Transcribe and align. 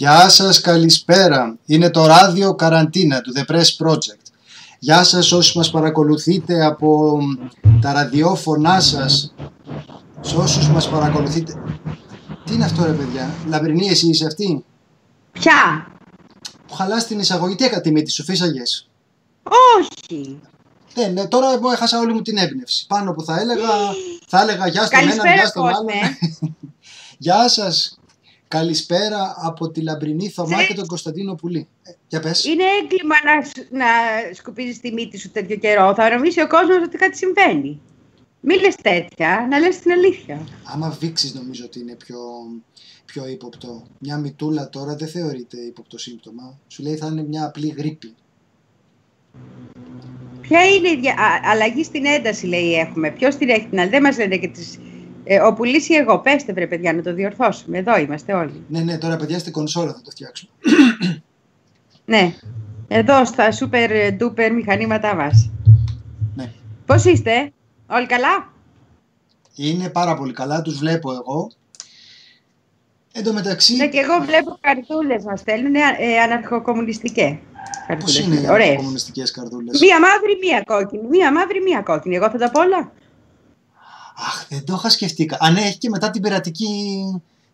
Γεια 0.00 0.28
σας, 0.28 0.60
καλησπέρα. 0.60 1.58
Είναι 1.66 1.90
το 1.90 2.06
ράδιο 2.06 2.54
Καραντίνα 2.54 3.20
του 3.20 3.32
The 3.36 3.52
Press 3.52 3.86
Project. 3.86 4.24
Γεια 4.78 5.04
σας 5.04 5.32
όσοι 5.32 5.56
μας 5.56 5.70
παρακολουθείτε 5.70 6.64
από 6.64 7.18
τα 7.80 7.92
ραδιόφωνά 7.92 8.80
σας. 8.80 9.34
Σε 10.20 10.36
όσους 10.36 10.68
μας 10.68 10.88
παρακολουθείτε... 10.88 11.52
Τι 12.44 12.54
είναι 12.54 12.64
αυτό 12.64 12.84
ρε 12.84 12.92
παιδιά, 12.92 13.34
Λαμπρινή 13.48 13.88
εσύ 13.88 14.08
είσαι 14.08 14.26
αυτή; 14.26 14.64
Ποια; 15.32 15.86
Που 16.66 16.74
χαλάς 16.74 17.06
την 17.06 17.18
εισαγωγή, 17.18 17.54
τι 17.54 17.64
έκανα 17.64 17.82
τη 17.82 17.90
μύτη 17.90 18.10
σου, 18.10 18.24
φύσαγες; 18.24 18.88
Όχι. 19.78 20.40
Ναι, 20.94 21.06
ναι, 21.06 21.26
τώρα 21.26 21.52
εγώ 21.52 21.70
έχασα 21.70 21.98
όλη 21.98 22.12
μου 22.12 22.22
την 22.22 22.36
έμπνευση. 22.36 22.86
Πάνω 22.86 23.12
που 23.12 23.24
θα 23.24 23.40
έλεγα, 23.40 23.68
θα 24.26 24.40
έλεγα 24.40 24.66
γεια 24.66 24.86
στον 24.86 24.98
έναν, 24.98 25.16
Καλησπέρα 25.16 25.34
γεια 25.34 25.46
στον 25.46 25.66
άλλον. 25.66 25.84
κόσμε. 25.84 26.18
Γεια 27.18 27.48
σας. 27.48 27.99
Καλησπέρα 28.54 29.34
από 29.42 29.70
τη 29.70 29.82
Λαμπρινή 29.82 30.28
Θωμά 30.28 30.48
Ξέρεις- 30.48 30.66
και 30.68 30.74
τον 30.74 30.86
Κωνσταντίνο 30.86 31.34
Πουλή. 31.34 31.68
Ε, 31.82 31.90
για 32.08 32.20
πες. 32.20 32.44
Είναι 32.44 32.62
έγκλημα 32.82 33.14
να, 33.24 33.44
σ- 33.44 33.70
να 33.72 33.86
σκουπίζεις 34.34 34.80
τη 34.80 34.92
μύτη 34.92 35.18
σου 35.18 35.30
τέτοιο 35.30 35.56
καιρό. 35.56 35.94
Θα 35.94 36.10
νομίσει 36.14 36.40
ο 36.40 36.46
κόσμος 36.46 36.76
ότι 36.84 36.96
κάτι 36.96 37.16
συμβαίνει. 37.16 37.80
Μη 38.40 38.54
λες 38.60 38.76
τέτοια, 38.76 39.46
να 39.50 39.58
λες 39.58 39.78
την 39.78 39.92
αλήθεια. 39.92 40.46
Άμα 40.64 40.90
βήξεις 41.00 41.34
νομίζω 41.34 41.64
ότι 41.64 41.78
είναι 41.80 41.94
πιο, 41.94 42.18
πιο 43.04 43.26
ύποπτο. 43.28 43.82
Μια 43.98 44.16
μητούλα 44.18 44.68
τώρα 44.68 44.96
δεν 44.96 45.08
θεωρείται 45.08 45.56
ύποπτο 45.60 45.98
σύμπτωμα. 45.98 46.58
Σου 46.68 46.82
λέει 46.82 46.96
θα 46.96 47.06
είναι 47.06 47.22
μια 47.22 47.44
απλή 47.44 47.74
γρήπη. 47.78 48.14
Ποια 50.40 50.66
είναι 50.66 50.88
η 50.88 50.96
δια... 51.00 51.12
α, 51.12 51.40
αλλαγή 51.50 51.84
στην 51.84 52.04
ένταση, 52.06 52.46
λέει, 52.46 52.72
έχουμε. 52.74 53.10
Ποιος 53.10 53.36
την 53.36 53.48
έχει 53.48 53.66
την 53.66 53.80
άλλη; 53.80 53.90
Δεν 53.90 54.02
μας 54.02 54.16
λένε 54.16 54.36
και 54.36 54.48
τις... 54.48 54.78
Ε, 55.24 55.40
ο 55.40 55.52
πουλής 55.54 55.88
ή 55.88 55.94
εγώ. 55.94 56.18
Πέστε, 56.18 56.52
βρε 56.52 56.66
παιδιά, 56.66 56.92
να 56.92 57.02
το 57.02 57.14
διορθώσουμε. 57.14 57.78
Εδώ 57.78 57.98
είμαστε 57.98 58.32
όλοι. 58.34 58.64
Ναι, 58.68 58.80
ναι, 58.80 58.98
τώρα 58.98 59.16
παιδιά 59.16 59.38
στην 59.38 59.52
κονσόλα 59.52 59.92
θα 59.92 60.00
το 60.04 60.10
φτιάξουμε. 60.10 60.50
Ναι. 62.04 62.34
Εδώ 62.88 63.24
στα 63.24 63.48
super 63.52 64.16
duper 64.20 64.50
μηχανήματά 64.54 65.14
μας. 65.14 65.50
Ναι. 66.34 66.52
Πώς 66.86 67.04
είστε, 67.04 67.52
όλοι 67.90 68.06
καλά; 68.06 68.52
Είναι 69.54 69.88
πάρα 69.88 70.14
πολύ 70.14 70.32
καλά, 70.32 70.62
τους 70.62 70.78
βλέπω 70.78 71.12
εγώ. 71.12 71.50
Εν 73.12 73.24
τω 73.24 73.32
μεταξύ, 73.32 73.76
Ναι, 73.76 73.88
και 73.88 73.98
εγώ 73.98 74.24
βλέπω 74.24 74.58
καρτούλες 74.60 75.24
μας 75.24 75.40
στέλνουν 75.40 75.74
ε, 75.74 75.82
αναρχοκομμουνιστικές. 76.24 77.30
πώς 77.30 77.86
καρτούλες. 77.86 78.18
είναι 78.18 78.36
οι 78.46 78.50
Ωραίες. 78.50 78.76
κομμουνιστικές 78.76 79.30
καρδούλες; 79.30 79.80
Μία 79.80 80.00
μαύρη, 80.00 80.38
μία 80.42 80.62
κόκκινη. 80.66 81.06
Μία 81.08 81.32
μαύρη, 81.32 81.60
μία 81.62 81.80
κόκκινη. 81.80 82.16
Εγώ 82.16 82.30
θα 82.30 82.38
τα 82.38 82.50
πω 82.50 82.60
όλα; 82.60 82.92
Αχ, 84.26 84.46
δεν 84.48 84.64
το 84.64 84.74
είχα 84.78 84.88
σκεφτεί. 84.88 85.26
κα- 85.26 85.36
Α, 85.40 85.50
ναι, 85.50 85.60
έχει 85.60 85.78
και 85.78 85.88
μετά 85.88 86.10
την 86.10 86.22
πειρατική 86.22 87.02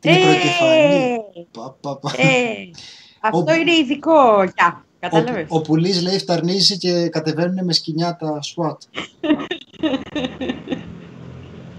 την 0.01 0.11
Ε, 0.11 0.15
μικροκεφαλή. 0.15 1.19
Πα, 1.51 1.77
πα, 1.81 1.97
πα. 1.99 2.13
ε, 2.17 2.71
αυτό 3.29 3.53
Ο- 3.53 3.55
είναι 3.55 3.73
ειδικό. 3.73 4.43
Γεια. 4.43 4.85
Ο, 4.95 4.99
Κατάλαβες. 5.01 5.47
ο 5.49 5.61
πουλής 5.61 6.03
λέει 6.03 6.19
φταρνίζει 6.19 6.79
και 6.79 7.09
κατεβαίνουν 7.09 7.65
με 7.65 7.73
σκοινιά 7.73 8.17
τα 8.17 8.39
SWAT. 8.43 8.77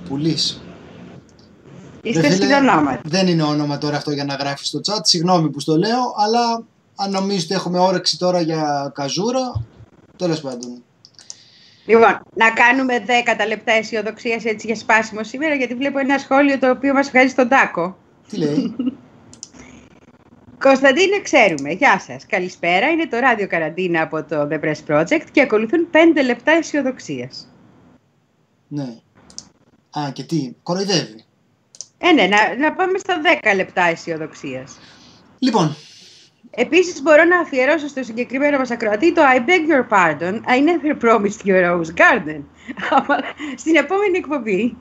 Πουλής. 0.09 0.61
Είστε 2.01 2.21
Ρε 2.21 2.29
φίλε, 2.29 2.45
συνονόματι. 2.45 3.09
Δεν 3.09 3.27
είναι 3.27 3.43
όνομα 3.43 3.77
τώρα 3.77 3.97
αυτό 3.97 4.11
για 4.11 4.25
να 4.25 4.33
γράφει 4.35 4.65
στο 4.65 4.79
chat. 4.85 4.99
Συγγνώμη 5.03 5.49
που 5.49 5.59
στο 5.59 5.77
λέω, 5.77 6.13
αλλά 6.17 6.63
αν 6.95 7.11
νομίζετε 7.11 7.43
ότι 7.43 7.53
έχουμε 7.53 7.79
όρεξη 7.79 8.17
τώρα 8.17 8.41
για 8.41 8.91
καζούρα, 8.95 9.63
τέλος 10.15 10.41
πάντων. 10.41 10.83
Λοιπόν, 11.87 12.21
να 12.33 12.51
κάνουμε 12.51 13.05
10 13.05 13.47
λεπτά 13.47 13.71
αισιοδοξίας 13.71 14.45
έτσι 14.45 14.67
για 14.67 14.75
σπάσιμο 14.75 15.23
σήμερα, 15.23 15.55
γιατί 15.55 15.75
βλέπω 15.75 15.99
ένα 15.99 16.17
σχόλιο 16.17 16.59
το 16.59 16.69
οποίο 16.69 16.93
μας 16.93 17.09
βγάζει 17.09 17.27
στον 17.27 17.47
τάκο. 17.47 17.97
Τι 18.29 18.37
λέει, 18.37 18.75
Κωνσταντίνε, 20.59 21.19
ξέρουμε. 21.21 21.71
Γεια 21.71 21.99
σας. 21.99 22.25
Καλησπέρα. 22.25 22.87
Είναι 22.89 23.07
το 23.07 23.17
ράδιο 23.17 23.47
Καραντίνα 23.47 24.01
από 24.01 24.23
το 24.23 24.47
The 24.51 24.59
Press 24.59 24.85
Project 24.87 25.25
και 25.31 25.41
ακολουθούν 25.41 25.87
5 25.91 26.23
λεπτά 26.23 26.51
αισιοδοξίας. 26.51 27.53
ναι. 28.67 28.95
Α, 29.99 30.11
και 30.13 30.23
τι, 30.23 30.53
κοροϊδεύει. 30.63 31.23
Ε, 31.97 32.11
ναι, 32.11 32.27
να, 32.27 32.57
να 32.57 32.73
πάμε 32.73 32.97
στα 32.97 33.21
10 33.41 33.55
λεπτά 33.55 33.83
αισιοδοξίας. 33.83 34.77
Λοιπόν, 35.39 35.75
Επίσης, 36.49 37.01
μπορώ 37.01 37.23
να 37.23 37.39
αφιερώσω 37.39 37.87
στο 37.87 38.03
συγκεκριμένο 38.03 38.57
μας 38.57 38.71
ακροατή 38.71 39.13
το 39.13 39.21
I 39.35 39.37
beg 39.39 39.71
your 39.71 39.97
pardon, 39.97 40.33
I 40.33 40.57
never 40.67 41.03
promised 41.03 41.45
you 41.47 41.53
a 41.53 41.71
rose 41.71 41.93
garden. 41.97 42.41
Άμα- 42.89 43.19
Στην 43.57 43.75
επόμενη 43.75 44.17
εκπομπή. 44.17 44.77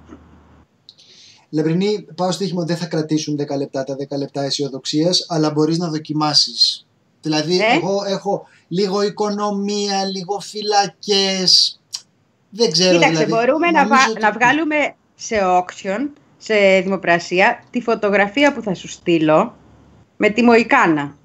Λεμπρινή, 1.50 2.06
πάω 2.14 2.30
στοίχημα 2.30 2.60
ότι 2.62 2.72
δεν 2.72 2.80
θα 2.82 2.86
κρατήσουν 2.88 3.36
10 3.36 3.56
λεπτά 3.56 3.84
τα 3.84 3.94
10 3.96 4.16
λεπτά 4.18 4.42
αισιοδοξίας, 4.42 5.26
αλλά 5.28 5.50
μπορείς 5.50 5.78
να 5.78 5.88
δοκιμάσεις. 5.88 6.86
Δηλαδή, 7.22 7.56
Ναι. 7.56 7.64
εγώ 7.76 8.02
έχω 8.06 8.46
λίγο 8.68 9.02
οικονομία, 9.02 10.04
λίγο 10.04 10.40
φυλακές. 10.40 11.80
Δεν 12.50 12.70
ξέρω. 12.70 12.92
Κοίταξε, 12.92 13.24
δηλαδή, 13.24 13.32
μπορούμε 13.32 13.70
να, 13.70 13.82
νομίζω 13.82 14.00
βα- 14.04 14.10
ότι- 14.10 14.20
να 14.20 14.32
βγάλουμε 14.32 14.94
σε 15.14 15.36
auction, 15.42 16.08
σε 16.38 16.54
δημοπρασία, 16.82 17.64
τη 17.70 17.80
φωτογραφία 17.80 18.52
που 18.52 18.62
θα 18.62 18.74
σου 18.74 18.88
στείλω 18.88 19.56
με 20.16 20.28
τη 20.28 20.42
Μοϊκάνα. 20.42 21.16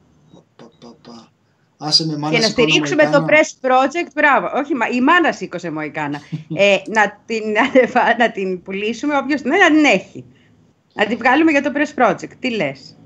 Πα, 0.81 0.87
πα, 0.87 1.11
πα. 1.11 1.29
Άσε 1.77 2.05
με 2.05 2.17
μάνα 2.17 2.33
και 2.35 2.41
να 2.41 2.47
σηκώνω 2.47 2.67
στηρίξουμε 2.69 3.03
το 3.03 3.09
Μοϊκάνα. 3.21 3.27
Press 3.27 3.67
Project. 3.67 4.09
Μπράβο. 4.15 4.47
Όχι, 4.59 4.73
μα, 4.75 4.87
η 4.87 5.01
μάνα 5.01 5.31
σήκωσε 5.31 5.71
Μοϊκάνα. 5.71 6.19
ε, 6.63 6.77
να, 6.87 7.21
την, 7.25 7.43
ανεβα- 7.59 8.17
να 8.17 8.31
την 8.31 8.61
πουλήσουμε, 8.61 9.17
όποιος 9.17 9.41
την 9.41 9.49
να 9.51 9.71
την 9.71 9.85
έχει. 9.85 10.25
Να 10.93 11.05
την 11.05 11.17
βγάλουμε 11.17 11.51
για 11.51 11.61
το 11.61 11.71
Press 11.75 12.03
Project. 12.03 12.31
Τι 12.39 12.49
λες; 12.49 12.97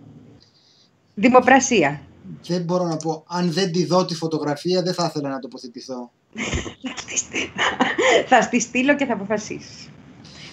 Δημοπρασία. 1.14 2.02
Δεν 2.48 2.62
μπορώ 2.64 2.84
να 2.84 2.98
πω. 2.98 3.24
Αν 3.28 3.52
δεν 3.52 3.72
τη 3.72 3.86
δω 3.86 4.06
τη 4.06 4.16
φωτογραφία, 4.16 4.82
δεν 4.82 4.94
θα 4.94 5.06
ήθελα 5.06 5.30
να 5.30 5.40
τοποθετηθώ. 5.40 6.12
Θα 6.84 6.96
στη 6.98 7.18
στείλω. 7.18 7.52
θα 8.28 8.42
στη 8.42 8.60
στείλω 8.60 8.96
και 8.96 9.06
θα 9.06 9.14
αποφασίσεις. 9.14 9.90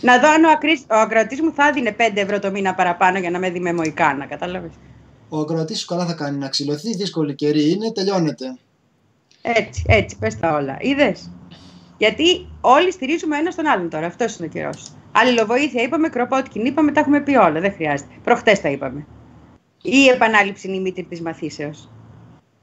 Να 0.01 0.19
δω 0.19 0.29
αν 0.29 0.45
ο, 0.45 0.51
ακρις- 0.51 0.87
ο 0.91 0.95
ακροατής 0.95 1.41
μου 1.41 1.53
θα 1.55 1.69
έδινε 1.69 1.97
5 1.99 2.11
ευρώ 2.15 2.39
το 2.39 2.51
μήνα 2.51 2.75
παραπάνω 2.75 3.19
για 3.19 3.31
να 3.31 3.39
με 3.39 3.51
δει 3.51 3.61
με 3.61 3.73
Μοϊκάνα. 3.73 4.27
Κατάλαβες; 4.27 4.73
Ο 5.35 5.39
ακροατής 5.41 5.81
σου 5.81 5.87
καλά 5.87 6.07
θα 6.07 6.13
κάνει 6.13 6.39
να 6.39 6.49
ξυλωθεί. 6.49 6.97
Δύσκολη 6.97 7.35
καιρή 7.35 7.71
είναι, 7.71 7.93
τελειώνεται. 7.93 8.57
Έτσι, 9.43 9.83
έτσι, 9.87 10.17
πες 10.19 10.39
τα 10.39 10.55
όλα. 10.55 10.77
Είδες; 10.81 11.31
Γιατί 11.99 12.47
όλοι 12.61 12.93
στηρίζουμε 12.93 13.37
ένα 13.37 13.55
τον 13.55 13.67
άλλον 13.67 13.91
τώρα. 13.91 14.07
Αυτός 14.07 14.37
είναι 14.37 14.47
ο 14.47 14.51
καιρός. 14.51 14.93
Αλληλοβοήθεια 15.13 15.83
είπαμε, 15.83 16.09
κροπότκιν 16.09 16.65
είπαμε, 16.65 16.93
τα 16.93 17.01
έχουμε 17.01 17.21
πει 17.21 17.37
όλα. 17.37 17.61
Δεν 17.61 17.73
χρειάζεται. 17.73 18.15
Προχτές 18.25 18.61
τα 18.61 18.71
είπαμε. 18.71 19.07
Η 19.83 20.07
επανάληψη 20.07 20.69
είναι 20.69 20.77
η 20.77 20.81
μήτρη 20.81 21.05
της 21.05 21.21
μαθήσεως. 21.21 21.89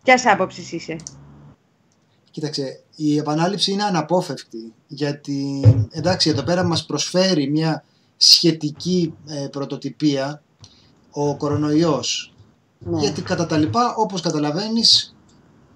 Ποιας 0.04 0.26
άποψης 0.26 0.72
είσαι; 0.72 0.96
Κοίταξε, 2.32 2.84
η 2.96 3.18
επανάληψη 3.18 3.72
είναι 3.72 3.84
αναπόφευκτη. 3.84 4.74
Γιατί, 4.88 5.64
εντάξει, 5.92 6.30
εδώ 6.30 6.44
πέρα 6.44 6.64
μας 6.64 6.86
προσφέρει 6.86 7.50
μια 7.50 7.84
σχετική 8.18 9.14
ε, 9.28 9.48
πρωτοτυπία 9.48 10.42
ο 11.12 11.38
κορονοϊός. 11.38 12.29
Ναι. 12.80 13.00
Γιατί 13.00 13.22
κατά 13.22 13.46
τα 13.46 13.58
λοιπά, 13.58 13.96
όπως 13.96 14.22
καταλαβαίνεις, 14.22 15.16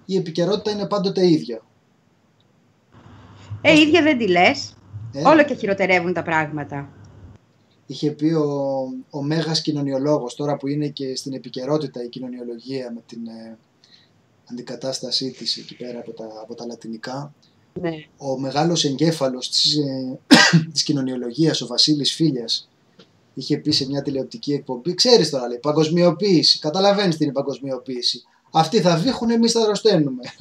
η 0.04 0.16
επικαιρότητα 0.16 0.70
είναι 0.70 0.86
πάντοτε 0.86 1.30
ίδια. 1.30 1.62
Ε, 3.60 3.80
ίδια 3.80 4.02
δεν 4.02 4.18
τη 4.18 4.28
λες. 4.28 4.74
Ε, 5.12 5.28
Όλο 5.28 5.44
και 5.44 5.54
χειροτερεύουν 5.54 6.12
τα 6.12 6.22
πράγματα. 6.22 6.88
Είχε 7.86 8.10
πει 8.10 8.32
ο, 8.32 8.48
ο 9.10 9.22
μέγας 9.22 9.60
κοινωνιολόγος, 9.62 10.34
τώρα 10.34 10.56
που 10.56 10.66
είναι 10.68 10.88
και 10.88 11.16
στην 11.16 11.32
επικαιρότητα 11.32 12.04
η 12.04 12.08
κοινωνιολογία 12.08 12.92
με 12.94 13.02
την 13.06 13.26
ε, 13.26 13.58
αντικατάστασή 14.50 15.30
της 15.30 15.56
εκεί 15.56 15.76
πέρα 15.76 15.98
από 15.98 16.12
τα, 16.12 16.28
από 16.42 16.54
τα 16.54 16.66
λατινικά, 16.66 17.34
Ναι. 17.80 17.90
ο 18.16 18.38
μεγάλος 18.38 18.84
εγκέφαλος 18.84 19.50
της, 19.50 19.76
ε, 19.76 20.18
της 20.72 20.82
κοινωνιολογίας, 20.82 21.60
ο 21.60 21.66
Βασίλης 21.66 22.14
Φίλιας, 22.14 22.68
είχε 23.34 23.56
πει 23.58 23.70
σε 23.70 23.86
μια 23.86 24.02
τηλεοπτική 24.02 24.52
εκπομπή, 24.52 24.94
ξέρεις 24.94 25.30
τώρα 25.30 25.48
λέει, 25.48 25.58
παγκοσμιοποίηση, 25.58 26.58
καταλαβαίνεις 26.58 27.16
τι 27.16 27.22
είναι 27.24 27.32
η 27.32 27.34
παγκοσμιοποίηση. 27.34 28.22
Αυτοί 28.52 28.80
θα 28.80 28.96
βήχουν, 28.96 29.30
εμείς 29.30 29.52
θα 29.52 29.60
αρρωσταίνουμε. 29.60 30.22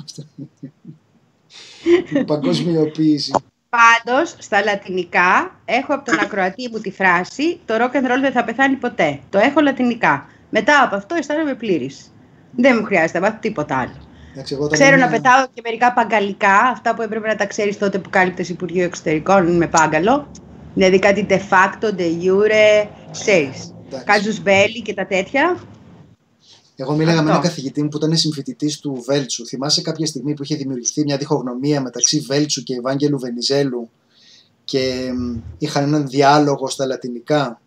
Η 2.14 2.24
παγκοσμιοποίηση. 2.24 3.34
Πάντως, 3.70 4.36
στα 4.38 4.64
λατινικά 4.64 5.60
έχω 5.66 5.94
από 5.94 6.06
τον 6.12 6.20
ακροατή 6.20 6.70
μου 6.72 6.80
τη 6.80 6.92
φράση 6.92 7.60
Το 7.66 7.74
rock 7.78 7.96
and 7.96 8.06
roll 8.06 8.20
δεν 8.22 8.32
θα 8.32 8.44
πεθάνει 8.44 8.76
ποτέ. 8.76 9.20
Το 9.30 9.38
έχω 9.38 9.62
λατινικά. 9.62 10.26
Μετά 10.50 10.84
από 10.84 10.96
αυτό 10.96 11.16
αισθάνομαι 11.16 11.54
πλήρης. 11.56 12.12
Δεν 12.56 12.78
μου 12.80 12.86
χρειάζεται 12.86 13.20
να 13.20 13.26
μάθω 13.28 13.38
τίποτα 13.42 13.78
άλλο. 13.78 13.94
Εντάξει, 14.32 14.54
εγώ 14.54 14.64
όταν 14.64 14.80
Ξέρω 14.80 14.96
να 14.98 15.06
ήμουν- 15.06 15.12
πετάω 15.22 15.46
και 15.54 15.62
μερικά 15.64 15.94
παγκαλικά, 15.94 16.54
αυτά 16.60 16.96
που 16.96 17.02
έπρεπε 17.02 17.28
να 17.28 17.36
τα 17.36 17.46
ξέρεις 17.46 17.78
τότε 17.78 18.00
που 18.00 18.10
κάλυπτες 18.10 18.50
Υπουργείο 18.50 18.84
Εξωτερικών 18.84 19.56
με 19.58 19.68
πάγκαλο. 19.68 20.28
Δηλαδή 20.74 21.00
κάτι 21.00 21.26
de 21.30 21.40
facto, 21.40 21.96
de 21.96 22.08
jure, 22.24 22.88
ξέρεις. 23.12 23.74
Εντάξει. 23.86 24.06
Κάζους 24.06 24.42
μπέλι 24.42 24.82
και 24.82 24.94
τα 24.94 25.08
τέτοια. 25.08 25.60
Εγώ 26.76 26.92
μίλαγα 26.96 27.14
με 27.14 27.20
Αυτό. 27.20 27.30
έναν 27.30 27.42
καθηγητή 27.42 27.84
μου 27.84 27.88
που 27.90 27.98
ήταν 27.98 28.18
συμφοιτητής 28.18 28.80
του 28.80 29.04
Βέλτσου. 29.06 29.46
Θυμάσαι 29.46 29.82
κάποια 29.82 30.06
στιγμή 30.06 30.34
που 30.34 30.44
είχε 30.44 30.56
δημιουργηθεί 30.56 31.04
μια 31.04 31.18
διχογνωμία 31.18 31.82
μεταξύ 31.82 32.20
Βέλτσου 32.20 32.64
και 32.64 32.76
Ευάγγελου 32.76 33.20
Βενιζέλου 33.20 33.90
και 34.64 35.12
μ, 35.16 35.38
είχαν 35.58 35.84
έναν 35.84 36.08
διάλογο 36.08 36.70
στα 36.70 36.86
λατινικά. 36.86 37.62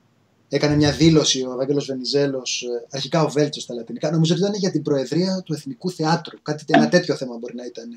έκανε 0.48 0.76
μια 0.76 0.92
δήλωση 0.92 1.42
ο 1.42 1.52
Ευάγγελος 1.52 1.86
Βενιζέλος, 1.86 2.62
ε, 2.62 2.86
αρχικά 2.90 3.22
ο 3.22 3.28
Βέλτσος 3.28 3.62
στα 3.62 3.74
λατινικά. 3.74 4.10
Νομίζω 4.10 4.32
ότι 4.34 4.42
ήταν 4.42 4.54
για 4.54 4.70
την 4.70 4.82
Προεδρία 4.82 5.42
του 5.44 5.52
Εθνικού 5.52 5.90
Θεάτρου. 5.90 6.42
Κάτι, 6.42 6.64
ένα 6.66 6.88
τέτοιο 6.88 7.14
θέμα 7.16 7.36
μπορεί 7.38 7.54
να 7.54 7.64
ήταν. 7.64 7.88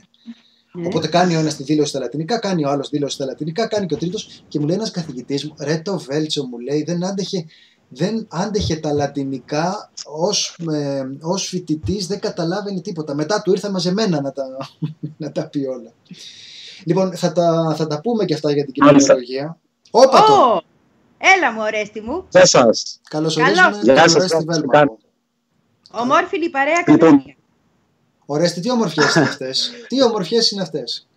Ναι. 0.71 0.88
Οπότε 0.88 1.07
κάνει 1.07 1.36
ο 1.36 1.39
ένας 1.39 1.56
τη 1.56 1.63
δήλωση 1.63 1.89
στα 1.89 2.00
λατινικά, 2.00 2.39
κάνει 2.39 2.66
ο 2.66 2.69
άλλος 2.69 2.89
δήλωση 2.89 3.16
στα 3.16 3.25
λατινικά, 3.25 3.68
κάνει 3.68 3.86
και 3.86 3.94
ο 3.94 3.98
τρίτος 3.98 4.44
και 4.48 4.60
μου 4.60 4.66
λέει 4.66 4.75
ένας 4.75 4.92
καθηγητής 4.92 5.45
μου, 5.45 5.56
ρε 5.60 5.77
το 5.77 6.00
Βέλτσο 6.00 6.44
μου 6.44 6.60
λέει, 6.60 6.83
δεν 6.83 7.06
άντεχε, 7.06 7.45
δεν 7.88 8.27
άντεχε 8.30 8.75
τα 8.75 8.94
λατινικά 8.94 9.92
ως, 10.06 10.57
ε, 10.71 11.04
ως 11.21 11.48
φοιτητής, 11.48 12.07
δεν 12.07 12.19
καταλάβαινε 12.19 12.81
τίποτα. 12.81 13.16
Μετά 13.16 13.42
του 13.42 13.51
ήρθα 13.51 13.71
μαζεμένα 13.71 14.21
να 14.21 14.31
τα, 14.31 14.44
να 15.18 15.31
τα 15.31 15.48
πει 15.48 15.66
όλα. 15.66 15.94
Λοιπόν, 16.86 17.16
θα 17.16 17.31
τα, 17.31 17.74
θα 17.77 17.88
τα 17.88 18.01
πούμε 18.01 18.25
και 18.25 18.33
αυτά 18.33 18.51
για 18.51 18.66
την 18.66 18.74
κοινωνιολογία. 18.74 19.57
Όπα 19.92 20.24
το! 20.24 20.62
Έλα 21.38 21.51
μου, 21.51 21.62
Ορέστη 21.62 22.01
μου. 22.01 22.25
Γεια 22.30 22.45
σας. 22.45 23.00
Καλώς 23.10 23.38
ορίσαμε. 23.38 23.80
Γεια 23.83 24.07
σας. 24.07 24.31
Ομόρφη 25.92 26.45
η 26.45 26.50
παρέα 26.50 26.81
κανόνια. 26.83 27.36
Ορέστη, 28.31 28.62
τι 28.62 28.72
ομορφιές 28.72 29.16
είναι 29.16 29.26
αυτές; 29.26 29.72
τι 29.88 30.04
ομορφιές 30.04 30.52
είναι 30.52 30.62
αυτές; 30.62 31.08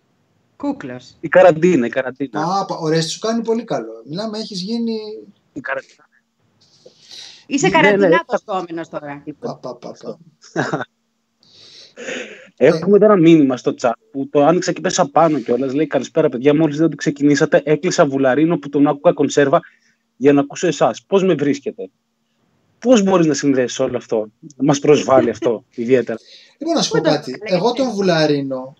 Κούκλος. 0.57 1.15
Η 1.19 1.27
καραντίνα, 1.27 1.85
η 1.85 1.89
καραντίνα. 1.89 2.41
Α, 2.41 2.65
Ορέστη 2.79 3.11
σου 3.11 3.19
κάνει 3.19 3.43
πολύ 3.43 3.63
καλό. 3.63 4.03
Μιλάμε, 4.05 4.37
έχεις 4.37 4.61
γίνει... 4.61 4.97
Η 5.53 5.59
καραντίνα. 5.59 6.07
Είσαι 7.45 7.67
ναι, 7.67 7.73
καραντινά 7.73 8.07
ναι, 8.07 8.17
το 8.25 8.39
τώρα. 8.91 9.23
Πα, 9.39 9.55
πα, 9.55 9.75
πα, 9.75 9.91
πα. 10.03 10.17
Έχουμε 12.57 12.99
τώρα 12.99 13.13
ένα 13.13 13.21
μήνυμα 13.21 13.57
στο 13.57 13.73
chat 13.81 13.91
που 14.11 14.29
το 14.29 14.45
άνοιξα 14.45 14.71
και 14.71 14.81
πέσα 14.81 15.09
πάνω 15.09 15.39
κιόλας. 15.39 15.73
Λέει 15.73 15.87
Καλησπέρα, 15.87 16.29
παιδιά. 16.29 16.55
Μόλις 16.55 16.77
δεν 16.77 16.89
το 16.89 16.95
ξεκινήσατε, 16.95 17.61
έκλεισα 17.65 18.05
βουλαρίνο 18.05 18.57
που 18.57 18.69
τον 18.69 18.87
άκουγα 18.87 19.13
κονσέρβα 19.13 19.61
για 20.15 20.33
να 20.33 20.39
ακούσω 20.41 20.67
εσάς. 20.67 21.03
Πώς 21.07 21.23
με 21.23 21.33
βρίσκετε, 21.33 21.89
Πώς 22.83 23.03
μπορείς 23.03 23.25
να 23.25 23.33
συνδέσεις 23.33 23.79
όλο 23.79 23.97
αυτό, 23.97 24.27
Μας 24.57 24.79
προσβάλλει 24.79 25.29
αυτό 25.29 25.63
ιδιαίτερα. 25.75 26.17
Λοιπόν, 26.57 26.75
να 26.75 26.81
σου 26.81 26.91
πω 26.91 26.99
κάτι. 26.99 27.35
Εγώ 27.43 27.71
τον 27.71 27.89
βουλαρίνο 27.89 28.75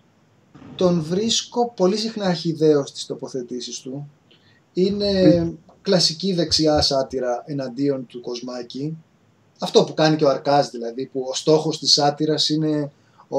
τον 0.76 1.02
βρίσκω 1.02 1.72
πολύ 1.76 1.96
συχνά 1.96 2.26
αρχιδέο 2.26 2.86
στις 2.86 3.06
τοποθετήσεις 3.06 3.80
του. 3.80 4.08
Είναι 4.72 5.52
κλασική 5.82 6.32
δεξιά 6.32 6.80
σάτυρα 6.80 7.42
εναντίον 7.46 8.06
του 8.06 8.20
Κοσμάκη. 8.20 8.96
Αυτό 9.58 9.84
που 9.84 9.94
κάνει 9.94 10.16
και 10.16 10.24
ο 10.24 10.28
Αρκάς 10.28 10.70
δηλαδή, 10.70 11.06
που 11.06 11.26
ο 11.30 11.34
στόχος 11.34 11.78
της 11.78 11.92
σάτυρας 11.92 12.48
είναι 12.48 12.90
ο, 13.28 13.38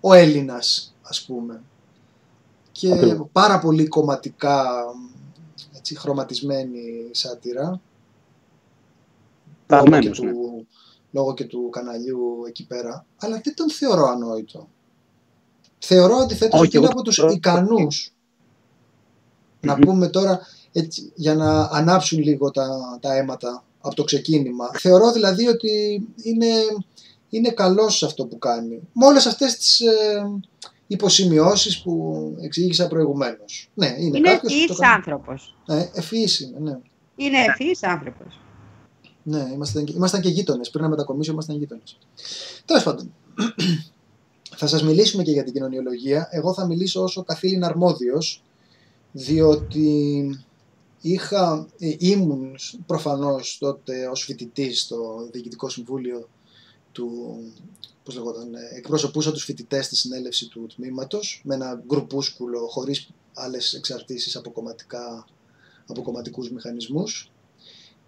ο 0.00 0.12
Έλληνας, 0.12 0.94
ας 1.02 1.24
πούμε. 1.24 1.62
Και 2.72 3.16
πάρα 3.32 3.58
πολύ 3.58 3.86
κομματικά 3.86 4.64
έτσι, 5.76 5.98
χρωματισμένη 5.98 7.08
σάτυρα. 7.10 7.80
Λόγω 9.66 9.98
και, 9.98 10.10
του, 10.10 10.24
ναι. 10.24 10.32
λόγω 11.10 11.34
και 11.34 11.44
του 11.44 11.68
καναλιού 11.70 12.44
εκεί 12.48 12.66
πέρα. 12.66 13.06
Αλλά 13.18 13.40
δεν 13.44 13.54
τον 13.54 13.70
θεωρώ 13.70 14.06
ανόητο. 14.06 14.68
Θεωρώ 15.78 16.16
αντιθέτως 16.16 16.60
ότι 16.60 16.76
είναι 16.76 16.86
από 16.86 17.02
τους 17.02 17.16
ικανούς. 17.16 18.12
Να 19.60 19.74
πούμε 19.74 20.08
τώρα, 20.08 20.40
έτσι, 20.72 21.12
για 21.14 21.34
να 21.34 21.62
ανάψουν 21.62 22.18
λίγο 22.22 22.50
τα, 22.50 22.98
τα 23.00 23.16
αίματα 23.16 23.64
από 23.80 23.94
το 23.94 24.04
ξεκίνημα. 24.04 24.70
Θεωρώ 24.78 25.12
δηλαδή 25.12 25.48
ότι 25.48 26.02
είναι, 26.22 26.48
είναι 27.28 27.50
καλός 27.50 28.02
αυτό 28.02 28.26
που 28.26 28.38
κάνει. 28.38 28.80
Με 28.92 29.06
όλες 29.06 29.26
αυτές 29.26 29.56
τις 29.56 29.80
ε, 29.80 30.26
υποσημειώσεις 30.86 31.82
που 31.82 32.36
εξήγησα 32.40 32.88
προηγουμένως. 32.88 33.70
Ναι, 33.74 33.94
είναι 33.98 34.18
είναι 34.18 34.30
ευφυής 34.30 34.82
άνθρωπος. 34.82 35.56
Ναι, 35.66 35.90
ευφυής 35.94 36.40
είναι, 36.40 36.58
ναι. 36.58 36.78
Είναι 37.16 37.38
ευφυής 37.38 37.82
άνθρωπος. 37.82 38.40
Ναι, 39.24 39.50
ήμασταν, 39.52 39.86
ήμασταν 39.86 40.20
και 40.20 40.28
γείτονες. 40.28 40.70
Πριν 40.70 40.84
να 40.84 40.90
μετακομίσω 40.90 41.32
ήμασταν 41.32 41.56
γείτονες. 41.56 41.98
Τέλος 42.64 42.82
πάντων, 42.82 43.14
θα 44.60 44.66
σας 44.66 44.82
μιλήσουμε 44.82 45.22
και 45.22 45.30
για 45.30 45.44
την 45.44 45.52
κοινωνιολογία. 45.52 46.28
Εγώ 46.30 46.54
θα 46.54 46.66
μιλήσω 46.66 47.02
όσο 47.02 47.22
καθήλυνα 47.22 47.66
αρμόδιος, 47.66 48.42
διότι 49.12 50.28
Είχα, 51.06 51.68
ε, 51.78 51.94
ήμουν 51.98 52.56
προφανώς 52.86 53.56
τότε 53.60 54.08
ως 54.08 54.24
φοιτητής 54.24 54.80
στο 54.80 55.28
Διοικητικό 55.32 55.68
Συμβούλιο 55.68 56.28
του, 56.92 57.36
πώς 58.04 58.14
λεγόταν, 58.14 58.54
ε, 58.54 58.58
εκπροσωπούσα 58.76 59.32
τους 59.32 59.44
φοιτητές 59.44 59.86
στη 59.86 59.96
συνέλευση 59.96 60.48
του 60.48 60.66
τμήματος 60.74 61.40
με 61.44 61.54
ένα 61.54 61.82
γκρουπούσκουλο 61.86 62.66
χωρίς 62.68 63.08
άλλες 63.34 63.74
εξαρτήσεις 63.74 64.36
από, 64.36 64.50
κομματικά, 64.50 65.26
από 65.86 66.02
κομματικούς 66.02 66.50
μηχανισμούς 66.50 67.30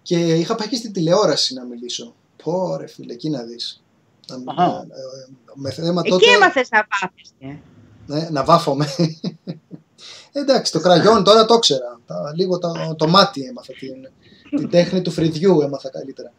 και 0.07 0.35
είχα 0.35 0.55
πάει 0.55 0.69
και 0.69 0.77
στην 0.77 0.93
τηλεόραση 0.93 1.55
να 1.55 1.65
μιλήσω. 1.65 2.15
Πω 2.43 2.77
ρε 2.77 2.87
φίλε, 2.87 3.13
εκεί 3.13 3.31
να 3.31 3.43
δεις. 3.43 3.83
Να, 4.29 4.87
με 5.55 5.71
θέμα 5.71 6.03
τότε... 6.03 6.25
Εκεί 6.25 6.35
έμαθες 6.35 6.69
να 6.71 6.87
βάφεσαι. 6.91 7.61
Ναι, 8.07 8.29
να 8.31 8.45
βάφομαι. 8.45 8.87
Εντάξει, 10.33 10.73
το 10.73 10.81
κραγιόν 10.81 11.25
τώρα 11.25 11.45
το 11.45 11.55
ήξερα. 11.55 12.01
λίγο 12.35 12.59
το, 12.59 12.95
το 12.97 13.09
μάτι 13.09 13.43
έμαθα. 13.43 13.73
Την, 13.73 14.09
την 14.57 14.71
τέχνη 14.71 15.03
του 15.03 15.11
φρυδιού 15.11 15.61
έμαθα 15.61 15.91
καλύτερα. 15.91 16.33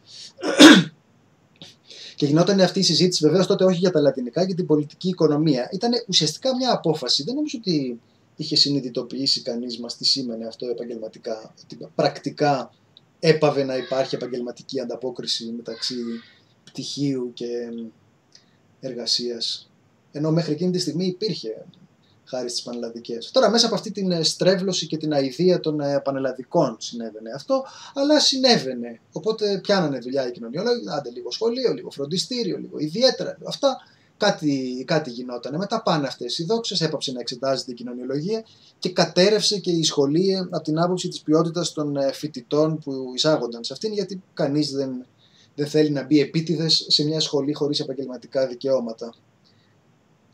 Και 2.14 2.26
γινόταν 2.26 2.60
αυτή 2.60 2.78
η 2.78 2.82
συζήτηση 2.82 3.26
βεβαίως 3.26 3.46
τότε 3.46 3.64
όχι 3.64 3.78
για 3.78 3.90
τα 3.90 4.00
λατινικά, 4.00 4.42
για 4.42 4.54
την 4.54 4.66
πολιτική 4.66 5.08
οικονομία. 5.08 5.68
Ήταν 5.72 5.90
ουσιαστικά 6.08 6.56
μια 6.56 6.72
απόφαση. 6.72 7.22
Δεν 7.22 7.34
νομίζω 7.34 7.58
ότι 7.60 8.00
είχε 8.36 8.56
συνειδητοποιήσει 8.56 9.42
κανείς 9.42 9.78
μας 9.78 9.96
τι 9.96 10.04
σήμαινε 10.04 10.46
αυτό 10.46 10.66
επαγγελματικά. 10.66 11.54
Ότι 11.64 11.88
πρακτικά 11.94 12.70
έπαβε 13.20 13.64
να 13.64 13.76
υπάρχει 13.76 14.14
επαγγελματική 14.14 14.80
ανταπόκριση 14.80 15.52
μεταξύ 15.56 15.96
πτυχίου 16.64 17.30
και 17.34 17.46
εργασίας. 18.80 19.70
Ενώ 20.12 20.30
μέχρι 20.30 20.52
εκείνη 20.52 20.70
τη 20.70 20.78
στιγμή 20.78 21.06
υπήρχε 21.06 21.64
χάρη 22.24 22.48
στις 22.48 22.62
πανελλαδικές. 22.62 23.30
Τώρα, 23.30 23.50
μέσα 23.50 23.66
από 23.66 23.74
αυτή 23.74 23.90
την 23.90 24.10
ε, 24.10 24.22
στρέβλωση 24.22 24.86
και 24.86 24.96
την 24.96 25.12
αηδία 25.12 25.60
των 25.60 25.80
ε, 25.80 26.00
πανελλαδικών 26.00 26.76
συνέβαινε 26.80 27.30
αυτό, 27.34 27.64
αλλά 27.94 28.20
συνέβαινε. 28.20 29.00
Οπότε 29.12 29.58
πιάνανε 29.62 29.98
δουλειά 29.98 30.28
οι 30.28 30.30
κοινωνιολόγοι, 30.30 30.84
άντε 30.98 31.10
λίγο 31.10 31.30
σχολείο, 31.30 31.72
λίγο 31.72 31.90
φροντιστήριο, 31.90 32.58
λίγο 32.58 32.78
ιδιαίτερα. 32.78 33.34
Λίγο 33.38 33.48
αυτά 33.48 33.76
κάτι, 34.18 34.84
κάτι 34.86 35.10
γινόταν. 35.10 35.56
Μετά 35.56 35.82
πάνε 35.82 36.06
αυτές 36.06 36.38
οι 36.38 36.44
δόξες, 36.44 36.80
έπαψε 36.80 37.12
να 37.12 37.20
εξετάζεται 37.20 37.70
η 37.70 37.74
κοινωνιολογία 37.74 38.44
και 38.78 38.90
κατέρευσε 38.90 39.58
και 39.58 39.70
η 39.70 39.82
σχολή 39.82 40.36
από 40.36 40.60
την 40.60 40.78
άποψη 40.78 41.08
της 41.08 41.20
ποιότητας 41.20 41.72
των 41.72 41.96
ε, 41.96 42.12
φοιτητών 42.12 42.78
που 42.78 43.12
εισάγονταν 43.14 43.64
σε 43.64 43.72
αυτήν, 43.72 43.92
γιατί 43.92 44.22
κανείς 44.34 44.70
δεν, 44.70 45.06
δεν 45.54 45.66
θέλει 45.66 45.90
να 45.90 46.04
μπει 46.04 46.20
επίτηδες 46.20 46.86
σε 46.88 47.04
μια 47.04 47.20
σχολή 47.20 47.52
χωρίς 47.52 47.80
επαγγελματικά 47.80 48.46
δικαιώματα. 48.46 49.14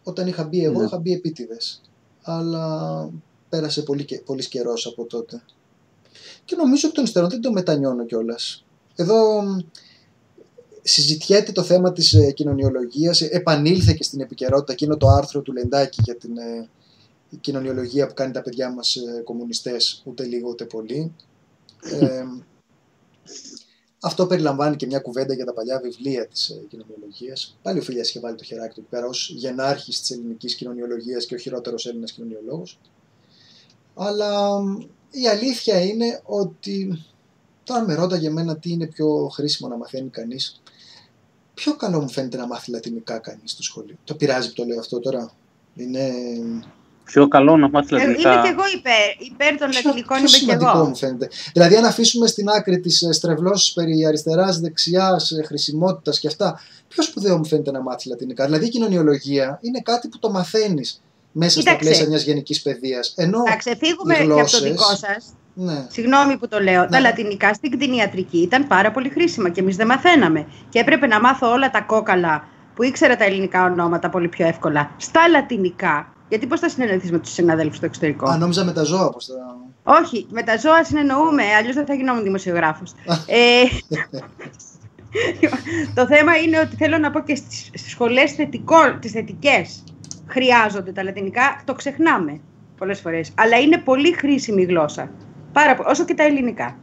Όταν 0.02 0.26
είχα 0.26 0.44
μπει 0.44 0.64
εγώ, 0.64 0.78
ναι. 0.78 0.84
είχα 0.84 0.98
μπει 0.98 1.12
επίτηδες. 1.12 1.80
Αλλά 2.22 3.10
πέρασε 3.48 3.82
πολύ, 3.82 4.22
πολύς 4.24 4.48
καιρός 4.48 4.86
από 4.86 5.04
τότε. 5.04 5.42
Και 6.44 6.56
νομίζω 6.56 6.86
ότι 6.86 6.96
τον 6.96 7.04
υστερών 7.04 7.28
δεν 7.28 7.40
το 7.40 7.52
μετανιώνω 7.52 8.04
κιόλας. 8.04 8.64
Εδώ 8.94 9.42
συζητιέται 10.86 11.52
το 11.52 11.62
θέμα 11.62 11.92
της 11.92 12.12
ε, 12.12 12.32
κοινωνιολογίας, 12.32 13.20
επανήλθε 13.20 13.92
και 13.92 14.02
στην 14.02 14.20
επικαιρότητα 14.20 14.72
εκείνο 14.72 14.96
το 14.96 15.06
άρθρο 15.06 15.40
του 15.40 15.52
Λεντάκη 15.52 16.00
για 16.04 16.16
την 16.16 16.38
ε, 16.38 16.68
κοινωνιολογία 17.40 18.06
που 18.06 18.14
κάνει 18.14 18.32
τα 18.32 18.42
παιδιά 18.42 18.72
μας 18.72 18.96
ε, 18.96 19.22
κομμουνιστές, 19.24 20.02
ούτε 20.04 20.24
λίγο 20.24 20.48
ούτε 20.48 20.64
πολύ. 20.64 21.14
Ε, 21.82 22.24
αυτό 24.00 24.26
περιλαμβάνει 24.26 24.76
και 24.76 24.86
μια 24.86 24.98
κουβέντα 24.98 25.34
για 25.34 25.44
τα 25.44 25.52
παλιά 25.52 25.80
βιβλία 25.80 26.26
της 26.26 26.48
ε, 26.48 26.64
κοινωνιολογίας. 26.68 27.58
Πάλι 27.62 27.78
ο 27.78 27.82
Φίλια 27.82 28.02
είχε 28.02 28.20
βάλει 28.20 28.36
το 28.36 28.44
χεράκι 28.44 28.74
του 28.74 28.80
εκεί 28.80 28.88
πέρα 28.88 29.06
ως 29.06 29.32
γενάρχης 29.36 30.00
της 30.00 30.10
ελληνικής 30.10 30.54
κοινωνιολογίας 30.54 31.26
και 31.26 31.34
ο 31.34 31.38
χειρότερος 31.38 31.86
Έλληνας 31.86 32.12
κοινωνιολόγος. 32.12 32.78
Αλλά 33.94 34.60
η 35.10 35.28
αλήθεια 35.28 35.80
είναι 35.80 36.20
ότι 36.24 37.04
τώρα 37.64 37.84
με 37.84 37.94
ρώταγε 37.94 38.26
εμένα 38.26 38.56
τι 38.58 38.70
είναι 38.70 38.86
πιο 38.86 39.28
χρήσιμο 39.28 39.68
να 39.68 39.76
μαθαίνει 39.76 40.08
κανείς. 40.08 40.62
Πιο 41.54 41.76
καλό 41.76 42.00
μου 42.00 42.10
φαίνεται 42.10 42.36
να 42.36 42.46
μάθει 42.46 42.70
λατινικά 42.70 43.18
κανείς 43.18 43.50
στο 43.50 43.62
σχολείο. 43.62 43.96
Το 44.04 44.14
πειράζει 44.14 44.48
που 44.48 44.54
το 44.54 44.64
λέω 44.64 44.78
αυτό 44.78 45.00
τώρα. 45.00 45.32
Είναι 45.74 46.12
πιο 47.04 47.28
καλό 47.28 47.56
να 47.56 47.68
μάθει 47.68 47.92
λατινικά. 47.92 48.32
Είμαι 48.32 48.42
και 48.42 48.48
εγώ 48.48 48.62
υπέρ, 48.74 49.26
υπέρ 49.32 49.58
των 49.58 49.72
λατινικών, 49.72 50.18
είμαι 50.18 50.56
και 50.56 50.64
εγώ. 50.64 50.84
μου 50.84 50.96
φαίνεται. 50.96 51.28
Δηλαδή, 51.52 51.76
αν 51.76 51.84
αφήσουμε 51.84 52.26
στην 52.26 52.48
άκρη 52.48 52.80
τις 52.80 53.02
ε, 53.02 53.12
στρεβλώσεις 53.12 53.72
περί 53.72 54.06
αριστεράς, 54.06 54.60
δεξιάς, 54.60 55.30
ε, 55.30 55.42
χρησιμότητας 55.42 56.18
και 56.18 56.26
αυτά, 56.26 56.60
πιο 56.88 57.02
σπουδαίο 57.02 57.36
μου 57.36 57.46
φαίνεται 57.46 57.70
να 57.70 57.82
μάθει 57.82 58.08
λατινικά. 58.08 58.44
Δηλαδή, 58.44 58.66
η 58.66 58.68
κοινωνιολογία 58.68 59.58
είναι 59.62 59.80
κάτι 59.80 60.08
που 60.08 60.18
το 60.18 60.30
μαθαίνεις 60.30 61.02
μέσα 61.32 61.60
στα 61.60 61.76
πλαίσια 61.76 62.08
μιας 62.08 62.22
γενικής 62.22 62.62
παιδείας. 62.62 63.14
Να 63.16 63.56
ξεφύγουμε 63.56 64.14
γλώσσες, 64.14 64.60
και 64.60 64.68
από 64.68 64.76
το 64.76 64.82
δικό 64.82 64.96
σας. 64.96 65.34
Ναι. 65.54 65.86
Συγγνώμη 65.88 66.36
που 66.36 66.48
το 66.48 66.60
λέω. 66.60 66.80
Ναι. 66.80 66.88
Τα 66.88 67.00
λατινικά 67.00 67.54
στην 67.54 67.70
κτηνιατρική 67.70 68.38
ήταν 68.38 68.66
πάρα 68.66 68.90
πολύ 68.90 69.08
χρήσιμα 69.08 69.48
και 69.48 69.60
εμείς 69.60 69.76
δεν 69.76 69.86
μαθαίναμε. 69.86 70.46
Και 70.68 70.78
έπρεπε 70.78 71.06
να 71.06 71.20
μάθω 71.20 71.50
όλα 71.50 71.70
τα 71.70 71.80
κόκαλα 71.80 72.44
που 72.74 72.82
ήξερα 72.82 73.16
τα 73.16 73.24
ελληνικά 73.24 73.64
ονόματα 73.64 74.08
πολύ 74.08 74.28
πιο 74.28 74.46
εύκολα 74.46 74.90
στα 74.96 75.28
λατινικά 75.28 76.08
γιατί 76.28 76.46
πώς 76.46 76.60
θα 76.60 76.68
συνεννοηθείς 76.68 77.10
με 77.10 77.18
τους 77.18 77.32
συναδέλφους 77.32 77.76
στο 77.76 77.86
εξωτερικό; 77.86 78.28
Α, 78.30 78.36
νόμιζα 78.36 78.64
με 78.64 78.72
τα 78.72 78.82
ζώα 78.82 79.10
πώ 79.10 79.20
θα. 79.20 80.02
Όχι, 80.02 80.26
με 80.30 80.42
τα 80.42 80.58
ζώα 80.58 80.84
συνεννοούμε, 80.84 81.42
αλλιώς 81.58 81.74
δεν 81.74 81.86
θα 81.86 81.94
γινόμουν 81.94 82.22
δημοσιογράφος. 82.22 82.92
ε, 83.26 83.62
το 85.94 86.06
θέμα 86.06 86.36
είναι 86.36 86.58
ότι 86.58 86.76
θέλω 86.76 86.98
να 86.98 87.10
πω 87.10 87.20
και 87.20 87.34
στις 87.34 87.70
σχολές 87.90 88.32
θετικό, 88.32 88.98
τις 89.00 89.12
θετικές 89.12 89.84
χρειάζονται 90.26 90.92
τα 90.92 91.02
λατινικά, 91.02 91.60
το 91.64 91.74
ξεχνάμε 91.74 92.40
πολλές 92.78 93.00
φορές. 93.00 93.30
Αλλά 93.34 93.56
είναι 93.58 93.78
πολύ 93.78 94.12
χρήσιμη 94.12 94.62
γλώσσα, 94.62 95.10
πάρα, 95.54 95.78
όσο 95.86 96.04
και 96.04 96.14
τα 96.14 96.22
ελληνικά. 96.22 96.78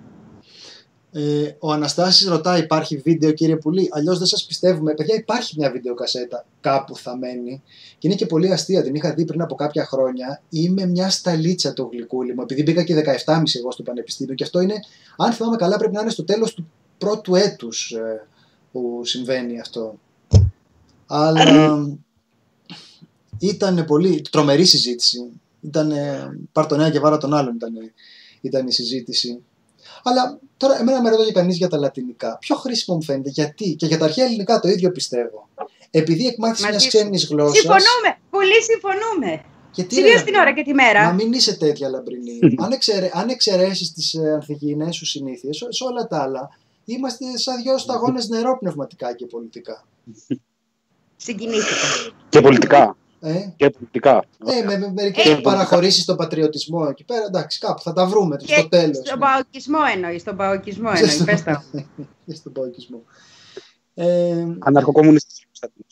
Ε, 1.14 1.56
ο 1.60 1.72
Αναστάσης 1.72 2.28
ρωτάει, 2.28 2.60
υπάρχει 2.60 2.98
βίντεο 2.98 3.32
κύριε 3.32 3.56
Πουλή, 3.56 3.90
αλλιώς 3.92 4.18
δεν 4.18 4.28
σας 4.28 4.46
πιστεύουμε. 4.46 4.94
Παιδιά 4.94 5.16
υπάρχει 5.16 5.56
μια 5.58 5.72
βίντεο 5.72 5.94
κασέτα 5.94 6.46
κάπου 6.62 6.96
θα 6.96 7.18
μένει 7.18 7.62
και 7.98 8.08
είναι 8.08 8.16
και 8.16 8.26
πολύ 8.26 8.52
αστεία, 8.52 8.84
την 8.84 8.96
είχα 8.96 9.14
δει 9.14 9.26
πριν 9.26 9.42
από 9.42 9.56
κάποια 9.56 9.86
χρόνια. 9.86 10.42
Είμαι 10.50 10.86
μια 10.86 11.10
σταλίτσα 11.10 11.74
το 11.74 11.90
γλυκούλι 11.92 12.34
μου, 12.34 12.42
επειδή 12.42 12.64
μπήκα 12.64 12.84
και 12.84 12.96
17,5 13.26 13.42
εγώ 13.58 13.72
στο 13.72 13.84
πανεπιστήμιο 13.84 14.36
και 14.36 14.44
αυτό 14.44 14.60
είναι, 14.60 14.74
αν 15.18 15.32
θυμάμαι 15.32 15.56
καλά 15.56 15.78
πρέπει 15.78 15.94
να 15.94 16.02
είναι 16.02 16.10
στο 16.10 16.24
τέλος 16.24 16.54
του 16.54 16.72
πρώτου 16.98 17.36
έτους 17.36 17.92
ε, 17.92 18.28
που 18.72 19.02
συμβαίνει 19.04 19.60
αυτό. 19.60 20.00
Αλλά 21.08 21.78
ήταν 23.40 23.86
πολύ 23.86 24.22
τρομερή 24.32 24.66
συζήτηση. 24.66 25.30
Ήταν 25.62 25.94
πάρ 26.52 26.66
τον 26.66 26.80
ένα 26.80 26.90
και 26.90 27.00
βάρα 27.00 27.18
τον 27.18 27.34
άλλον 27.34 27.56
ήταν, 27.56 27.74
ήταν 28.42 28.68
η 28.68 28.72
συζήτηση. 28.72 29.44
Αλλά 30.04 30.40
τώρα 30.58 30.80
εμένα 30.80 31.02
με 31.02 31.10
ρωτάει 31.10 31.32
κανείς 31.32 31.58
για 31.58 31.68
τα 31.68 31.78
λατινικά. 31.78 32.38
Πιο 32.40 32.56
χρήσιμο 32.56 32.98
μου 32.98 33.04
φαίνεται. 33.04 33.30
Γιατί; 33.30 33.76
Και 33.76 33.86
για 33.86 33.98
τα 33.98 34.06
αρχαία 34.06 34.26
ελληνικά 34.26 34.60
το 34.60 34.68
ίδιο 34.68 34.92
πιστεύω. 34.92 35.50
Επειδή 35.92 36.28
εκμάθησες 36.28 36.70
μιας 36.70 36.88
ξένης 36.88 37.26
γλώσσα. 37.26 37.54
Συμφωνούμε. 37.54 38.18
Πολύ 38.30 38.62
συμφωνούμε. 38.64 39.44
Κυρίω 39.72 40.24
την 40.24 40.36
ώρα 40.36 40.54
και 40.54 40.64
τη 40.64 40.74
μέρα. 40.74 41.04
Να 41.04 41.14
μην 41.14 41.34
είσαι 41.34 41.58
τέτοια 41.58 41.90
λαμπρινή. 41.90 42.40
αν, 42.64 42.72
εξαιρε, 42.72 43.10
αν 43.14 43.30
εξαιρέσεις 43.30 43.94
τις 43.94 44.14
ε, 44.14 44.32
ανθυγιεινέ 44.32 44.92
σου 44.92 45.06
συνήθειες, 45.06 45.66
σε 45.70 45.84
όλα 45.84 46.08
τα 46.08 46.22
άλλα, 46.22 46.50
είμαστε 46.86 47.38
σαν 47.38 47.62
δυο 47.62 47.78
σταγόνες 47.78 48.28
νερό 48.28 48.58
πνευματικά 48.58 49.16
και 49.16 49.26
πολιτικά. 49.26 49.86
Συγκινήθηκα. 51.16 52.16
Και 52.30 52.42
πολιτικά. 52.42 52.96
Ε; 53.24 53.54
Και 53.56 53.70
πολιτικά. 53.70 54.24
Ε, 54.46 54.64
με, 54.66 54.78
με 54.78 54.92
μερικές 54.92 55.26
ε, 55.26 55.36
παραχωρήσεις 55.36 56.04
στον 56.04 56.16
πατριωτισμό 56.16 56.88
εκεί 56.90 57.04
πέρα. 57.04 57.26
Εντάξει, 57.26 57.60
κάπου 57.60 57.82
θα 57.82 57.94
τα 57.94 58.06
βρούμε 58.06 58.36
και 58.36 58.54
στο 58.54 58.70
τέλος. 58.70 58.98
Στον 58.98 59.20
ναι. 59.20 59.26
παοκισμό 59.26 59.78
εννοείς. 59.94 60.22
Στον 60.22 60.36
παοκισμό 60.36 60.92
εννοείς. 60.94 61.24
Πες 61.24 61.44
τα. 61.44 61.64
στον 62.40 62.52
παοκισμό. 62.52 63.04
Ε, 63.94 64.46
Αναρχοκομμουνιστής. 64.60 65.48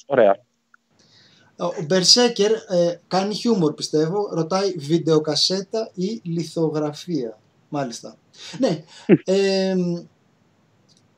Ωραία. 0.06 0.46
Ο 1.58 1.84
Μπερσέκερ 1.86 2.52
ε, 2.52 3.02
κάνει 3.08 3.34
χιούμορ 3.34 3.74
πιστεύω. 3.74 4.30
Ρωτάει 4.34 4.74
βιντεοκασέτα 4.78 5.92
ή 5.94 6.22
λιθογραφία. 6.24 7.40
Μάλιστα. 7.70 8.18
Ναι. 8.60 8.84
Ε, 9.36 9.76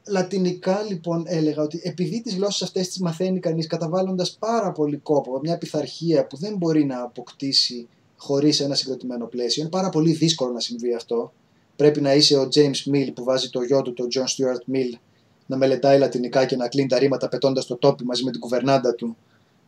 λατινικά 0.08 0.82
λοιπόν 0.90 1.24
έλεγα 1.28 1.62
ότι 1.62 1.82
επειδή 1.84 2.22
τις 2.22 2.36
γλώσσες 2.36 2.62
αυτές 2.62 2.88
τις 2.88 3.00
μαθαίνει 3.00 3.40
κανείς 3.40 3.68
καταβάλλοντας 3.68 4.36
πάρα 4.40 4.72
πολύ 4.72 4.98
κόπο, 4.98 5.40
μια 5.44 5.58
πειθαρχία 5.58 6.28
που 6.28 6.38
δεν 6.38 6.56
μπορεί 6.58 6.86
να 6.86 7.02
αποκτήσει 7.02 7.88
χωρίς 8.18 8.60
ένα 8.60 8.76
συγκροτημένο 8.76 9.26
πλαίσιο, 9.26 9.62
είναι 9.62 9.72
πάρα 9.72 9.90
πολύ 9.90 10.12
δύσκολο 10.12 10.52
να 10.52 10.60
συμβεί 10.60 10.94
αυτό. 10.94 11.34
Πρέπει 11.76 12.02
να 12.02 12.14
είσαι 12.14 12.38
ο 12.38 12.48
James 12.54 12.94
Mill 12.94 13.10
που 13.14 13.24
βάζει 13.24 13.50
το 13.50 13.62
γιο 13.62 13.82
του, 13.82 13.94
τον 13.94 14.08
John 14.14 14.22
Stuart 14.24 14.76
Mill, 14.76 15.00
να 15.46 15.58
μελετάει 15.58 16.00
λατινικά 16.00 16.46
και 16.46 16.56
να 16.56 16.68
κλείνει 16.68 16.88
τα 16.88 17.00
ρήματα 17.00 17.30
πετώντας 17.30 17.66
το 17.66 17.76
τόπι 17.76 18.04
μαζί 18.04 18.24
με 18.24 18.32
την 18.32 18.40
κουβερνάντα 18.40 18.96
του 18.96 19.18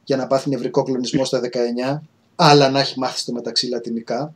για 0.03 0.17
να 0.17 0.27
πάθει 0.27 0.49
νευρικό 0.49 0.83
κλονισμό 0.83 1.25
στα 1.25 1.41
19, 1.93 1.99
αλλά 2.35 2.69
να 2.69 2.79
έχει 2.79 2.99
μάθει 2.99 3.19
στο 3.19 3.33
μεταξύ 3.33 3.67
λατινικά. 3.67 4.33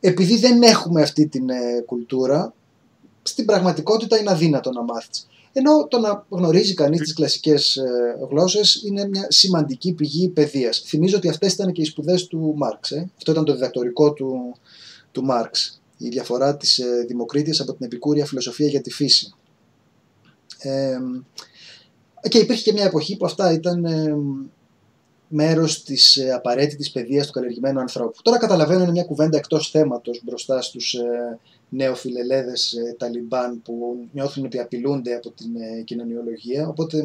Επειδή 0.00 0.36
δεν 0.36 0.62
έχουμε 0.62 1.02
αυτή 1.02 1.26
την 1.26 1.50
ε, 1.50 1.82
κουλτούρα, 1.86 2.54
στην 3.22 3.44
πραγματικότητα 3.44 4.18
είναι 4.18 4.30
αδύνατο 4.30 4.70
να 4.70 4.82
μάθεις. 4.82 5.26
Ενώ 5.52 5.86
το 5.88 5.98
να 5.98 6.26
γνωρίζει 6.28 6.74
κανείς 6.74 7.00
τις 7.00 7.14
κλασικές 7.14 7.76
ε, 7.76 8.16
γλώσσες 8.30 8.82
είναι 8.86 9.08
μια 9.08 9.26
σημαντική 9.28 9.92
πηγή 9.92 10.28
παιδείας. 10.28 10.82
Θυμίζω 10.86 11.16
ότι 11.16 11.28
αυτές 11.28 11.52
ήταν 11.52 11.72
και 11.72 11.82
οι 11.82 11.84
σπουδές 11.84 12.26
του 12.26 12.54
Μάρξ. 12.56 12.90
Ε. 12.90 13.10
Αυτό 13.16 13.30
ήταν 13.30 13.44
το 13.44 13.52
διδακτορικό 13.52 14.12
του, 14.12 14.56
του 15.12 15.24
Μάρξ. 15.24 15.80
Η 15.96 16.08
διαφορά 16.08 16.56
της 16.56 16.78
ε, 16.78 17.04
Δημοκρίτης 17.06 17.60
από 17.60 17.74
την 17.74 17.86
επικούρια 17.86 18.26
φιλοσοφία 18.26 18.66
για 18.66 18.80
τη 18.80 18.90
φύση. 18.90 19.34
Ε, 20.58 20.98
και 22.28 22.38
υπήρχε 22.38 22.62
και 22.62 22.72
μια 22.72 22.84
εποχή 22.84 23.16
που 23.16 23.24
αυτά 23.24 23.52
ήταν 23.52 23.84
ε, 23.84 24.16
μέρος 25.28 25.82
της 25.82 26.16
ε, 26.16 26.32
απαραίτητης 26.32 26.90
παιδείας 26.90 27.26
του 27.26 27.32
καλλιεργημένου 27.32 27.80
ανθρώπου. 27.80 28.22
Τώρα 28.22 28.38
καταλαβαίνω 28.38 28.82
είναι 28.82 28.90
μια 28.90 29.04
κουβέντα 29.04 29.36
εκτός 29.36 29.70
θέματος 29.70 30.20
μπροστά 30.24 30.62
στους 30.62 30.94
ε, 30.94 31.38
νεοφιλελέδες 31.74 32.72
ε, 32.72 32.94
Ταλιμπάν 32.98 33.62
που 33.62 34.06
νιώθουν 34.12 34.44
ότι 34.44 34.58
απειλούνται 34.58 35.14
από 35.14 35.30
την 35.30 35.56
ε, 35.56 35.82
κοινωνιολογία, 35.82 36.68
οπότε 36.68 37.04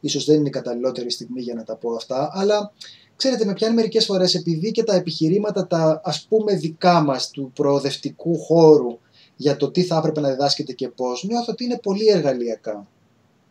ίσως 0.00 0.24
δεν 0.24 0.36
είναι 0.36 0.48
η 0.48 0.50
καταλληλότερη 0.50 1.10
στιγμή 1.10 1.40
για 1.40 1.54
να 1.54 1.62
τα 1.62 1.76
πω 1.76 1.94
αυτά, 1.94 2.30
αλλά 2.32 2.72
ξέρετε 3.16 3.44
με 3.44 3.52
πιάνει 3.52 3.74
μερικές 3.74 4.04
φορές 4.04 4.34
επειδή 4.34 4.70
και 4.70 4.82
τα 4.82 4.94
επιχειρήματα 4.94 5.66
τα 5.66 6.00
ας 6.04 6.26
πούμε 6.28 6.54
δικά 6.54 7.00
μας 7.00 7.30
του 7.30 7.50
προοδευτικού 7.54 8.38
χώρου 8.38 8.98
για 9.36 9.56
το 9.56 9.70
τι 9.70 9.82
θα 9.82 9.96
έπρεπε 9.96 10.20
να 10.20 10.28
διδάσκεται 10.28 10.72
και 10.72 10.88
πώς, 10.88 11.24
νιώθω 11.24 11.52
ότι 11.52 11.64
είναι 11.64 11.78
πολύ 11.78 12.08
εργαλειακά. 12.08 12.86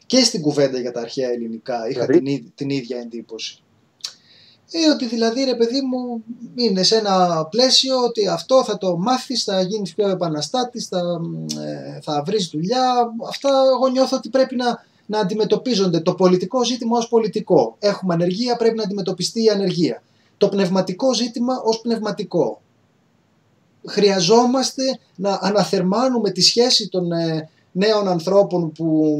Και 0.05 0.23
στην 0.23 0.41
κουβέντα 0.41 0.79
για 0.79 0.91
τα 0.91 1.01
αρχαία 1.01 1.29
ελληνικά 1.29 1.89
είχα 1.89 2.05
δηλαδή; 2.05 2.39
την, 2.39 2.51
την 2.55 2.69
ίδια 2.69 2.97
εντύπωση. 2.97 3.59
Ε, 4.71 4.89
ότι 4.89 5.07
δηλαδή 5.07 5.43
ρε 5.43 5.55
παιδί 5.55 5.81
μου 5.81 6.23
είναι 6.55 6.83
σε 6.83 6.95
ένα 6.95 7.45
πλαίσιο 7.49 8.03
ότι 8.03 8.27
αυτό 8.27 8.63
θα 8.63 8.77
το 8.77 8.97
μάθεις, 8.97 9.43
θα 9.43 9.61
γίνεις 9.61 9.93
πιο 9.93 10.09
επαναστάτης, 10.09 10.87
θα, 10.87 11.21
ε, 11.65 11.99
θα 12.01 12.23
βρεις 12.25 12.47
δουλειά. 12.47 13.13
Αυτά 13.27 13.49
εγώ 13.73 13.87
νιώθω 13.87 14.17
ότι 14.17 14.29
πρέπει 14.29 14.55
να, 14.55 14.83
να 15.05 15.19
αντιμετωπίζονται 15.19 15.99
το 15.99 16.13
πολιτικό 16.13 16.63
ζήτημα 16.63 16.97
ως 16.97 17.07
πολιτικό. 17.07 17.75
Έχουμε 17.79 18.13
ανεργία, 18.13 18.55
πρέπει 18.55 18.75
να 18.75 18.83
αντιμετωπιστεί 18.83 19.43
η 19.43 19.49
ανεργία. 19.49 20.03
Το 20.37 20.49
πνευματικό 20.49 21.13
ζήτημα 21.13 21.61
ως 21.63 21.81
πνευματικό. 21.81 22.61
Χρειαζόμαστε 23.87 24.99
να 25.15 25.39
αναθερμάνουμε 25.41 26.31
τη 26.31 26.41
σχέση 26.41 26.89
των 26.89 27.11
ε, 27.11 27.49
νέων 27.71 28.07
ανθρώπων 28.07 28.71
που 28.71 29.15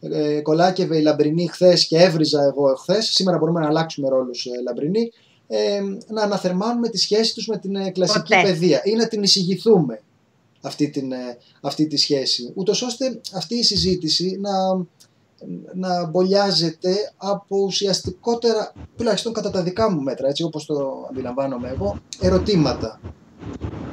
ε, 0.00 0.40
κολάκευε 0.40 0.98
η 0.98 1.02
Λαμπρινή 1.02 1.46
χθες 1.46 1.86
και 1.86 1.98
έβριζα 1.98 2.42
εγώ 2.42 2.74
χθες. 2.74 3.06
Σήμερα 3.12 3.38
μπορούμε 3.38 3.60
να 3.60 3.66
αλλάξουμε 3.66 4.08
ρόλους 4.08 4.46
ε, 4.46 4.50
Λαμπρινή. 4.66 5.12
Ε, 5.46 5.80
να 6.08 6.22
αναθερμάνουμε 6.22 6.88
τη 6.88 6.98
σχέση 6.98 7.34
τους 7.34 7.46
με 7.46 7.58
την 7.58 7.76
ε, 7.76 7.90
κλασική 7.90 8.34
Ποτέ. 8.34 8.42
παιδεία 8.42 8.80
ή 8.84 8.94
να 8.94 9.08
την 9.08 9.22
εισηγηθούμε 9.22 10.00
αυτή, 10.60 10.90
την, 10.90 11.12
ε, 11.12 11.36
αυτή 11.60 11.86
τη 11.86 11.96
σχέση. 11.96 12.52
Ούτως 12.54 12.82
ώστε 12.82 13.20
αυτή 13.34 13.54
η 13.54 13.62
συζήτηση 13.62 14.38
να, 14.40 14.52
να 15.74 16.06
μπολιάζεται 16.06 16.94
από 17.16 17.58
ουσιαστικότερα, 17.58 18.72
τουλάχιστον 18.96 19.32
κατά 19.32 19.50
τα 19.50 19.62
δικά 19.62 19.90
μου 19.90 20.02
μέτρα, 20.02 20.28
έτσι 20.28 20.42
όπως 20.42 20.66
το 20.66 21.06
αντιλαμβάνομαι 21.10 21.68
εγώ, 21.68 21.98
ερωτήματα 22.20 23.00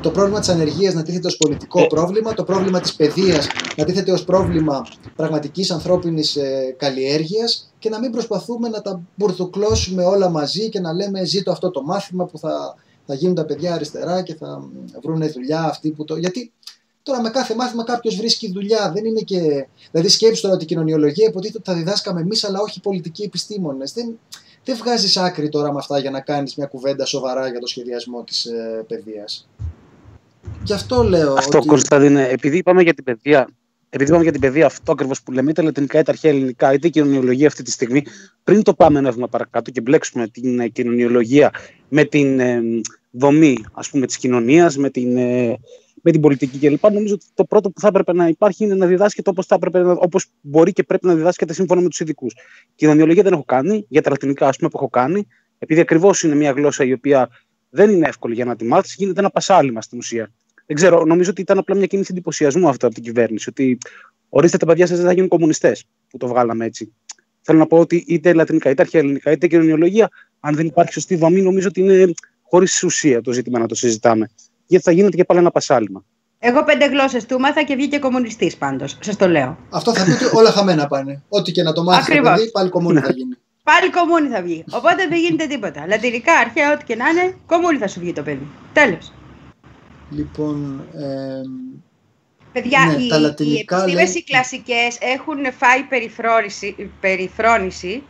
το 0.02 0.12
πρόβλημα 0.12 0.40
της 0.40 0.50
ανεργίας 0.50 0.94
να 0.94 1.04
τίθεται 1.04 1.28
ως 1.28 1.38
πολιτικό 1.38 1.82
ε. 1.84 1.88
πρόβλημα, 1.88 2.34
το 2.34 2.44
πρόβλημα 2.44 2.80
της 2.80 2.96
παιδείας 2.96 3.48
να 3.76 3.86
τίθεται 3.86 4.12
ως 4.12 4.24
πρόβλημα 4.24 4.88
πραγματικής 5.16 5.72
ανθρώπινης 5.72 6.36
ε, 6.36 6.76
καλλιέργειας 6.78 7.74
και 7.80 7.90
να 7.90 8.00
μην 8.00 8.12
προσπαθούμε 8.12 8.70
να 8.70 8.82
τα 8.82 9.02
μπουρδουκλώσουμε 9.16 10.04
όλα 10.04 10.30
μαζί 10.30 10.70
και 10.70 10.80
να 10.80 10.94
λέμε 10.94 11.26
ζήτω 11.26 11.52
αυτό 11.52 11.72
το 11.72 11.82
μάθημα 11.82 12.26
που 12.26 12.38
θα, 12.38 12.76
θα 13.06 13.14
γίνουν 13.14 13.36
τα 13.36 13.46
παιδιά 13.46 13.74
αριστερά 13.74 14.22
και 14.22 14.36
θα 14.36 14.70
βρουν 15.04 15.32
δουλειά 15.32 15.64
αυτοί 15.64 15.90
που 15.92 16.04
το... 16.04 16.16
Γιατί 16.16 16.52
Τώρα 17.04 17.22
με 17.22 17.30
κάθε 17.30 17.56
μάθημα 17.56 17.84
κάποιος 17.84 18.16
βρίσκει 18.16 18.52
δουλειά. 18.52 18.92
Δεν 18.92 19.06
είναι 19.06 19.20
και. 19.20 19.68
Δηλαδή, 19.92 20.10
σκέψει 20.10 20.42
τώρα 20.42 20.54
ότι 20.54 20.64
η 20.64 20.68
κοινωνιολογία 20.68 21.28
υποτίθεται 21.28 21.58
ότι 21.58 21.70
θα 21.70 21.76
διδάσκαμε 21.76 22.22
εμείς, 22.22 22.44
αλλά 22.44 22.60
όχι 22.60 22.78
οι 22.78 22.82
πολιτικοί 22.82 23.24
επιστήμονες. 23.24 23.94
Δεν, 23.94 24.20
δεν 24.64 24.78
βγάζεις 24.78 25.18
άκρη 25.18 25.50
τώρα 25.50 25.72
με 25.72 25.80
αυτά 25.80 26.00
για 26.00 26.12
να 26.12 26.20
κάνεις 26.20 26.56
μια 26.56 26.66
κουβέντα 26.66 27.06
σοβαρά 27.06 27.48
για 27.48 27.60
το 27.60 27.68
σχεδιασμό 27.68 28.24
της 28.24 28.46
ε, 28.46 28.86
παιδείας. 28.88 29.48
Γι' 30.64 30.74
αυτό 30.74 31.04
λέω. 31.04 31.34
Αυτό, 31.34 31.58
ότι... 31.58 31.68
Κωνσταντίνε, 31.68 32.28
επειδή 32.28 32.58
είπαμε 32.58 32.82
για 32.82 32.94
την 32.94 33.04
παιδεία, 33.04 33.48
επειδή 33.90 34.10
είπαμε 34.10 34.24
για 34.24 34.32
την 34.32 34.42
παιδεία 34.42 34.66
αυτό 34.66 34.92
ακριβώς 34.92 35.22
που 35.24 35.32
λέμε, 35.32 35.50
είτε 35.50 35.62
λατινικά 35.62 36.00
είτε 36.00 36.12
αρχαία 36.12 36.32
ελληνικά, 36.32 36.74
είτε 36.74 36.90
κοινωνιολογία 36.90 37.48
αυτή 37.48 37.64
τη 37.64 37.72
στιγμή, 37.72 38.04
πριν 38.44 38.64
το 38.64 38.74
πάμε 38.74 39.00
ένα 39.00 39.12
βήμα 39.12 39.28
παρακάτω 39.28 39.72
και 39.72 39.82
μπλέξουμε 39.82 40.28
την 40.28 40.60
ε, 40.60 40.68
κοινωνιολογία 40.68 41.52
με 41.90 42.04
την 42.04 42.40
ε, 42.40 42.62
δομή 43.12 43.58
ας 43.72 43.90
πούμε, 43.90 44.06
της 44.06 44.18
κοινωνίας, 44.18 44.78
με 44.78 44.90
την, 44.90 45.18
ε, 45.18 45.58
με 46.02 46.12
την 46.12 46.22
πολιτική 46.22 46.58
κλπ. 46.58 46.92
Νομίζω 46.92 47.14
ότι 47.14 47.26
το 47.34 47.46
πρώτο 47.46 47.70
που 47.70 47.80
θα 47.80 47.88
έπρεπε 47.88 48.14
να 48.14 48.28
υπάρχει 48.28 48.64
είναι 48.64 48.76
να 48.76 48.86
διδάσκεται 48.86 49.30
όπως 49.30 49.46
όπως 49.98 50.26
μπορεί 50.42 50.72
και 50.72 50.84
πρέπει 50.84 51.06
να 51.06 51.16
διδάσκεται 51.16 51.54
σύμφωνα 51.54 51.82
με 51.82 51.90
τους 51.90 52.00
ειδικούς. 52.00 52.34
Κοινωνιολογία 52.76 53.24
δεν 53.24 53.34
έχω 53.34 53.44
κάνει, 53.46 53.86
για 53.90 54.02
τα 54.02 54.10
λατινικά 54.10 54.48
ας 54.48 54.58
πούμε, 54.58 54.70
που 54.70 54.78
έχω 54.78 54.90
κάνει, 54.90 55.28
επειδή 55.60 55.80
ακριβώς 55.80 56.24
είναι 56.24 56.36
μια 56.36 56.52
γλώσσα 56.52 56.84
η 56.84 56.94
οποία 56.94 57.30
δεν 57.70 57.90
είναι 57.90 58.08
εύκολη 58.08 58.34
για 58.34 58.46
να 58.46 58.56
τη 58.56 58.66
μάθεις, 58.66 58.96
γίνεται 58.98 59.20
ένα 59.20 59.30
πασάλιμα 59.30 59.82
στην 59.82 59.98
ουσία. 59.98 60.32
Δεν 60.68 60.76
ξέρω, 60.76 61.06
νομίζω 61.06 61.30
ότι 61.30 61.42
ήταν 61.42 61.58
απλά 61.58 61.76
μια 61.76 61.86
κίνηση 61.86 62.10
εντυπωσιασμού 62.12 62.68
αυτό 62.68 62.86
από 62.86 62.96
την 62.96 63.04
κυβέρνηση. 63.04 63.50
Ότι 63.50 63.78
ορίστε 64.30 64.58
τα 64.58 64.66
παιδιά 64.66 64.88
σας 64.88 64.98
δεν 64.98 65.06
θα 65.06 65.14
γίνουν 65.14 65.30
κομμουνιστές, 65.30 65.86
που 66.10 66.18
το 66.18 66.28
βγάλαμε 66.28 66.66
έτσι. 66.66 66.94
Θέλω 67.42 67.60
να 67.60 67.68
πω 67.68 67.78
ότι 67.80 68.04
είτε 68.08 68.34
λατινικά, 68.34 68.70
είτε 68.70 68.82
αρχαία 68.82 69.02
ελληνικά, 69.02 69.32
είτε 69.32 69.48
κοινωνιολογία, 69.48 70.10
αν 70.40 70.56
δεν 70.56 70.66
υπάρχει 70.66 70.94
σωστή 70.94 71.16
δομή, 71.16 71.42
νομίζω 71.42 71.68
ότι 71.68 71.82
είναι 71.82 72.14
χωρίς 72.42 72.84
ουσία 72.84 73.22
το 73.22 73.32
ζήτημα 73.32 73.60
να 73.60 73.68
το 73.68 73.76
συζητάμε. 73.76 74.30
Γιατί 74.66 74.84
θα 74.84 74.92
γίνεται 74.92 75.18
και 75.18 75.24
πάλι 75.24 75.40
ένα 75.40 75.52
πασάλιμα. 75.52 76.04
Εγώ 76.40 76.64
πέντε 76.64 76.88
γλώσσες 76.88 77.26
του 77.26 77.40
μάθα 77.40 77.64
και 77.64 77.76
βγήκε 77.76 78.00
κομμουνιστής 78.00 78.58
πάντως. 78.58 78.98
Σας 79.02 79.16
το 79.16 79.28
λέω. 79.28 79.58
Αυτό 79.70 79.94
θα 79.94 80.04
πει 80.04 80.12
ότι 80.12 80.36
όλα 80.38 80.52
χαμένα 80.52 80.88
πάνε. 80.88 81.22
Ό,τι 81.30 81.52
και 81.52 81.64
να 81.64 81.74
το 81.74 81.84
μάθει 81.84 82.16
το 82.16 82.22
παιδί, 82.22 82.52
πάλι 82.52 82.70
κομμούνι 82.70 83.00
θα 83.00 83.12
γίνει. 83.12 83.36
Πάλι 83.64 83.92
κομμούνι 83.92 84.28
θα 84.28 84.42
βγει. 84.42 84.64
Οπότε 84.72 85.08
δεν 85.10 85.20
γίνεται 85.20 85.48
τίποτα. 85.48 85.88
Λατινικά, 85.88 86.34
αρχαία, 86.34 86.74
ό,τι 86.74 86.84
και 86.84 86.96
να 86.96 87.10
είναι, 87.10 87.36
κομμούνι 87.46 87.78
θα 87.78 87.88
σου 87.88 88.00
βγει 88.00 88.14
το 88.14 88.22
παιδί. 88.22 88.48
Τέλος. 88.74 89.12
Λοιπόν. 90.10 90.84
Ε, 90.94 91.42
Παιδιά, 92.52 92.80
ναι, 92.86 93.04
οι, 93.04 93.08
τα 93.08 93.20
λατινικά, 93.20 93.78
οι 93.78 93.80
επιστήμες 93.80 94.16
οι 94.16 94.24
κλασικές 94.24 94.98
έχουν 95.00 95.38
φάει 95.58 95.84
περιφρόνηση 97.00 98.04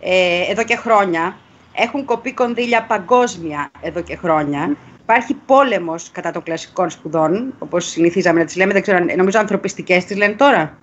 ε, 0.00 0.50
εδώ 0.50 0.64
και 0.64 0.76
χρόνια. 0.76 1.36
Έχουν 1.72 2.04
κοπεί 2.04 2.32
κονδύλια 2.32 2.82
παγκόσμια 2.84 3.70
εδώ 3.80 4.00
και 4.00 4.16
χρόνια. 4.16 4.76
Υπάρχει 5.02 5.34
πόλεμος 5.34 6.10
κατά 6.10 6.30
των 6.30 6.42
κλασικών 6.42 6.90
σπουδών, 6.90 7.54
όπως 7.58 7.86
συνηθίζαμε 7.86 8.38
να 8.38 8.44
τις 8.44 8.56
λέμε. 8.56 8.72
Δεν 8.72 8.82
ξέρω, 8.82 9.04
νομίζω 9.16 9.38
ανθρωπιστικές 9.38 10.04
τις 10.04 10.16
λένε 10.16 10.34
τώρα. 10.34 10.78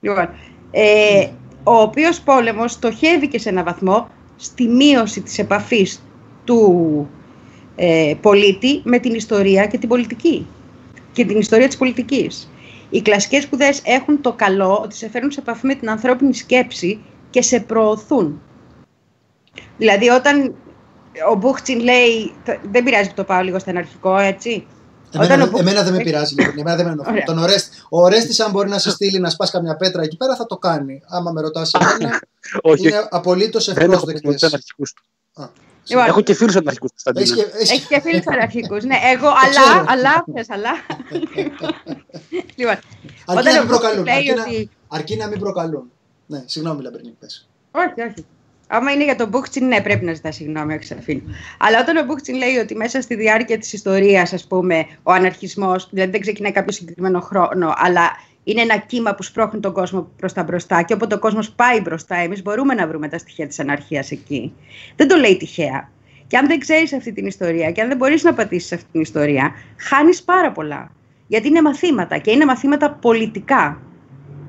Λοιπόν, 0.00 0.28
ε, 0.70 1.28
ο 1.62 1.74
οποίος 1.80 2.20
πόλεμος 2.20 2.72
στοχεύει 2.72 3.28
και 3.28 3.38
σε 3.38 3.48
έναν 3.48 3.64
βαθμό 3.64 4.08
στη 4.36 4.68
μείωση 4.68 5.20
της 5.20 5.38
επαφής 5.38 6.02
του 6.44 7.08
ε, 7.76 8.14
πολίτη 8.20 8.80
με 8.84 8.98
την 8.98 9.14
ιστορία 9.14 9.66
και 9.66 9.78
την 9.78 9.88
πολιτική 9.88 10.46
και 11.12 11.24
την 11.24 11.38
ιστορία 11.38 11.66
της 11.66 11.76
πολιτικής. 11.76 12.50
Οι 12.90 13.02
κλασικές 13.02 13.42
σπουδές 13.42 13.80
έχουν 13.84 14.20
το 14.20 14.32
καλό 14.32 14.80
ότι 14.82 14.96
σε 14.96 15.08
φέρνουν 15.08 15.30
σε 15.30 15.40
επαφή 15.40 15.66
με 15.66 15.74
την 15.74 15.90
ανθρώπινη 15.90 16.34
σκέψη 16.34 17.00
και 17.30 17.42
σε 17.42 17.60
προωθούν. 17.60 18.40
Δηλαδή 19.78 20.08
όταν 20.08 20.54
ο 21.30 21.34
Μπούχτσιν 21.34 21.80
λέει, 21.80 22.34
δεν 22.70 22.84
πειράζει 22.84 23.08
που 23.08 23.14
το 23.14 23.24
πάω 23.24 23.42
λίγο 23.42 23.58
στα 23.58 23.72
αρχικό, 23.76 24.16
έτσι. 24.16 24.66
Εμένα, 25.10 25.34
Όταν 25.34 25.54
ο... 25.54 25.58
εμένα 25.58 25.82
δεν 25.82 25.92
με 25.92 26.02
πειράζει. 26.02 26.34
Λοιπόν. 26.34 26.58
Εμένα 26.58 26.76
δεν 26.76 26.86
με 26.86 26.92
ενοχλεί. 26.92 27.22
Τον 27.24 27.38
Ορέστη, 27.38 27.76
ο 27.88 28.00
Ορέστη, 28.00 28.42
αν 28.42 28.50
μπορεί 28.50 28.68
να 28.68 28.78
σε 28.78 28.90
στείλει 28.90 29.18
να 29.18 29.30
σπάσει 29.30 29.52
καμιά 29.52 29.76
πέτρα 29.76 30.02
εκεί 30.02 30.16
πέρα, 30.16 30.36
θα 30.36 30.46
το 30.46 30.56
κάνει. 30.56 31.02
Άμα 31.06 31.30
με 31.30 31.40
ρωτάς 31.40 31.70
εμένα, 31.70 32.20
είναι 32.76 33.08
απολύτως 33.10 33.68
ευπρόσδεκτε. 33.68 34.36
Λοιπόν, 35.88 36.04
έχω 36.04 36.20
και 36.20 36.34
φίλους 36.34 36.56
αναρχικούς. 36.56 36.90
Έχεις 37.60 37.86
και 37.86 38.00
φίλους 38.00 38.26
αναρχικούς. 38.26 38.84
Ναι, 38.84 38.96
εγώ, 39.14 39.28
αλλά, 39.28 39.84
αλλά, 39.88 40.24
θες, 40.34 40.50
αλλά. 40.50 40.70
λοιπόν, 42.56 42.78
αρκεί 43.26 43.52
να 43.52 43.58
μην 43.58 43.68
προκαλούν. 43.68 44.06
Αρκεί 44.88 45.16
να 45.16 45.26
μην 45.28 45.38
προκαλούν. 45.38 45.90
Ναι, 46.26 46.42
συγγνώμη, 46.46 46.82
Λαμπρινή, 46.82 47.16
πες. 47.20 47.48
Όχι, 47.70 48.08
όχι. 48.10 48.26
Άμα 48.68 48.92
είναι 48.92 49.04
για 49.04 49.16
τον 49.16 49.28
Μπούχτσιν, 49.28 49.66
ναι, 49.66 49.80
πρέπει 49.80 50.04
να 50.04 50.14
ζητά 50.14 50.32
συγγνώμη, 50.32 50.74
όχι 50.74 50.94
αφήνω. 50.94 51.22
Αλλά 51.58 51.80
όταν 51.80 51.96
ο 51.96 52.04
Μπούχτσιν 52.04 52.36
λέει 52.36 52.56
ότι 52.56 52.74
μέσα 52.74 53.00
στη 53.00 53.14
διάρκεια 53.14 53.58
της 53.58 53.72
ιστορίας, 53.72 54.32
ας 54.32 54.46
πούμε, 54.46 54.86
ο 55.02 55.12
αναρχισμός, 55.12 55.88
δηλαδή 55.90 56.10
δεν 56.10 56.20
ξεκινάει 56.20 56.52
κάποιο 56.52 56.72
συγκεκριμένο 56.72 57.20
χρόνο, 57.20 57.74
αλλά 57.76 58.10
είναι 58.48 58.60
ένα 58.60 58.76
κύμα 58.76 59.14
που 59.14 59.22
σπρώχνει 59.22 59.60
τον 59.60 59.72
κόσμο 59.72 60.08
προς 60.16 60.32
τα 60.32 60.42
μπροστά 60.42 60.82
και 60.82 60.94
όποτε 60.94 61.14
ο 61.14 61.18
κόσμος 61.18 61.50
πάει 61.50 61.80
μπροστά, 61.80 62.16
εμείς 62.16 62.42
μπορούμε 62.42 62.74
να 62.74 62.86
βρούμε 62.86 63.08
τα 63.08 63.18
στοιχεία 63.18 63.46
της 63.46 63.60
αναρχίας 63.60 64.10
εκεί. 64.10 64.52
Δεν 64.96 65.08
το 65.08 65.16
λέει 65.16 65.36
τυχαία. 65.36 65.90
Και 66.26 66.36
αν 66.36 66.46
δεν 66.46 66.58
ξέρεις 66.58 66.92
αυτή 66.92 67.12
την 67.12 67.26
ιστορία 67.26 67.70
και 67.70 67.80
αν 67.80 67.88
δεν 67.88 67.96
μπορείς 67.96 68.22
να 68.22 68.34
πατήσεις 68.34 68.72
αυτή 68.72 68.86
την 68.92 69.00
ιστορία, 69.00 69.52
χάνεις 69.76 70.22
πάρα 70.22 70.52
πολλά. 70.52 70.90
Γιατί 71.26 71.48
είναι 71.48 71.62
μαθήματα 71.62 72.18
και 72.18 72.30
είναι 72.30 72.44
μαθήματα 72.44 72.90
πολιτικά 72.90 73.80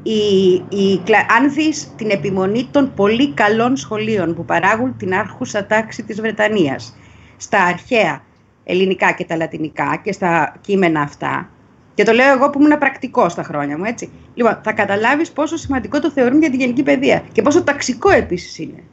η, 0.03 0.53
η, 0.69 1.01
αν 1.37 1.53
δεις 1.53 1.93
την 1.95 2.09
επιμονή 2.09 2.67
των 2.71 2.93
πολύ 2.93 3.33
καλών 3.33 3.77
σχολείων 3.77 4.35
που 4.35 4.45
παράγουν 4.45 4.97
την 4.97 5.13
άρχουσα 5.13 5.65
τάξη 5.65 6.03
της 6.03 6.21
Βρετανίας 6.21 6.95
στα 7.37 7.63
αρχαία 7.63 8.23
ελληνικά 8.63 9.11
και 9.11 9.25
τα 9.25 9.35
λατινικά 9.35 10.01
και 10.03 10.11
στα 10.11 10.55
κείμενα 10.61 11.01
αυτά, 11.01 11.49
και 11.97 12.03
το 12.03 12.11
λέω 12.11 12.33
εγώ 12.33 12.49
που 12.49 12.61
ήμουν 12.61 12.77
πρακτικός 12.77 13.31
στα 13.31 13.43
χρόνια 13.43 13.77
μου, 13.77 13.83
έτσι. 13.83 14.11
Λοιπόν, 14.33 14.59
θα 14.63 14.73
καταλάβεις 14.73 15.31
πόσο 15.31 15.57
σημαντικό 15.57 15.99
το 15.99 16.11
θεωρούν 16.11 16.39
για 16.39 16.49
την 16.49 16.59
γενική 16.59 16.83
παιδεία 16.83 17.25
και 17.31 17.41
πόσο 17.41 17.63
ταξικό 17.63 18.09
επίσης 18.09 18.57
είναι. 18.57 18.83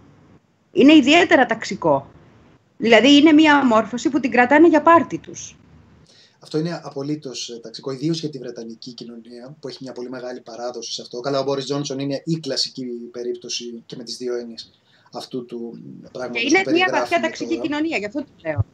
Είναι 0.73 0.95
ιδιαίτερα 0.95 1.47
ταξικό. 1.47 2.11
Δηλαδή, 2.77 3.17
είναι 3.17 3.33
μια 3.33 3.65
μόρφωση 3.65 4.09
που 4.09 4.21
την 4.21 4.31
κρατάνε 4.31 4.69
για 4.69 4.83
πάρτι 4.83 5.19
τους. 5.19 5.57
Αυτό 6.39 6.59
είναι 6.59 6.81
απολύτως 6.85 7.49
ε, 7.49 7.59
ταξικό, 7.59 7.91
ιδίως 7.91 8.21
για 8.21 8.31
τη 8.31 8.39
Βρετανική 8.39 8.93
κοινωνία 8.93 9.57
που 9.61 9.69
έχει 9.69 9.79
μια 9.81 9.93
πολύ 9.93 10.11
μεγάλη 10.11 10.41
παράδοση 10.41 10.93
σε 10.93 11.03
αυτό. 11.03 11.21
Καλά, 11.21 11.41
ο 11.41 11.43
Μπόρις 11.43 11.65
Τζόνσον 11.65 11.99
είναι 11.99 12.23
η 12.25 12.35
κλασική 12.35 12.85
περίπτωση 13.13 13.83
και 13.87 13.97
με 13.97 14.05
τις 14.05 14.17
δύο 14.17 14.37
έννοιες 14.37 14.71
αυτού 15.13 15.45
του 15.45 15.83
πράγματο. 16.13 16.39
Και 16.39 16.47
είναι 16.47 16.63
μια 16.71 16.89
βαθιά 16.93 17.21
ταξική 17.21 17.61
κοινωνία, 17.61 17.99
γι' 17.99 18.07
αυτό 18.07 18.21
το 18.21 18.31
λέω. 18.45 18.65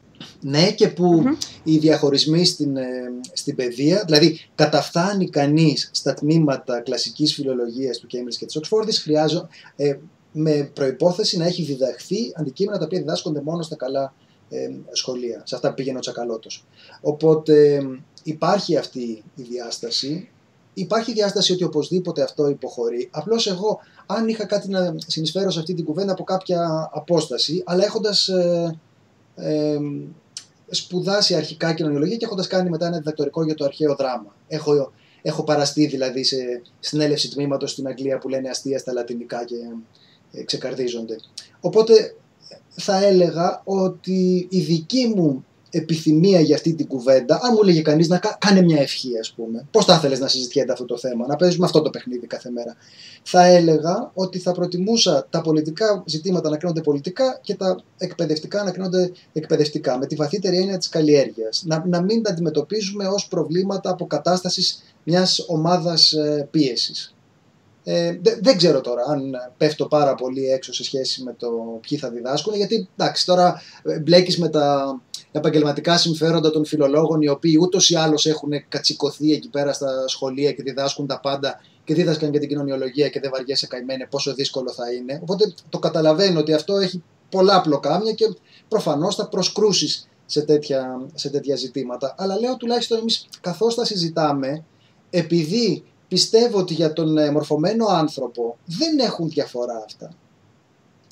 Ναι, 0.41 0.73
και 0.73 0.89
που 0.89 1.23
οι 1.63 1.79
διαχωρισμοί 1.79 2.45
στην, 2.45 2.77
ε, 2.77 2.85
στην 3.33 3.57
παιδεία, 3.57 4.03
δηλαδή 4.07 4.41
καταφθάνει 4.55 5.29
κανείς 5.29 5.91
στα 5.93 6.15
τμήματα 6.15 6.81
κλασικής 6.81 7.35
φιλολογίας 7.35 7.99
του 7.99 8.07
Cambridge 8.07 8.37
και 8.39 8.47
της 8.47 8.59
Oxford, 8.61 8.89
χρειάζεται 9.03 9.47
ε, 9.77 9.97
με 10.33 10.71
προπόθεση 10.75 11.37
να 11.37 11.45
έχει 11.45 11.63
διδαχθεί 11.63 12.33
αντικείμενα 12.35 12.79
τα 12.79 12.85
οποία 12.85 12.99
διδάσκονται 12.99 13.41
μόνο 13.43 13.63
στα 13.63 13.77
καλά 13.77 14.15
σχολεία, 14.93 15.43
σε 15.45 15.55
αυτά 15.55 15.69
που 15.69 15.75
πήγαινε 15.75 15.97
ο 15.97 16.01
Τσακαλώτος. 16.01 16.65
Οπότε 17.01 17.83
υπάρχει 18.23 18.77
αυτή 18.77 19.23
η 19.35 19.43
διάσταση. 19.43 20.29
Υπάρχει 20.75 21.13
διάσταση 21.13 21.53
ότι 21.53 21.65
οπωσδήποτε 21.65 22.23
αυτό 22.23 22.49
υποχωρεί. 22.49 23.09
Απλώς 23.11 23.47
εγώ, 23.47 23.81
αν 24.07 24.29
είχα 24.29 24.47
κάτι 24.47 24.69
να 24.69 24.95
συνεισφέρω 25.07 25.51
σε 25.51 25.59
αυτή 25.59 25.75
την 25.75 25.85
κουβέντα 25.85 26.13
από 26.13 26.25
κάποια 26.25 26.91
απόσταση, 26.93 27.63
αλλά 27.67 27.85
έχοντας 27.85 28.29
ε, 28.29 28.79
ε, 29.35 29.79
σπουδάσει 30.71 31.35
αρχικά 31.35 31.75
κοινωνιολογία 31.75 32.17
και 32.17 32.25
έχοντας 32.25 32.47
κάνει 32.47 32.71
μετά 32.71 32.87
ένα 32.87 32.97
διδακτορικό 32.97 33.45
για 33.45 33.55
το 33.55 33.65
αρχαίο 33.65 33.95
δράμα. 33.95 34.35
Έχω, 34.49 34.93
έχω 35.23 35.45
παραστεί 35.45 35.87
δηλαδή 35.87 36.25
σε 36.25 36.63
συνέλευση 36.81 37.31
τμήματος 37.31 37.71
στην 37.71 37.87
Αγγλία 37.87 38.19
που 38.19 38.29
λένε 38.29 38.49
αστεία 38.49 38.79
στα 38.79 38.93
λατινικά 38.93 39.45
και 39.45 39.57
ε, 40.33 40.43
ξεκαρδίζονται. 40.43 41.17
Οπότε 41.61 42.15
θα 42.71 43.05
έλεγα 43.05 43.63
ότι 43.65 44.47
η 44.51 44.61
δική 44.61 45.13
μου 45.17 45.45
επιθυμία 45.71 46.41
για 46.41 46.55
αυτή 46.55 46.75
την 46.75 46.87
κουβέντα, 46.87 47.41
αν 47.43 47.51
μου 47.53 47.59
έλεγε 47.63 47.83
κανείς 47.83 48.09
να 48.09 48.21
κάνει 48.39 48.63
μια 48.63 48.81
ευχή, 48.81 49.19
ας 49.19 49.33
πούμε, 49.33 49.67
πώς 49.71 49.85
θα 49.85 49.95
ήθελες 49.95 50.19
να 50.19 50.29
συζητιέται 50.29 50.73
αυτό 50.73 50.85
το 50.85 50.99
θέμα, 50.99 51.27
να 51.27 51.37
παίζουμε 51.37 51.65
αυτό 51.65 51.83
το 51.83 51.91
παιχνίδι 51.91 52.27
κάθε 52.27 52.51
μέρα. 52.51 52.77
Θα 53.23 53.45
έλεγα 53.45 54.11
ότι 54.15 54.39
θα 54.39 54.53
προτιμούσα 54.53 55.27
τα 55.31 55.41
πολιτικά 55.41 56.03
ζητήματα 56.07 56.51
να 56.51 56.57
κρίνονται 56.57 56.81
πολιτικά 56.81 57.39
και 57.43 57.55
τα 57.55 57.83
εκπαιδευτικά 57.99 58.65
να 58.65 58.71
κρίνονται 58.71 59.13
εκπαιδευτικά, 59.33 59.99
με 59.99 60.07
τη 60.07 60.15
βαθύτερη 60.15 60.57
έννοια 60.57 60.79
της 60.79 60.89
καλλιέργειας. 60.89 61.63
Να, 61.67 61.85
να 61.87 62.03
μην 62.03 62.23
τα 62.23 62.31
αντιμετωπίζουμε 62.31 63.07
ως 63.07 63.29
προβλήματα 63.29 63.91
αποκατάστασης 63.91 64.95
μιας 65.05 65.45
ομάδας 65.49 66.13
ε, 66.13 66.49
πίεσης. 66.51 67.15
Ε, 67.85 68.19
δεν 68.41 68.57
ξέρω 68.57 68.81
τώρα 68.81 69.03
αν 69.09 69.33
πέφτω 69.57 69.87
πάρα 69.87 70.15
πολύ 70.15 70.47
έξω 70.47 70.73
σε 70.75 70.85
σχέση 70.85 71.23
με 71.23 71.35
το 71.39 71.49
ποιοι 71.89 71.99
θα 71.99 72.11
διδάσκουν, 72.11 72.55
γιατί 72.55 72.89
εντάξει, 72.97 73.27
τώρα 73.27 73.63
ε, 73.83 73.99
μπλέκεις 73.99 74.39
με 74.39 74.49
τα 74.49 75.01
επαγγελματικά 75.33 75.99
συμφέροντα 75.99 76.51
των 76.51 76.65
φιλολόγων, 76.65 77.23
οι 77.23 77.29
οποίοι 77.29 77.59
ούτως 77.61 77.91
ή 77.91 77.95
άλλως 77.95 78.27
έχουν 78.27 78.51
κατσικωθεί 78.69 79.33
εκεί 79.33 79.49
πέρα 79.49 79.73
στα 79.73 80.05
σχολεία 80.09 80.53
και 80.53 80.63
διδάσκουν 80.63 81.07
τα 81.07 81.21
πάντα 81.21 81.61
και 81.85 81.95
δίδασκαν 81.95 82.31
και 82.31 82.39
την 82.39 82.49
κοινωνιολογία 82.49 83.09
και 83.09 83.21
δεν 83.21 83.31
βαριέσαι 83.31 83.67
καημένε 83.67 84.07
πόσο 84.11 84.35
δύσκολο 84.35 84.73
θα 84.73 84.93
είναι. 84.93 85.19
Οπότε 85.23 85.55
το 85.69 85.79
καταλαβαίνω 85.79 86.41
ότι 86.41 86.53
αυτό 86.53 86.77
έχει 86.77 87.03
πολλά 87.31 87.61
πλοκάμια 87.61 88.13
και 88.13 88.35
προφανώς 88.69 89.15
θα 89.15 89.29
προσκρούσεις 89.29 90.09
σε 90.27 90.43
τέτοια, 90.43 91.07
σε 91.15 91.31
τέτοια 91.31 91.57
ζητήματα. 91.57 92.15
Αλλά 92.19 92.39
λέω 92.39 92.57
τουλάχιστον 92.57 92.99
εμείς 92.99 93.27
καθώς 93.41 93.75
τα 93.75 93.85
συζητάμε, 93.85 94.65
επειδή 95.11 95.85
πιστεύω 96.09 96.59
ότι 96.59 96.75
για 96.75 96.93
τον 96.93 97.19
ε, 97.19 97.31
μορφωμένο 97.31 97.87
άνθρωπο 97.87 98.59
δεν 98.65 98.99
έχουν 98.99 99.29
διαφορά 99.29 99.83
αυτά. 99.87 100.11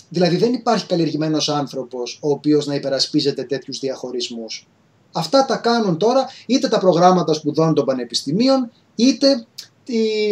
Δηλαδή 0.09 0.37
δεν 0.37 0.53
υπάρχει 0.53 0.87
καλλιεργημένος 0.87 1.49
άνθρωπος 1.49 2.19
ο 2.23 2.31
οποίος 2.31 2.67
να 2.67 2.75
υπερασπίζεται 2.75 3.43
τέτοιους 3.43 3.79
διαχωρισμούς. 3.79 4.67
Αυτά 5.13 5.45
τα 5.45 5.57
κάνουν 5.57 5.99
τώρα 5.99 6.27
είτε 6.47 6.69
τα 6.69 6.79
προγράμματα 6.79 7.33
σπουδών 7.33 7.75
των 7.75 7.85
πανεπιστημίων 7.85 8.71
είτε 8.95 9.47
οι, 9.85 10.29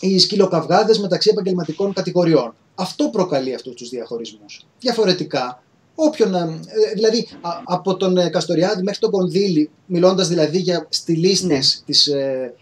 οι 0.00 0.18
σκυλοκαυγάδες 0.18 0.98
μεταξύ 0.98 1.30
επαγγελματικών 1.32 1.92
κατηγοριών. 1.92 2.54
Αυτό 2.74 3.08
προκαλεί 3.08 3.54
αυτούς 3.54 3.74
τους 3.74 3.88
διαχωρισμούς. 3.88 4.66
Διαφορετικά, 4.80 5.62
όποιον, 5.94 6.34
ε, 6.34 6.58
δηλαδή 6.94 7.28
από 7.64 7.96
τον 7.96 8.16
ε, 8.16 8.28
Καστοριάδη 8.28 8.82
μέχρι 8.82 9.00
τον 9.00 9.10
Κονδύλη, 9.10 9.70
μιλώντας 9.86 10.28
δηλαδή 10.28 10.58
για 10.58 10.86
στιλίστες 10.88 11.46
ναι. 11.46 11.58
της 11.86 12.06
ε, 12.06 12.54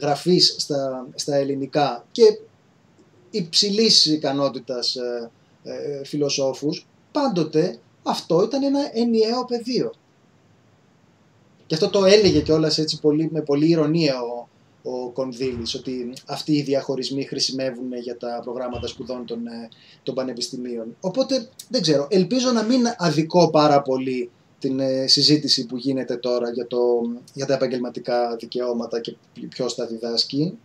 γραφής 0.00 0.54
στα, 0.58 1.06
στα 1.14 1.36
ελληνικά 1.36 2.04
και 2.10 2.22
υψηλής 3.38 4.06
ικανότητας 4.06 4.96
ε, 4.96 5.30
ε, 5.62 6.04
φιλοσόφους, 6.04 6.86
πάντοτε 7.12 7.78
αυτό 8.02 8.42
ήταν 8.42 8.62
ένα 8.62 8.80
ενιαίο 8.92 9.44
πεδίο. 9.44 9.92
Και 11.66 11.74
αυτό 11.74 11.88
το 11.88 12.04
έλεγε 12.04 12.40
κιόλας 12.40 12.78
έτσι 12.78 13.00
πολύ, 13.00 13.28
με 13.32 13.40
πολύ 13.40 13.68
ηρωνία 13.68 14.20
ο, 14.20 14.48
ο 14.82 15.08
Κονδύλης, 15.10 15.74
ότι 15.74 16.12
αυτοί 16.26 16.52
οι 16.56 16.62
διαχωρισμοί 16.62 17.24
χρησιμεύουν 17.24 17.92
για 18.02 18.16
τα 18.16 18.40
προγράμματα 18.44 18.86
σπουδών 18.86 19.26
των, 19.26 19.38
των 20.02 20.14
πανεπιστημίων. 20.14 20.96
Οπότε, 21.00 21.48
δεν 21.68 21.82
ξέρω, 21.82 22.06
ελπίζω 22.10 22.50
να 22.50 22.62
μην 22.62 22.82
αδικώ 22.96 23.50
πάρα 23.50 23.82
πολύ 23.82 24.30
την 24.58 24.80
ε, 24.80 25.06
συζήτηση 25.06 25.66
που 25.66 25.76
γίνεται 25.76 26.16
τώρα 26.16 26.50
για, 26.50 26.66
το, 26.66 26.78
για 27.32 27.46
τα 27.46 27.54
επαγγελματικά 27.54 28.36
δικαιώματα 28.36 29.00
και 29.00 29.16
ποιος 29.48 29.74
τα 29.74 29.86
διδάσκει. 29.86 30.58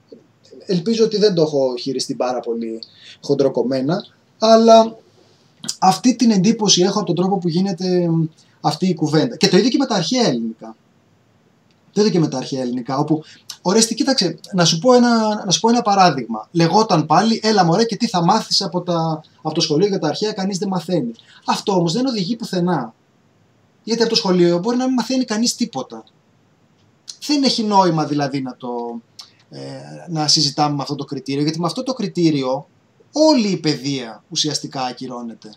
Ελπίζω 0.66 1.04
ότι 1.04 1.18
δεν 1.18 1.34
το 1.34 1.42
έχω 1.42 1.76
χειριστεί 1.80 2.16
πάρα 2.16 2.40
πολύ 2.40 2.80
χοντροκομμένα, 3.22 4.06
αλλά 4.40 4.98
αυτή 5.80 6.16
την 6.16 6.32
εντύπωση 6.32 6.82
έχω 6.82 6.98
από 6.98 7.06
τον 7.06 7.16
τρόπο 7.16 7.38
που 7.38 7.48
γίνεται 7.48 8.10
αυτή 8.62 8.88
η 8.88 8.94
κουβέντα. 8.94 9.38
Και 9.38 9.48
το 9.48 9.58
ίδιο 9.58 9.70
και 9.70 9.78
με 9.78 9.86
τα 9.86 9.96
αρχαία 9.96 10.28
ελληνικά. 10.28 10.76
Το 11.92 12.02
ίδιο 12.02 12.12
και 12.14 12.20
με 12.20 12.28
τα 12.28 12.38
αρχαία 12.38 12.62
ελληνικά, 12.62 12.98
όπου 12.98 13.24
Ορίστε, 13.66 13.94
κοίταξε, 13.94 14.40
να 14.54 14.66
σου, 14.66 14.80
πω 14.80 14.94
ένα, 14.94 15.44
να 15.46 15.52
σου 15.52 15.60
πω 15.60 15.70
ένα 15.70 15.82
παράδειγμα. 15.82 16.48
Λεγόταν 16.52 17.06
πάλι, 17.06 17.40
έλα 17.44 17.64
μωρέ 17.64 17.84
και 17.84 17.96
τι 17.96 18.08
θα 18.08 18.24
μάθεις 18.24 18.62
από, 18.62 18.82
τα, 18.82 19.22
από 19.42 19.56
το 19.56 19.62
σχολείο 19.62 19.88
για 19.88 20.00
τα 20.00 20.08
αρχαία, 20.08 20.32
κανείς 20.32 20.58
δεν 20.58 20.68
μαθαίνει. 20.68 21.12
Αυτό 21.46 21.74
όμως 21.74 21.94
δεν 21.94 22.06
οδηγεί 22.06 22.36
πουθενά. 22.36 22.94
Γιατί 23.84 24.02
από 24.02 24.10
το 24.10 24.16
σχολείο 24.16 24.60
μπορεί 24.60 24.78
να 24.78 24.86
μην 24.86 24.94
μαθαίνει 24.94 25.26
κανείς 25.26 25.56
τίποτα. 25.56 26.04
Δεν 27.28 27.44
έχει 27.44 27.64
νόημα 27.64 28.06
δηλαδή 28.06 28.42
να, 28.42 28.56
το, 28.58 28.68
ε, 29.13 29.13
να 30.10 30.28
συζητάμε 30.28 30.76
με 30.76 30.82
αυτό 30.82 30.96
το 30.96 31.04
κριτήριο, 31.04 31.44
γιατί 31.44 31.60
με 31.60 31.66
αυτό 31.66 31.84
το 31.84 31.94
κριτήριο 31.94 32.68
όλη 33.12 33.48
η 33.48 33.58
παιδεία 33.58 34.24
ουσιαστικά 34.30 34.82
ακυρώνεται. 34.82 35.54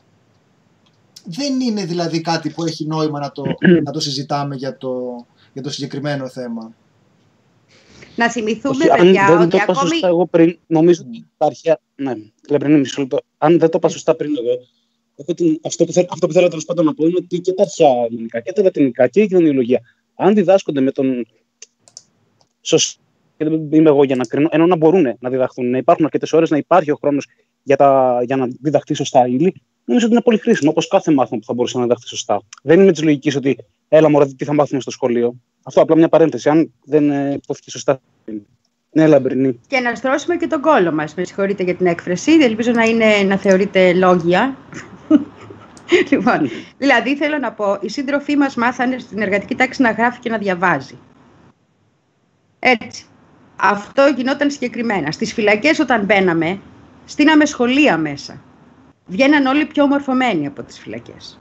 Δεν 1.25 1.61
είναι 1.61 1.85
δηλαδή 1.85 2.21
κάτι 2.21 2.51
που 2.51 2.65
έχει 2.65 2.87
νόημα 2.87 3.21
να 3.21 3.33
το, 3.33 3.43
να 3.85 3.93
το 3.93 4.01
συζητάμε 4.01 4.55
για 4.55 4.77
το, 4.77 5.25
για 5.53 5.63
το 5.63 5.71
συγκεκριμένο 5.71 6.29
θέμα. 6.29 6.75
Να 8.17 8.31
θυμηθούμε, 8.31 8.85
Όχι, 8.85 9.03
παιδιά, 9.03 9.27
αν 9.27 9.39
δεν 9.39 9.49
το 9.49 9.57
είπα 9.57 9.73
ακόμη... 9.73 9.89
σωστά 9.89 10.07
εγώ 10.07 10.27
πριν, 10.27 10.59
νομίζω 10.67 11.03
ότι 11.07 11.27
τα 11.37 11.47
αρχαία... 11.47 11.79
Ναι, 11.95 12.15
λεπτό. 12.49 12.69
μισό 12.69 13.01
λεπτό. 13.01 13.19
Αν 13.39 13.59
δεν 13.59 13.71
το 13.71 13.79
είπα 13.79 13.89
σωστά 13.89 14.15
πριν 14.15 14.35
εγώ, 14.37 14.67
έχω 15.17 15.35
την... 15.35 15.61
αυτό, 15.65 15.85
που 15.85 15.93
θέλω, 15.93 16.07
αυτό 16.11 16.27
που 16.27 16.33
θέλω 16.33 16.49
τέλος 16.49 16.65
πάντων 16.65 16.85
να 16.85 16.95
πω 16.95 17.07
είναι 17.07 17.17
ότι 17.17 17.41
και 17.41 17.53
τα 17.53 17.63
αρχαία 17.63 18.05
ελληνικά 18.11 18.41
και 18.41 18.53
τα 18.53 18.63
λατινικά 18.63 19.09
και 19.09 19.21
η 19.21 19.27
κοινωνιολογία, 19.27 19.81
αν 20.15 20.35
διδάσκονται 20.35 20.81
με 20.81 20.91
τον 20.91 21.27
σωστό 22.61 23.05
και 23.37 23.45
δεν 23.45 23.69
είμαι 23.71 23.89
εγώ 23.89 24.05
για 24.05 24.17
να 24.17 24.25
κρίνω, 24.25 24.49
ενώ 24.51 24.67
να 24.67 24.77
μπορούν 24.77 25.17
να 25.19 25.31
διδαχθούν, 25.31 25.71
να 25.71 25.79
υπάρχουν 25.79 26.05
αρκετές 26.05 26.33
ώρες, 26.33 26.51
να 26.51 26.57
υπάρχει 26.57 26.91
ο 26.91 26.97
χρόνος 27.01 27.27
για, 27.63 27.77
τα, 27.77 28.21
για 28.25 28.37
να 28.37 28.47
διδαχθεί 28.61 28.95
σωστά 28.95 29.27
ύλη, 29.27 29.55
νομίζω 29.85 30.07
ότι 30.07 30.15
είναι 30.15 30.25
πολύ 30.25 30.39
χρήσιμο. 30.39 30.71
Όπως 30.71 30.89
κάθε 30.89 31.13
μάθημα 31.13 31.39
που 31.41 31.47
θα 31.47 31.55
μπορούσε 31.55 31.77
να 31.77 31.83
διδαχθεί 31.83 32.07
σωστά. 32.07 32.43
Δεν 32.63 32.81
είναι 32.81 32.93
της 32.93 33.03
λογικής 33.03 33.37
ότι 33.37 33.57
έλα, 33.89 34.11
μωρέ, 34.11 34.27
τι 34.27 34.45
θα 34.45 34.55
μάθουμε 34.55 34.81
στο 34.81 34.91
σχολείο. 34.91 35.35
Αυτό 35.63 35.81
απλά 35.81 35.97
μια 35.97 36.09
παρένθεση. 36.09 36.49
Αν 36.49 36.73
δεν 36.85 37.11
ε, 37.11 37.33
υπόθηκε 37.33 37.71
σωστά. 37.71 38.01
Ναι, 38.93 39.07
λαμπρινή. 39.07 39.61
Και 39.67 39.81
να 39.81 39.95
στρώσουμε 39.95 40.37
και 40.37 40.47
τον 40.47 40.61
κόλο 40.61 40.93
μας. 40.93 41.15
Με 41.15 41.25
συγχωρείτε 41.25 41.63
για 41.63 41.75
την 41.75 41.87
έκφραση. 41.87 42.33
Ελπίζω 42.33 42.73
να, 42.73 42.83
είναι, 42.83 43.23
να 43.27 43.37
θεωρείται 43.37 43.93
λόγια. 43.93 44.57
λοιπόν, 46.11 46.51
δηλαδή 46.79 47.17
θέλω 47.17 47.39
να 47.39 47.53
πω, 47.53 47.79
οι 47.81 47.89
σύντροφοί 47.89 48.37
μας 48.37 48.55
μάθανε 48.55 48.99
στην 48.99 49.21
εργατική 49.23 49.55
τάξη 49.55 49.83
να 49.83 49.91
γράφει 49.91 50.21
και 50.21 50.31
να 50.31 50.39
διαβάζει. 50.39 50.99
Έτσι. 52.59 53.05
Αυτό 53.57 54.13
γινόταν 54.17 54.51
συγκεκριμένα. 54.51 55.11
Στις 55.11 55.33
φυλακές 55.33 55.79
όταν 55.79 56.05
μπαίναμε, 56.05 56.61
στείναμε 57.05 57.45
σχολεία 57.45 57.97
μέσα. 57.97 58.41
Βγαίναν 59.07 59.47
όλοι 59.47 59.67
πιο 59.67 59.83
ομορφωμένοι 59.83 60.47
από 60.47 60.63
τις 60.63 60.79
φυλακές. 60.79 61.41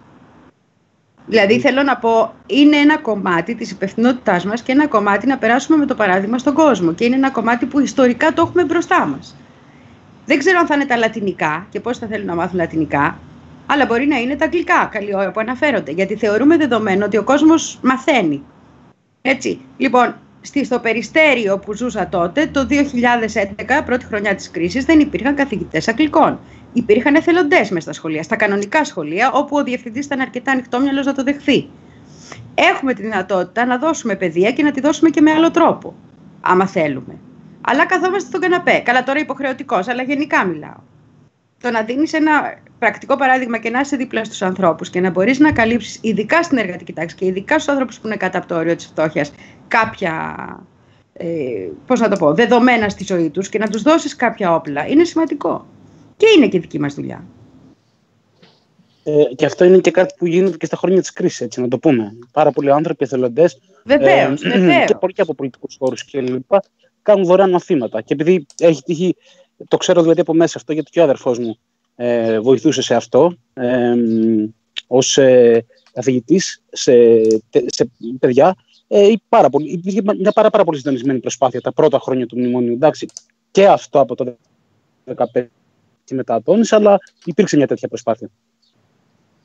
Δηλαδή 1.27 1.59
θέλω 1.59 1.83
να 1.83 1.97
πω, 1.97 2.33
είναι 2.45 2.77
ένα 2.77 2.97
κομμάτι 2.97 3.55
της 3.55 3.71
υπευθυνότητάς 3.71 4.45
μας 4.45 4.61
και 4.61 4.71
ένα 4.71 4.87
κομμάτι 4.87 5.27
να 5.27 5.37
περάσουμε 5.37 5.77
με 5.77 5.85
το 5.85 5.95
παράδειγμα 5.95 6.37
στον 6.37 6.53
κόσμο. 6.53 6.93
Και 6.93 7.05
είναι 7.05 7.15
ένα 7.15 7.29
κομμάτι 7.29 7.65
που 7.65 7.79
ιστορικά 7.79 8.33
το 8.33 8.41
έχουμε 8.41 8.63
μπροστά 8.63 9.05
μας. 9.05 9.35
Δεν 10.25 10.39
ξέρω 10.39 10.59
αν 10.59 10.65
θα 10.65 10.75
είναι 10.75 10.85
τα 10.85 10.97
λατινικά 10.97 11.67
και 11.69 11.79
πώς 11.79 11.97
θα 11.97 12.07
θέλουν 12.07 12.25
να 12.25 12.35
μάθουν 12.35 12.57
λατινικά, 12.57 13.19
αλλά 13.65 13.85
μπορεί 13.85 14.07
να 14.07 14.17
είναι 14.17 14.35
τα 14.35 14.45
αγγλικά, 14.45 14.89
καλή 14.91 15.15
ώρα 15.15 15.31
που 15.31 15.39
αναφέρονται. 15.39 15.91
Γιατί 15.91 16.15
θεωρούμε 16.15 16.57
δεδομένο 16.57 17.05
ότι 17.05 17.17
ο 17.17 17.23
κόσμος 17.23 17.79
μαθαίνει. 17.81 18.43
Έτσι. 19.21 19.59
Λοιπόν, 19.77 20.15
στο 20.63 20.79
περιστέριο 20.79 21.59
που 21.59 21.73
ζούσα 21.73 22.07
τότε, 22.07 22.47
το 22.47 22.67
2011, 22.69 23.83
πρώτη 23.85 24.05
χρονιά 24.05 24.35
της 24.35 24.51
κρίσης, 24.51 24.85
δεν 24.85 24.99
υπήρχαν 24.99 25.35
καθηγητές 25.35 25.87
αγγλικών. 25.87 26.39
Υπήρχαν 26.73 27.15
εθελοντές 27.15 27.69
μέσα 27.69 27.81
στα 27.81 27.93
σχολεία, 27.93 28.23
στα 28.23 28.35
κανονικά 28.35 28.83
σχολεία, 28.83 29.31
όπου 29.31 29.57
ο 29.57 29.63
διευθυντής 29.63 30.05
ήταν 30.05 30.19
αρκετά 30.19 30.51
ανοιχτόμυαλο 30.51 31.01
να 31.01 31.13
το 31.13 31.23
δεχθεί. 31.23 31.69
Έχουμε 32.55 32.93
τη 32.93 33.01
δυνατότητα 33.01 33.65
να 33.65 33.77
δώσουμε 33.77 34.15
παιδεία 34.15 34.51
και 34.51 34.63
να 34.63 34.71
τη 34.71 34.81
δώσουμε 34.81 35.09
και 35.09 35.21
με 35.21 35.31
άλλο 35.31 35.51
τρόπο, 35.51 35.95
άμα 36.41 36.67
θέλουμε. 36.67 37.17
Αλλά 37.61 37.85
καθόμαστε 37.85 38.27
στον 38.27 38.41
καναπέ. 38.41 38.81
Καλά, 38.85 39.03
τώρα 39.03 39.19
υποχρεωτικός, 39.19 39.87
αλλά 39.87 40.03
γενικά 40.03 40.45
μιλάω. 40.45 40.79
Το 41.61 41.71
να 41.71 41.81
δίνεις 41.81 42.13
ένα 42.13 42.53
πρακτικό 42.85 43.15
παράδειγμα 43.17 43.57
και 43.57 43.69
να 43.69 43.79
είσαι 43.79 43.95
δίπλα 43.95 44.23
στους 44.23 44.41
ανθρώπους 44.41 44.89
και 44.89 44.99
να 44.99 45.09
μπορείς 45.09 45.39
να 45.39 45.51
καλύψεις, 45.51 45.99
ειδικά 46.01 46.43
στην 46.43 46.57
εργατική 46.57 46.93
τάξη 46.93 47.15
και 47.15 47.25
ειδικά 47.25 47.59
στους 47.59 47.73
άνθρωπου 47.73 47.93
που 48.01 48.07
είναι 48.07 48.15
κάτω 48.15 48.37
από 48.37 48.47
το 48.47 48.55
όριο 48.55 48.75
της 48.75 48.85
φτώχειας, 48.85 49.31
κάποια 49.67 50.35
ε, 51.13 51.27
πώς 51.87 51.99
να 51.99 52.09
το 52.09 52.15
πω, 52.15 52.33
δεδομένα 52.33 52.89
στη 52.89 53.03
ζωή 53.03 53.29
τους 53.29 53.49
και 53.49 53.57
να 53.57 53.67
τους 53.67 53.81
δώσεις 53.81 54.15
κάποια 54.15 54.55
όπλα, 54.55 54.87
είναι 54.87 55.03
σημαντικό. 55.03 55.65
Και 56.17 56.25
είναι 56.37 56.47
και 56.47 56.59
δική 56.59 56.79
μας 56.79 56.93
δουλειά. 56.93 57.23
Ε, 59.03 59.23
και 59.35 59.45
αυτό 59.45 59.65
είναι 59.65 59.77
και 59.77 59.91
κάτι 59.91 60.13
που 60.17 60.25
γίνεται 60.25 60.57
και 60.57 60.65
στα 60.65 60.77
χρόνια 60.77 60.99
της 60.99 61.13
κρίσης, 61.13 61.41
έτσι 61.41 61.61
να 61.61 61.67
το 61.67 61.77
πούμε. 61.77 62.17
Πάρα 62.31 62.51
πολλοί 62.51 62.71
άνθρωποι, 62.71 63.03
εθελοντές. 63.03 63.59
Βεβαίως, 63.85 64.43
ε, 64.43 64.49
βεβαίως. 64.49 64.85
Και 64.85 64.95
πολλοί 64.95 65.13
και 65.13 65.21
από 65.21 65.33
πολιτικούς 65.33 65.75
χώρους 65.79 66.05
κλπ. 66.11 66.51
Κάνουν 67.01 67.25
δωρεάν 67.25 67.49
μαθήματα. 67.49 68.01
Και 68.01 68.13
επειδή 68.13 68.45
έχει 68.57 68.81
τύχει, 68.83 69.15
το 69.67 69.77
ξέρω 69.77 70.01
δηλαδή 70.01 70.21
από 70.21 70.33
μέσα 70.33 70.57
αυτό, 70.57 70.73
γιατί 70.73 70.91
και 70.91 70.99
ο 70.99 71.03
αδερφός 71.03 71.39
μου 71.39 71.57
ε, 71.95 72.39
βοηθούσε 72.39 72.81
σε 72.81 72.95
αυτό, 72.95 73.37
ε, 73.53 73.95
ως 74.87 75.17
ε, 75.17 75.65
καθηγητής 75.93 76.63
σε, 76.71 76.93
σε 77.65 77.89
παιδιά. 78.19 78.55
Ε, 78.87 79.13
πάρα 79.29 79.49
πολύ, 79.49 79.71
υπήρχε 79.71 80.01
μια 80.17 80.31
πάρα, 80.31 80.49
πάρα 80.49 80.63
πολύ 80.63 80.77
συντονισμένη 80.77 81.19
προσπάθεια 81.19 81.61
τα 81.61 81.73
πρώτα 81.73 81.99
χρόνια 81.99 82.25
του 82.25 82.37
μνημονίου. 82.37 82.73
Εντάξει, 82.73 83.07
και 83.51 83.67
αυτό 83.67 83.99
από 83.99 84.15
το 84.15 84.37
2015 85.05 85.45
και 86.03 86.15
μετά 86.15 86.41
τόνισε, 86.43 86.75
αλλά 86.75 86.97
υπήρξε 87.25 87.57
μια 87.57 87.67
τέτοια 87.67 87.87
προσπάθεια. 87.87 88.29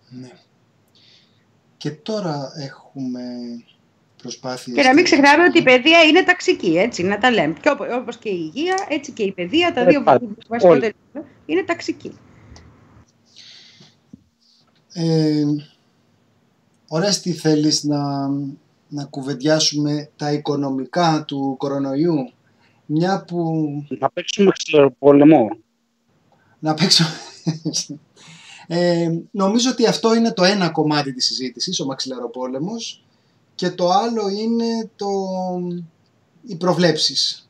Ναι. 0.08 0.30
Και 1.76 1.90
τώρα 1.90 2.52
έχουμε 2.56 3.22
προσπάθειες... 4.22 4.76
Και 4.76 4.82
να 4.82 4.94
μην 4.94 5.04
ξεχνάμε 5.04 5.44
ότι 5.44 5.58
η 5.58 5.62
παιδεία 5.62 6.02
είναι 6.02 6.22
ταξική, 6.22 6.78
έτσι, 6.78 7.02
να 7.02 7.18
τα 7.18 7.30
λέμε. 7.30 7.54
Και 7.60 7.70
όπως 8.00 8.16
και 8.16 8.28
η 8.28 8.52
υγεία, 8.54 8.86
έτσι 8.88 9.12
και 9.12 9.22
η 9.22 9.32
παιδεία, 9.32 9.72
τα 9.72 9.84
δύο 9.84 10.02
βασικότερα 10.48 10.92
είναι 11.46 11.62
ταξική. 11.62 12.12
Ε, 14.92 15.44
ωραία, 16.88 17.20
τι 17.20 17.32
θέλεις 17.32 17.84
να, 17.84 18.28
να 18.88 19.04
κουβεντιάσουμε 19.04 20.10
τα 20.16 20.32
οικονομικά 20.32 21.24
του 21.26 21.54
κορονοϊού, 21.58 22.32
μια 22.86 23.24
που... 23.24 23.62
Να 23.98 24.10
παίξουμε 24.10 24.50
στο 24.54 24.94
πόλεμο 24.98 25.48
να 26.60 26.74
παίξω. 26.74 27.04
Ε, 28.66 29.10
νομίζω 29.30 29.70
ότι 29.70 29.86
αυτό 29.86 30.14
είναι 30.14 30.32
το 30.32 30.44
ένα 30.44 30.70
κομμάτι 30.70 31.12
της 31.12 31.26
συζήτησης, 31.26 31.80
ο 31.80 31.84
μαξιλαροπόλεμος 31.84 33.04
και 33.54 33.70
το 33.70 33.90
άλλο 33.90 34.28
είναι 34.28 34.90
το... 34.96 35.08
οι 36.46 36.56
προβλέψεις. 36.56 37.48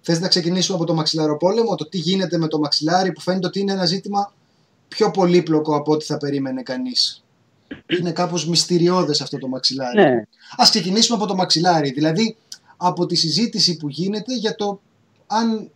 Θες 0.00 0.20
να 0.20 0.28
ξεκινήσουμε 0.28 0.76
από 0.76 0.86
το 0.86 0.94
μαξιλαροπόλεμο, 0.94 1.74
το 1.74 1.88
τι 1.88 1.98
γίνεται 1.98 2.38
με 2.38 2.48
το 2.48 2.58
μαξιλάρι 2.58 3.12
που 3.12 3.20
φαίνεται 3.20 3.46
ότι 3.46 3.60
είναι 3.60 3.72
ένα 3.72 3.86
ζήτημα 3.86 4.32
πιο 4.88 5.10
πολύπλοκο 5.10 5.76
από 5.76 5.92
ό,τι 5.92 6.04
θα 6.04 6.16
περίμενε 6.16 6.62
κανείς. 6.62 7.24
Είναι 7.98 8.12
κάπως 8.12 8.46
μυστηριώδες 8.48 9.20
αυτό 9.20 9.38
το 9.38 9.48
μαξιλάρι. 9.48 10.00
Ναι. 10.00 10.22
Ας 10.56 10.70
ξεκινήσουμε 10.70 11.16
από 11.16 11.26
το 11.26 11.34
μαξιλάρι, 11.34 11.90
δηλαδή 11.90 12.36
από 12.76 13.06
τη 13.06 13.14
συζήτηση 13.14 13.76
που 13.76 13.88
γίνεται 13.88 14.34
για 14.34 14.54
το 14.54 14.80
αν 15.26 15.70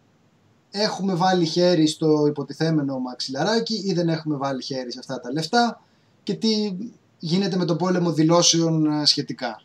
έχουμε 0.71 1.15
βάλει 1.15 1.45
χέρι 1.45 1.87
στο 1.87 2.27
υποτιθέμενο 2.27 2.99
μαξιλαράκι 2.99 3.83
ή 3.87 3.93
δεν 3.93 4.09
έχουμε 4.09 4.37
βάλει 4.37 4.63
χέρι 4.63 4.93
σε 4.93 4.99
αυτά 4.99 5.21
τα 5.21 5.33
λεφτά 5.33 5.83
και 6.23 6.35
τι 6.35 6.77
γίνεται 7.19 7.57
με 7.57 7.65
το 7.65 7.77
πόλεμο 7.77 8.13
δηλώσεων 8.13 8.87
ε, 8.87 9.07
σχετικά. 9.07 9.63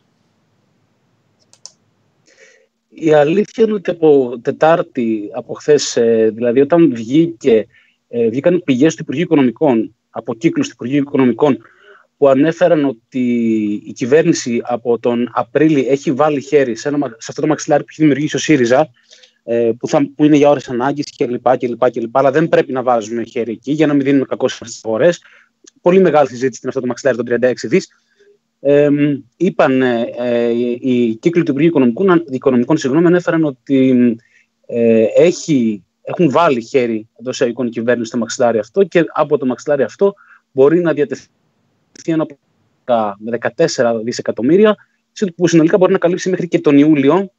Η 2.90 3.14
αλήθεια 3.14 3.64
είναι 3.64 3.74
ότι 3.74 3.90
από 3.90 4.40
Τετάρτη, 4.42 5.30
από 5.34 5.54
χθες, 5.54 5.96
ε, 5.96 6.32
δηλαδή 6.34 6.62
όταν 6.62 6.96
βγήκε, 6.96 7.68
ε, 8.16 8.30
βγήκαν 8.30 8.62
πηγές 8.66 8.96
του 8.96 9.02
Υπουργείου 9.02 9.24
Οικονομικών, 9.24 9.96
από 10.10 10.34
κύκλους 10.34 10.68
του 10.68 10.74
Υπουργείου 10.74 11.02
Οικονομικών, 11.02 11.58
που 12.18 12.28
ανέφεραν 12.28 12.86
ότι 12.86 13.22
η 13.86 13.92
κυβέρνηση 13.92 14.62
από 14.64 15.00
τον 15.00 15.32
Απρίλιο 15.34 15.86
έχει 15.92 16.12
βάλει 16.12 16.42
χέρι 16.42 16.76
σε, 16.76 16.88
ένα, 16.88 17.08
σε 17.08 17.28
αυτό 17.30 17.42
το 17.42 17.48
μαξιλάρι 17.48 17.84
που 17.84 17.90
έχει 17.92 18.02
δημιουργήσει 18.02 18.36
ο 18.36 18.40
ΣΥΡΙΖΑ, 18.40 18.90
ε, 19.44 19.72
που, 19.80 19.88
θα, 19.88 20.10
που 20.16 20.26
είναι 20.26 20.38
για 20.38 20.50
ώρες 20.50 20.70
ανάγκης 20.70 21.16
κλπ, 21.16 21.58
κλπ, 21.58 21.90
κλπ. 21.92 22.18
Αλλά 22.18 22.32
δεν 22.32 22.48
πρέπει 22.50 22.72
να 22.72 22.84
βάζουμε 22.84 23.24
χέρι 23.24 23.52
εκεί 23.52 23.72
για 23.72 23.88
να 23.88 23.94
μην 23.94 24.04
δίνουμε 24.06 24.26
κακό 24.26 24.48
στις 24.48 24.82
αγορές. 24.86 25.22
Πολύ 25.82 26.00
μεγάλη 26.00 26.28
συζήτηση 26.28 26.58
στην 26.58 26.70
αυτό 26.70 26.82
το 26.82 26.88
μαξιλάρι 26.88 27.18
των 27.18 27.26
36 27.52 27.54
δις. 27.64 27.88
Ε, 28.60 28.90
είπαν 29.38 29.82
ε, 29.82 30.10
ε, 30.18 30.50
οι 30.80 31.16
κύκλοι 31.16 31.44
του 31.44 31.52
Υπουργείου 31.52 31.70
Οικονομικών, 31.70 32.26
Οικονομικών 32.30 32.78
συγγνώμη, 32.78 33.06
ανέφεραν 33.08 33.44
ότι 33.44 33.96
ε, 34.66 35.06
έχει, 35.18 35.84
έχουν 36.06 36.32
βάλει 36.32 36.62
χέρι 36.62 37.08
εντός 37.20 37.34
εισαγωγικών 37.34 37.70
κυβέρνηση 37.70 38.08
στο 38.08 38.18
μαξιλάρι 38.18 38.58
αυτό 38.58 38.84
και 38.84 39.06
από 39.14 39.38
το 39.38 39.46
μαξιλάρι 39.46 39.84
αυτό 39.84 40.14
μπορεί 40.52 40.82
να 40.82 40.94
διατεθεί 40.94 41.28
ένα 42.06 42.26
με 43.18 43.38
14 43.56 44.00
δισεκατομμύρια, 44.04 44.76
που 45.36 45.48
συνολικά 45.48 45.78
μπορεί 45.78 45.92
να 45.92 45.98
καλύψει 45.98 46.30
μέχρι 46.30 46.48
και 46.48 46.60
τον 46.60 46.78
Ιούλιο 46.78 47.32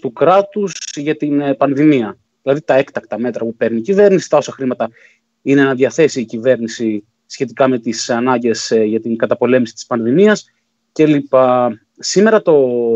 του 0.00 0.12
κράτους 0.12 0.74
για 0.94 1.16
την 1.16 1.40
ε, 1.40 1.54
πανδημία. 1.54 2.16
Δηλαδή 2.42 2.62
τα 2.62 2.74
έκτακτα 2.74 3.18
μέτρα 3.18 3.44
που 3.44 3.54
παίρνει 3.54 3.78
η 3.78 3.80
κυβέρνηση, 3.80 4.28
τα 4.28 4.36
όσα 4.36 4.52
χρήματα 4.52 4.90
είναι 5.42 5.62
να 5.62 5.74
διαθέσει 5.74 6.20
η 6.20 6.24
κυβέρνηση 6.24 7.04
σχετικά 7.26 7.68
με 7.68 7.78
τις 7.78 8.10
ανάγκες 8.10 8.70
ε, 8.70 8.82
για 8.82 9.00
την 9.00 9.16
καταπολέμηση 9.16 9.74
της 9.74 9.86
πανδημίας 9.86 10.44
κλπ. 10.92 11.32
Σήμερα 11.98 12.42
το 12.42 12.52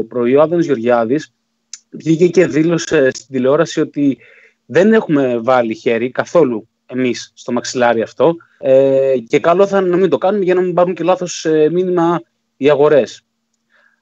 πρωί 0.09 0.37
ο 0.37 0.43
Άδωνος 0.43 0.65
Γεωργιάδης 0.65 1.33
βγήκε 1.91 2.29
και 2.29 2.47
δήλωσε 2.47 3.11
στην 3.13 3.27
τηλεόραση 3.35 3.81
ότι 3.81 4.19
δεν 4.67 4.93
έχουμε 4.93 5.39
βάλει 5.39 5.75
χέρι 5.75 6.11
καθόλου 6.11 6.69
εμείς 6.87 7.33
στο 7.35 7.53
μαξιλάρι 7.53 8.03
αυτό 8.03 8.35
ε, 8.59 9.15
και 9.29 9.39
καλό 9.39 9.67
θα 9.67 9.79
είναι 9.79 9.89
να 9.89 9.97
μην 9.97 10.11
το 10.11 10.19
κάνουμε 10.19 10.45
για 10.45 10.55
να 10.55 10.61
μην 10.61 10.75
πάρουν 10.75 10.95
και 10.95 11.05
λάθος 11.05 11.45
ε, 11.45 11.71
μήνυμα 11.71 12.21
οι 12.57 12.71
αγορές. 12.71 13.23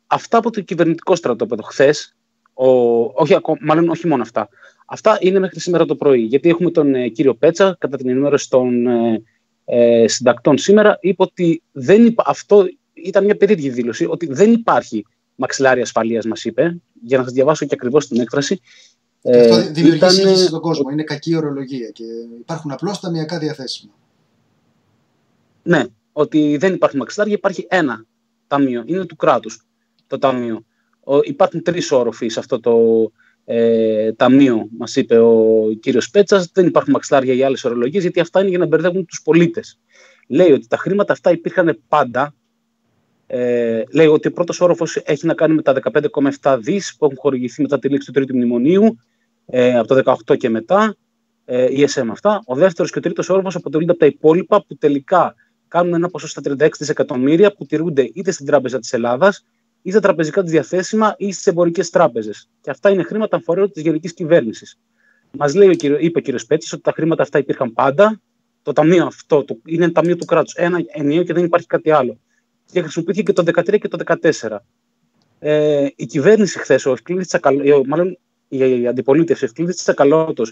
Αυτά 0.06 0.38
από 0.38 0.50
το 0.50 0.60
κυβερνητικό 0.60 1.14
στρατόπεδο 1.14 1.62
χθες, 1.62 2.16
όχι, 3.14 3.36
μάλλον 3.60 3.88
όχι 3.88 4.06
μόνο 4.06 4.22
αυτά, 4.22 4.48
αυτά 4.86 5.18
είναι 5.20 5.38
μέχρι 5.38 5.60
σήμερα 5.60 5.84
το 5.84 5.96
πρωί, 5.96 6.20
γιατί 6.20 6.48
έχουμε 6.48 6.70
τον 6.70 6.94
ε, 6.94 7.08
κύριο 7.08 7.34
Πέτσα, 7.34 7.76
κατά 7.80 7.96
την 7.96 8.08
ενημέρωση 8.08 8.50
των 8.50 8.86
ε, 8.86 9.22
ε, 9.64 10.08
συντακτών 10.08 10.58
σήμερα, 10.58 10.98
είπε 11.00 11.22
ότι 11.22 11.62
δεν 11.72 12.06
υπα... 12.06 12.24
αυτό 12.26 12.66
ήταν 12.92 13.24
μια 13.24 13.36
περίεργη 13.36 13.70
δήλωση, 13.70 14.04
ότι 14.04 14.26
δεν 14.26 14.52
υπάρχει 14.52 15.04
μαξιλάρι 15.34 15.80
ασφαλείας, 15.80 16.26
μας 16.26 16.44
είπε, 16.44 16.76
για 17.02 17.18
να 17.18 17.24
σας 17.24 17.32
διαβάσω 17.32 17.66
και 17.66 17.74
ακριβώς 17.74 18.08
την 18.08 18.20
έκφραση. 18.20 18.60
Ε, 19.26 19.40
αυτό 19.40 19.72
δημιουργεί 19.72 19.96
ήταν... 19.96 20.10
σύγχυση 20.10 20.46
στον 20.46 20.60
κόσμο. 20.60 20.90
Είναι 20.90 21.02
κακή 21.02 21.36
ορολογία 21.36 21.90
και 21.90 22.04
υπάρχουν 22.38 22.70
απλώς 22.70 23.00
ταμιακά 23.00 23.38
διαθέσιμα. 23.38 23.92
Ναι, 25.62 25.84
ότι 26.12 26.56
δεν 26.56 26.74
υπάρχουν 26.74 26.98
μαξιλάρια, 26.98 27.34
υπάρχει 27.34 27.66
ένα 27.70 28.04
ταμείο. 28.46 28.82
Είναι 28.86 29.04
του 29.04 29.16
κράτους 29.16 29.66
το 30.06 30.18
ταμείο. 30.18 30.64
Ο, 31.00 31.18
υπάρχουν 31.18 31.62
τρεις 31.62 31.92
όροφοι 31.92 32.28
σε 32.28 32.38
αυτό 32.38 32.60
το 32.60 32.76
ε, 33.44 34.12
ταμείο, 34.12 34.68
μας 34.78 34.96
είπε 34.96 35.18
ο 35.18 35.68
κύριος 35.80 36.10
Πέτσας. 36.10 36.50
Δεν 36.52 36.66
υπάρχουν 36.66 36.92
μαξιλάρια 36.92 37.34
για 37.34 37.46
άλλες 37.46 37.64
ορολογίες, 37.64 38.02
γιατί 38.02 38.20
αυτά 38.20 38.40
είναι 38.40 38.48
για 38.48 38.58
να 38.58 38.66
μπερδεύουν 38.66 39.06
τους 39.06 39.22
πολίτες. 39.22 39.78
Λέει 40.28 40.52
ότι 40.52 40.66
τα 40.66 40.76
χρήματα 40.76 41.12
αυτά 41.12 41.30
υπήρχαν 41.30 41.80
πάντα 41.88 42.34
ε, 43.26 43.82
λέει 43.92 44.06
ότι 44.06 44.28
ο 44.28 44.32
πρώτος 44.32 44.60
όροφος 44.60 44.96
έχει 44.96 45.26
να 45.26 45.34
κάνει 45.34 45.54
με 45.54 45.62
τα 45.62 45.74
15,7 46.40 46.58
δις 46.60 46.96
που 46.98 47.04
έχουν 47.04 47.16
χορηγηθεί 47.16 47.62
μετά 47.62 47.78
τη 47.78 47.88
λήξη 47.88 48.06
του 48.06 48.12
τρίτου 48.12 48.36
μνημονίου, 48.36 48.98
ε, 49.46 49.78
από 49.78 49.88
το 49.88 50.16
18 50.26 50.36
και 50.36 50.48
μετά, 50.48 50.96
ε, 51.44 51.66
ESM 51.70 52.06
αυτά. 52.10 52.42
Ο 52.46 52.54
δεύτερος 52.54 52.90
και 52.90 52.98
ο 52.98 53.00
τρίτος 53.00 53.28
όροφο 53.28 53.48
αποτελούνται 53.54 53.90
από 53.90 54.00
τα 54.00 54.06
υπόλοιπα 54.06 54.64
που 54.66 54.76
τελικά 54.76 55.34
κάνουν 55.68 55.94
ένα 55.94 56.08
ποσό 56.08 56.28
στα 56.28 56.40
36 56.44 56.68
δισεκατομμύρια 56.78 57.52
που 57.52 57.66
τηρούνται 57.66 58.10
είτε 58.14 58.30
στην 58.30 58.46
Τράπεζα 58.46 58.78
της 58.78 58.92
Ελλάδας, 58.92 59.44
είτε 59.82 59.90
στα 59.90 60.00
τραπεζικά 60.00 60.42
τη 60.42 60.50
διαθέσιμα 60.50 61.14
ή 61.18 61.32
στις 61.32 61.46
εμπορικές 61.46 61.90
τράπεζες. 61.90 62.48
Και 62.60 62.70
αυτά 62.70 62.90
είναι 62.90 63.02
χρήματα 63.02 63.40
φορέων 63.40 63.70
της 63.70 63.82
γενικής 63.82 64.14
κυβέρνησης. 64.14 64.78
Μας 65.30 65.54
λέει, 65.54 65.68
ο 65.68 65.74
κύριο, 65.74 65.96
είπε 66.00 66.18
ο 66.18 66.22
κύριος 66.22 66.46
Πέτσης 66.46 66.72
ότι 66.72 66.82
τα 66.82 66.92
χρήματα 66.92 67.22
αυτά 67.22 67.38
υπήρχαν 67.38 67.72
πάντα. 67.72 68.20
Το 68.62 68.72
ταμείο 68.72 69.06
αυτό 69.06 69.44
το, 69.44 69.58
είναι 69.66 69.90
ταμείο 69.90 70.16
του 70.16 70.24
κράτους. 70.24 70.54
Ένα 70.54 70.78
ενίο 70.86 71.22
και 71.22 71.32
δεν 71.32 71.44
υπάρχει 71.44 71.66
κάτι 71.66 71.90
άλλο 71.90 72.18
και 72.72 72.80
χρησιμοποιήθηκε 72.80 73.32
και 73.32 73.42
το 73.42 73.62
2013 73.62 73.78
και 73.78 73.88
το 73.88 73.98
2014. 74.40 74.56
Ε, 75.38 75.86
η 75.96 76.06
κυβέρνηση 76.06 76.58
χθες, 76.58 76.86
ο 76.86 76.92
Ευκλήδη 76.92 77.24
Τσακαλώτο, 77.24 77.82
μάλλον 77.86 78.18
η 78.56 78.86
αντιπολίτευση, 78.86 79.44
ο 79.44 79.46
Ευκλήδη 79.46 79.74
Τσακαλώτο, 79.74 80.44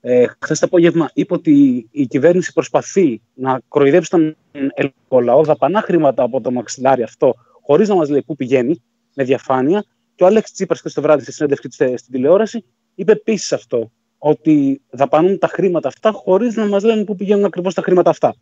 ε, 0.00 0.26
χθες 0.40 0.58
το 0.58 0.66
απόγευμα 0.66 1.10
είπε 1.14 1.34
ότι 1.34 1.86
η 1.90 2.06
κυβέρνηση 2.06 2.52
προσπαθεί 2.52 3.20
να 3.34 3.60
κροϊδέψει 3.68 4.10
τον 4.10 4.36
ελληνικό 4.52 5.20
λαό, 5.20 5.42
δαπανά 5.42 5.80
χρήματα 5.80 6.22
από 6.22 6.40
το 6.40 6.50
μαξιλάρι 6.50 7.02
αυτό, 7.02 7.34
χωρίς 7.60 7.88
να 7.88 7.94
μας 7.94 8.08
λέει 8.08 8.22
πού 8.22 8.36
πηγαίνει, 8.36 8.82
με 9.14 9.24
διαφάνεια. 9.24 9.84
Και 10.14 10.24
ο 10.24 10.26
Άλεξ 10.26 10.52
Τσίπρας, 10.52 10.78
χθες 10.78 10.92
το 10.92 11.00
βράδυ, 11.00 11.22
στη 11.22 11.32
συνέντευξη 11.32 11.68
στην 11.70 12.12
τηλεόραση, 12.12 12.64
είπε 12.94 13.12
επίσης 13.12 13.52
αυτό. 13.52 13.90
Ότι 14.18 14.80
δαπανούν 14.90 15.38
τα 15.38 15.46
χρήματα 15.46 15.88
αυτά 15.88 16.10
χωρίς 16.10 16.56
να 16.56 16.66
μας 16.66 16.84
λένε 16.84 17.04
πού 17.04 17.16
πηγαίνουν 17.16 17.44
ακριβώς 17.44 17.74
τα 17.74 17.82
χρήματα 17.82 18.10
αυτά. 18.10 18.34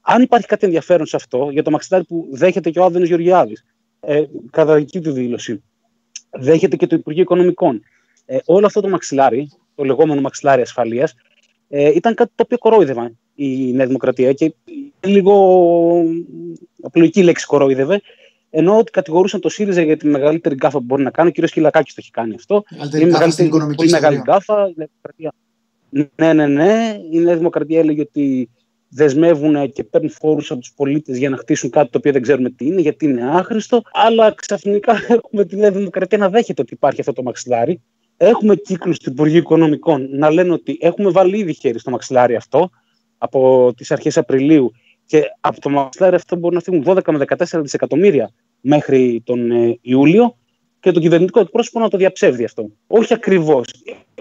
Αν 0.00 0.22
υπάρχει 0.22 0.46
κάτι 0.46 0.64
ενδιαφέρον 0.64 1.06
σε 1.06 1.16
αυτό, 1.16 1.48
για 1.50 1.62
το 1.62 1.70
μαξιλάρι 1.70 2.04
που 2.04 2.28
δέχεται 2.30 2.70
και 2.70 2.78
ο 2.78 2.84
Άδενο 2.84 3.04
Γεωργιάδης, 3.04 3.64
ε, 4.00 4.24
κατά 4.50 4.74
δική 4.74 5.00
του 5.00 5.12
δήλωση, 5.12 5.62
δέχεται 6.30 6.76
και 6.76 6.86
το 6.86 6.96
Υπουργείο 6.96 7.22
Οικονομικών. 7.22 7.82
Ε, 8.26 8.38
όλο 8.44 8.66
αυτό 8.66 8.80
το 8.80 8.88
μαξιλάρι, 8.88 9.50
το 9.74 9.84
λεγόμενο 9.84 10.20
μαξιλάρι 10.20 10.62
ασφαλείας, 10.62 11.14
ε, 11.68 11.88
ήταν 11.94 12.14
κάτι 12.14 12.32
το 12.34 12.42
οποίο 12.42 12.58
κορόιδευε 12.58 13.12
η 13.36 13.72
Νέα 13.72 13.86
Δημοκρατία 13.86 14.32
και 14.32 14.54
λίγο 15.00 16.04
απλοϊκή 16.82 17.22
λέξη 17.22 17.46
κορόιδευε. 17.46 18.00
Ενώ 18.50 18.78
ότι 18.78 18.90
κατηγορούσαν 18.90 19.40
το 19.40 19.48
ΣΥΡΙΖΑ 19.48 19.82
για 19.82 19.96
τη 19.96 20.06
μεγαλύτερη 20.06 20.54
γκάφα 20.54 20.78
που 20.78 20.84
μπορεί 20.84 21.02
να 21.02 21.10
κάνει. 21.10 21.28
Ο 21.28 21.32
κ. 21.32 21.48
Χιλακάκη 21.48 21.90
το 21.90 21.96
έχει 21.98 22.10
κάνει 22.10 22.34
αυτό. 22.34 22.62
Είναι 22.94 23.10
μεγαλύτερη, 23.10 23.48
πολύ 23.48 23.90
μεγάλη 23.90 24.16
γκάφα. 24.16 24.72
Ναι, 26.14 26.32
ναι, 26.32 26.46
ναι. 26.46 27.00
Η 27.10 27.18
Νέα 27.18 27.36
Δημοκρατία 27.36 27.78
έλεγε 27.78 28.00
ότι 28.00 28.50
δεσμεύουν 28.88 29.72
και 29.72 29.84
παίρνουν 29.84 30.10
φόρους 30.10 30.50
από 30.50 30.60
τους 30.60 30.72
πολίτες 30.76 31.18
για 31.18 31.30
να 31.30 31.36
χτίσουν 31.36 31.70
κάτι 31.70 31.90
το 31.90 31.98
οποίο 31.98 32.12
δεν 32.12 32.22
ξέρουμε 32.22 32.50
τι 32.50 32.66
είναι, 32.66 32.80
γιατί 32.80 33.04
είναι 33.04 33.30
άχρηστο. 33.30 33.82
Αλλά 33.92 34.34
ξαφνικά 34.34 34.92
έχουμε 35.16 35.44
τη 35.44 35.56
Νέα 35.56 35.70
Δημοκρατία 35.70 36.18
να 36.18 36.28
δέχεται 36.28 36.62
ότι 36.62 36.74
υπάρχει 36.74 37.00
αυτό 37.00 37.12
το 37.12 37.22
μαξιλάρι. 37.22 37.80
Έχουμε 38.16 38.54
κύκλους 38.56 38.98
του 38.98 39.10
Υπουργείου 39.10 39.38
Οικονομικών 39.38 40.08
να 40.10 40.30
λένε 40.30 40.52
ότι 40.52 40.78
έχουμε 40.80 41.10
βάλει 41.10 41.38
ήδη 41.38 41.54
χέρι 41.54 41.78
στο 41.78 41.90
μαξιλάρι 41.90 42.36
αυτό 42.36 42.70
από 43.18 43.72
τις 43.76 43.90
αρχές 43.90 44.18
Απριλίου 44.18 44.72
και 45.06 45.22
από 45.40 45.60
το 45.60 45.70
μαξιλάρι 45.70 46.14
αυτό 46.14 46.36
μπορούν 46.36 46.54
να 46.54 46.62
φύγουν 46.62 46.84
12 46.86 47.12
με 47.12 47.24
14 47.36 47.60
δισεκατομμύρια 47.62 48.30
μέχρι 48.60 49.22
τον 49.24 49.50
ε, 49.50 49.78
Ιούλιο 49.80 50.36
και 50.80 50.90
το 50.92 51.00
κυβερνητικό 51.00 51.40
εκπρόσωπο 51.40 51.80
να 51.80 51.88
το 51.88 51.96
διαψεύδει 51.96 52.44
αυτό. 52.44 52.70
Όχι 52.86 53.14
ακριβώς. 53.14 53.64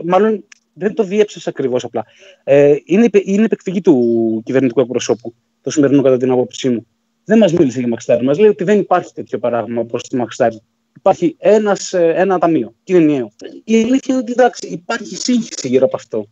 Μάλλον 0.06 0.44
δεν 0.74 0.94
το 0.94 1.04
διέψευσε 1.04 1.50
ακριβώς 1.50 1.84
απλά. 1.84 2.06
Ε, 2.44 2.76
είναι, 2.86 3.10
είναι 3.24 3.44
επεκφυγή 3.44 3.82
του 3.82 4.42
κυβερνητικού 4.46 4.80
εκπροσώπου 4.80 5.34
το 5.62 5.70
σημερινό, 5.70 6.02
κατά 6.02 6.18
την 6.18 6.32
άποψή 6.32 6.70
μου. 6.70 6.88
Δεν 7.26 7.38
μας 7.38 7.54
μίλησε 7.54 7.80
για 7.80 7.88
Μαξιτάρι. 7.88 8.26
Μας 8.26 8.40
λέει 8.40 8.50
ότι 8.50 8.64
δεν 8.64 8.80
υπάρχει 8.80 9.14
τέτοιο 9.14 9.40
παράδειγμα 9.40 9.82
όπω 9.82 9.98
τη 9.98 10.16
Μαξιτάρι. 10.16 10.62
Υπάρχει 11.08 11.36
ένας, 11.40 11.94
ε, 11.94 12.14
ένα 12.16 12.40
ταμείο 12.40 12.74
και 12.84 12.94
είναι 12.96 13.04
ενιαίο. 13.04 13.32
Η 13.64 13.76
αλήθεια 13.76 14.02
είναι 14.08 14.18
ότι 14.18 14.32
εντάξει, 14.32 14.68
υπάρχει 14.68 15.16
σύγχυση 15.16 15.68
γύρω 15.68 15.86
από 15.86 15.96
αυτό. 15.96 16.28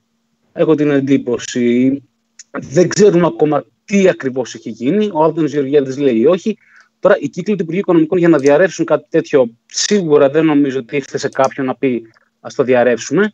Έχω 0.54 0.76
την 0.76 0.90
εντύπωση. 0.90 2.04
Δεν 2.52 2.88
ξέρουμε 2.88 3.26
ακόμα 3.26 3.66
τι 3.86 4.10
ακριβώς 4.10 4.56
έχει 4.56 4.70
γίνει. 4.70 5.10
Ο 5.14 5.24
Άδωνο 5.24 5.48
Γεωργιάδης 5.48 5.98
λέει 5.98 6.26
όχι. 6.26 6.58
Τώρα, 7.00 7.18
οι 7.20 7.30
κύκλοι 7.30 7.56
του 7.56 7.62
Υπουργείου 7.62 7.82
Οικονομικών 7.82 8.18
για 8.18 8.30
να 8.30 8.38
διαρρεύσουν 8.38 8.86
κάτι 8.86 9.06
τέτοιο, 9.10 9.58
σίγουρα 9.66 10.30
δεν 10.30 10.46
νομίζω 10.46 10.80
ότι 10.80 10.96
ήρθε 10.96 11.18
σε 11.18 11.30
κάποιον 11.30 11.66
να 11.66 11.76
πει 11.76 12.04
Α 12.40 12.50
το 12.56 12.64
διαρρεύσουμε 12.64 13.34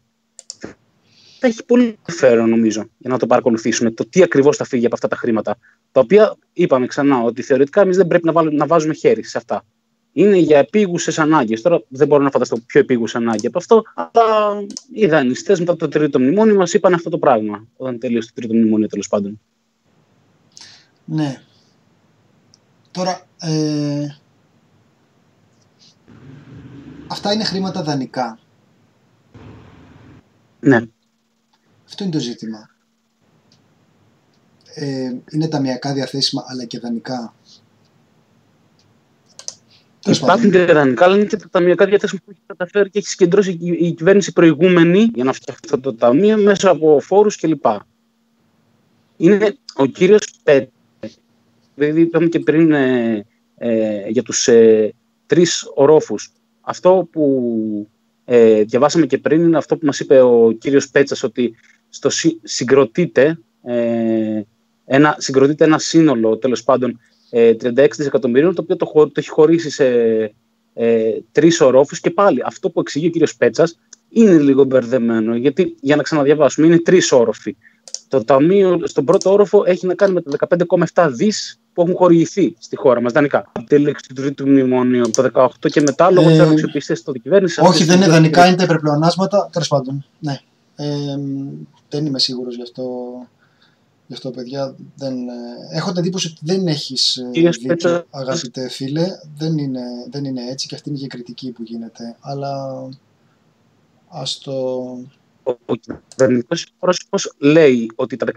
θα 1.40 1.48
έχει 1.48 1.66
πολύ 1.66 1.84
ενδιαφέρον 1.84 2.50
νομίζω 2.50 2.90
για 2.98 3.10
να 3.10 3.18
το 3.18 3.28
παρακολουθήσουμε 3.28 3.92
το 3.92 4.10
τι 4.10 4.24
ακριβώς 4.24 4.58
θα 4.58 4.64
φύγει 4.66 4.86
από 4.86 4.96
αυτά 4.96 5.08
τα 5.08 5.16
χρήματα. 5.16 5.58
Τα 5.92 6.00
οποία 6.00 6.36
είπαμε 6.54 6.86
ξανά 6.86 7.22
ότι 7.22 7.42
θεωρητικά 7.42 7.82
εμείς 7.82 7.98
δεν 7.98 8.08
πρέπει 8.08 8.26
να, 8.26 8.32
βάλουμε, 8.32 8.56
να 8.56 8.66
βάζουμε 8.66 8.94
χέρι 8.94 9.24
σε 9.24 9.38
αυτά. 9.38 9.66
Είναι 10.14 10.38
για 10.38 10.58
επίγουσες 10.58 11.20
ανάγκες. 11.20 11.62
Τώρα 11.62 11.84
δεν 11.88 12.08
μπορώ 12.08 12.24
να 12.24 12.30
φανταστώ 12.30 12.58
πιο 12.58 12.80
επίγουσα 12.80 13.18
ανάγκη 13.18 13.48
από 13.48 13.58
αυτό, 13.58 13.84
αλλά 13.94 14.66
οι 14.94 15.06
δανειστέ 15.06 15.56
μετά 15.60 15.76
το 15.76 15.88
τρίτο 15.88 16.20
μνημόνιο 16.20 16.56
μας 16.56 16.74
είπαν 16.74 16.94
αυτό 16.94 17.10
το 17.10 17.18
πράγμα. 17.18 17.68
Όταν 17.78 18.00
τελείωσε 18.00 18.28
το 18.28 18.34
τρίτο 18.42 18.54
μνημόνιο, 18.54 18.88
τέλος 18.88 19.08
πάντων. 19.08 19.40
Ναι. 21.06 21.42
Τώρα, 22.92 23.22
ε... 23.40 24.08
αυτά 27.08 27.34
είναι 27.34 27.44
χρήματα 27.44 27.84
δανεικά. 27.84 28.40
Ναι. 30.60 30.82
Αυτό 31.86 32.04
είναι 32.04 32.14
το 32.14 32.20
ζήτημα. 32.20 32.70
Ε, 34.74 35.14
είναι 35.30 35.48
ταμιακά 35.48 35.94
διαθέσιμα 35.94 36.44
αλλά 36.48 36.66
και 36.66 36.80
δανεικά; 36.80 37.34
Υπάρχουν 40.12 40.52
και 40.52 40.66
δανεικά, 40.66 41.06
αλλά 41.06 41.16
είναι 41.16 41.26
και 41.26 41.38
τα 41.38 41.50
ταμιακά 41.52 41.86
διαθέσιμα 41.86 42.22
που 42.26 42.32
έχει 42.32 42.42
καταφέρει 42.46 42.90
και 42.90 43.00
έχει 43.00 43.08
συγκεντρώσει 43.08 43.58
η 43.62 43.92
κυβέρνηση 43.92 44.34
προηγούμενη 44.34 45.10
για 45.14 45.24
να 45.24 45.34
φτιάξει 45.34 45.62
αυτό 45.64 45.80
το 45.80 45.94
ταμείο 45.94 46.38
μέσα 46.38 46.70
από 46.70 47.00
φόρους 47.00 47.36
κλπ. 47.36 47.66
Είναι 49.18 49.56
ο 49.76 49.86
κύριος 49.86 50.34
Πέτρε. 50.44 50.70
Δηλαδή 51.76 52.02
είπαμε 52.02 52.28
και 52.28 52.40
πριν 52.40 52.72
ε, 52.72 53.26
ε, 53.58 54.10
για 54.10 54.24
τους 54.24 54.48
ε, 54.48 54.94
τρεις 55.26 55.72
ορόφους. 55.76 56.32
Αυτό 56.62 57.08
που 57.12 57.88
ε, 58.26 58.64
διαβάσαμε 58.64 59.06
και 59.06 59.18
πριν 59.18 59.44
είναι 59.44 59.58
αυτό 59.58 59.78
που 59.78 59.86
μας 59.86 60.00
είπε 60.00 60.22
ο 60.22 60.52
κύριος 60.60 60.90
Πέτσας 60.90 61.24
ότι 61.24 61.56
στο 61.90 62.10
συγκροτείται, 62.44 63.40
ε, 63.64 64.42
ένα, 64.86 65.16
συγκροτείται 65.20 65.64
ένα 65.64 65.80
σύνολο 65.80 66.38
τέλος 66.38 66.64
πάντων 66.64 66.90
ε, 66.90 66.96
36 67.32 67.88
δισεκατομμυρίων 67.98 68.56
το 68.56 68.62
οποίο 68.62 68.76
το, 68.76 68.86
το 68.94 69.12
έχει 69.16 69.30
χωρίσει 69.30 69.70
σε 69.70 69.86
ε, 70.74 71.12
τρεις 71.32 71.62
ορόφους 71.62 72.00
και 72.00 72.10
πάλι 72.10 72.42
αυτό 72.46 72.70
που 72.70 72.80
εξηγεί 72.80 73.08
ο 73.08 73.10
κύριος 73.10 73.36
Πέτσας 73.36 73.80
είναι 74.10 74.38
λίγο 74.38 74.64
μπερδεμένο 74.64 75.36
γιατί 75.36 75.76
για 75.82 75.96
να 75.96 76.04
ξαναδιαβάσουμε 76.04 76.68
είναι 76.68 76.80
τρεις 76.80 77.12
όροφοι. 77.12 77.56
Το 78.08 78.24
ταμείο 78.24 78.80
στον 78.84 79.06
πρώτο 79.06 79.32
όροφο 79.32 79.64
έχει 79.66 79.86
να 79.86 79.94
κάνει 79.94 80.14
με 80.14 80.22
τα 80.22 80.48
15,7 80.94 81.10
δις 81.12 81.60
που 81.74 81.82
έχουν 81.82 81.96
χορηγηθεί 81.96 82.56
στη 82.60 82.76
χώρα 82.76 83.02
μας 83.02 83.12
δανεικά. 83.12 83.52
Από 83.52 83.68
τη 83.68 83.78
λήξη 83.78 84.08
του 84.08 84.22
τρίτου 84.22 84.48
μνημονίου 84.48 85.02
από 85.02 85.12
το 85.12 85.30
2018 85.34 85.48
και 85.60 85.82
μετά, 85.82 86.12
λόγω 86.12 86.30
ε, 86.30 86.34
τη 86.34 86.40
αξιοπιστία 86.40 86.96
τη 86.96 87.20
κυβέρνηση. 87.20 87.62
Όχι, 87.64 87.84
δεν 87.84 87.98
είναι 87.98 88.08
δανεικά, 88.08 88.48
είναι 88.48 88.56
τα 88.56 88.64
υπερπλεονάσματα. 88.64 89.50
Τέλος 89.52 89.68
πάντων. 89.68 90.06
Ναι. 90.20 90.40
Ε, 90.76 90.86
δεν 91.90 92.06
είμαι 92.06 92.20
σίγουρος 92.20 92.56
γι' 92.56 92.62
αυτό. 92.62 92.84
Γι' 94.10 94.16
αυτό, 94.16 94.32
παιδιά, 94.32 94.76
δεν... 94.96 95.28
Ε, 95.28 95.34
έχω 95.78 95.92
την 95.92 96.00
εντύπωση 96.00 96.28
ότι 96.28 96.40
δεν 96.42 96.68
έχεις 96.68 97.18
ε, 97.18 97.30
δίκιο, 97.32 98.06
αγαπητέ 98.10 98.70
φίλε. 98.70 99.08
Δεν 99.38 99.58
είναι, 99.58 99.82
δεν 100.10 100.26
είναι 100.26 100.42
έτσι 100.50 100.68
και 100.68 100.76
αυτή 100.76 100.90
είναι 100.90 100.98
και 100.98 101.06
η 101.06 101.08
κριτική 101.08 101.52
που 101.52 101.64
γίνεται. 101.64 102.16
Αλλά 102.20 102.84
ας 104.08 104.40
το... 104.40 104.54
Ο 105.44 105.76
κυβερνητικός 106.10 106.68
πρόσωπο 106.80 107.18
λέει 107.38 107.92
ότι 107.96 108.16
τα 108.16 108.28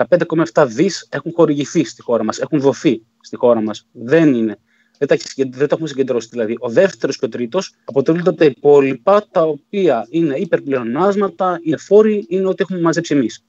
15,7 0.52 0.66
δις 0.68 1.06
έχουν 1.10 1.32
χορηγηθεί 1.34 1.84
στη 1.84 2.02
χώρα 2.02 2.24
μας, 2.24 2.38
έχουν 2.38 2.60
δοθεί 2.60 3.02
στη 3.20 3.36
χώρα 3.36 3.60
μας. 3.60 3.86
Δεν 3.92 4.34
είναι. 4.34 4.58
Δεν 4.98 5.08
τα, 5.08 5.16
δεν 5.36 5.68
τα 5.68 5.74
έχουμε 5.74 5.88
συγκεντρώσει. 5.88 6.28
Δηλαδή, 6.30 6.56
ο 6.58 6.68
δεύτερος 6.68 7.18
και 7.18 7.24
ο 7.24 7.28
τρίτος 7.28 7.74
αποτελούνται 7.84 8.32
τα 8.32 8.44
υπόλοιπα, 8.44 9.26
τα 9.30 9.42
οποία 9.42 10.06
είναι 10.10 10.36
υπερπλεονάσματα, 10.36 11.60
είναι 11.62 11.76
φόροι, 11.76 12.24
είναι 12.28 12.46
ό,τι 12.46 12.62
έχουμε 12.62 12.80
μαζέψει 12.80 13.14
εμείς. 13.14 13.44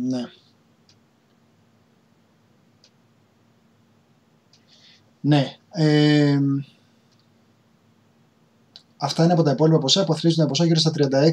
Ναι. 0.00 0.30
Ναι. 5.20 5.56
Ε, 5.70 6.38
αυτά 8.96 9.24
είναι 9.24 9.32
από 9.32 9.42
τα 9.42 9.50
υπόλοιπα 9.50 9.78
ποσά 9.78 10.04
που 10.04 10.12
αθροίζουν 10.12 10.46
ποσά 10.46 10.64
γύρω 10.64 10.78
στα 10.78 10.92
36 10.94 11.30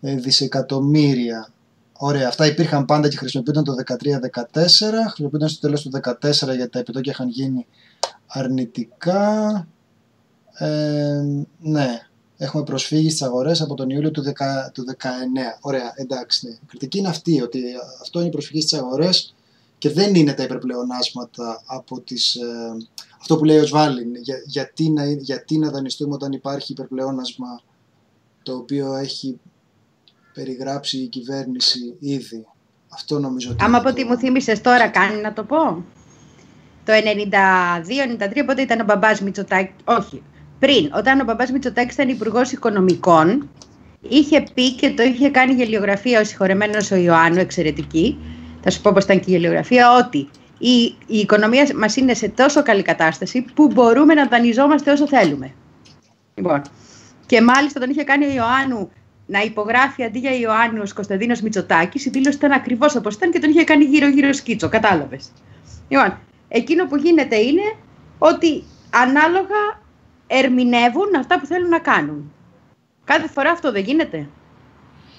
ε, 0.00 0.14
δισεκατομμύρια. 0.14 1.52
Ωραία, 1.92 2.28
αυτά 2.28 2.46
υπήρχαν 2.46 2.84
πάντα 2.84 3.08
και 3.08 3.16
χρησιμοποιούνταν 3.16 3.64
το 3.64 3.74
13-14, 3.86 3.92
χρησιμοποιούνταν 5.08 5.48
στο 5.48 5.60
τέλος 5.60 5.82
του 5.82 5.90
14 6.02 6.30
γιατί 6.30 6.68
τα 6.68 6.78
επιτόκια 6.78 7.12
είχαν 7.12 7.28
γίνει 7.28 7.66
αρνητικά. 8.26 9.66
Ε, 10.52 11.22
ναι, 11.60 12.07
έχουμε 12.38 12.62
προσφύγει 12.62 13.10
στις 13.10 13.22
αγορές 13.22 13.60
από 13.60 13.74
τον 13.74 13.90
Ιούλιο 13.90 14.10
του, 14.10 14.22
10, 14.22 14.32
του 14.72 14.84
19. 14.98 15.04
Ωραία, 15.60 15.92
εντάξει. 15.94 16.46
Ναι. 16.46 16.52
Η 16.52 16.60
κριτική 16.66 16.98
είναι 16.98 17.08
αυτή, 17.08 17.42
ότι 17.42 17.62
αυτό 18.00 18.18
είναι 18.18 18.28
η 18.28 18.32
προσφυγή 18.32 18.60
στις 18.60 18.78
αγορές 18.78 19.34
και 19.78 19.90
δεν 19.90 20.14
είναι 20.14 20.32
τα 20.32 20.42
υπερπλεονάσματα 20.42 21.62
από 21.66 22.00
τις... 22.00 22.34
Ε, 22.34 22.76
αυτό 23.20 23.36
που 23.36 23.44
λέει 23.44 23.58
ο 23.58 23.66
Σβάλιν, 23.66 24.14
για, 24.14 24.36
γιατί, 24.46 24.90
να, 24.90 25.10
γιατί 25.10 25.58
να 25.58 25.70
δανειστούμε 25.70 26.14
όταν 26.14 26.32
υπάρχει 26.32 26.72
υπερπλεόνασμα 26.72 27.60
το 28.42 28.54
οποίο 28.54 28.94
έχει 28.94 29.40
περιγράψει 30.34 30.98
η 30.98 31.06
κυβέρνηση 31.06 31.96
ήδη. 31.98 32.46
Αυτό 32.88 33.18
νομίζω 33.18 33.50
ότι... 33.50 33.64
Άμα 33.64 33.78
από 33.78 33.88
ό,τι 33.88 34.04
μου 34.04 34.16
θύμισες 34.16 34.60
τώρα 34.60 34.88
κάνει 34.88 35.20
να 35.20 35.32
το 35.32 35.44
πω. 35.44 35.84
Το 36.84 36.92
92-93 38.18 38.42
πότε 38.46 38.62
ήταν 38.62 38.80
ο 38.80 38.84
μπαμπάς 38.84 39.20
Μητσοτάκη, 39.20 39.72
όχι, 39.84 40.22
πριν, 40.58 40.90
όταν 40.94 41.20
ο 41.20 41.24
μπαμπάς 41.24 41.50
Μητσοτάκης 41.50 41.94
ήταν 41.94 42.08
υπουργός 42.08 42.52
Οικονομικών, 42.52 43.48
είχε 44.08 44.44
πει 44.54 44.72
και 44.72 44.90
το 44.90 45.02
είχε 45.02 45.30
κάνει 45.30 45.52
γελιογραφία 45.52 46.20
ο 46.20 46.24
συγχωρεμένος 46.24 46.90
ο 46.90 46.96
Ιωάννου, 46.96 47.38
εξαιρετική, 47.38 48.18
θα 48.62 48.70
σου 48.70 48.80
πω 48.80 48.92
πώς 48.92 49.04
ήταν 49.04 49.20
και 49.20 49.24
η 49.26 49.32
γελιογραφία, 49.32 49.96
ότι 49.96 50.28
η, 50.58 50.82
η 51.06 51.18
οικονομία 51.18 51.68
μας 51.76 51.96
είναι 51.96 52.14
σε 52.14 52.28
τόσο 52.28 52.62
καλή 52.62 52.82
κατάσταση 52.82 53.44
που 53.54 53.66
μπορούμε 53.66 54.14
να 54.14 54.26
δανειζόμαστε 54.26 54.92
όσο 54.92 55.06
θέλουμε. 55.06 55.52
Λοιπόν, 56.34 56.62
και 57.26 57.42
μάλιστα 57.42 57.80
τον 57.80 57.90
είχε 57.90 58.04
κάνει 58.04 58.26
ο 58.26 58.32
Ιωάννου 58.32 58.90
να 59.26 59.40
υπογράφει 59.40 60.04
αντί 60.04 60.18
για 60.18 60.38
Ιωάννους 60.38 60.92
Κωνσταντίνος 60.92 61.40
Μητσοτάκης, 61.40 62.06
η 62.06 62.10
δήλωση 62.10 62.36
ήταν 62.36 62.52
ακριβώς 62.52 62.96
όπως 62.96 63.14
ήταν 63.14 63.30
και 63.30 63.38
τον 63.38 63.50
είχε 63.50 63.64
κάνει 63.64 63.84
γύρω-γύρω 63.84 64.32
σκίτσο. 64.32 64.68
Κατάλαβες. 64.68 65.32
Λοιπόν, 65.88 66.18
εκείνο 66.48 66.86
που 66.86 66.96
γίνεται 66.96 67.36
είναι 67.36 67.74
ότι 68.18 68.62
ανάλογα 68.90 69.80
ερμηνεύουν 70.28 71.14
αυτά 71.18 71.40
που 71.40 71.46
θέλουν 71.46 71.68
να 71.68 71.78
κάνουν. 71.78 72.32
Κάθε 73.04 73.28
φορά 73.28 73.50
αυτό 73.50 73.72
δεν 73.72 73.82
γίνεται. 73.82 74.28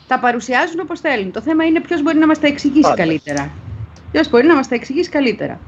Τα 0.07 0.19
παρουσιάζουν 0.19 0.79
όπως 0.79 0.99
θέλουν. 0.99 1.31
Το 1.31 1.41
θέμα 1.41 1.65
είναι 1.65 1.81
ποιος 1.81 2.01
μπορεί 2.01 2.17
να 2.17 2.27
μας 2.27 2.39
τα 2.39 2.47
εξηγήσει 2.47 2.93
καλύτερα. 2.93 3.51
Ποιος 4.11 4.29
μπορεί 4.29 4.47
να 4.47 4.55
μας 4.55 4.67
τα 4.67 4.75
εξηγήσει 4.75 5.09
καλύτερα. 5.09 5.59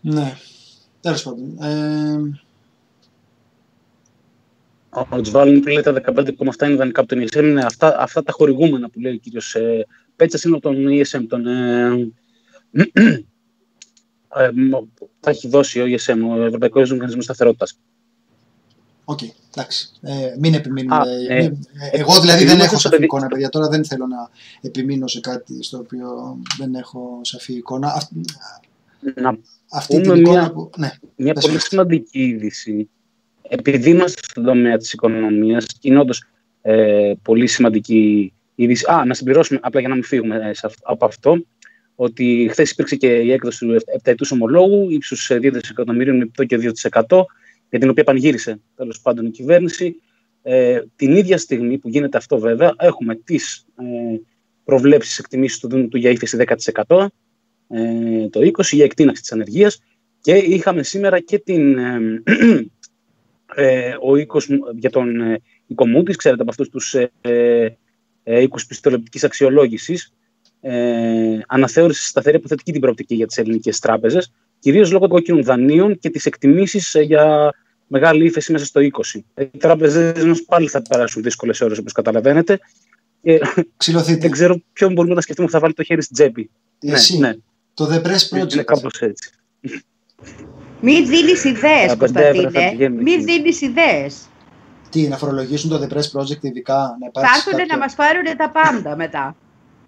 Ναι. 0.00 0.36
Τέλος 1.00 1.22
πάντων. 1.22 1.58
Ε... 1.62 2.42
Ο 5.08 5.20
Τζβάλλον 5.20 5.60
που 5.60 5.68
λέει 5.68 5.80
τα 5.80 5.92
15,7 5.92 6.62
είναι 6.62 6.72
ιδανικά 6.72 7.00
από 7.00 7.08
τον 7.08 7.24
ESM. 7.24 7.42
Είναι 7.42 7.64
αυτά, 7.64 7.96
αυτά 7.98 8.22
τα 8.22 8.32
χορηγούμενα 8.32 8.90
που 8.90 9.00
λέει 9.00 9.14
ο 9.14 9.16
κύριος 9.16 9.54
ε, 9.54 9.86
Πέτσα 10.16 10.38
είναι 10.44 10.56
από 10.56 10.68
τον 10.68 10.86
ESM. 10.88 11.24
Τον, 11.28 11.46
ε, 11.46 12.10
ε, 12.92 13.24
θα 15.20 15.30
έχει 15.30 15.48
δώσει 15.48 15.80
ο 15.80 15.84
ESM, 15.84 16.18
ο 16.38 16.42
Ευρωπαϊκός 16.42 16.90
Οργανισμός 16.90 17.24
Σταθερότητας. 17.24 17.78
Ok, 19.04 19.18
okay, 19.22 19.28
εντάξει. 19.54 19.90
Ε, 20.00 20.34
μην 20.38 20.54
επιμείνουμε. 20.54 20.96
Α, 20.96 21.02
ε, 21.28 21.42
μην, 21.42 21.58
ε, 21.92 21.98
εγώ 21.98 22.20
δηλαδή 22.20 22.44
δεν 22.44 22.60
έχω 22.60 22.78
σαφή 22.78 23.04
εικόνα, 23.04 23.26
παιδιά. 23.26 23.48
Τώρα 23.48 23.68
δεν 23.68 23.84
θέλω 23.84 24.06
να 24.06 24.28
επιμείνω 24.60 25.06
σε 25.06 25.20
κάτι 25.20 25.62
στο 25.62 25.78
οποίο 25.78 26.38
δεν 26.58 26.74
έχω 26.74 27.20
σαφή 27.22 27.52
εικόνα. 27.52 28.08
Να 29.14 29.38
αυτή 29.70 30.00
την 30.00 30.14
εικόνα 30.14 30.40
μια, 30.40 30.50
που... 30.50 30.70
Ναι, 30.76 30.90
μια 31.16 31.32
πολύ 31.32 31.60
σημαντική 31.60 32.20
είδηση. 32.20 32.88
Επειδή 33.42 33.90
είμαστε 33.90 34.20
στον 34.24 34.44
τομέα 34.44 34.76
της 34.76 34.92
οικονομίας, 34.92 35.66
είναι 35.80 35.98
όντως 35.98 36.24
ε, 36.62 37.12
πολύ 37.22 37.46
σημαντική 37.46 38.32
είδηση. 38.54 38.84
Α, 38.92 39.04
να 39.04 39.14
συμπληρώσουμε, 39.14 39.60
απλά 39.62 39.80
για 39.80 39.88
να 39.88 39.94
μην 39.94 40.04
φύγουμε 40.04 40.52
από 40.82 41.04
αυτό, 41.04 41.44
ότι 41.94 42.48
χθες 42.50 42.70
υπήρξε 42.70 42.96
και 42.96 43.06
η 43.06 43.32
έκδοση 43.32 43.66
του 43.66 43.72
επταετούς 43.84 44.30
ομολόγου 44.30 44.90
ύψους 44.90 45.30
2 45.32 45.50
δισεκατομμυρίων 45.52 46.30
με 46.36 46.44
και 46.44 46.56
2%, 46.90 47.24
για 47.70 47.78
την 47.78 47.88
οποία 47.88 48.04
πανηγύρισε 48.04 48.60
τέλος 48.76 49.00
πάντων 49.00 49.26
η 49.26 49.30
κυβέρνηση. 49.30 49.96
Ε, 50.42 50.80
την 50.96 51.16
ίδια 51.16 51.38
στιγμή 51.38 51.78
που 51.78 51.88
γίνεται 51.88 52.16
αυτό, 52.16 52.38
βέβαια, 52.38 52.74
έχουμε 52.78 53.14
τις 53.14 53.66
ε, 53.76 53.84
προβλέψεις 54.64 55.18
εκτιμήσεις 55.18 55.58
του 55.58 55.68
Δούνου 55.68 55.88
του 55.88 55.96
για 55.96 56.10
ύφεση 56.10 56.36
10%, 56.86 57.06
ε, 57.68 58.28
το 58.28 58.40
20% 58.40 58.62
για 58.72 58.84
εκτείναξη 58.84 59.22
της 59.22 59.32
ανεργίας 59.32 59.80
και 60.20 60.34
είχαμε 60.34 60.82
σήμερα 60.82 61.20
και 61.20 61.38
την, 61.38 61.78
ε, 61.78 62.22
ε, 63.54 63.94
ο 64.02 64.16
οίκος 64.16 64.48
για 64.78 64.90
τον 64.90 65.20
ε, 65.20 65.40
Οικομούτης, 65.66 66.16
ξέρετε 66.16 66.42
από 66.42 66.50
αυτούς 66.50 66.68
τους 66.68 66.94
ε, 66.94 67.78
ε, 68.22 68.40
οίκους 68.40 68.66
πιστολεπτικής 68.66 69.24
αξιολόγησης, 69.24 70.12
ε, 70.66 71.40
αναθεώρησε 71.46 72.06
σταθερή 72.06 72.36
αποθετική 72.36 72.72
την 72.72 72.80
προοπτική 72.80 73.14
για 73.14 73.26
τις 73.26 73.38
ελληνικές 73.38 73.78
τράπεζες, 73.78 74.32
κυρίως 74.58 74.90
λόγω 74.90 75.06
των 75.06 75.16
κόκκινων 75.16 75.42
δανείων 75.42 75.98
και 75.98 76.10
τη 76.10 76.20
εκτιμήσεις 76.24 76.94
ε, 76.94 77.00
για 77.00 77.54
μεγάλη 77.86 78.24
ύφεση 78.24 78.52
μέσα 78.52 78.64
στο 78.64 78.80
20. 79.14 79.20
Οι 79.34 79.58
τράπεζες 79.58 80.24
μα 80.24 80.34
πάλι 80.46 80.68
θα 80.68 80.82
περάσουν 80.82 81.22
δύσκολες 81.22 81.60
ώρες, 81.60 81.78
όπως 81.78 81.92
καταλαβαίνετε. 81.92 82.58
δεν 84.18 84.30
ξέρω 84.30 84.60
ποιον 84.72 84.92
μπορούμε 84.92 85.14
να 85.14 85.20
σκεφτούμε 85.20 85.46
που 85.46 85.52
θα 85.52 85.60
βάλει 85.60 85.72
το 85.72 85.82
χέρι 85.82 86.02
στην 86.02 86.16
τσέπη. 86.16 86.50
Ναι, 86.84 86.92
Εσύ, 86.92 87.18
ναι, 87.18 87.28
ναι. 87.28 87.34
Το 87.74 87.88
The 87.92 88.06
Press 88.06 88.38
Project. 88.38 88.52
Είναι 88.52 88.62
κάπως 88.62 89.00
έτσι. 89.00 89.30
Μην 90.80 91.06
δίνεις 91.06 91.44
ιδέες, 91.44 91.94
Κωνσταντίνε. 91.98 92.88
Μην 92.88 93.24
δίνεις 93.24 93.60
ιδέες. 93.60 94.28
Τι, 94.90 95.08
να 95.08 95.16
φορολογήσουν 95.16 95.70
το 95.70 95.76
The 95.82 95.94
Press 95.94 96.20
Project 96.20 96.40
ειδικά, 96.40 96.96
να 97.00 97.22
Θα 97.22 97.28
έρθουν 97.34 97.52
κάποιο... 97.52 97.66
να 97.68 97.78
μας 97.78 97.94
πάρουν 97.94 98.36
τα 98.36 98.50
πάντα 98.50 98.96
μετά. 98.96 99.36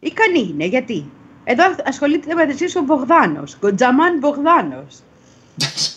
Ικανοί 0.07 0.49
είναι, 0.51 0.67
γιατί; 0.67 1.11
Εδώ 1.45 1.63
ασχολείται 1.85 2.35
με 2.35 2.43
ο 2.79 2.83
Μπογδάνο. 2.83 3.43
Κοντζαμάν 3.61 4.19
Μπογδάνο. 4.19 4.87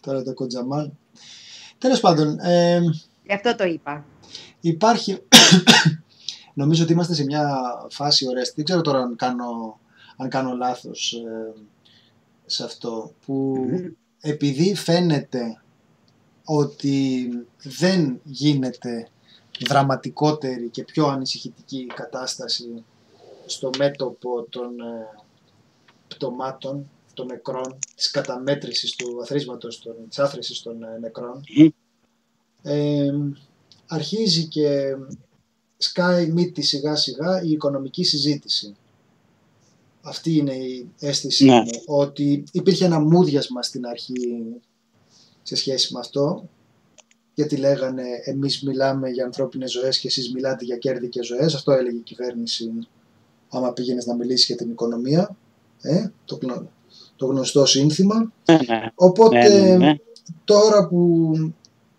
Τώρα 0.00 0.22
το 0.22 0.34
Κοντζαμάν. 0.34 0.98
Τέλος 1.78 2.00
πάντων. 2.00 2.38
Ε, 2.38 2.80
Γι' 3.26 3.32
αυτό 3.32 3.54
το 3.54 3.64
είπα. 3.64 4.04
Υπάρχει. 4.60 5.18
Νομίζω 6.54 6.82
ότι 6.82 6.92
είμαστε 6.92 7.14
σε 7.14 7.24
μια 7.24 7.48
φάση 7.90 8.28
ωραία. 8.28 8.44
Δεν 8.54 8.64
ξέρω 8.64 8.80
τώρα 8.80 8.98
αν 8.98 9.16
κάνω, 9.16 9.80
αν 10.16 10.28
κάνω 10.28 10.56
λάθος 10.56 11.12
ε, 11.12 11.52
σε 12.46 12.64
αυτό. 12.64 13.12
Που 13.26 13.66
επειδή 14.20 14.74
φαίνεται 14.74 15.60
ότι 16.44 17.28
δεν 17.62 18.20
γίνεται 18.24 19.08
δραματικότερη 19.66 20.68
και 20.68 20.84
πιο 20.84 21.06
ανησυχητική 21.06 21.86
κατάσταση 21.86 22.84
στο 23.46 23.70
μέτωπο 23.78 24.42
των 24.42 24.80
ε, 24.80 25.22
πτωμάτων, 26.08 26.90
των 27.14 27.26
νεκρών, 27.26 27.78
της 27.94 28.10
καταμέτρησης 28.10 28.96
του 28.96 29.20
αθροίσματος, 29.22 29.78
των, 29.82 29.94
της 30.08 30.18
άθρησης 30.18 30.62
των 30.62 30.82
ε, 30.82 30.98
νεκρών. 31.00 31.40
Ε, 32.62 33.12
αρχίζει 33.86 34.46
και 34.46 34.96
σκάει 35.76 36.30
μύτη 36.30 36.62
σιγά 36.62 36.96
σιγά 36.96 37.42
η 37.42 37.50
οικονομική 37.50 38.04
συζήτηση. 38.04 38.74
Αυτή 40.02 40.36
είναι 40.36 40.54
η 40.54 40.90
αίσθηση 40.98 41.44
ναι. 41.44 41.54
μου, 41.54 41.82
ότι 41.86 42.44
υπήρχε 42.52 42.84
ένα 42.84 43.00
μούδιασμα 43.00 43.62
στην 43.62 43.86
αρχή 43.86 44.44
σε 45.42 45.56
σχέση 45.56 45.92
με 45.92 45.98
αυτό 45.98 46.48
γιατί 47.34 47.56
λέγανε 47.56 48.02
εμείς 48.24 48.62
μιλάμε 48.62 49.08
για 49.08 49.24
ανθρώπινες 49.24 49.70
ζωές 49.70 49.98
και 49.98 50.08
εσείς 50.08 50.32
μιλάτε 50.32 50.64
για 50.64 50.76
κέρδη 50.76 51.08
και 51.08 51.22
ζωές. 51.22 51.54
Αυτό 51.54 51.72
έλεγε 51.72 51.96
η 51.96 52.02
κυβέρνηση 52.02 52.70
άμα 53.50 53.72
πήγαινες 53.72 54.06
να 54.06 54.14
μιλήσεις 54.14 54.46
για 54.46 54.56
την 54.56 54.70
οικονομία. 54.70 55.36
Ε, 55.82 56.06
το, 56.24 56.38
το 57.16 57.26
γνωστό 57.26 57.66
σύνθημα. 57.66 58.32
Ναι, 58.44 58.54
ναι. 58.54 58.90
Οπότε 58.94 59.48
Ναι, 59.48 59.58
ναι, 59.58 59.76
ναι. 59.76 59.94
τώρα 60.44 60.88
που 60.88 61.32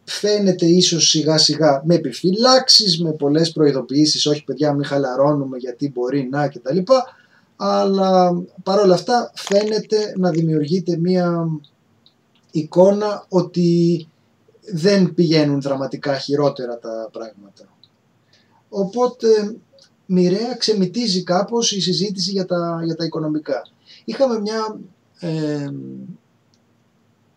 φαίνεται 0.04 0.66
ίσως 0.66 1.10
σιγά 1.10 1.38
σιγά 1.38 1.82
με 1.86 1.96
επιφυλάξεις, 1.96 3.02
με 3.02 3.12
πολλές 3.12 3.52
προειδοποιήσεις, 3.52 4.26
όχι 4.26 4.44
παιδιά 4.44 4.74
μην 4.74 4.86
χαλαρώνουμε 4.86 5.58
γιατί 5.58 5.92
μπορεί 5.94 6.28
να 6.32 6.48
κτλ. 6.48 6.78
Αλλά 7.56 8.44
παρόλα 8.64 8.94
αυτά 8.94 9.32
φαίνεται 9.36 10.14
να 10.18 10.30
δημιουργείται 10.30 10.98
μία 10.98 11.48
εικόνα 12.52 13.26
ότι 13.30 14.08
δεν 14.62 15.14
πηγαίνουν 15.14 15.62
δραματικά 15.62 16.18
χειρότερα 16.18 16.80
τα 16.80 17.10
πράγματα. 17.12 17.78
Οπότε 18.70 19.56
μοιραία 20.06 20.56
ξεμητίζει 20.56 21.24
κάπως 21.24 21.72
η 21.72 21.82
συζήτηση 21.82 22.32
για 22.32 22.46
τα, 22.46 22.82
για 22.84 22.96
τα 22.96 23.06
οικονομικά. 23.06 23.62
Είχαμε 24.06 24.40
μια 24.40 24.80
ε, 25.20 25.70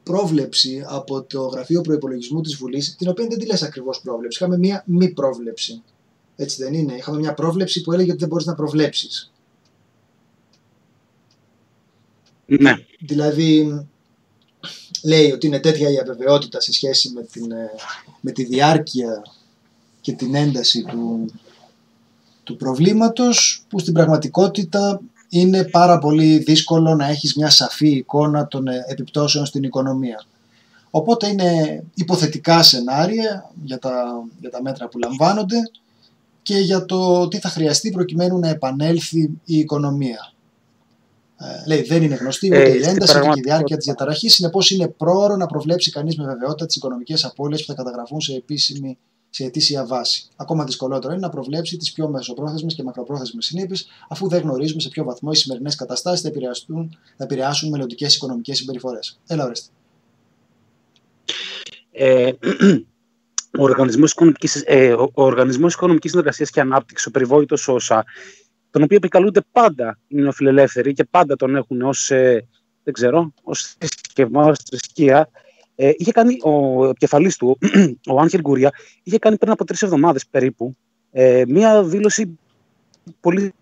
πρόβλεψη 0.02 0.84
από 0.86 1.22
το 1.22 1.46
Γραφείο 1.46 1.80
Προϋπολογισμού 1.80 2.40
της 2.40 2.56
Βουλής, 2.56 2.96
την 2.96 3.08
οποία 3.08 3.26
δεν 3.26 3.38
τη 3.38 3.46
λες 3.46 3.62
ακριβώς 3.62 4.00
πρόβλεψη, 4.00 4.38
είχαμε 4.42 4.58
μια 4.58 4.82
μη 4.86 5.10
πρόβλεψη. 5.10 5.82
Έτσι 6.36 6.62
δεν 6.62 6.74
είναι; 6.74 6.94
Είχαμε 6.94 7.18
μια 7.18 7.34
πρόβλεψη 7.34 7.80
που 7.80 7.92
έλεγε 7.92 8.10
ότι 8.10 8.20
δεν 8.20 8.28
μπορείς 8.28 8.46
να 8.46 8.54
προβλέψεις. 8.54 9.32
Ναι. 12.46 12.74
Δηλαδή, 13.00 13.86
λέει 15.04 15.32
ότι 15.32 15.46
είναι 15.46 15.58
τέτοια 15.58 15.90
η 15.90 15.98
αβεβαιότητα 15.98 16.60
σε 16.60 16.72
σχέση 16.72 17.10
με, 17.10 17.22
την, 17.22 17.52
ε, 17.52 17.70
με 18.20 18.30
τη 18.30 18.44
διάρκεια 18.44 19.22
και 20.00 20.12
την 20.12 20.34
ένταση 20.34 20.82
του, 20.82 21.26
του 22.44 22.56
προβλήματος, 22.56 23.64
που 23.68 23.78
στην 23.78 23.92
πραγματικότητα 23.92 25.00
είναι 25.28 25.64
πάρα 25.64 25.98
πολύ 25.98 26.38
δύσκολο 26.38 26.94
να 26.94 27.08
έχεις 27.08 27.34
μια 27.36 27.50
σαφή 27.50 27.88
εικόνα 27.88 28.46
των 28.46 28.66
ε, 28.66 28.84
επιπτώσεων 28.88 29.46
στην 29.46 29.62
οικονομία. 29.62 30.24
Οπότε 30.90 31.28
είναι 31.28 31.82
υποθετικά 31.94 32.62
σενάρια 32.62 33.50
για 33.64 33.78
τα, 33.78 34.24
για 34.40 34.50
τα 34.50 34.62
μέτρα 34.62 34.88
που 34.88 34.98
λαμβάνονται 34.98 35.70
και 36.42 36.58
για 36.58 36.84
το 36.84 37.28
τι 37.28 37.38
θα 37.38 37.48
χρειαστεί 37.48 37.90
προκειμένου 37.90 38.38
να 38.38 38.48
επανέλθει 38.48 39.20
η 39.44 39.58
οικονομία. 39.58 40.33
Ε, 41.38 41.66
λέει 41.68 41.82
δεν 41.82 42.02
είναι 42.02 42.14
γνωστή 42.14 42.46
ούτε 42.46 42.62
Ε, 42.62 42.68
η 42.68 42.70
στην 42.70 42.74
ένταση 42.76 42.94
ούτε 42.94 43.04
και 43.04 43.04
η 43.04 43.06
πραγματικότητα- 43.12 43.54
διάρκεια 43.54 43.76
της 43.76 43.84
διαταραχής. 43.86 44.34
Συνεπώς 44.34 44.70
είναι 44.70 44.88
πρόωρο 44.88 45.36
να 45.36 45.46
προβλέψει 45.46 45.90
κανείς 45.90 46.16
με 46.16 46.24
βεβαιότητα 46.24 46.66
τις 46.66 46.76
οικονομικές 46.76 47.24
απώλειες 47.24 47.60
που 47.60 47.66
θα 47.66 47.74
καταγραφούν 47.74 48.20
σε 48.20 48.34
επίσημη 48.34 48.98
σε 49.30 49.44
ετήσια 49.44 49.86
βάση. 49.86 50.24
Ακόμα 50.36 50.64
δυσκολότερο 50.64 51.12
είναι 51.12 51.22
να 51.22 51.28
προβλέψει 51.28 51.76
τις 51.76 51.92
πιο 51.92 52.08
μεσοπρόθεσμες 52.08 52.74
και 52.74 52.82
μακροπρόθεσμες 52.82 53.44
συνέπειε, 53.44 53.76
αφού 54.08 54.28
δεν 54.28 54.40
γνωρίζουμε 54.42 54.80
σε 54.80 54.88
ποιο 54.88 55.04
βαθμό 55.04 55.30
οι 55.32 55.36
σημερινές 55.36 55.74
καταστάσεις 55.74 56.20
θα, 56.20 56.28
επηρεαστούν- 56.28 56.98
θα 57.16 57.24
επηρεάσουν 57.24 57.70
μελλοντικές 57.70 58.14
οικονομικές 58.14 58.56
συμπεριφορές. 58.56 59.18
Έλα, 59.26 59.44
ορίστε. 59.44 59.68
Ε, 61.92 62.32
ο 63.58 63.62
Οργανισμός 63.62 64.10
Οικονομικής, 64.12 64.62
ε, 64.66 64.92
ο 64.92 65.10
ο 65.14 65.22
Οργανισμός 65.24 65.74
Οικονομικής 65.74 66.10
Συνεργασίας 66.10 66.50
και 66.50 66.60
Ανάπτυξης, 66.60 67.06
ο 67.06 67.10
περιβόητος 67.10 67.68
ΩΣΑ, 67.68 68.04
τον 68.74 68.82
οποίο 68.82 68.96
επικαλούνται 68.96 69.40
πάντα 69.52 69.98
οι 70.08 70.16
νεοφιλελεύθεροι 70.16 70.92
και 70.92 71.04
πάντα 71.04 71.36
τον 71.36 71.56
έχουν 71.56 71.82
ως, 71.82 72.10
ε, 72.10 72.46
δεν 72.82 72.94
ξέρω, 72.94 73.32
ως 73.42 73.74
θρησκευμό, 73.78 74.48
ως 74.48 74.58
θρησκεία, 74.58 75.28
ε, 75.74 75.90
είχε 75.96 76.12
κάνει 76.12 76.36
ο 76.42 76.84
επικεφαλής 76.88 77.36
του, 77.36 77.58
ο 78.12 78.20
Άγχελ 78.20 78.40
Γκουρία, 78.40 78.72
είχε 79.02 79.18
κάνει 79.18 79.38
πριν 79.38 79.50
από 79.50 79.64
τρεις 79.64 79.82
εβδομάδες 79.82 80.26
περίπου 80.26 80.76
ε, 81.10 81.42
μία 81.48 81.84
δήλωση 81.84 82.38
πολύ 83.20 83.52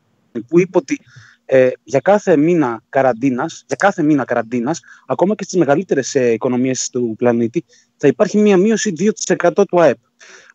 που 0.48 0.60
είπε 0.60 0.78
ότι 0.78 1.00
ε, 1.44 1.70
για 1.82 2.00
κάθε 2.00 2.36
μήνα 2.36 2.82
καραντίνας, 2.88 3.64
για 3.66 3.76
κάθε 3.76 4.02
μήνα 4.02 4.24
καραντίνας, 4.24 4.80
ακόμα 5.06 5.34
και 5.34 5.44
στις 5.44 5.58
μεγαλύτερες 5.58 6.14
ε, 6.14 6.32
οικονομίες 6.32 6.88
του 6.92 7.14
πλανήτη, 7.18 7.64
θα 7.96 8.08
υπάρχει 8.08 8.38
μία 8.38 8.56
μείωση 8.56 8.92
2% 9.38 9.50
του 9.68 9.80
ΑΕΠ. 9.80 9.98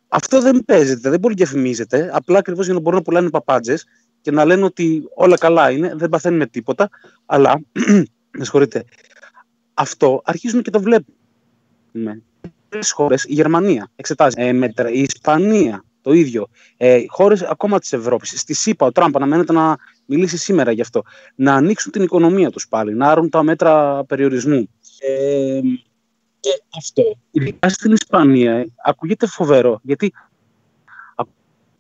Αυτό 0.08 0.42
δεν 0.42 0.64
παίζεται, 0.66 1.10
δεν 1.10 1.20
πολύ 1.20 1.36
διαφημίζεται, 1.36 2.10
απλά 2.14 2.38
ακριβώς 2.38 2.66
για 2.66 2.74
να 2.74 2.80
μπορούν 2.80 2.98
να 2.98 3.04
πουλάνε 3.04 3.30
παπάντζες 3.30 3.86
και 4.28 4.34
να 4.34 4.46
λένε 4.46 4.64
ότι 4.64 5.10
όλα 5.14 5.38
καλά 5.38 5.72
είναι, 5.72 5.94
δεν 5.96 6.10
παθαίνουμε 6.10 6.46
τίποτα. 6.46 6.90
Αλλά, 7.26 7.62
με 8.38 8.44
συγχωρείτε, 8.44 8.84
αυτό 9.74 10.22
αρχίζουμε 10.26 10.62
και 10.62 10.70
το 10.70 10.80
βλέπουμε. 10.80 12.24
Πολλές 12.70 12.92
χώρες, 12.92 13.24
η 13.24 13.34
Γερμανία 13.34 13.92
εξετάζει 13.96 14.36
ε, 14.38 14.54
μέτρα, 14.54 14.90
η 14.90 15.00
Ισπανία 15.00 15.84
το 16.02 16.14
ίδιο. 16.14 16.48
Ε, 16.78 17.04
Χώρες 17.08 17.42
ακόμα 17.42 17.80
της 17.80 17.94
Ευρώπης. 17.94 18.40
Στη 18.40 18.54
ΣΥΠΑ, 18.54 18.86
ο 18.86 18.92
Τραμπ 18.92 19.16
αναμένεται 19.16 19.54
να 19.54 19.76
μιλήσει 20.06 20.38
σήμερα 20.38 20.72
γι' 20.72 20.82
αυτό. 20.82 21.04
Να 21.36 21.54
ανοίξουν 21.54 21.92
την 21.92 22.02
οικονομία 22.02 22.50
τους 22.50 22.68
πάλι, 22.68 22.94
να 22.94 23.08
άρουν 23.08 23.30
τα 23.30 23.44
μέτρα 23.44 24.04
περιορισμού. 24.04 24.70
Ε, 25.00 25.60
και 26.40 26.50
αυτό, 26.78 27.04
ειδικά 27.32 27.70
στην 27.70 27.92
Ισπανία, 27.92 28.54
ε, 28.54 28.66
ακούγεται 28.84 29.28
φοβερό, 29.28 29.80
γιατί 29.84 30.14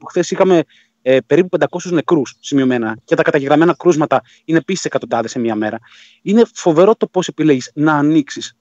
χθες 0.05 0.31
είχαμε 0.31 0.63
ε, 1.10 1.20
περίπου 1.28 1.58
500 1.70 1.91
νεκρούς 1.91 2.36
σημειωμένα 2.39 2.97
και 3.03 3.16
τα 3.16 3.24
καταγεγραμμένα 3.24 3.76
κρούσματα 3.78 4.22
είναι 4.45 4.58
επίσης 4.58 4.86
εκατοντάδες 4.86 5.32
σε 5.32 5.39
μία 5.39 5.55
μέρα. 5.55 5.80
Είναι 6.22 6.43
φοβερό 6.53 6.95
το 6.95 7.08
πώς 7.08 7.28
επιλέγεις 7.28 7.72
να 7.74 7.93
ανοίξεις, 7.93 8.55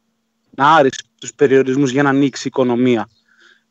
να 0.51 0.75
άρεις 0.75 0.93
τους 1.21 1.35
περιορισμούς 1.35 1.91
για 1.91 2.03
να 2.03 2.09
ανοίξεις 2.09 2.45
η 2.45 2.49
οικονομία. 2.49 3.09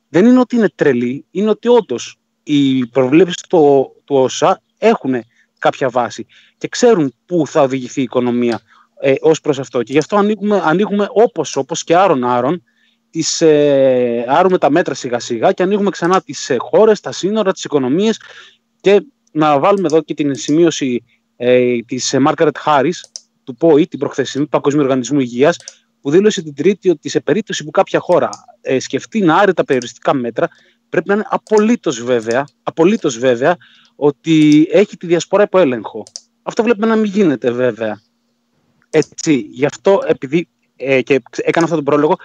Δεν 0.10 0.26
είναι 0.26 0.40
ότι 0.40 0.56
είναι 0.56 0.70
τρελή, 0.76 1.26
είναι 1.32 1.50
ότι 1.50 1.68
όντως 1.68 2.18
οι 2.44 2.88
προβλέψεις 2.88 3.42
του, 3.42 3.92
του 4.04 4.16
ΩΣΑ 4.16 4.62
έχουν 4.78 5.16
κάποια 5.60 5.90
βάση 5.90 6.26
και 6.58 6.68
ξέρουν 6.68 7.14
πού 7.26 7.48
θα 7.48 7.62
οδηγηθεί 7.62 8.00
η 8.00 8.04
οικονομία 8.04 8.62
ε, 9.00 9.14
ως 9.22 9.42
προς 9.42 9.60
αυτό. 9.60 9.84
Και 9.84 9.92
γι' 9.92 9.98
αυτό 9.98 10.18
ανοίγουμε, 10.18 10.62
ανοίγουμε 10.64 11.08
όπως, 11.10 11.56
όπως 11.56 11.84
και 11.84 11.96
άρον 11.96 12.24
άρον, 12.24 12.64
τις, 13.10 13.42
ε, 13.42 14.26
άρουμε 14.28 14.58
τα 14.58 14.70
μέτρα 14.70 14.94
σιγά 14.94 15.20
σιγά 15.20 15.52
και 15.52 15.64
ανοίγουμε 15.64 15.90
ξανά 15.90 16.22
τις 16.22 16.50
ε, 16.50 16.56
χώρες, 16.60 17.00
τα 17.00 17.12
σύνορα, 17.12 17.52
τις 17.52 17.64
οικονομίες 17.64 18.20
και 18.86 19.06
να 19.32 19.60
βάλουμε 19.60 19.88
εδώ 19.88 20.02
και 20.02 20.14
την 20.14 20.36
σημείωση 20.36 21.04
ε, 21.36 21.78
της 21.78 22.14
ε, 22.14 22.22
Margaret 22.28 22.52
Harris 22.66 23.00
του 23.44 23.56
ΠΟΗ, 23.56 23.88
την 23.88 24.00
προχθεσινή 24.00 24.44
του 24.44 24.50
Παγκοσμίου 24.50 24.84
Οργανισμού 24.84 25.20
Υγείας, 25.20 25.58
που 26.02 26.10
δήλωσε 26.10 26.42
την 26.42 26.56
Τρίτη 26.56 26.90
ότι 26.90 27.10
σε 27.10 27.20
περίπτωση 27.20 27.64
που 27.64 27.72
κάποια 27.72 28.00
χώρα 28.00 28.30
ε, 28.62 28.80
σκεφτεί 28.80 29.22
να 29.22 29.36
άρει 29.36 29.54
τα 29.54 29.64
περιοριστικά 29.64 30.14
μέτρα, 30.14 30.48
πρέπει 30.90 31.08
να 31.08 31.14
είναι 31.14 31.26
απολύτως 31.30 32.04
βέβαια, 32.04 32.46
απολύτως 32.64 33.18
βέβαια 33.18 33.58
ότι 33.96 34.68
έχει 34.72 34.98
τη 34.98 35.08
διασπορά 35.08 35.44
υπό 35.44 35.60
έλεγχο. 35.60 36.04
Αυτό 36.44 36.64
βλέπουμε 36.64 36.88
να 36.88 36.96
μην 36.96 37.12
γίνεται 37.12 37.52
βέβαια. 37.52 38.02
Έτσι, 38.90 39.48
γι' 39.52 39.66
αυτό 39.66 40.02
επειδή 40.08 40.48
ε, 40.76 41.02
και 41.02 41.22
έκανα 41.36 41.66
αυτόν 41.66 41.84
τον 41.84 41.84
πρόλογο 41.84 42.16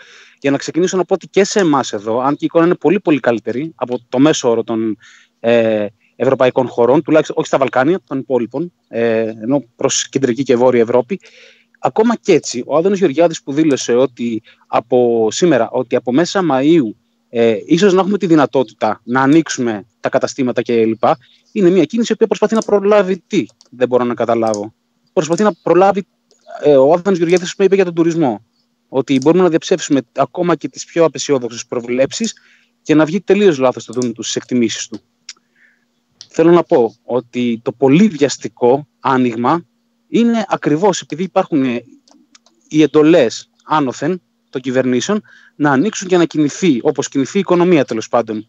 για 0.41 0.51
να 0.51 0.57
ξεκινήσω 0.57 0.97
να 0.97 1.05
πω 1.05 1.15
ότι 1.15 1.27
και 1.27 1.45
σε 1.45 1.61
εμάς 1.61 1.93
εδώ, 1.93 2.21
αν 2.21 2.31
και 2.31 2.45
η 2.45 2.45
εικόνα 2.45 2.65
είναι 2.65 2.75
πολύ 2.75 3.01
πολύ 3.01 3.21
καλύτερη 3.21 3.73
από 3.75 4.01
το 4.09 4.19
μέσο 4.19 4.51
όρο 4.51 4.65
των 4.65 4.97
ε, 5.41 5.87
ευρωπαϊκών 6.21 6.68
χωρών, 6.68 7.03
τουλάχιστον 7.03 7.37
όχι 7.39 7.47
στα 7.47 7.59
Βαλκάνια, 7.59 8.01
των 8.07 8.18
υπόλοιπων, 8.18 8.73
ε, 8.89 9.21
ενώ 9.21 9.64
προς 9.77 10.09
κεντρική 10.09 10.43
και 10.43 10.57
βόρεια 10.57 10.81
Ευρώπη, 10.81 11.21
ακόμα 11.79 12.16
και 12.16 12.33
έτσι, 12.33 12.62
ο 12.66 12.77
Άδωνος 12.77 12.99
Γεωργιάδης 12.99 13.43
που 13.43 13.53
δήλωσε 13.53 13.95
ότι 13.95 14.43
από 14.66 15.29
σήμερα, 15.31 15.71
ότι 15.71 15.97
από 15.97 16.12
μέσα 16.12 16.41
Μαΐου 16.51 16.95
ε, 17.29 17.57
ίσως 17.66 17.93
να 17.93 18.01
έχουμε 18.01 18.18
τη 18.18 18.27
δυνατότητα 18.27 19.01
να 19.05 19.23
ανοίξουμε 19.23 19.87
τα 20.01 20.09
καταστήματα 20.09 20.62
κλπ. 20.62 21.03
Είναι 21.53 21.71
μια 21.71 21.85
κίνηση 21.85 22.16
που 22.16 22.27
προσπαθεί 22.27 22.55
να 22.55 22.62
προλάβει 22.62 23.23
τι, 23.27 23.47
δεν 23.71 23.89
μπορώ 23.89 24.05
να 24.05 24.14
καταλάβω. 24.14 24.75
Προσπαθεί 25.12 25.43
να 25.43 25.53
προλάβει, 25.62 26.07
ε, 26.62 26.77
ο 26.77 26.93
Άδωνος 26.93 27.18
Γεωργιάδης 27.18 27.57
που 27.57 27.62
είπε 27.62 27.75
για 27.75 27.85
τον 27.85 27.95
τουρισμό, 27.95 28.45
ότι 28.89 29.18
μπορούμε 29.18 29.43
να 29.43 29.49
διαψεύσουμε 29.49 30.01
ακόμα 30.16 30.55
και 30.57 30.68
τις 30.68 30.85
πιο 30.85 31.05
απεσιόδοξες 31.05 31.66
προβλέψεις 31.66 32.35
και 32.83 32.95
να 32.95 33.05
βγει 33.05 33.21
τελείως 33.21 33.59
λάθος 33.59 33.85
το 33.85 33.93
δούμε 33.93 34.12
τους 34.12 34.25
στις 34.29 34.37
εκτιμήσεις 34.37 34.89
του. 34.89 35.01
Θέλω 36.33 36.51
να 36.51 36.62
πω 36.62 36.95
ότι 37.05 37.61
το 37.64 37.72
πολύ 37.72 38.09
βιαστικό 38.09 38.89
άνοιγμα 39.01 39.64
είναι 40.09 40.45
ακριβώς 40.49 41.01
επειδή 41.01 41.22
υπάρχουν 41.22 41.64
οι 42.68 42.83
εντολές 42.83 43.51
άνωθεν 43.64 44.22
των 44.51 44.61
κυβερνήσεων 44.61 45.22
να 45.57 45.70
ανοίξουν 45.70 46.09
και 46.09 46.16
να 46.16 46.24
κινηθεί, 46.24 46.78
όπως 46.83 47.09
κινηθεί 47.09 47.37
η 47.37 47.41
οικονομία 47.41 47.85
τέλος 47.85 48.09
πάντων. 48.09 48.49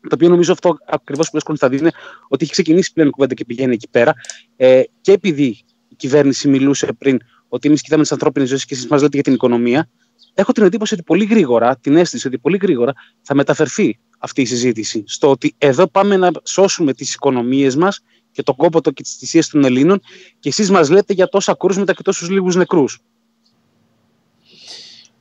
Το 0.00 0.10
οποίο 0.14 0.28
νομίζω 0.28 0.52
αυτό 0.52 0.78
ακριβώς 0.86 1.26
που 1.28 1.34
λες 1.34 1.42
Κωνσταντίνε, 1.42 1.90
ότι 2.28 2.44
έχει 2.44 2.52
ξεκινήσει 2.52 2.92
πλέον 2.92 3.08
η 3.08 3.12
κουβέντα 3.12 3.34
και 3.34 3.44
πηγαίνει 3.44 3.72
εκεί 3.74 3.88
πέρα. 3.88 4.14
Ε, 4.56 4.82
και 5.00 5.12
επειδή 5.12 5.64
η 5.88 5.94
κυβέρνηση 5.96 6.48
μιλούσε 6.48 6.92
πριν 6.98 7.18
ότι 7.48 7.68
εμείς 7.68 7.82
κοιτάμε 7.82 8.02
τις 8.02 8.12
ανθρώπινες 8.12 8.48
ζωές 8.48 8.64
και 8.64 8.74
εσείς 8.74 8.86
μας 8.86 9.00
λέτε 9.02 9.14
για 9.14 9.22
την 9.22 9.32
οικονομία, 9.32 9.88
έχω 10.34 10.52
την 10.52 10.62
εντύπωση 10.62 10.94
ότι 10.94 11.02
πολύ 11.02 11.24
γρήγορα, 11.24 11.76
την 11.76 11.96
αίσθηση 11.96 12.26
ότι 12.26 12.38
πολύ 12.38 12.56
γρήγορα 12.56 12.92
θα 13.22 13.34
μεταφερθεί 13.34 13.98
αυτή 14.24 14.40
η 14.40 14.44
συζήτηση 14.44 15.04
στο 15.06 15.30
ότι 15.30 15.54
εδώ 15.58 15.86
πάμε 15.86 16.16
να 16.16 16.30
σώσουμε 16.44 16.92
τις 16.92 17.14
οικονομίες 17.14 17.76
μας 17.76 18.00
και 18.32 18.42
τον 18.42 18.56
κόπο 18.56 18.80
και 18.80 19.02
τις 19.02 19.14
θυσίες 19.14 19.48
των 19.48 19.64
Ελλήνων 19.64 20.00
και 20.40 20.48
εσείς 20.48 20.70
μας 20.70 20.90
λέτε 20.90 21.12
για 21.12 21.28
τόσα 21.28 21.54
κρούσματα 21.58 21.92
και 21.94 22.02
τόσους 22.02 22.30
λίγους 22.30 22.54
νεκρούς. 22.56 23.00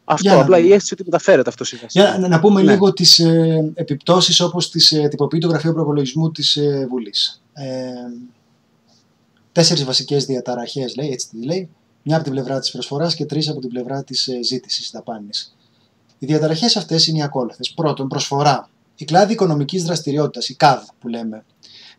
Αυτό, 0.05 0.27
Για 0.27 0.35
να 0.35 0.41
απλά 0.41 0.57
δούμε. 0.57 0.67
η 0.69 0.73
αίσθηση 0.73 0.93
ότι 0.93 1.03
μεταφέρεται 1.03 1.49
αυτό 1.49 1.63
σιγά 1.63 1.85
Για 1.89 2.17
να, 2.19 2.27
να 2.27 2.39
πούμε 2.39 2.61
Ναι. 2.61 2.71
λίγο 2.71 2.93
τις 2.93 3.19
ε, 3.19 3.71
επιπτώσεις 3.73 4.39
όπως 4.39 4.69
τις 4.69 4.91
ε, 4.91 5.07
τυποποιεί 5.07 5.39
το 5.39 5.47
Γραφείο 5.47 5.73
Προπολογισμού 5.73 6.31
της 6.31 6.55
ε, 6.55 6.87
Βουλής. 6.89 7.41
Ε, 7.53 7.89
τέσσερις 9.51 9.83
βασικές 9.83 10.25
διαταραχές, 10.25 10.95
λέει, 10.95 11.09
έτσι 11.09 11.29
τι 11.29 11.45
λέει, 11.45 11.69
μια 12.03 12.15
από 12.15 12.23
την 12.23 12.33
πλευρά 12.33 12.59
της 12.59 12.71
προσφοράς 12.71 13.15
και 13.15 13.25
τρεις 13.25 13.49
από 13.49 13.59
την 13.59 13.69
πλευρά 13.69 14.03
της 14.03 14.27
ε, 14.27 14.43
ζήτησης 14.43 14.91
δαπάνης. 14.93 15.55
Οι 16.19 16.25
διαταραχές 16.25 16.75
αυτές 16.75 17.07
είναι 17.07 17.17
οι 17.17 17.21
ακόλουθες. 17.21 17.71
Πρώτον, 17.73 18.07
προσφορά. 18.07 18.69
Η 18.95 19.05
κλάδη 19.05 19.33
οικονομικής 19.33 19.83
δραστηριότητας, 19.83 20.49
η 20.49 20.55
ΚΑΔ 20.55 20.83
που 20.99 21.07
λέμε, 21.07 21.45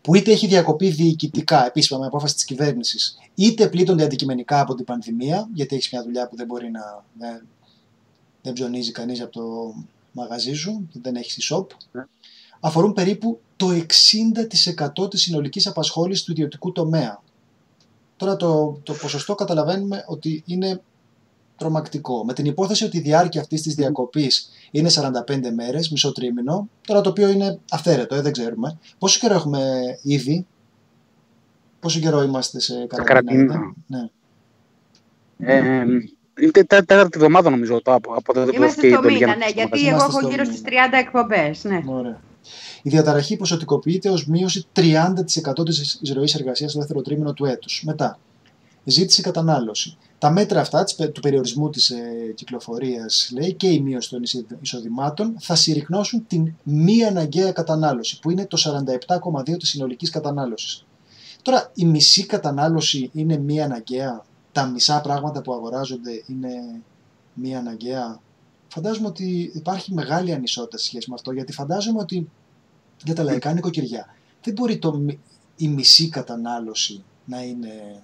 που 0.01 0.15
είτε 0.15 0.33
έχει 0.33 0.47
διακοπεί 0.47 0.89
διοικητικά, 0.89 1.67
επίσημα 1.67 1.99
με 1.99 2.07
απόφαση 2.07 2.35
της 2.35 2.45
κυβέρνησης, 2.45 3.19
είτε 3.35 3.69
πλήττονται 3.69 4.05
αντικειμενικά 4.05 4.61
από 4.61 4.75
την 4.75 4.85
πανδημία, 4.85 5.49
γιατί 5.55 5.75
έχεις 5.75 5.93
μια 5.93 6.03
δουλειά 6.03 6.29
που 6.29 6.37
δεν 6.37 6.47
μπορεί 6.47 6.71
να. 6.71 7.05
Δεν, 7.19 7.47
δεν 8.43 8.53
ψωνίζει 8.53 8.93
κανείς 8.93 9.21
από 9.21 9.33
το 9.33 9.75
μαγαζί 10.13 10.53
σου, 10.53 10.89
δεν 10.93 11.17
έχεις 11.17 11.53
shop, 11.53 11.67
ναι. 11.93 12.05
αφορούν 12.61 12.93
περίπου 12.93 13.41
το 13.57 13.67
60% 15.03 15.11
της 15.11 15.23
συνολικής 15.23 15.67
απασχόλησης 15.67 16.25
του 16.25 16.31
ιδιωτικού 16.31 16.73
τομέα. 16.73 17.23
Τώρα 18.17 18.37
το, 18.37 18.81
το 18.83 18.93
ποσοστό 18.93 19.35
καταλαβαίνουμε 19.35 20.05
ότι 20.07 20.43
είναι 20.47 20.81
τρομακτικό. 21.57 22.25
Με 22.25 22.33
την 22.33 22.45
υπόθεση 22.45 22.85
ότι 22.85 22.97
η 22.97 23.01
διάρκεια 23.01 23.41
αυτής 23.41 23.63
της 23.63 23.75
διακοπής 23.75 24.49
είναι 24.75 24.91
45 24.93 25.51
μέρες, 25.55 25.91
μισό 25.91 26.12
τρίμηνο, 26.12 26.68
τώρα 26.87 27.01
το 27.01 27.11
οποίο 27.11 27.29
είναι 27.29 27.59
αυθαίρετο, 27.70 28.14
ε, 28.14 28.20
δεν 28.20 28.33
ξέρουμε. 28.33 28.79
Πόσο 28.99 29.18
καιρό 29.20 29.35
έχουμε 29.35 29.61
ήδη, 30.03 30.47
πόσο 31.81 32.01
καιρό 32.01 32.22
είμαστε 32.22 32.61
σε 32.61 32.87
καραντίνα. 32.87 33.75
Ναι. 33.87 34.09
Ε, 35.39 35.85
είναι 36.41 36.64
τέταρτη 36.66 37.11
εβδομάδα 37.14 37.51
νομίζω 37.51 37.83
το, 37.83 37.93
από, 37.93 38.14
από 38.14 38.33
το 38.33 38.49
Είμαστε 38.55 38.91
στο 38.91 39.03
μήνα, 39.03 39.37
ναι, 39.37 39.47
γιατί 39.55 39.89
εγώ 39.89 40.05
έχω 40.05 40.29
γύρω 40.29 40.45
στις 40.45 40.62
30 40.64 40.70
εκπομπές. 40.93 41.64
Ναι. 41.64 41.83
Ωραία. 41.87 42.20
Η 42.83 42.91
διαταραχή 42.91 43.37
ποσοτικοποιείται 43.37 44.11
ως 44.11 44.27
μείωση 44.27 44.66
30% 44.72 45.64
της 45.64 45.99
εισρωής 46.03 46.35
εργασίας 46.35 46.70
στο 46.70 46.81
δεύτερο 46.81 47.03
τρίμηνο 47.03 47.33
του 47.33 47.45
έτους. 47.45 47.83
Μετά, 47.87 48.18
ζήτηση 48.85 49.22
κατανάλωση. 49.22 49.97
Τα 50.18 50.30
μέτρα 50.30 50.61
αυτά 50.61 50.85
του 50.85 51.20
περιορισμού 51.20 51.70
της 51.70 51.91
ε, 51.91 52.32
κυκλοφορίας 52.35 53.30
λέει, 53.32 53.53
και 53.55 53.68
η 53.68 53.80
μείωση 53.80 54.11
των 54.11 54.22
εισοδημάτων 54.61 55.37
θα 55.41 55.55
συρρυκνώσουν 55.55 56.26
την 56.26 56.55
μη 56.62 57.05
αναγκαία 57.05 57.53
κατανάλωση 57.53 58.18
που 58.18 58.30
είναι 58.30 58.47
το 58.47 58.87
47,2% 59.47 59.59
της 59.59 59.68
συνολικής 59.68 60.11
κατανάλωσης. 60.11 60.87
Τώρα 61.43 61.70
η 61.74 61.85
μισή 61.85 62.26
κατανάλωση 62.26 63.11
είναι 63.12 63.37
μη 63.37 63.62
αναγκαία, 63.62 64.24
τα 64.53 64.66
μισά 64.66 65.01
πράγματα 65.01 65.43
που 65.43 65.53
αγοράζονται 65.53 66.22
είναι 66.26 66.80
μη 67.35 67.57
αναγκαία; 67.57 68.20
Φαντάζομαι 68.74 69.07
ότι 69.07 69.51
υπάρχει 69.55 69.93
μεγάλη 69.93 70.32
ανισότητα 70.32 70.78
σε 70.78 70.85
σχέση 70.85 71.09
με 71.09 71.14
αυτό 71.14 71.32
γιατί 71.32 71.53
φαντάζομαι 71.53 72.01
ότι 72.01 72.30
για 73.05 73.14
τα 73.14 73.22
λαϊκά 73.22 73.53
νοικοκυριά 73.53 74.14
δεν 74.43 74.55
μπορεί 74.55 74.78
το, 74.78 75.05
η 75.57 75.68
μισή 75.68 76.09
κατανάλωση 76.09 77.05
να 77.24 77.43
είναι 77.43 78.03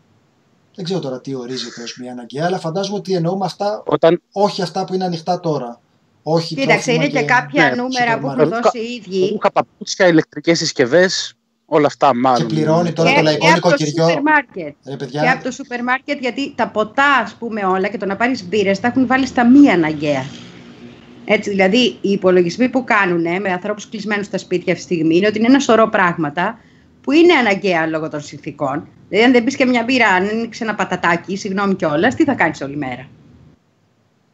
δεν 0.80 0.88
ξέρω 0.88 1.00
τώρα 1.00 1.20
τι 1.20 1.34
ορίζεται 1.34 1.82
ως 1.82 1.98
μια 2.00 2.12
αναγκαία, 2.12 2.46
αλλά 2.46 2.58
φαντάζομαι 2.58 2.96
ότι 2.96 3.14
εννοούμε 3.14 3.44
αυτά, 3.44 3.82
Όταν... 3.86 4.22
όχι 4.32 4.62
αυτά 4.62 4.84
που 4.84 4.94
είναι 4.94 5.04
ανοιχτά 5.04 5.40
τώρα. 5.40 5.80
Όχι 6.22 6.54
Κοίταξε, 6.54 6.92
είναι 6.92 7.06
και, 7.06 7.18
και 7.18 7.24
κάποια 7.24 7.68
ναι, 7.68 7.74
νούμερα 7.82 8.18
που 8.18 8.26
έχουν 8.26 8.48
δώσει 8.48 8.78
οι 8.78 9.02
ίδιοι. 9.04 9.28
Ρούχα, 9.32 9.50
παπούτσια, 9.50 10.06
ηλεκτρικές 10.06 10.58
συσκευές, 10.58 11.34
όλα 11.66 11.86
αυτά 11.86 12.14
μάλλον. 12.14 12.46
Και 12.46 12.54
πληρώνει 12.54 12.92
τώρα 12.92 13.10
και, 13.10 13.16
το 13.16 13.22
λαϊκό 13.22 13.52
νοικοκυριό. 13.52 14.06
Και 15.10 15.28
από 15.28 15.44
το 15.44 15.50
σούπερ 15.50 15.82
μάρκετ, 15.82 16.20
γιατί 16.20 16.54
τα 16.54 16.68
ποτά, 16.68 17.16
ας 17.24 17.34
πούμε, 17.38 17.64
όλα 17.64 17.88
και 17.88 17.98
το 17.98 18.06
να 18.06 18.16
πάρεις 18.16 18.44
μπύρες 18.44 18.80
τα 18.80 18.88
έχουν 18.88 19.06
βάλει 19.06 19.26
στα 19.26 19.46
μία 19.46 19.72
αναγκαία. 19.72 20.24
Έτσι, 21.24 21.50
δηλαδή, 21.50 21.78
οι 22.00 22.10
υπολογισμοί 22.10 22.68
που 22.68 22.84
κάνουν 22.84 23.40
με 23.40 23.52
ανθρώπους 23.52 23.88
κλεισμένους 23.88 24.26
στα 24.26 24.38
σπίτια 24.38 24.72
αυτή 24.72 24.86
τη 24.86 24.94
στιγμή 24.94 25.16
είναι 25.16 25.26
ότι 25.26 25.38
είναι 25.38 25.46
ένα 25.46 25.60
σωρό 25.60 25.88
πράγματα 25.88 26.58
που 27.00 27.12
είναι 27.12 27.32
αναγκαία 27.32 27.86
λόγω 27.86 28.08
των 28.08 28.20
συνθήκων. 28.20 28.88
Δηλαδή, 29.08 29.26
αν 29.26 29.32
δεν 29.32 29.44
πεις 29.44 29.56
και 29.56 29.64
μια 29.64 29.82
μπύρα, 29.82 30.08
αν 30.08 30.28
ανοίξει 30.28 30.62
ένα 30.62 30.74
πατατάκι, 30.74 31.36
συγγνώμη 31.36 31.74
κιόλας, 31.74 32.14
τι 32.14 32.24
θα 32.24 32.34
κάνεις 32.34 32.60
όλη 32.60 32.76
μέρα; 32.76 33.08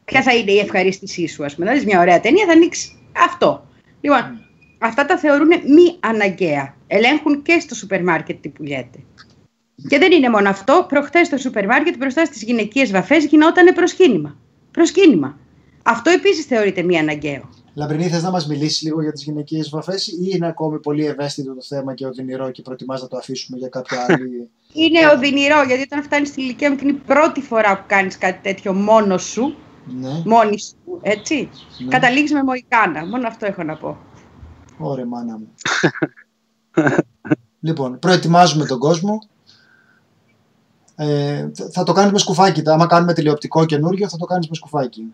Ποια 0.04 0.22
θα 0.22 0.34
είναι 0.34 0.52
η 0.52 0.58
ευχαρίστησή 0.58 1.28
σου, 1.28 1.44
ας 1.44 1.54
πούμε. 1.54 1.66
Δηλαδή, 1.66 1.86
μια 1.86 2.00
ωραία 2.00 2.20
ταινία, 2.20 2.46
θα 2.46 2.52
ανοίξεις 2.52 2.92
αυτό. 3.24 3.66
Λοιπόν, 4.00 4.40
αυτά 4.78 5.06
τα 5.06 5.18
θεωρούν 5.18 5.48
μη 5.48 5.96
αναγκαία. 6.00 6.74
Ελέγχουν 6.86 7.42
και 7.42 7.58
στο 7.60 7.74
σούπερ 7.74 8.02
μάρκετ 8.02 8.40
τι 8.40 8.48
πουλιέται. 8.48 8.98
Και 9.88 9.98
δεν 9.98 10.12
είναι 10.12 10.28
μόνο 10.28 10.48
αυτό. 10.48 10.86
Προχθές 10.88 11.26
στο 11.26 11.36
σούπερ 11.36 11.66
μάρκετ 11.66 11.96
μπροστά 11.96 12.24
στις 12.24 12.42
γυναικείες 12.42 12.90
βαφές 12.90 13.24
γινόταν 13.24 13.74
προσκύνημα. 13.74 14.36
Προσκύνημα. 14.70 15.38
Αυτό 15.82 16.10
επίσης 16.10 16.44
θεωρείται 16.44 16.82
μη 16.82 16.98
αναγκαίο. 16.98 17.48
Λαμπρινή, 17.76 18.08
θες 18.08 18.22
να 18.22 18.30
μας 18.30 18.46
μιλήσεις 18.46 18.82
λίγο 18.82 19.02
για 19.02 19.12
τις 19.12 19.22
γυναικείες 19.22 19.68
βαφέ, 19.68 19.94
ή 19.94 20.30
είναι 20.32 20.46
ακόμη 20.46 20.80
πολύ 20.80 21.06
ευαίσθητο 21.06 21.54
το 21.54 21.62
θέμα 21.62 21.94
και 21.94 22.06
οδυνηρό 22.06 22.50
και 22.50 22.62
προτιμάς 22.62 23.02
να 23.02 23.08
το 23.08 23.16
αφήσουμε 23.16 23.58
για 23.58 23.68
κάποια 23.68 24.06
άλλη. 24.08 24.50
είναι 24.82 25.06
οδυνηρό, 25.14 25.62
γιατί 25.62 25.82
όταν 25.82 26.02
φτάνεις 26.02 26.28
στη 26.28 26.40
ηλικία 26.40 26.70
μου 26.70 26.76
και 26.76 26.84
είναι 26.84 26.92
η 26.92 27.02
πρώτη 27.06 27.40
φορά 27.40 27.78
που 27.78 27.84
κάνεις 27.86 28.18
κάτι 28.18 28.38
τέτοιο 28.42 28.72
μόνος 28.72 29.22
σου, 29.22 29.54
ναι. 30.00 30.22
μόνη 30.24 30.58
σου, 30.60 30.74
έτσι. 31.02 31.48
Ναι. 31.78 31.88
Καταλήγεις 31.88 32.32
με 32.32 32.42
μοϊκάνα. 32.42 33.06
Μόνο 33.06 33.26
αυτό 33.26 33.46
έχω 33.46 33.62
να 33.62 33.76
πω. 33.76 33.96
Ωραία, 34.78 35.06
μάνα 35.06 35.38
μου. 35.38 35.48
λοιπόν, 37.68 37.98
προετοιμάζουμε 37.98 38.66
τον 38.66 38.78
κόσμο. 38.78 39.18
Ε, 40.96 41.48
θα 41.72 41.82
το 41.82 41.92
κάνουμε 41.92 42.18
σκουφάκι. 42.18 42.62
Άμα 42.64 42.86
κάνουμε 42.86 43.12
τηλεοπτικό 43.12 43.64
καινούριο, 43.64 44.08
θα 44.08 44.16
το 44.16 44.24
κάνεις 44.24 44.48
με 44.48 44.54
σκουφάκι. 44.54 45.12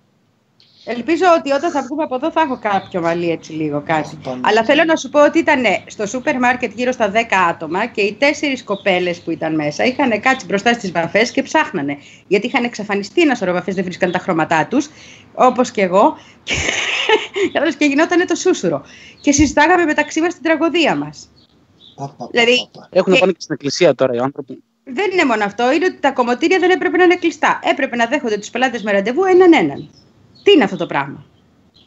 Ελπίζω 0.85 1.25
ότι 1.39 1.51
όταν 1.51 1.71
θα 1.71 1.83
βγούμε 1.83 2.03
από 2.03 2.15
εδώ 2.15 2.31
θα 2.31 2.41
έχω 2.41 2.59
κάποιο 2.59 3.01
μαλλί 3.01 3.31
έτσι 3.31 3.53
λίγο 3.53 3.83
κάτι. 3.87 4.19
Αλλά 4.41 4.65
θέλω 4.65 4.85
να 4.85 4.97
σου 4.97 5.09
πω 5.09 5.25
ότι 5.25 5.39
ήταν 5.39 5.63
στο 5.87 6.07
σούπερ 6.07 6.39
μάρκετ 6.39 6.73
γύρω 6.75 6.93
στα 6.93 7.13
10 7.13 7.17
άτομα 7.49 7.87
και 7.87 8.01
οι 8.01 8.13
τέσσερις 8.13 8.65
κοπέλες 8.65 9.21
που 9.21 9.31
ήταν 9.31 9.55
μέσα 9.55 9.85
είχαν 9.85 10.21
κάτσει 10.21 10.47
μπροστά 10.47 10.73
στις 10.73 10.93
βαφές 10.93 11.31
και 11.31 11.43
ψάχνανε. 11.43 11.99
Γιατί 12.27 12.47
είχαν 12.47 12.65
εξαφανιστεί 12.65 13.21
ένα 13.21 13.35
σωρό 13.35 13.53
βαφές, 13.53 13.75
δεν 13.75 13.85
βρίσκαν 13.85 14.11
τα 14.11 14.19
χρώματά 14.19 14.67
τους, 14.67 14.89
όπως 15.35 15.71
και 15.71 15.83
εγώ. 15.83 16.17
Και, 16.43 16.55
και 17.79 17.85
γινόταν 17.85 18.27
το 18.27 18.35
σούσουρο. 18.35 18.83
Και 19.21 19.33
συζητάγαμε 19.33 19.85
μεταξύ 19.85 20.21
μας 20.21 20.35
την 20.35 20.43
τραγωδία 20.43 20.97
μας. 20.97 21.29
Δηλαδή, 22.31 22.69
Έχουν 22.91 23.19
πάνε 23.19 23.33
και 23.33 23.41
στην 23.41 23.55
εκκλησία 23.55 23.95
τώρα 23.95 24.15
οι 24.15 24.19
άνθρωποι. 24.19 24.63
Δεν 24.85 25.11
είναι 25.13 25.25
μόνο 25.25 25.45
αυτό, 25.45 25.73
είναι 25.73 25.85
ότι 25.85 26.01
τα 26.01 26.11
κομμωτήρια 26.11 26.59
δεν 26.59 26.71
έπρεπε 26.71 26.97
να 26.97 27.05
είναι 27.05 27.17
κλειστά. 27.17 27.61
Έπρεπε 27.63 27.97
να 27.97 28.07
δέχονται 28.07 28.39
τους 28.39 28.51
πελάτες 28.51 28.83
με 28.83 28.93
ραντεβού 28.93 29.25
έναν 29.25 29.53
έναν. 29.53 29.91
Τι 30.43 30.53
είναι 30.53 30.65
αυτό 30.65 30.77
το 30.77 30.87
πράγμα, 30.87 31.25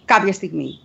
κάποια 0.05 0.33
στιγμή; 0.33 0.79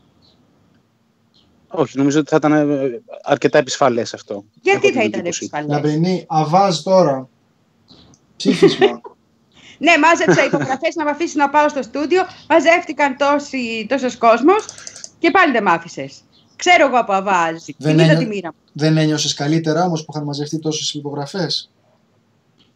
Όχι, 1.69 1.99
νομίζω 1.99 2.19
ότι 2.19 2.29
θα 2.31 2.37
ήταν 2.37 2.53
ε, 2.53 3.03
αρκετά 3.23 3.59
επισφαλές 3.59 4.15
αυτό. 4.15 4.45
Γιατί 4.63 4.93
θα 4.93 5.03
ήταν 5.03 5.21
επισφαλές; 5.21 5.69
Λαμπρινή, 5.69 6.25
αβάζ 6.29 6.79
τώρα. 6.79 7.29
Ψήφισμα. 8.37 8.87
ναι, 9.85 9.99
μάζεψα 9.99 10.45
υπογραφές 10.45 10.95
να 10.95 11.05
με 11.05 11.11
αφήσει 11.11 11.37
να 11.37 11.51
πάω 11.51 11.69
στο 11.69 11.83
στούντιο. 11.83 12.23
Μαζεύτηκαν 12.49 13.17
τόσος 13.89 14.17
κόσμος 14.19 14.65
και 15.19 15.31
πάλι 15.31 15.53
δεν 15.53 15.63
μ' 15.63 15.69
άφησες. 15.69 16.21
Ξέρω 16.57 16.87
εγώ 16.87 16.99
από 16.99 17.13
αβάζ. 17.13 17.63
Δεν, 17.77 17.99
ένιω... 17.99 18.19
τη 18.19 18.27
μοίρα 18.27 18.49
μου. 18.49 18.59
δεν 18.73 18.97
ένιωσες 18.97 19.35
καλύτερα 19.35 19.85
όμως 19.85 20.05
που 20.05 20.13
είχαν 20.15 20.25
μαζευτεί 20.25 20.59
τόσες 20.59 20.95
υπογραφές; 20.95 21.71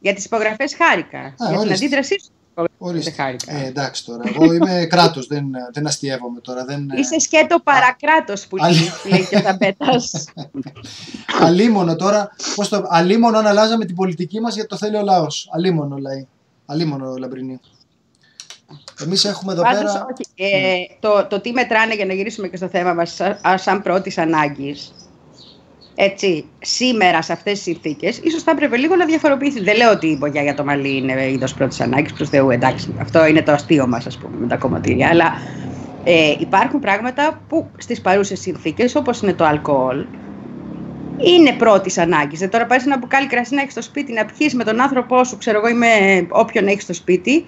Για 0.01 0.15
τις 0.15 0.25
υπογραφές 0.25 0.75
χάρηκα. 0.77 1.19
Α, 1.19 1.35
για 1.51 1.59
την 1.59 1.73
αντίδρασή 1.73 2.21
σου 2.21 2.31
Ορίστε. 2.79 3.37
Ε, 3.47 3.67
εντάξει 3.67 4.05
τώρα. 4.05 4.23
Εγώ 4.25 4.53
είμαι 4.53 4.85
κράτος, 4.91 5.27
δεν, 5.27 5.45
δεν 5.73 5.87
αστείευομαι 5.87 6.41
τώρα. 6.41 6.65
Δεν... 6.65 6.89
Είσαι 6.97 7.19
σκέτο 7.19 7.61
παρακράτος 7.65 8.47
που 8.47 8.57
λέει 9.11 9.27
και 9.31 9.41
θα 9.41 9.57
πέτα. 9.57 9.87
αλίμονο 11.47 11.97
τώρα. 11.97 12.31
Πώς 12.55 12.69
το... 12.69 12.87
Αλίμονο 12.89 13.39
αν 13.39 13.47
αλλάζαμε 13.47 13.85
την 13.85 13.95
πολιτική 13.95 14.41
μας 14.41 14.55
γιατί 14.55 14.69
το 14.69 14.77
θέλει 14.77 14.97
ο 14.97 15.03
λαός. 15.03 15.49
Αλίμονο 15.53 15.97
λέει. 15.97 16.29
Αλίμονο 16.67 17.17
λαμπρινή. 17.17 17.61
Εμείς 19.01 19.25
έχουμε 19.25 19.53
εδώ 19.53 19.63
Πάντως, 19.63 19.93
πέρα. 19.93 20.07
Όχι. 20.11 20.55
Ε, 20.55 20.75
το, 21.01 21.27
το 21.27 21.41
τι 21.41 21.53
μετράνε 21.53 21.95
για 21.95 22.07
να 22.07 22.13
γυρίσουμε 22.13 22.49
και 22.49 22.57
στο 22.57 22.69
θέμα 22.69 22.95
μας, 22.95 23.21
σαν 23.55 23.83
πρώτης 23.83 24.19
ανάγκης, 24.19 24.93
έτσι, 25.95 26.45
σήμερα 26.59 27.23
σε 27.23 27.33
αυτές 27.33 27.53
τις 27.53 27.63
συνθήκες, 27.63 28.19
ίσως 28.19 28.43
θα 28.43 28.51
έπρεπε 28.51 28.77
λίγο 28.77 28.97
να 28.97 29.05
διαφοροποιηθεί. 29.05 29.61
Δεν 29.61 29.77
λέω 29.77 29.91
ότι 29.91 30.07
η 30.07 30.17
μπογιά 30.19 30.43
για 30.43 30.55
το 30.55 30.65
μαλλί 30.65 30.97
είναι 30.97 31.31
είδος 31.31 31.55
πρώτης 31.55 31.81
ανάγκης 31.81 32.13
προς 32.13 32.29
Θεού, 32.29 32.51
εντάξει. 32.51 32.95
Αυτό 33.01 33.27
είναι 33.27 33.43
το 33.43 33.53
αστείο 33.53 33.87
μας, 33.87 34.07
ας 34.07 34.19
πούμε, 34.19 34.37
με 34.39 34.47
τα 34.47 34.57
κομματήρια. 34.57 35.09
Αλλά 35.09 35.33
ε, 36.05 36.35
υπάρχουν 36.39 36.81
πράγματα 36.81 37.41
που 37.49 37.71
στις 37.79 38.01
παρούσες 38.01 38.41
συνθήκες, 38.41 38.95
όπως 38.95 39.21
είναι 39.21 39.35
το 39.35 39.45
αλκοόλ, 39.45 40.07
είναι 41.17 41.53
πρώτης 41.53 41.99
ανάγκης. 41.99 42.39
Δεν 42.39 42.51
τώρα 42.51 42.67
πάρεις 42.67 42.87
ένα 42.87 42.99
μπουκάλι 42.99 43.27
κρασί 43.27 43.55
να 43.55 43.61
έχεις 43.61 43.73
στο 43.73 43.83
σπίτι, 43.83 44.13
να 44.13 44.25
πιει 44.25 44.51
με 44.55 44.65
τον 44.65 44.81
άνθρωπό 44.81 45.25
σου, 45.25 45.39
ξέρω 45.39 45.59
εγώ, 45.59 45.69
ή 45.69 45.75
με 45.75 45.87
όποιον 46.31 46.67
έχεις 46.67 46.83
στο 46.83 46.95
σπίτι. 46.95 47.47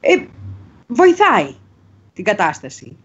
Ε, 0.00 0.16
βοηθάει 0.86 1.54
την 2.12 2.24
κατάσταση 2.24 2.96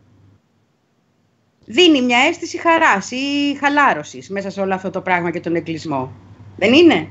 δίνει 1.70 2.02
μια 2.02 2.18
αίσθηση 2.18 2.58
χαράς 2.58 3.12
ή 3.12 3.58
χαλάρωσης 3.60 4.30
μέσα 4.30 4.50
σε 4.50 4.62
όλο 4.62 4.74
αυτό 4.74 4.90
το 4.90 5.02
πράγμα 5.02 5.32
και 5.32 5.40
τον 5.40 5.56
εκκλεισμό. 5.56 6.12
Δεν 6.58 6.74
είναι; 6.74 7.10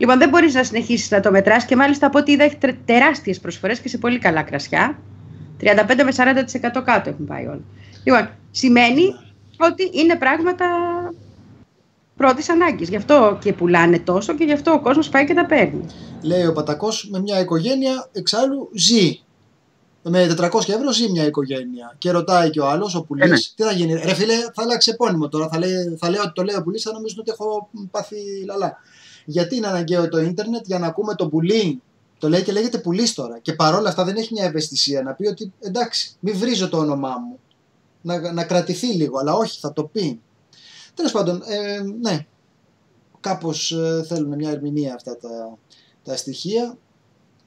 Λοιπόν, 0.00 0.18
δεν 0.18 0.28
μπορείς 0.28 0.54
να 0.54 0.64
συνεχίσεις 0.64 1.10
να 1.10 1.20
το 1.20 1.30
μετράς 1.30 1.64
και 1.64 1.76
μάλιστα 1.76 2.06
από 2.06 2.18
ό,τι 2.18 2.32
είδα 2.32 2.44
έχει 2.44 2.56
τεράστιες 2.84 3.40
προσφορές 3.40 3.80
και 3.80 3.88
σε 3.88 3.98
πολύ 3.98 4.18
καλά 4.18 4.42
κρασιά. 4.42 4.98
35 5.60 6.04
με 6.04 6.12
40% 6.16 6.82
κάτω 6.84 7.10
έχουν 7.10 7.26
πάει 7.26 7.46
όλοι. 7.46 7.64
Λοιπόν, 8.04 8.28
σημαίνει 8.50 9.02
ότι 9.58 9.90
είναι 9.92 10.16
πράγματα 10.16 10.66
πρώτης 12.16 12.48
ανάγκης. 12.48 12.88
Γι' 12.88 12.96
αυτό 12.96 13.38
και 13.40 13.52
πουλάνε 13.52 13.98
τόσο 13.98 14.34
και 14.34 14.44
γι' 14.44 14.52
αυτό 14.52 14.72
ο 14.72 14.80
κόσμος 14.80 15.08
πάει 15.08 15.24
και 15.24 15.34
τα 15.34 15.46
παίρνει. 15.46 15.84
Λέει 16.22 16.46
ο 16.46 16.52
Πατακός 16.52 17.08
με 17.10 17.20
μια 17.20 17.40
οικογένεια 17.40 18.08
εξάλλου 18.12 18.70
ζει. 18.74 19.20
Με 20.02 20.34
400 20.38 20.68
ευρώ 20.68 20.92
ζει 20.92 21.10
μια 21.10 21.26
οικογένεια. 21.26 21.94
Και 21.98 22.10
ρωτάει 22.10 22.50
και 22.50 22.60
ο 22.60 22.68
άλλος, 22.68 22.94
ο 22.94 23.02
πουλή, 23.02 23.22
Ε, 23.22 23.26
ναι. 23.26 23.36
τι 23.36 23.62
θα 23.62 23.72
γίνει. 23.72 23.92
Ρε 23.92 24.14
φίλε, 24.14 24.34
θα 24.34 24.62
αλλάξει 24.62 24.90
επώνυμο 24.90 25.28
τώρα. 25.28 25.48
Θα, 25.48 25.58
λέει, 25.58 25.96
θα 25.98 26.10
λέω 26.10 26.22
ότι 26.22 26.32
το 26.32 26.42
λέει 26.42 26.56
ο 26.56 26.62
πουλής, 26.62 26.82
θα 26.82 26.92
νομίζουν 26.92 27.18
ότι 27.20 27.30
έχω 27.30 27.70
πάθει 27.90 28.16
λαλά. 28.44 28.76
Γιατί 29.24 29.56
είναι 29.56 29.66
αναγκαίο 29.66 30.08
το 30.08 30.18
ίντερνετ 30.18 30.66
για 30.66 30.78
να 30.78 30.86
ακούμε 30.86 31.14
τον 31.14 31.30
πουλή; 31.30 31.82
Το 32.18 32.28
λέει 32.28 32.42
και 32.42 32.52
λέγεται 32.52 32.78
πουλής 32.78 33.14
τώρα. 33.14 33.38
Και 33.38 33.52
παρόλα 33.52 33.88
αυτά 33.88 34.04
δεν 34.04 34.16
έχει 34.16 34.32
μια 34.32 34.44
ευαισθησία 34.44 35.02
να 35.02 35.12
πει 35.14 35.26
ότι 35.26 35.52
εντάξει, 35.60 36.16
μην 36.20 36.38
βρίζω 36.38 36.68
το 36.68 36.78
όνομά 36.78 37.18
μου. 37.18 37.38
Να, 38.02 38.32
να 38.32 38.44
κρατηθεί 38.44 38.86
λίγο, 38.86 39.18
αλλά 39.18 39.34
όχι, 39.34 39.58
θα 39.60 39.72
το 39.72 39.84
πει. 39.84 40.20
Τέλος 40.94 41.12
πάντων, 41.12 41.42
ε, 41.46 41.80
ναι. 42.00 42.26
Κάπως 43.20 43.72
ε, 43.72 44.04
θέλουν 44.08 44.34
μια 44.34 44.50
ερμηνεία 44.50 44.94
αυτά 44.94 45.16
τα, 45.16 45.58
τα 46.04 46.16
στοιχεία. 46.16 46.76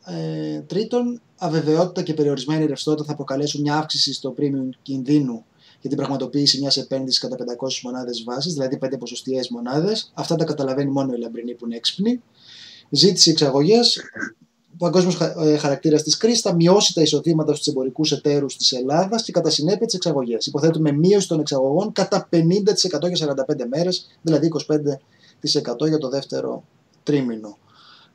Ε, 0.05 0.59
τρίτον, 0.59 1.21
αβεβαιότητα 1.43 2.01
και 2.01 2.13
περιορισμένη 2.13 2.65
ρευστότητα 2.65 3.07
θα 3.07 3.15
προκαλέσουν 3.15 3.61
μια 3.61 3.75
αύξηση 3.75 4.13
στο 4.13 4.33
premium 4.37 4.69
κινδύνου 4.81 5.45
για 5.81 5.89
την 5.89 5.97
πραγματοποίηση 5.97 6.59
μιας 6.59 6.77
επένδυσης 6.77 7.19
κατά 7.19 7.35
500 7.35 7.79
μονάδες 7.83 8.23
βάσης, 8.23 8.53
δηλαδή 8.53 8.77
5 8.77 8.97
ποσοστιαίες 8.99 9.49
μονάδες. 9.49 10.11
Αυτά 10.13 10.35
τα 10.35 10.45
καταλαβαίνει 10.45 10.91
μόνο 10.91 11.13
η 11.13 11.17
λαμπρινή 11.19 11.53
που 11.53 11.65
είναι 11.65 11.75
έξυπνη. 11.75 12.21
Ζήτηση 12.89 13.29
εξαγωγές. 13.29 14.01
Ο 14.73 14.75
παγκόσμιος 14.77 15.15
χαρακτήρας 15.59 16.03
της 16.03 16.17
κρίσης 16.17 16.41
θα 16.41 16.53
μειώσει 16.53 16.93
τα 16.93 17.01
εισοδήματα 17.01 17.53
στους 17.53 17.67
εμπορικούς 17.67 18.11
εταίρους 18.11 18.57
της 18.57 18.71
Ελλάδας 18.71 19.23
και 19.23 19.31
κατά 19.31 19.49
συνέπεια 19.49 19.85
τις 19.85 19.95
εξαγωγές. 19.95 20.45
Υποθέτουμε 20.45 20.91
μείωση 20.91 21.27
των 21.27 21.39
εξαγωγών 21.39 21.91
κατά 21.91 22.29
50% 22.31 23.07
για 23.07 23.17
45 23.17 23.65
μέρες, 23.65 24.07
δηλαδή 24.21 24.47
25% 24.47 25.87
για 25.87 25.97
το 25.97 26.09
δεύτερο 26.09 26.63
τρίμηνο. 27.03 27.57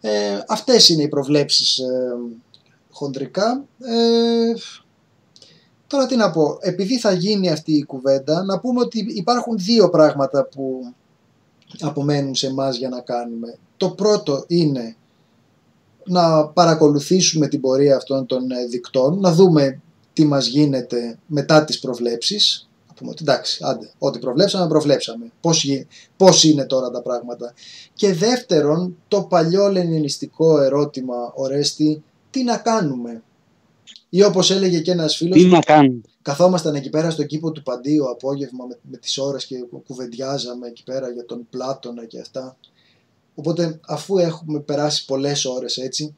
Ε, 0.00 0.38
αυτές 0.48 0.88
είναι 0.88 1.02
οι 1.02 1.08
προβλέψεις 1.08 1.78
ε, 1.78 2.14
χοντρικά. 2.90 3.64
Ε, 3.80 4.52
τώρα 5.86 6.06
τι 6.06 6.16
να 6.16 6.30
πω, 6.30 6.58
επειδή 6.60 6.98
θα 6.98 7.12
γίνει 7.12 7.50
αυτή 7.50 7.72
η 7.72 7.84
κουβέντα, 7.84 8.42
να 8.44 8.58
πούμε 8.60 8.80
ότι 8.80 9.06
υπάρχουν 9.08 9.56
δύο 9.58 9.90
πράγματα 9.90 10.44
που 10.44 10.92
απομένουν 11.80 12.34
σε 12.34 12.46
εμάς 12.46 12.76
για 12.76 12.88
να 12.88 13.00
κάνουμε. 13.00 13.58
Το 13.76 13.90
πρώτο 13.90 14.44
είναι 14.46 14.96
να 16.04 16.46
παρακολουθήσουμε 16.48 17.48
την 17.48 17.60
πορεία 17.60 17.96
αυτών 17.96 18.26
των 18.26 18.50
ε, 18.50 18.66
δικτών, 18.66 19.20
να 19.20 19.32
δούμε 19.32 19.80
τι 20.12 20.24
μας 20.24 20.46
γίνεται 20.46 21.18
μετά 21.26 21.64
τις 21.64 21.78
προβλέψεις. 21.78 22.68
Να 22.88 22.94
πούμε 22.94 23.10
ότι 23.10 23.22
εντάξει, 23.22 23.60
άντε, 23.64 23.90
ό,τι 23.98 24.18
προβλέψαμε, 24.18 24.68
προβλέψαμε. 24.68 25.32
Πώς, 25.40 25.64
γι- 25.64 25.86
πώς 26.16 26.44
είναι 26.44 26.64
τώρα 26.64 26.90
τα 26.90 27.02
πράγματα. 27.02 27.54
Και 27.94 28.12
δεύτερον, 28.14 28.96
το 29.08 29.22
παλιό 29.22 29.68
λενινιστικό 29.68 30.60
ερώτημα, 30.60 31.32
Ορέστη, 31.34 32.02
τι 32.38 32.44
να 32.44 32.56
κάνουμε. 32.56 33.22
Ή 34.08 34.22
όπως 34.24 34.50
έλεγε 34.50 34.80
και 34.80 34.90
ένας 34.90 35.16
φίλος, 35.16 35.36
Τι 35.42 35.46
να 35.46 35.58
κάνουν. 35.60 36.04
καθόμασταν 36.22 36.74
εκεί 36.74 36.90
πέρα 36.90 37.10
στον 37.10 37.26
κήπο 37.26 37.52
του 37.52 37.62
Παντίου 37.62 38.10
απόγευμα 38.10 38.64
με, 38.66 38.78
με 38.90 38.96
τις 38.96 39.18
ώρες 39.18 39.46
και 39.46 39.56
κουβεντιάζαμε 39.86 40.66
εκεί 40.66 40.82
πέρα 40.84 41.10
για 41.10 41.24
τον 41.24 41.46
Πλάτωνα 41.50 42.04
και 42.06 42.20
αυτά. 42.20 42.56
Οπότε 43.34 43.80
αφού 43.86 44.18
έχουμε 44.18 44.60
περάσει 44.60 45.04
πολλές 45.04 45.44
ώρες 45.44 45.76
έτσι, 45.76 46.14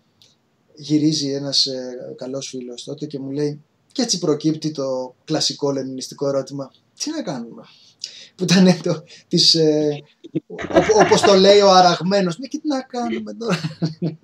γυρίζει 0.74 1.30
ένας 1.32 1.66
ε, 1.66 2.14
καλός 2.16 2.48
φίλος 2.48 2.84
τότε 2.84 3.06
και 3.06 3.18
μου 3.18 3.30
λέει 3.30 3.60
και 3.92 4.02
έτσι 4.02 4.18
προκύπτει 4.18 4.70
το 4.70 5.14
κλασικό 5.24 5.70
λενινιστικό 5.72 6.28
ερώτημα 6.28 6.70
τι 6.98 7.10
να 7.10 7.22
κάνουμε. 7.22 7.62
Που 8.34 8.44
ήταν 8.44 8.80
το, 8.82 9.02
της, 9.28 9.54
ε, 9.54 10.02
ό- 10.46 11.00
όπως 11.04 11.20
το 11.20 11.34
λέει 11.34 11.60
ο 11.60 11.70
αραγμένος. 11.70 12.38
Ναι 12.38 12.46
και 12.46 12.58
τι 12.58 12.68
να 12.68 12.80
κάνουμε 12.82 13.32
τώρα. 13.34 13.58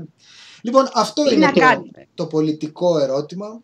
λοιπόν 0.67 0.89
αυτό 0.95 1.23
Τι 1.23 1.35
είναι 1.35 1.47
να 1.47 1.53
το, 1.53 1.61
κάνουμε; 1.61 2.09
το 2.15 2.27
πολιτικό 2.27 2.99
ερώτημα. 2.99 3.63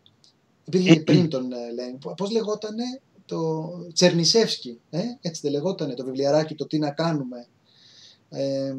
Επειδή 0.67 0.99
πριν 0.99 1.29
τον 1.29 1.51
ε, 1.51 1.71
λένε, 1.73 1.97
πώς 2.17 2.31
λεγότανε 2.31 2.83
το 3.25 3.69
Τσερνισεύσκι, 3.93 4.79
ε; 4.89 5.01
έτσι 5.21 5.41
δεν 5.43 5.51
λεγότανε 5.51 5.93
το 5.93 6.03
βιβλιαράκι 6.03 6.55
το 6.55 6.67
τι 6.67 6.79
να 6.79 6.89
κάνουμε. 6.89 7.47
Ε, 8.29 8.75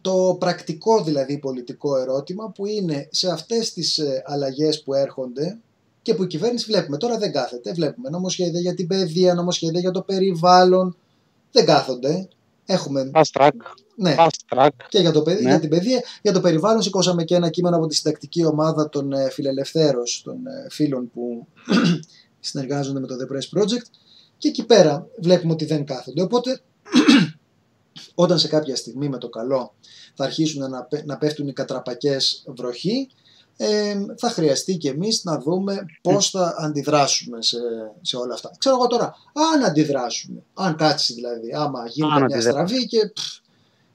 το 0.00 0.36
πρακτικό 0.40 1.02
δηλαδή 1.02 1.38
πολιτικό 1.38 1.96
ερώτημα 1.96 2.50
που 2.50 2.66
είναι 2.66 3.08
σε 3.10 3.30
αυτές 3.30 3.72
τις 3.72 3.98
ε, 3.98 4.22
αλλαγές 4.26 4.82
που 4.82 4.94
έρχονται 4.94 5.58
και 6.02 6.14
που 6.14 6.22
η 6.22 6.26
κυβέρνηση 6.26 6.64
βλέπουμε 6.64 6.96
τώρα 6.96 7.18
δεν 7.18 7.32
κάθεται. 7.32 7.72
Βλέπουμε 7.72 8.08
νομοσχέδια 8.08 8.60
για 8.60 8.74
την 8.74 8.86
παιδεία, 8.86 9.34
νομοσχέδια 9.34 9.80
για 9.80 9.90
το 9.90 10.02
περιβάλλον. 10.02 10.96
Δεν 11.52 11.64
κάθονται. 11.64 12.28
Έχουμε 12.72 13.10
Fast 13.14 13.40
track. 13.40 13.50
ναι, 13.96 14.14
Fast 14.18 14.56
track. 14.56 14.68
και 14.88 14.98
για, 14.98 15.12
το, 15.12 15.22
παιδι- 15.22 15.42
Ναι. 15.42 15.48
για 15.48 15.60
την 15.60 15.68
παιδεία. 15.68 16.02
Για 16.22 16.32
το 16.32 16.40
περιβάλλον 16.40 16.82
σηκώσαμε 16.82 17.24
και 17.24 17.34
ένα 17.34 17.50
κείμενο 17.50 17.76
από 17.76 17.86
τη 17.86 17.94
συντακτική 17.94 18.44
ομάδα 18.44 18.88
των 18.88 19.12
ε, 19.12 19.30
φιλελευθέρων, 19.30 20.02
των 20.24 20.46
ε, 20.46 20.66
φίλων 20.70 21.10
που 21.10 21.46
συνεργάζονται 22.40 23.00
με 23.00 23.06
το 23.06 23.14
The 23.20 23.32
Press 23.34 23.58
Project 23.60 23.82
και 24.38 24.48
εκεί 24.48 24.64
πέρα 24.64 25.06
βλέπουμε 25.22 25.52
ότι 25.52 25.64
δεν 25.64 25.84
κάθονται. 25.84 26.22
Οπότε 26.22 26.60
όταν 28.14 28.38
σε 28.38 28.48
κάποια 28.48 28.76
στιγμή 28.76 29.08
με 29.08 29.18
το 29.18 29.28
καλό 29.28 29.74
θα 30.14 30.24
αρχίσουν 30.24 30.70
να, 30.70 30.82
πέ- 30.82 31.04
να 31.04 31.16
πέφτουν 31.18 31.48
οι 31.48 31.52
κατραπακές 31.52 32.44
βροχή 32.56 33.08
ε, 33.62 33.96
θα 34.18 34.28
χρειαστεί 34.30 34.76
και 34.76 34.88
εμείς 34.88 35.24
να 35.24 35.38
δούμε 35.38 35.86
πώς 36.02 36.30
θα 36.30 36.54
αντιδράσουμε 36.58 37.42
σε, 37.42 37.58
σε 38.00 38.16
όλα 38.16 38.34
αυτά. 38.34 38.50
Ξέρω 38.58 38.74
εγώ 38.76 38.86
τώρα, 38.86 39.14
αν 39.54 39.64
αντιδράσουμε, 39.64 40.42
αν 40.54 40.76
κάτσει 40.76 41.12
δηλαδή, 41.14 41.52
άμα 41.54 41.86
γίνει 41.86 42.08
Αν 42.12 42.16
μια 42.16 42.24
αντιδράσουμε. 42.36 42.52
στραβή 42.66 42.86
και 42.86 43.10
πφ, 43.14 43.22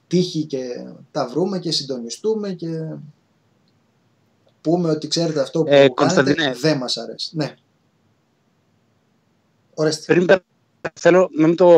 τύχει 0.06 0.44
και 0.44 0.64
τα 1.10 1.26
βρούμε 1.28 1.58
και 1.58 1.70
συντονιστούμε 1.72 2.52
και 2.52 2.68
πούμε 4.60 4.90
ότι 4.90 5.08
ξέρετε 5.08 5.40
αυτό 5.40 5.60
που 5.62 5.66
Ε, 5.68 5.70
κάνετε 5.70 5.94
Κωνσταντίνε. 5.94 6.54
δεν 6.60 6.76
μας 6.76 6.96
αρέσει. 6.96 7.30
Ναι. 7.36 7.54
Ορίστε. 9.74 10.12
Πριν 10.14 10.26
πέ- 10.26 10.42
θέλω 10.94 11.28
να 11.32 11.46
μην, 11.46 11.56
το, 11.56 11.68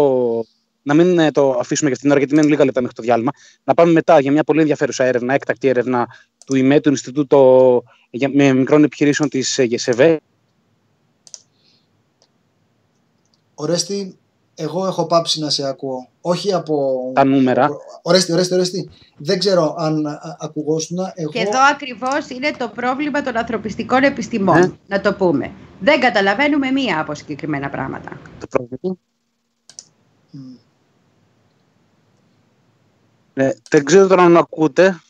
να 0.83 0.95
μην 0.95 1.19
ε, 1.19 1.31
το 1.31 1.51
αφήσουμε 1.51 1.91
για 1.91 1.97
αυτήν 1.97 2.01
την 2.01 2.11
ώρα, 2.11 2.19
γιατί 2.19 2.35
μένουν 2.35 2.51
λίγα 2.51 2.65
λεπτά 2.65 2.81
μέχρι 2.81 2.97
το 2.97 3.03
διάλειμμα. 3.03 3.31
Να 3.65 3.75
πάμε 3.75 3.93
μετά 3.93 4.21
για 4.21 4.33
μια 4.33 4.45
πολύ 4.45 4.61
ενδιαφέρουσα 4.61 5.05
έρευνα, 5.05 5.35
έκτακτη 5.35 5.69
έρευνα 5.69 6.07
του 6.49 6.57
ΙΜΕ, 6.57 6.81
του 6.81 6.89
Ινστιτούτου 6.89 7.85
για- 8.11 8.31
με 8.35 8.53
μικρών 8.53 8.85
επιχειρήσεων 8.85 9.29
της 9.29 9.59
ΓΕΣΕΒΕ. 9.63 10.21
Ορέστη, 13.55 14.19
εγώ 14.55 14.87
έχω 14.87 15.07
πάψει 15.07 15.41
να 15.41 15.51
σε 15.51 15.69
ακούω. 15.69 16.09
Όχι 16.21 16.53
από... 16.53 17.01
Τα 17.15 17.25
νούμερα. 17.25 17.69
Ορέστη, 18.03 18.33
ορέστη, 18.33 18.55
ορέστη. 18.55 18.91
Δεν 19.17 19.39
ξέρω 19.39 19.75
αν 19.79 20.07
α, 20.07 20.37
ακουγόσουν. 20.41 20.99
Εγώ... 21.15 21.31
Και 21.31 21.39
εδώ 21.39 21.59
ακριβώς 21.73 22.29
είναι 22.29 22.51
το 22.59 22.69
πρόβλημα 22.69 23.23
των 23.23 23.37
ανθρωπιστικών 23.37 24.03
επιστημών, 24.03 24.59
Ναι. 24.61 24.71
να 24.87 25.01
το 25.01 25.15
πούμε. 25.15 25.53
Δεν 25.81 26.01
καταλαβαίνουμε 26.01 26.71
μία 26.71 27.01
από 27.01 27.15
συγκεκριμένα 27.15 27.69
πράγματα. 27.71 28.21
Το 28.39 28.47
πρόβλημα. 28.47 28.97
Μ. 30.31 30.39
Ε, 33.35 33.51
δεν 33.71 33.85
ξέρω 33.85 34.07
τώρα 34.07 34.23
αν 34.23 34.37
ακούτε. 34.37 35.01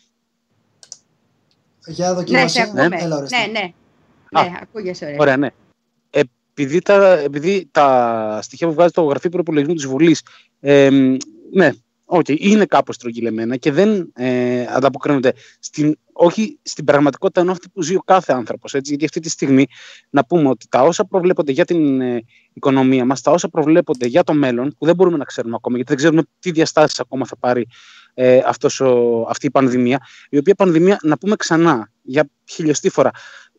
Για 1.89 2.09
Ναι, 2.09 2.15
δοκίμασε. 2.15 2.49
σε 2.49 2.61
ακούμε. 2.61 2.89
Έλα, 2.91 3.17
Ορέστη. 3.17 3.37
Ναι, 3.37 3.61
ναι. 3.61 3.73
Α. 4.41 4.43
Ναι, 4.43 4.59
ακούγεσαι 4.63 5.05
ωραία. 5.05 5.17
Ωραία, 5.21 5.37
ναι. 5.37 5.49
Επειδή 6.11 6.81
τα, 6.81 7.19
επειδή 7.19 7.69
τα 7.71 8.39
στοιχεία 8.43 8.67
που 8.67 8.75
βγάζει 8.75 8.93
το 8.93 9.03
γραφείο 9.03 9.31
προπολογισμού 9.31 9.75
της 9.75 9.87
Βουλής, 9.87 10.23
ε, 10.61 10.91
ναι, 11.53 11.71
okay, 12.07 12.39
είναι 12.39 12.65
κάπως 12.65 12.95
στρογγυλεμένα 12.95 13.57
και 13.57 13.73
δεν 13.73 14.13
ε, 14.15 14.67
ανταποκρίνονται 14.69 15.33
στην, 15.59 15.97
όχι 16.13 16.59
στην 16.63 16.85
πραγματικότητα 16.85 17.41
ενώ 17.41 17.53
αυτή 17.53 17.69
που 17.69 17.83
ζει 17.83 17.95
ο 17.95 18.03
κάθε 18.05 18.33
άνθρωπος. 18.33 18.75
Έτσι, 18.75 18.91
γιατί 18.91 19.05
αυτή 19.05 19.21
τη 19.21 19.29
στιγμή 19.29 19.67
να 20.11 20.25
πούμε 20.25 20.49
ότι 20.49 20.67
τα 20.69 20.83
όσα 20.83 21.05
προβλέπονται 21.05 21.53
για 21.53 21.65
την 21.65 22.01
ε, 22.01 22.25
οικονομία 22.53 23.05
μας, 23.05 23.21
τα 23.21 23.31
όσα 23.31 23.49
προβλέπονται 23.49 24.07
για 24.07 24.25
το 24.25 24.33
μέλλον, 24.33 24.75
που 24.79 24.87
δεν 24.87 24.95
μπορούμε 24.95 25.17
να 25.17 25.25
ξέρουμε 25.25 25.55
ακόμα, 25.57 25.77
γιατί 25.77 25.91
δεν 25.91 25.99
ξέρουμε 26.03 26.23
τι 26.39 26.51
διαστάσεις 26.51 27.01
ακόμα 27.01 27.27
θα 27.27 27.37
πάρει 27.37 27.67
ε, 28.21 28.41
αυτός 28.47 28.81
ο, 28.81 29.21
αυτή 29.29 29.47
η 29.47 29.51
πανδημία, 29.51 30.01
η 30.31 30.39
οποία 30.39 30.55
πανδημία, 30.55 30.99
να 31.03 31.19
πούμε 31.19 31.37
ξανά, 31.37 31.91
για 32.03 32.29
χιλιοστή 32.45 32.89
φορά, 32.89 33.11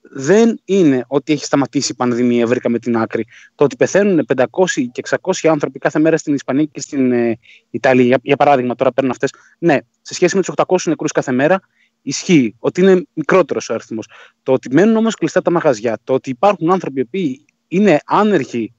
δεν 0.02 0.60
είναι 0.66 1.06
ότι 1.08 1.34
έχει 1.34 1.46
σταματήσει 1.46 1.92
η 1.92 1.96
πανδημία, 1.96 2.48
βρήκαμε 2.48 2.80
την 2.80 2.98
άκρη. 2.98 3.26
Το 3.56 3.64
ότι 3.64 3.76
πεθαίνουν 3.76 4.26
500 4.36 4.46
και 4.92 5.02
600 5.22 5.48
άνθρωποι 5.50 5.80
κάθε 5.80 6.00
μέρα 6.00 6.18
στην 6.18 6.34
Ισπανία 6.34 6.64
και 6.66 6.82
στην 6.82 7.12
ε, 7.12 7.40
Ιταλία, 7.70 8.06
για, 8.06 8.20
για 8.22 8.36
παράδειγμα, 8.36 8.76
τώρα 8.76 8.92
παίρνουν 8.92 9.12
αυτές. 9.12 9.34
Ναι, 9.60 9.78
σε 10.02 10.14
σχέση 10.14 10.36
με 10.36 10.42
τους 10.42 10.54
800 10.68 10.78
νεκρούς 10.86 11.12
κάθε 11.12 11.32
μέρα, 11.32 11.60
ισχύει 12.02 12.56
ότι 12.60 12.82
είναι 12.82 13.06
μικρότερος 13.14 13.70
ο 13.70 13.74
αριθμός. 13.74 14.10
Το 14.44 14.54
ότι 14.54 14.74
μένουν 14.74 14.96
όμως 14.96 15.16
κλειστά 15.16 15.42
τα 15.42 15.52
μαγαζιά, 15.52 15.98
το 16.04 16.14
ότι 16.14 16.30
υπάρχουν 16.30 16.72
άνθρωποι 16.72 17.00
οι 17.00 17.04
οποίοι 17.04 17.46
είναι 17.68 18.00
άνεργοι 18.06 18.74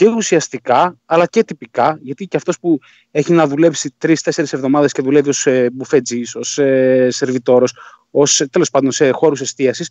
και 0.00 0.08
ουσιαστικά 0.08 0.98
αλλά 1.06 1.26
και 1.26 1.44
τυπικά, 1.44 1.98
γιατί 2.02 2.26
και 2.26 2.36
αυτός 2.36 2.60
που 2.60 2.78
έχει 3.10 3.32
να 3.32 3.46
δουλέψει 3.46 3.94
τρει-τέσσερι 3.98 4.48
εβδομάδες 4.52 4.92
και 4.92 5.02
δουλεύει 5.02 5.28
ως 5.28 5.46
ε, 5.46 5.70
μπουφέτζη, 5.72 6.22
ως 6.34 6.58
ε, 6.58 7.08
σερβιτόρος, 7.10 7.74
ως 8.10 8.42
τέλος 8.50 8.70
πάντων 8.70 8.92
σε 8.92 9.10
χώρους 9.10 9.40
εστίασης, 9.40 9.90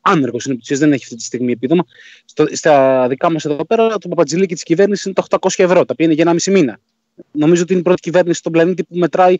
άνεργος 0.00 0.44
είναι 0.44 0.54
που 0.54 0.76
δεν 0.76 0.92
έχει 0.92 1.02
αυτή 1.02 1.16
τη 1.16 1.22
στιγμή 1.22 1.52
επίδομα. 1.52 1.84
Στο, 2.24 2.46
στα 2.50 3.06
δικά 3.08 3.32
μας 3.32 3.44
εδώ 3.44 3.64
πέρα, 3.64 3.98
το 3.98 4.08
παπατζηλίκι 4.08 4.54
της 4.54 4.62
κυβέρνησης 4.62 5.04
είναι 5.04 5.14
τα 5.14 5.38
800 5.40 5.48
ευρώ, 5.56 5.84
τα 5.84 5.92
οποία 5.92 6.04
είναι 6.04 6.14
για 6.14 6.22
ένα 6.22 6.32
μισή 6.32 6.50
μήνα. 6.50 6.78
Νομίζω 7.30 7.62
ότι 7.62 7.72
είναι 7.72 7.80
η 7.80 7.84
πρώτη 7.84 8.00
κυβέρνηση 8.00 8.38
στον 8.38 8.52
πλανήτη 8.52 8.84
που 8.84 8.96
μετράει 8.96 9.36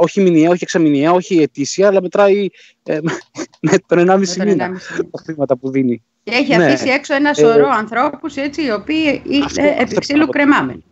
όχι 0.00 0.20
μηνιαία, 0.20 0.50
όχι 0.50 0.62
εξαμηνιαία, 0.62 1.12
όχι 1.12 1.36
ετήσια, 1.36 1.88
αλλά 1.88 2.02
μετράει 2.02 2.48
ε, 2.82 2.98
με 3.70 3.78
τον 3.86 4.06
1,5 4.10 4.44
μήνα 4.44 4.80
τα 5.10 5.22
χρήματα 5.22 5.56
που 5.56 5.70
δίνει. 5.70 6.02
Και 6.24 6.32
έχει 6.32 6.56
ναι. 6.56 6.64
αφήσει 6.64 6.88
έξω 6.88 7.14
ένα 7.14 7.34
σωρό 7.34 7.66
ε, 7.66 7.76
ανθρώπου 7.76 8.28
οι 8.56 8.70
οποίοι 8.70 9.22
είναι 9.24 9.76
επί 9.78 9.94
ξύλου 9.94 10.26
κρεμάμενοι. 10.26 10.84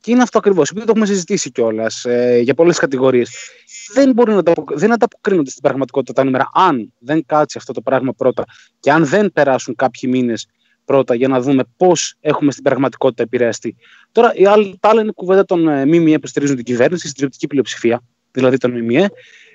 Και 0.00 0.12
είναι 0.12 0.22
αυτό 0.22 0.38
ακριβώς. 0.38 0.70
Επειδή 0.70 0.86
το 0.86 0.92
έχουμε 0.92 1.06
συζητήσει 1.06 1.50
κιόλας 1.50 2.04
ε, 2.04 2.40
για 2.42 2.54
πολλές 2.54 2.78
κατηγορίες. 2.78 3.50
Δεν, 3.94 4.12
μπορεί 4.12 4.32
να 4.32 4.42
δεν 4.74 4.92
ανταποκρίνονται 4.92 5.50
στην 5.50 5.62
πραγματικότητα 5.62 6.12
τα 6.12 6.24
νούμερα. 6.24 6.50
Αν 6.54 6.92
δεν 6.98 7.26
κάτσει 7.26 7.58
αυτό 7.58 7.72
το 7.72 7.80
πράγμα 7.80 8.12
πρώτα 8.12 8.44
και 8.80 8.92
αν 8.92 9.06
δεν 9.06 9.32
περάσουν 9.32 9.74
κάποιοι 9.74 10.10
μήνες 10.12 10.46
πρώτα 10.84 11.14
για 11.14 11.28
να 11.28 11.40
δούμε 11.40 11.62
πώς 11.76 12.14
έχουμε 12.20 12.50
στην 12.50 12.62
πραγματικότητα 12.62 13.22
επηρεαστεί. 13.22 13.76
Τώρα, 14.12 14.32
η 14.34 14.46
άλλη, 14.46 14.76
τα 14.80 14.88
άλλα 14.88 15.00
είναι 15.00 15.12
κουβέντα 15.12 15.44
των 15.44 15.68
ε, 15.68 15.84
ΜΜΕ 15.84 16.18
που 16.18 16.26
στηρίζουν 16.26 16.56
την 16.56 16.64
κυβέρνηση, 16.64 17.08
στην 17.08 17.20
τριπτική 17.20 17.46
πλειοψηφία, 17.46 18.00
δηλαδή 18.30 18.56
των 18.56 18.82
ΜΜΕ, 18.82 19.08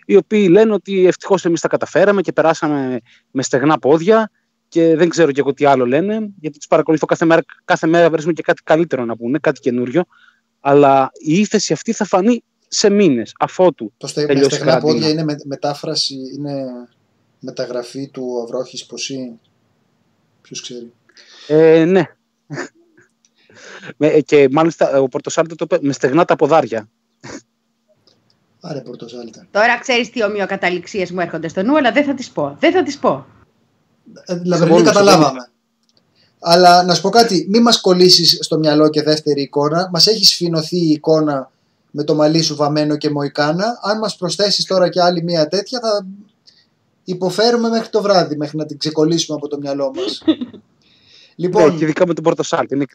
οι 0.06 0.16
οποίοι 0.16 0.48
λένε 0.52 0.74
ότι 0.74 1.06
ευτυχώς 1.08 1.46
εμείς 1.46 1.62
τα 1.62 1.68
καταφέραμε 1.68 2.22
και 2.22 2.32
περάσαμε 2.32 3.00
με 3.32 3.44
στεγνά 3.44 3.80
πόδια 3.80 4.32
και 4.72 4.96
δεν 4.96 5.10
ξέρω 5.10 5.32
και 5.32 5.40
εγώ 5.40 5.54
τι 5.54 5.66
άλλο 5.66 5.86
λένε, 5.86 6.30
γιατί 6.40 6.58
τους 6.58 6.68
παρακολουθώ 6.68 7.06
κάθε 7.06 7.26
μέρα, 7.26 7.42
κάθε 7.66 7.88
μέρα 7.88 8.10
βρίσκουν 8.10 8.34
και 8.34 8.42
κάτι 8.42 8.62
καλύτερο 8.64 9.06
να 9.06 9.16
πούνε, 9.16 9.40
κάτι 9.40 9.60
καινούριο. 9.60 10.04
Αλλά 10.60 11.12
η 11.14 11.40
ύφεση 11.40 11.74
αυτή 11.74 11.94
θα 11.94 12.06
φανεί 12.06 12.44
σε 12.68 12.90
μήνες, 12.90 13.34
αφότου. 13.40 13.94
Το 13.98 14.08
στε, 14.08 14.26
με 14.36 14.44
στεγνά 14.44 14.80
πόδια 14.80 15.10
είναι 15.10 15.24
με, 15.24 15.36
μετάφραση, 15.44 16.16
είναι 16.38 16.64
μεταγραφή 17.40 18.10
του 18.10 18.42
Αυρόχη 18.44 18.86
Ποσή. 18.86 19.40
Ποιος 20.42 20.62
ξέρει. 20.62 20.92
Ε, 21.48 21.86
ναι. 21.86 22.04
και 24.26 24.48
μάλιστα 24.52 25.00
ο 25.00 25.08
Πορτοσάλτε 25.08 25.56
το 25.56 25.66
είπε 25.70 25.88
με 25.88 25.94
στεγνά 25.94 26.26
τα 26.26 26.36
ποδάρια. 26.36 26.90
Άρε 28.62 28.82
Πορτοσάλτε. 28.82 29.48
Τώρα 29.52 29.80
ξέρεις 29.80 30.10
τι 30.10 30.24
ομοιοκαταληξίες 30.24 31.12
μου 31.12 31.20
έρχονται 31.20 31.48
στο 31.48 31.64
νου, 31.64 31.78
αλλά 31.78 31.92
δεν 31.92 32.04
θα 32.04 32.14
τις 32.14 32.30
πω. 32.30 32.56
Δεν 32.60 32.72
θα 32.72 32.84
τις 32.84 32.98
πω. 32.98 33.26
Ε, 34.26 34.42
Λαβερνή 34.46 34.82
καταλάβαμε. 34.82 35.50
Αλλά 36.40 36.84
να 36.84 36.94
σου 36.94 37.02
πω 37.02 37.10
κάτι, 37.10 37.48
μη 37.50 37.60
μας 37.60 37.82
κολλήσεις 37.82 38.38
στο 38.42 38.58
μυαλό 38.58 38.90
και 38.90 39.02
δεύτερη 39.02 39.42
εικόνα. 39.42 39.90
Μας 39.92 40.08
έχει 40.08 40.26
σφινωθεί 40.26 40.78
η 40.78 40.90
εικόνα 40.90 41.52
με 41.92 42.04
το 42.04 42.16
μαλλί 42.16 42.42
σου 42.42 42.56
βαμμένο 42.56 42.98
και 42.98 43.10
μοϊκάνα. 43.10 43.80
Αν 43.82 43.98
μας 43.98 44.16
προσθέσεις 44.16 44.66
τώρα 44.66 44.90
και 44.90 45.02
άλλη 45.02 45.24
μία 45.24 45.48
τέτοια 45.48 45.80
θα 45.80 46.06
υποφέρουμε 47.04 47.70
μέχρι 47.70 47.90
το 47.90 48.02
βράδυ, 48.02 48.36
μέχρι 48.36 48.58
να 48.58 48.66
την 48.66 48.78
ξεκολλήσουμε 48.78 49.38
από 49.38 49.48
το 49.48 49.58
μυαλό 49.58 49.92
μας. 49.96 50.24
λοιπόν, 51.36 51.72
ναι, 51.72 51.78
και 51.78 51.84
ειδικά 51.84 52.08
με 52.08 52.14
τον 52.14 52.24
Πορτοσάλτε. 52.24 52.76
Είναι... 52.76 52.86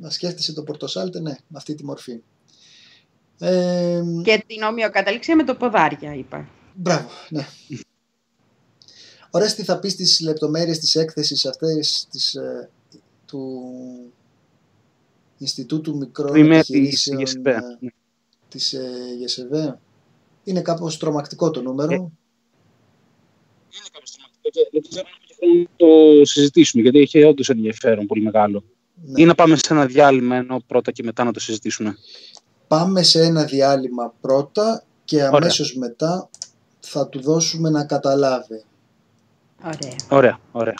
Να 0.00 0.10
σκέφτεσαι 0.10 0.52
τον 0.52 0.64
Πορτοσάλτε, 0.64 1.20
ναι, 1.20 1.30
με 1.30 1.56
αυτή 1.56 1.74
τη 1.74 1.84
μορφή. 1.84 2.22
Ε... 3.38 4.02
Και 4.22 4.44
την 4.46 4.62
ομοιοκαταλήξια 4.62 5.36
με 5.36 5.44
το 5.44 5.54
ποδάρια, 5.54 6.14
είπα. 6.14 6.48
Μπράβο, 6.74 7.08
ναι. 7.28 7.46
Ωραία, 9.30 9.54
τι 9.54 9.64
θα 9.64 9.78
πεις 9.78 9.92
στις 9.92 10.20
λεπτομέρειες 10.20 10.78
της 10.78 10.94
έκθεσης 10.94 11.46
αυτές 11.46 12.06
της, 12.10 12.34
ε, 12.34 12.70
του 13.26 13.72
Ινστιτούτου 15.38 15.96
Μικρών 15.96 16.52
Επιχειρήσεων 16.52 17.24
της 17.24 17.32
ΓΕΣΕΒΕ. 17.32 17.78
Της 18.48 18.74
ΓΕΣΕΒΕ. 19.18 19.78
Είναι 20.44 20.60
κάπως 20.60 20.96
τρομακτικό 20.96 21.50
το 21.50 21.62
νούμερο. 21.62 21.92
Ε, 21.92 21.96
είναι 21.96 23.88
κάπως 23.92 24.10
τρομακτικό 24.10 24.50
και 24.50 24.68
δεν 24.72 24.82
ξέρω 24.88 25.06
αν 25.08 25.68
το 25.76 26.24
συζητήσουμε 26.24 26.82
γιατί 26.82 26.98
έχει 26.98 27.22
όντως 27.22 27.48
ενδιαφέρον 27.48 28.06
πολύ 28.06 28.22
μεγάλο. 28.22 28.64
Ναι. 29.04 29.22
Ή 29.22 29.24
να 29.24 29.34
πάμε 29.34 29.56
σε 29.56 29.72
ένα 29.72 29.86
διάλειμμα 29.86 30.36
ενώ 30.36 30.62
πρώτα 30.66 30.90
και 30.90 31.02
μετά 31.02 31.24
να 31.24 31.32
το 31.32 31.40
συζητήσουμε. 31.40 31.96
Πάμε 32.68 33.02
σε 33.02 33.22
ένα 33.22 33.44
διάλειμμα 33.44 34.14
πρώτα 34.20 34.84
και 35.04 35.22
αμέσως 35.22 35.76
μετά 35.76 36.30
θα 36.80 37.08
του 37.08 37.20
δώσουμε 37.20 37.70
να 37.70 37.84
καταλάβει. 37.84 38.64
Ωραία. 39.64 39.96
Ωραία, 40.08 40.38
ωραία. 40.52 40.74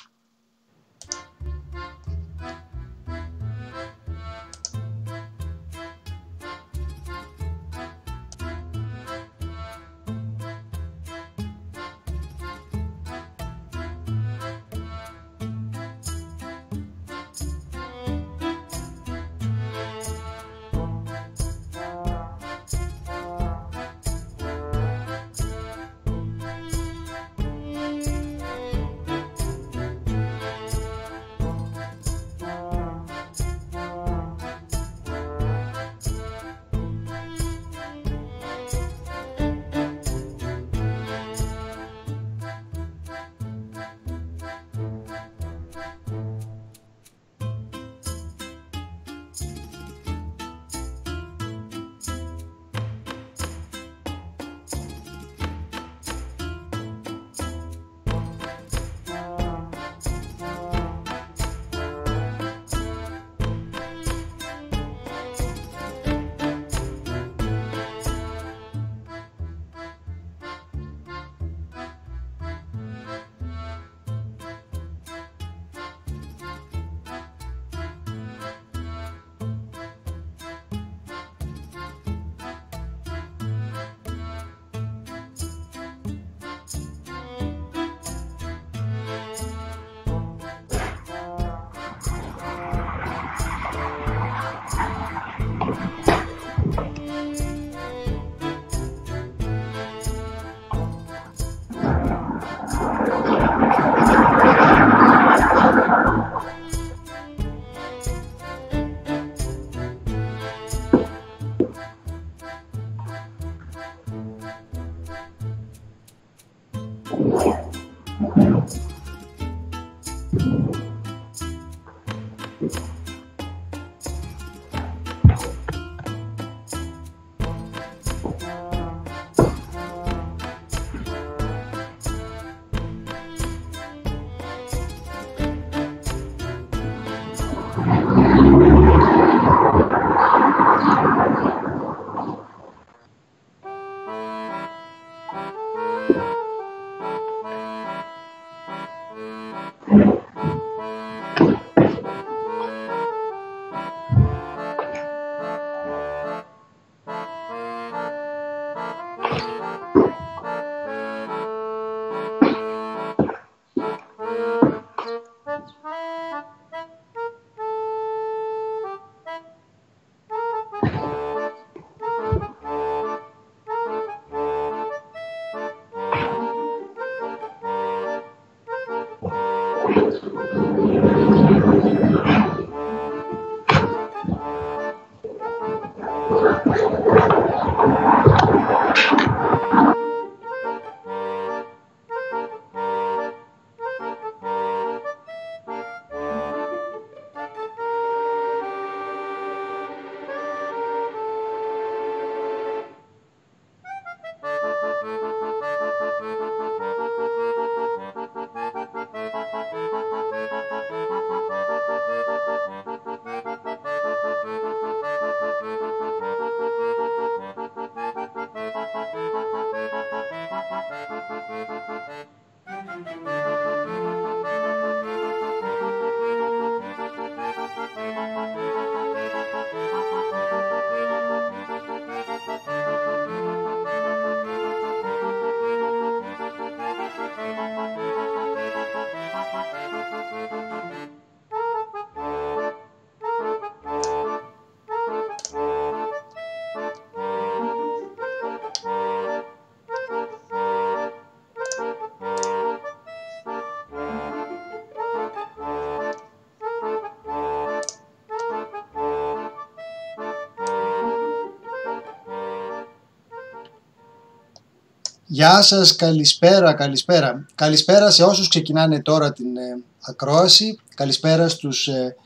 Γεια 265.33 265.63
σας, 265.63 265.97
καλησπέρα, 265.97 266.75
καλησπέρα. 266.75 267.47
Καλησπέρα 267.55 268.11
σε 268.11 268.23
όσους 268.23 268.49
ξεκινάνε 268.49 269.03
τώρα 269.03 269.33
την 269.33 269.57
ε, 269.57 269.83
ακρόαση. 270.01 270.79
Καλησπέρα 270.95 271.49
στους 271.49 271.89
ε, 271.89 272.17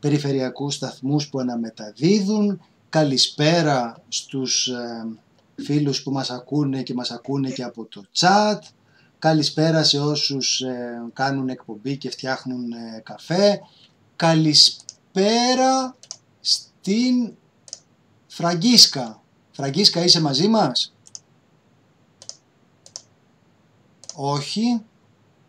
περιφερειακούς 0.00 0.74
σταθμούς 0.74 1.28
που 1.28 1.38
αναμεταδίδουν. 1.38 2.60
Καλησπέρα 2.88 4.02
στους 4.08 4.66
ε, 4.66 5.06
φίλους 5.62 6.02
που 6.02 6.10
μας 6.10 6.30
ακούνε 6.30 6.82
και 6.82 6.94
μας 6.94 7.10
ακούνε 7.10 7.50
και 7.50 7.62
από 7.62 7.84
το 7.84 8.04
chat. 8.18 8.58
Καλησπέρα 9.18 9.82
σε 9.82 9.98
όσους 9.98 10.60
ε, 10.60 11.02
κάνουν 11.12 11.48
εκπομπή 11.48 11.96
και 11.96 12.10
φτιάχνουν 12.10 12.72
καφέ. 13.02 13.60
Καλησπέρα 14.16 15.96
στην 16.40 17.32
Φραγκίσκα. 18.26 19.22
Φραγκίσκα 19.50 20.04
είσαι 20.04 20.20
μαζί 20.20 20.48
μας; 20.48 20.92
Όχι. 24.16 24.82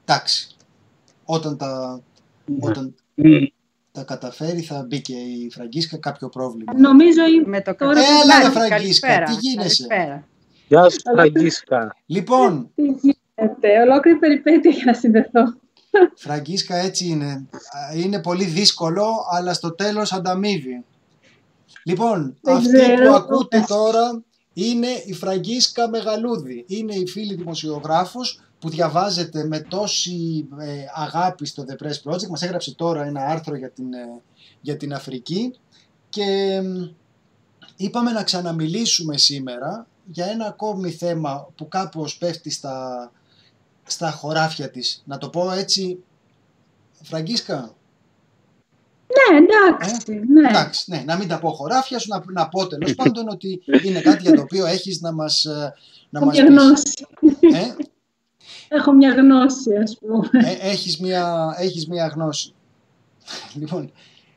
Εντάξει. 0.05 0.47
Όταν 1.25 1.57
τα, 1.57 2.01
όταν 2.59 2.95
τα 3.91 4.03
καταφέρει 4.03 4.61
θα 4.61 4.85
μπει 4.87 5.01
και 5.01 5.13
η 5.13 5.49
Φραγκίσκα 5.51 5.97
κάποιο 5.97 6.29
πρόβλημα. 6.29 6.73
Νομίζω 6.77 7.25
είμαι 7.25 7.47
Με 7.47 7.61
το 7.61 7.75
Τώρα 7.75 7.99
Έλα 7.99 8.63
ρε 8.63 8.69
Καλησπέρα. 8.69 9.13
Φραγκίσκα, 9.13 9.23
τι 9.23 9.33
γίνεσαι; 9.47 9.87
Καλησπέρα. 9.87 10.27
Γεια 10.67 10.89
σου, 10.89 10.99
Φραγκίσκα. 11.13 11.95
Λοιπόν, 12.05 12.69
Τι 12.75 12.81
γίνεται, 12.83 13.81
ολόκληρη 13.81 14.17
περιπέτεια 14.17 14.71
για 14.71 14.83
να 14.85 14.93
συνδεθώ. 14.93 15.53
Φραγκίσκα 16.15 16.75
έτσι 16.75 17.07
είναι. 17.07 17.25
Α, 17.25 17.95
Είναι 17.95 18.21
πολύ 18.21 18.45
δύσκολο, 18.45 19.05
αλλά 19.31 19.53
στο 19.53 19.75
τέλος 19.75 20.13
ανταμείβει. 20.13 20.83
Λοιπόν, 21.83 22.37
Δεν 22.41 22.55
αυτή 22.55 22.71
ξέρω. 22.71 23.09
που 23.09 23.15
ακούτε 23.15 23.63
τώρα 23.67 24.23
είναι 24.53 24.87
η 25.05 25.13
Φραγκίσκα 25.13 25.89
Μεγαλούδη. 25.89 26.65
Είναι 26.67 26.95
η 26.95 27.07
φίλη 27.07 27.35
δημοσιογράφος 27.35 28.41
που 28.63 28.69
διαβάζεται 28.69 29.43
με 29.45 29.59
τόση 29.59 30.47
ε, 30.59 30.85
αγάπη 30.95 31.45
στο 31.45 31.65
The 31.67 31.83
Press 31.83 32.11
Project. 32.11 32.27
Μας 32.27 32.41
έγραψε 32.41 32.75
τώρα 32.75 33.03
ένα 33.05 33.25
άρθρο 33.25 33.55
για 33.55 33.69
την, 33.69 33.93
ε, 33.93 34.21
για 34.61 34.77
την 34.77 34.93
Αφρική 34.93 35.53
και 36.09 36.61
μ, 36.63 36.83
είπαμε 37.75 38.11
να 38.11 38.23
ξαναμιλήσουμε 38.23 39.17
σήμερα 39.17 39.87
για 40.05 40.25
ένα 40.25 40.45
ακόμη 40.45 40.91
θέμα 40.91 41.47
που 41.55 41.67
κάπως 41.67 42.17
πέφτει 42.17 42.49
στα, 42.49 43.11
στα 43.83 44.11
χωράφια 44.11 44.69
της. 44.69 45.03
Να 45.05 45.17
το 45.17 45.29
πω 45.29 45.51
έτσι, 45.51 46.03
Φραγκίσκα, 47.01 47.75
Ναι, 49.07 49.37
εντάξει. 49.37 50.13
Ναι. 50.33 50.49
εντάξει, 50.49 50.91
ναι, 50.91 51.03
να 51.05 51.17
μην 51.17 51.27
τα 51.27 51.39
πω 51.39 51.49
χωράφια 51.49 51.99
σου, 51.99 52.07
να, 52.09 52.23
να 52.31 52.49
πω 52.49 52.67
τέλος 52.67 52.95
πάντων 52.95 53.27
ότι 53.29 53.61
είναι 53.83 54.01
κάτι 54.01 54.23
για 54.23 54.33
το 54.33 54.41
οποίο 54.41 54.65
έχεις 54.65 55.01
να 55.01 55.11
μας, 55.11 55.45
ε, 55.45 55.73
να 56.09 56.19
Έχω 56.19 56.25
μας 56.25 56.35
μια 56.37 56.45
πεις. 56.45 56.55
γνώση. 56.55 57.05
Ε, 57.39 57.73
Έχω 58.75 58.91
μια 58.91 59.09
γνώση, 59.13 59.75
ας 59.83 59.97
πούμε. 59.99 60.29
ε, 60.31 60.69
έχεις, 60.69 60.99
μια, 60.99 61.55
έχεις 61.57 61.87
μια 61.87 62.07
γνώση. 62.07 62.53
Λοιπόν, 63.53 63.91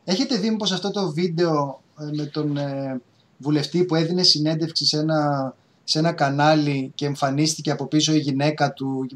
έχετε 0.05 0.37
δει 0.37 0.51
μήπως 0.51 0.73
αυτό 0.73 0.91
το 0.91 1.13
βίντεο 1.13 1.81
ε, 2.01 2.05
με 2.17 2.25
τον 2.25 2.57
ε, 2.57 3.01
βουλευτή 3.39 3.85
που 3.85 3.95
έδινε 3.95 4.23
συνέντευξη 4.23 4.87
σε 4.87 4.99
ένα, 4.99 5.55
σε 5.85 5.99
ένα 5.99 6.13
κανάλι 6.13 6.93
και 6.95 7.07
εμφανίστηκε 7.07 7.71
από 7.71 7.87
πίσω 7.87 8.13
η 8.15 8.19
γυναίκα 8.19 8.73
του 8.73 9.07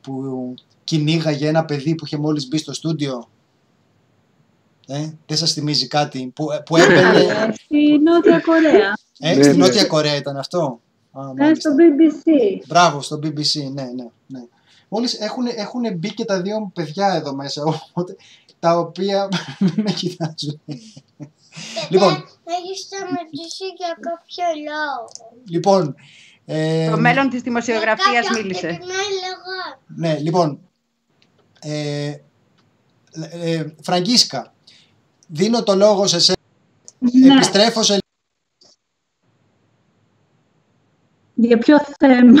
που 0.00 0.54
κυνήγαγε 0.84 1.48
ένα 1.48 1.64
παιδί 1.64 1.94
που 1.94 2.04
είχε 2.06 2.16
μόλις 2.16 2.48
μπει 2.48 2.58
στο 2.58 2.72
στούντιο; 2.72 3.28
Ε, 4.86 5.08
δεν 5.26 5.36
σας 5.36 5.52
θυμίζει 5.52 5.86
κάτι 5.86 6.32
που, 6.34 6.46
που 6.64 6.76
έμπαινε... 6.76 7.18
Ε, 7.20 7.52
Στη 7.52 7.98
Νότια 7.98 8.40
Κορέα. 8.40 8.92
Ε, 9.18 9.34
Ναι, 9.34 9.42
στη 9.42 9.56
ναι. 9.56 9.64
Νότια 9.64 9.84
Κορέα 9.84 10.16
ήταν 10.16 10.36
αυτό. 10.36 10.80
Α, 11.12 11.20
Ε, 11.20 11.32
μάλιστα. 11.38 11.70
στο 11.70 11.70
BBC. 11.78 12.30
Μπράβο, 12.66 13.02
στο 13.02 13.18
BBC, 13.22 13.70
ναι, 13.72 13.82
ναι, 13.82 14.06
ναι. 14.26 14.40
Μόλις 14.88 15.14
έχουν, 15.20 15.46
έχουν 15.46 15.96
μπει 15.96 16.14
και 16.14 16.24
τα 16.24 16.42
δύο 16.42 16.58
μου 16.60 16.72
παιδιά 16.72 17.06
εδώ 17.14 17.34
μέσα, 17.34 17.62
οπότε, 17.64 18.16
τα 18.58 18.78
οποία 18.78 19.28
με 19.84 19.92
κοιτάζουν. 19.92 20.60
λοιπόν, 21.90 22.12
Έχεις 22.44 22.80
σταματήσει 22.80 23.64
για 23.76 23.96
κάποιο 24.00 24.44
λόγο. 24.66 25.08
λοιπόν, 25.50 25.94
ε, 26.44 26.90
Το 26.90 26.96
μέλλον 26.98 27.28
της 27.28 27.42
δημοσιογραφίας 27.42 28.10
Για 28.10 28.20
κάποιο 28.22 28.42
μίλησε. 28.42 28.60
συγκεκριμένο 28.60 28.98
λόγο. 29.26 29.80
ναι, 29.86 30.18
λοιπόν, 30.18 30.60
ε, 31.60 32.14
ε, 33.30 33.66
Φραγκίσκα, 33.82 34.54
δίνω 35.28 35.62
το 35.62 35.74
λόγο 35.74 36.06
σε 36.06 36.20
σένα, 36.20 36.38
Ναι. 36.98 37.34
επιστρέφω 37.34 37.82
σε 37.82 37.98
Για 41.34 41.58
ποιο 41.58 41.78
θέμα; 41.98 42.40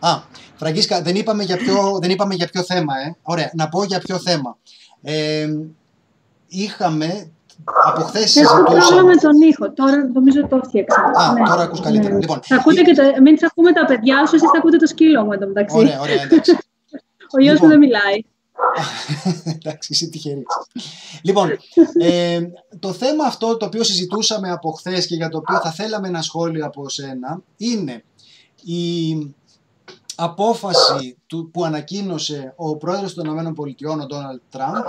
Α, 0.00 0.18
Φραγκίσκα, 0.56 1.02
δεν 1.02 1.16
είπαμε 1.16 1.42
για 1.44 1.56
ποιο, 1.56 1.98
δεν 2.00 2.10
είπαμε 2.10 2.34
για 2.34 2.46
ποιο 2.46 2.62
θέμα, 2.62 2.94
ε. 3.06 3.16
Ωραία, 3.22 3.50
να 3.54 3.68
πω 3.68 3.84
για 3.84 3.98
ποιο 3.98 4.18
θέμα. 4.18 4.56
Ε, 5.02 5.46
είχαμε, 6.48 7.30
από 7.84 8.00
χθες 8.00 8.36
Έχω 8.36 8.54
πρόβλημα 8.54 8.80
συζητούσαμε... 8.80 9.14
με 9.14 9.20
τον 9.20 9.40
ήχο. 9.40 9.72
Τώρα 9.72 10.10
νομίζω 10.12 10.46
το 10.46 10.60
έφτιαξα. 10.64 11.00
Α, 11.16 11.32
Ναι, 11.32 11.42
τώρα 11.48 11.62
ακούς 11.62 11.80
καλύτερα. 11.80 12.14
ναι. 12.14 12.20
Λοιπόν, 12.20 12.40
Θα 12.42 12.56
ακούτε 12.56 12.80
η- 12.80 12.84
και 12.84 12.94
το, 12.94 13.02
μην 13.22 13.36
ακούμε 13.46 13.72
τα 13.72 13.84
παιδιά 13.84 14.26
σου, 14.26 14.34
εσείς 14.34 14.48
θα 14.50 14.58
ακούτε 14.58 14.76
το 14.76 14.86
σκύλο 14.86 15.24
μου 15.24 15.32
εντωμεταξύ. 15.32 15.76
Ωραία, 15.76 16.00
ωραία, 16.00 16.22
εντάξει. 16.22 16.52
Ο 17.36 17.40
γιος 17.40 17.52
Λοιπόν. 17.52 17.68
μου 17.68 17.68
δεν 17.68 17.78
μιλάει. 17.78 18.18
εντάξει, 19.56 19.92
είσαι 19.92 20.06
τυχερή. 20.06 20.42
λοιπόν, 21.22 21.48
ε, 22.00 22.40
το 22.78 22.92
θέμα 22.92 23.24
αυτό 23.24 23.56
το 23.56 23.66
οποίο 23.66 23.82
συζητούσαμε 23.84 24.50
από 24.50 24.70
χθες 24.70 25.06
και 25.06 25.14
για 25.14 25.28
το 25.28 25.38
οποίο 25.38 25.60
θα 25.60 25.70
θέλαμε 25.72 26.08
ένα 26.08 26.22
σχόλιο 26.22 26.66
από 26.66 26.88
σένα 26.88 27.42
είναι 27.56 28.04
η 28.64 29.12
απόφαση 30.22 31.16
του, 31.26 31.50
που 31.52 31.64
ανακοίνωσε 31.64 32.52
ο 32.56 32.76
πρόεδρος 32.76 33.14
των 33.14 33.26
ΗΠΑ, 33.26 33.90
ο 33.90 34.06
Ντόναλτ 34.06 34.40
Τραμπ, 34.50 34.84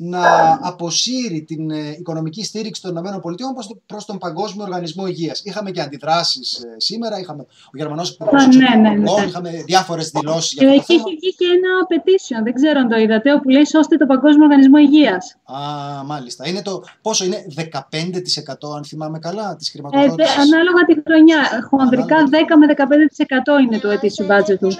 να 0.00 0.20
αποσύρει 0.62 1.42
την 1.42 1.70
ε, 1.70 1.90
οικονομική 1.98 2.44
στήριξη 2.44 2.82
των 2.82 2.96
ΗΠΑ 2.96 3.20
προς, 3.54 3.66
το- 3.66 3.80
προς 3.86 4.04
τον 4.04 4.18
Παγκόσμιο 4.18 4.64
Οργανισμό 4.64 5.06
Υγείας. 5.06 5.40
Είχαμε 5.44 5.70
και 5.70 5.80
αντιδράσεις 5.80 6.52
ε, 6.58 6.74
σήμερα, 6.76 7.18
είχαμε 7.20 7.42
ο 7.42 7.70
Γερμανός 7.72 8.10
Υπουργός 8.10 8.44
Α, 8.44 8.46
ναι, 8.46 8.56
ναι, 8.56 8.76
ναι. 8.76 8.88
Εξωτερικών, 8.88 9.28
είχαμε 9.28 9.50
διάφορες 9.66 10.10
δηλώσεις 10.10 10.54
Και 10.54 10.64
για 10.64 10.74
αυτό 10.80 10.86
το 10.86 10.92
εκεί 10.92 10.96
θέμα. 10.98 11.08
έχει 11.08 11.16
βγει 11.20 11.34
και 11.34 11.44
ένα 11.56 11.72
petition, 11.90 12.44
δεν 12.44 12.54
ξέρω 12.54 12.78
αν 12.80 12.88
το 12.88 12.96
είδατε, 12.96 13.32
όπου 13.32 13.48
λέει 13.48 13.64
σώστε 13.66 13.96
το 13.96 14.06
Παγκόσμιο 14.06 14.44
Οργανισμό 14.44 14.78
Υγείας. 14.78 15.36
Α, 15.44 15.58
μάλιστα. 16.04 16.48
Είναι 16.48 16.62
το, 16.62 16.82
πόσο 17.02 17.24
είναι, 17.24 17.46
15% 17.56 18.76
αν 18.76 18.84
θυμάμαι 18.84 19.18
καλά 19.18 19.56
της 19.56 19.68
Ε, 19.68 19.70
χρηματοδότησης. 19.72 20.34
δε- 20.34 20.40
ανάλογα 20.42 20.84
τη 20.86 20.94
χρονιά. 21.06 21.40
Χονδρικά 21.70 22.16
Ανάλογα. 22.16 22.46
10 22.46 22.56
με 22.56 22.66
15% 22.66 23.60
είναι 23.64 23.78
το 23.78 23.88
ετήσιο 23.90 24.26
budget 24.26 24.58
του. 24.60 24.68
Δεν 24.68 24.78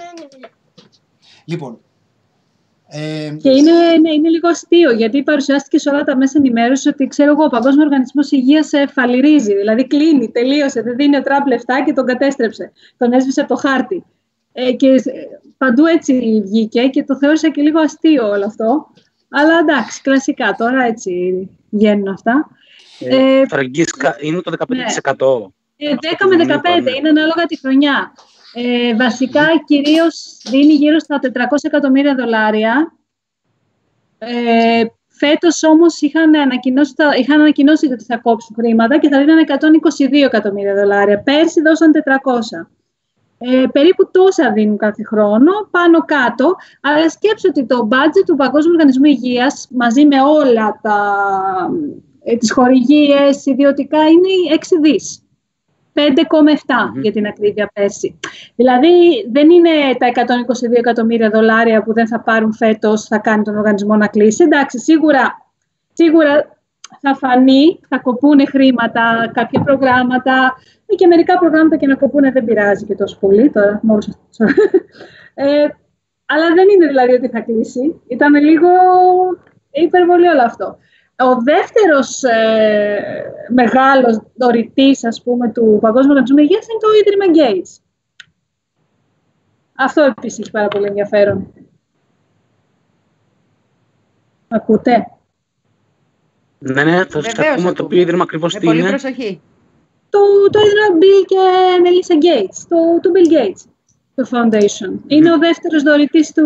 Λοιπόν, 1.45 1.79
ε, 2.91 3.35
Και 3.41 3.49
είναι, 3.49 3.71
ναι, 4.01 4.13
είναι 4.13 4.29
λίγο 4.29 4.47
αστείο, 4.47 4.91
γιατί 4.91 5.23
παρουσιάστηκε 5.23 5.79
σε 5.79 5.89
όλα 5.89 6.03
τα 6.03 6.17
μέσα 6.17 6.33
ενημέρωσης 6.37 6.85
ότι 6.85 7.07
ξέρω 7.07 7.31
εγώ, 7.31 7.43
ο 7.43 7.49
Παγκόσμιος 7.49 7.85
Οργανισμός 7.85 8.31
Υγείας 8.31 8.69
φαλυρίζει. 8.93 9.55
Δηλαδή 9.55 9.87
κλείνει, 9.87 10.31
τελείωσε, 10.31 10.81
δεν 10.81 10.95
δίνει 10.95 11.17
ο 11.17 11.21
Τραμπ 11.21 11.47
λεφτά 11.47 11.83
και 11.85 11.93
τον 11.93 12.05
κατέστρεψε. 12.05 12.71
Τον 12.97 13.13
έσβησε 13.13 13.41
από 13.41 13.49
το 13.49 13.59
χάρτη. 13.67 14.03
Ε, 14.53 14.71
και 14.71 14.87
ε, 14.87 15.01
παντού 15.57 15.85
έτσι 15.85 16.41
βγήκε 16.45 16.81
και 16.87 17.03
το 17.03 17.17
θεώρησα 17.17 17.49
και 17.49 17.61
λίγο 17.61 17.79
αστείο 17.79 18.29
όλο 18.29 18.45
αυτό. 18.45 18.87
Αλλά 19.29 19.59
εντάξει, 19.59 20.01
κλασικά 20.01 20.55
τώρα 20.57 20.83
έτσι 20.83 21.11
βγαίνουν 21.69 22.07
αυτά. 22.07 22.49
Ε, 22.99 23.47
Φραγκίσκα, 23.47 24.15
είναι 24.19 24.41
το 24.41 24.51
15%. 24.57 24.67
Ναι. 24.67 25.89
Ε, 25.89 25.95
10 25.95 25.97
με 26.27 26.59
15 26.85 26.97
είναι 26.97 27.09
ανάλογα 27.09 27.45
τη 27.45 27.59
χρονιά. 27.59 28.13
Ε, 28.53 28.95
βασικά, 28.95 29.45
κυρίως 29.65 30.41
δίνει 30.49 30.73
γύρω 30.73 30.99
στα 30.99 31.19
400 31.19 31.29
εκατομμύρια 31.61 32.15
δολάρια. 32.15 32.93
Ε, 34.17 34.83
φέτος 35.07 35.63
όμως 35.63 36.01
είχαν 36.01 36.35
ανακοινώσει, 36.35 36.95
τα- 36.95 37.15
είχαν 37.15 37.39
ανακοινώσει 37.41 37.91
ότι 37.93 38.03
θα 38.03 38.17
κόψουν 38.17 38.55
χρήματα 38.59 38.97
και 38.97 39.09
θα 39.09 39.17
δίνανε 39.19 39.41
122 39.41 40.25
εκατομμύρια 40.25 40.75
δολάρια. 40.75 41.19
Πέρσι 41.23 41.61
δώσαν 41.61 41.91
400. 41.91 42.69
Ε, 43.37 43.65
περίπου 43.71 44.09
τόσα 44.11 44.51
δίνουν 44.51 44.77
κάθε 44.77 45.03
χρόνο, 45.03 45.51
πάνω 45.71 45.99
κάτω. 46.05 46.55
Αλλά 46.81 47.09
σκέψτε 47.09 47.47
ότι 47.47 47.65
το 47.65 47.87
budget 47.91 48.23
του 48.25 48.35
Παγκόσμιου 48.35 48.73
Οργανισμού 48.73 49.05
Υγείας 49.05 49.67
μαζί 49.71 50.05
με 50.05 50.21
όλα 50.21 50.79
τα, 50.81 51.15
ε, 52.23 52.35
τις 52.35 52.51
χορηγίες 52.51 53.45
ιδιωτικά 53.45 54.07
είναι 54.07 54.53
6 54.53 54.79
δις. 54.81 55.23
5,7 56.07 56.91
Μμμ. 56.93 57.01
για 57.01 57.11
την 57.11 57.25
ακρίβεια 57.25 57.71
πέρσι. 57.73 58.19
Δηλαδή 58.55 58.89
δεν 59.31 59.49
είναι 59.49 59.69
τα 59.97 60.07
122 60.07 60.77
εκατομμύρια 60.77 61.29
δολάρια 61.29 61.83
που 61.83 61.93
δεν 61.93 62.07
θα 62.07 62.19
πάρουν 62.19 62.53
φέτος, 62.53 63.03
θα 63.03 63.17
κάνει 63.17 63.43
τον 63.43 63.57
οργανισμό 63.57 63.95
να 63.95 64.07
κλείσει. 64.07 64.43
Εντάξει, 64.43 64.79
σίγουρα, 64.79 65.51
σίγουρα 65.93 66.59
θα 67.01 67.15
φανεί, 67.15 67.79
θα 67.89 67.99
κοπούνε 67.99 68.45
χρήματα, 68.45 69.31
κάποια 69.33 69.61
προγράμματα 69.61 70.55
ή 70.85 70.95
και 70.95 71.07
μερικά 71.07 71.37
προγράμματα 71.39 71.75
και 71.75 71.87
να 71.87 71.95
κοπούνε 71.95 72.31
δεν 72.31 72.45
πειράζει 72.45 72.85
και 72.85 72.95
τόσο 72.95 73.17
πολύ 73.19 73.49
τώρα. 73.49 73.79
Μόλις 73.83 74.07
αυτό. 74.07 74.45
ε, 75.33 75.67
αλλά 76.25 76.53
δεν 76.55 76.67
είναι 76.73 76.87
δηλαδή 76.87 77.13
ότι 77.13 77.27
θα 77.29 77.39
κλείσει. 77.39 78.01
Ήταν 78.07 78.33
λίγο 78.33 78.67
υπερβολή 79.71 80.27
όλο 80.27 80.41
αυτό. 80.41 80.77
Ο 81.19 81.41
δεύτερος 81.43 82.23
ε, 82.23 83.31
μεγάλος 83.49 84.19
δωρητής, 84.35 85.03
ας 85.05 85.21
πούμε, 85.23 85.49
του 85.51 85.77
Παγκόσμιου 85.81 86.09
Οργανισμού 86.09 86.37
Υγείας 86.37 86.65
είναι 86.67 86.79
το 86.79 86.87
Ίδρυμα 87.01 87.25
Gates. 87.37 87.81
Αυτό 89.75 90.01
επίσης 90.01 90.39
έχει 90.39 90.51
πάρα 90.51 90.67
πολύ 90.67 90.85
ενδιαφέρον. 90.87 91.53
Ακούτε; 94.47 95.07
Ναι, 96.59 96.83
ναι, 96.83 97.05
θα 97.05 97.21
σας 97.21 97.33
Βεβαίως 97.33 97.55
πούμε 97.55 97.63
το 97.63 97.69
ακούμε. 97.69 97.83
οποίο 97.85 97.99
ίδρυμα 98.01 98.23
ακριβώς 98.23 98.53
Με 98.53 98.59
τι 98.59 98.65
πολύ 98.65 98.79
είναι. 98.79 98.89
προσοχή. 98.89 99.41
Το, 100.09 100.19
το 100.51 100.59
Ίδρυμα 100.59 100.97
Bill 100.99 101.25
και 101.25 101.37
Melissa 101.83 102.15
Gates, 102.25 102.65
το, 102.69 102.99
το 103.01 103.11
Bill 103.13 103.33
Gates, 103.33 103.69
το 104.19 104.25
Foundation. 104.33 104.91
Είναι 105.07 105.31
ο 105.35 105.37
δεύτερος 105.37 105.81
δωρητής 105.83 106.31
του 106.35 106.45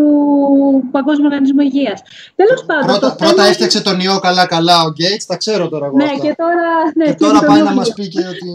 Παγκόσμιου 0.91 1.26
Οργανισμού 1.30 1.61
Υγείας. 1.61 1.99
Τέλος 2.36 2.61
πάντων, 2.67 2.86
πρώτα, 2.86 3.09
το 3.09 3.15
πρώτα 3.17 3.34
θέμα- 3.34 3.47
έφτιαξε 3.49 3.82
τον 3.84 3.99
ιό 3.99 4.19
καλά-καλά 4.19 4.78
ο 4.84 4.89
Gates, 4.99 5.24
τα 5.28 5.38
ξέρω 5.38 5.69
τώρα 5.69 5.86
εγώ 5.86 5.95
Ναι, 5.95 6.03
αυτά. 6.03 6.17
και 6.26 6.34
τώρα, 6.43 6.67
ναι, 6.95 7.05
και 7.05 7.11
φτιάχνει 7.11 7.28
τώρα 7.28 7.39
τον 7.39 7.47
πάει 7.47 7.57
να 7.57 7.63
Ιούλιο. 7.63 7.76
μας 7.80 7.93
πει 7.93 8.07
και 8.07 8.24
ότι... 8.34 8.51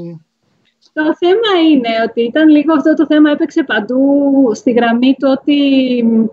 Το 0.93 1.05
θέμα 1.23 1.51
είναι 1.71 1.89
ότι 2.09 2.21
ήταν 2.23 2.49
λίγο 2.49 2.73
αυτό 2.79 2.95
το 2.95 3.07
θέμα 3.07 3.31
έπαιξε 3.31 3.63
παντού 3.63 4.01
στη 4.55 4.71
γραμμή 4.71 5.15
του 5.19 5.29
ότι 5.39 5.57
μ, 6.07 6.25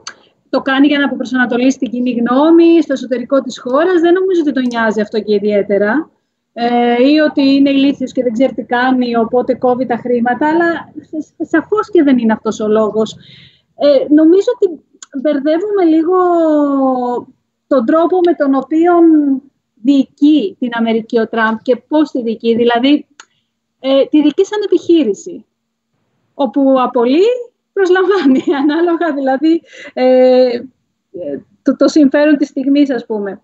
το 0.50 0.62
κάνει 0.62 0.88
για 0.88 1.00
να 1.00 1.06
αποπροσανατολίσει 1.06 1.78
την 1.78 1.90
κοινή 1.90 2.12
γνώμη 2.12 2.82
στο 2.82 2.94
εσωτερικό 2.94 3.42
της 3.42 3.60
χώρας. 3.60 4.02
Δεν 4.02 4.14
νομίζω 4.14 4.42
ότι 4.42 4.52
τον 4.52 4.64
νοιάζει 4.72 5.02
αυτό 5.02 5.20
και 5.22 5.34
ιδιαίτερα. 5.34 6.10
Ε, 6.58 7.10
ή 7.10 7.20
ότι 7.20 7.42
είναι 7.42 7.70
ηλίθιος 7.70 8.12
και 8.12 8.24
δεν 8.24 8.34
ξέρει 8.34 8.54
τι 8.54 8.64
κάνει, 8.64 9.16
οπότε 9.16 9.56
κόβει 9.56 9.86
τα 9.86 9.96
χρήματα, 9.98 10.48
αλλά 10.48 10.94
σ- 11.20 11.48
σαφώς 11.48 11.90
και 11.92 12.04
δεν 12.04 12.18
είναι 12.18 12.34
αυτός 12.34 12.60
ο 12.60 12.68
λόγος. 12.68 13.16
Ε, 13.76 14.14
νομίζω 14.14 14.48
ότι 14.56 14.84
μπερδεύουμε 15.22 15.84
λίγο 15.84 16.18
τον 17.68 17.86
τρόπο 17.86 18.20
με 18.26 18.34
τον 18.34 18.56
οποίο 18.56 18.92
διοικεί 19.74 20.56
την 20.60 20.70
Αμερική 20.72 21.20
ο 21.20 21.28
Τραμπ 21.28 21.58
και 21.62 21.76
πώς 21.76 22.12
τη 22.12 22.22
διοικεί. 22.22 22.56
Δηλαδή, 22.56 23.08
ε, 23.80 24.06
τη 24.06 24.22
δική 24.22 24.46
σαν 24.46 24.60
επιχείρηση, 24.66 25.46
όπου 26.34 26.76
απολύει, 26.82 27.52
προσλαμβάνει, 27.74 28.44
ανάλογα 28.62 29.14
δηλαδή 29.14 29.62
ε, 29.94 30.46
ε, 31.12 31.40
το, 31.62 31.76
το 31.76 31.88
συμφέρον 31.88 32.38
της 32.38 32.48
στιγμής, 32.48 32.90
ας 32.90 33.06
πούμε. 33.06 33.42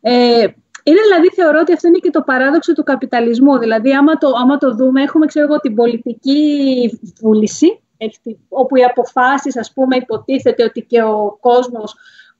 Ε, 0.00 0.46
είναι 0.90 1.00
δηλαδή, 1.00 1.28
θεωρώ 1.28 1.58
ότι 1.60 1.72
αυτό 1.72 1.88
είναι 1.88 1.98
και 1.98 2.10
το 2.10 2.22
παράδοξο 2.22 2.72
του 2.72 2.82
καπιταλισμού. 2.82 3.58
Δηλαδή, 3.58 3.92
άμα 3.92 4.18
το, 4.18 4.28
άμα 4.40 4.56
το 4.56 4.74
δούμε, 4.74 5.02
έχουμε, 5.02 5.26
ξέρω 5.26 5.46
εγώ, 5.46 5.60
την 5.60 5.74
πολιτική 5.74 6.98
βούληση, 7.20 7.82
έχει- 7.96 8.38
όπου 8.48 8.76
οι 8.76 8.84
αποφάσεις, 8.84 9.58
ας 9.58 9.72
πούμε, 9.72 9.96
υποτίθεται 9.96 10.64
ότι 10.64 10.80
και 10.82 11.02
ο 11.02 11.38
κόσμος 11.40 11.94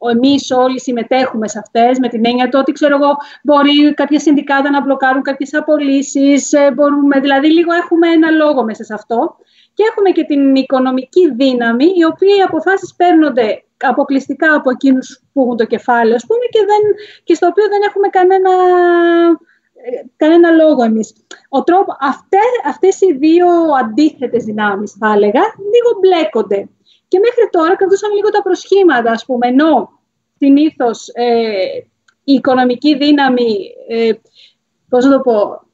Εμείς 0.09 0.51
όλοι 0.51 0.81
συμμετέχουμε 0.81 1.49
σε 1.49 1.59
αυτές, 1.59 1.99
με 1.99 2.09
την 2.09 2.27
έννοια 2.27 2.49
του 2.49 2.59
ότι 2.61 2.73
ξέρω 2.73 2.97
εγώ, 2.97 3.17
μπορεί 3.43 3.95
κάποια 3.95 4.19
συνδικάτα 4.21 4.71
να 4.71 4.83
μπλοκάρουν 4.83 5.23
κάποιες 5.23 5.55
απολύσεις. 5.55 6.51
Μπορούμε, 6.75 7.21
δηλαδή, 7.21 7.53
λίγο 7.53 7.73
έχουμε 7.73 8.09
ένα 8.09 8.31
λόγο 8.31 8.65
μέσα 8.65 8.85
σε 8.85 8.95
αυτό. 8.95 9.37
Και 9.75 9.83
έχουμε 9.91 10.11
και 10.11 10.25
την 10.25 10.55
οικονομική 10.55 11.33
δύναμη, 11.35 11.85
η 11.85 12.05
οποία 12.05 12.37
οι 12.37 12.41
αποφάσεις 12.41 12.95
παίρνονται 12.95 13.65
αποκλειστικά 13.81 14.55
από 14.55 14.71
εκείνους 14.71 15.23
που 15.33 15.43
έχουν 15.43 15.57
το 15.57 15.65
κεφάλαιο, 15.65 16.15
ας 16.15 16.27
πούμε, 16.27 16.45
και, 16.51 16.65
δεν, 16.67 16.83
και 17.25 17.35
στο 17.35 17.47
οποίο 17.47 17.69
δεν 17.69 17.83
έχουμε 17.89 18.09
κανένα, 18.09 18.51
ε, 19.75 20.03
κανένα 20.17 20.51
λόγο 20.51 20.83
εμείς. 20.83 21.13
Ο 21.49 21.63
τρόπο, 21.63 21.97
αυτές, 22.01 22.51
αυτές 22.67 23.01
οι 23.01 23.13
δύο 23.13 23.49
αντίθετες 23.83 24.45
δυνάμεις, 24.45 24.93
θα 24.93 25.13
έλεγα, 25.13 25.43
λίγο 25.73 25.91
μπλέκονται. 26.01 26.69
Και 27.09 27.19
μέχρι 27.19 27.49
τώρα 27.51 27.77
κρατούσαν 27.77 28.13
λίγο 28.13 28.29
τα 28.31 28.43
προσχήματα, 28.43 29.11
ας 29.11 29.25
πούμε, 29.25 29.47
ενώ 29.47 30.01
συνήθως 30.39 31.09
ε, 31.13 31.85
η 32.25 32.33
οικονομική 32.33 32.97
δύναμη, 32.97 33.75
ε, 33.89 34.13
πώς 34.89 35.05
να 35.05 35.11
το 35.11 35.21
πω, 35.21 35.41
ε, 35.43 35.70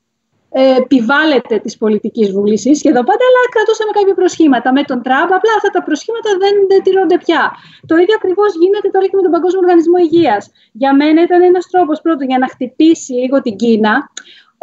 επιβάλλεται 0.81 1.59
της 1.59 1.77
πολιτικής 1.77 2.29
βούλησης 2.35 2.79
σχεδόν 2.79 3.05
πάντα, 3.09 3.25
αλλά 3.29 3.43
κρατούσαμε 3.55 3.93
κάποια 3.99 4.15
προσχήματα. 4.15 4.69
Με 4.73 4.83
τον 4.91 4.99
Τραμπ, 5.07 5.31
απλά 5.39 5.53
αυτά 5.59 5.71
τα 5.77 5.83
προσχήματα 5.83 6.31
δεν, 6.43 6.55
δεν 6.71 6.81
τηρούνται 6.83 7.19
πια. 7.25 7.43
Το 7.91 7.95
ίδιο 8.03 8.15
ακριβώς 8.21 8.51
γίνεται 8.61 8.89
τώρα 8.95 9.07
και 9.11 9.17
με 9.19 9.23
τον 9.27 9.33
Παγκόσμιο 9.37 9.61
Οργανισμό 9.65 9.99
Υγείας. 10.07 10.43
Για 10.81 10.93
μένα 11.01 11.19
ήταν 11.23 11.41
ένας 11.51 11.65
τρόπος 11.71 12.01
πρώτον 12.05 12.27
για 12.31 12.39
να 12.39 12.49
χτυπήσει 12.49 13.13
λίγο 13.13 13.37
την 13.47 13.57
Κίνα, 13.57 13.95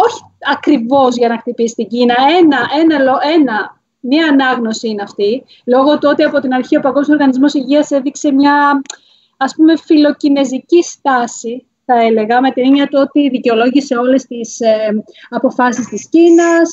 όχι 0.05 0.21
ακριβώς 0.55 1.11
για 1.21 1.27
να 1.27 1.37
χτυπήσει 1.41 1.75
την 1.75 1.87
Κίνα, 1.87 2.15
ένα, 2.39 2.59
ένα, 2.81 2.97
ένα 3.35 3.57
Μία 4.05 4.27
ανάγνωση 4.27 4.87
είναι 4.89 5.01
αυτή, 5.01 5.43
λόγω 5.65 5.97
του 5.97 6.07
ότι 6.11 6.23
από 6.23 6.39
την 6.39 6.53
αρχή 6.53 6.77
ο 6.77 6.79
Παγκόσμιος 6.79 7.19
Οργανισμός 7.19 7.53
Υγείας 7.53 7.91
έδειξε 7.91 8.31
μια 8.31 8.81
ας 9.37 9.55
πούμε 9.55 9.77
φιλοκινεζική 9.77 10.83
στάση, 10.83 11.65
θα 11.85 12.01
έλεγα, 12.01 12.41
με 12.41 12.51
την 12.51 12.63
έννοια 12.65 12.87
του 12.87 12.99
ότι 13.01 13.29
δικαιολόγησε 13.29 13.95
όλες 13.95 14.25
τις 14.25 14.59
ε, 14.59 15.03
αποφάσεις 15.29 15.87
της 15.87 16.09
Κίνας, 16.09 16.69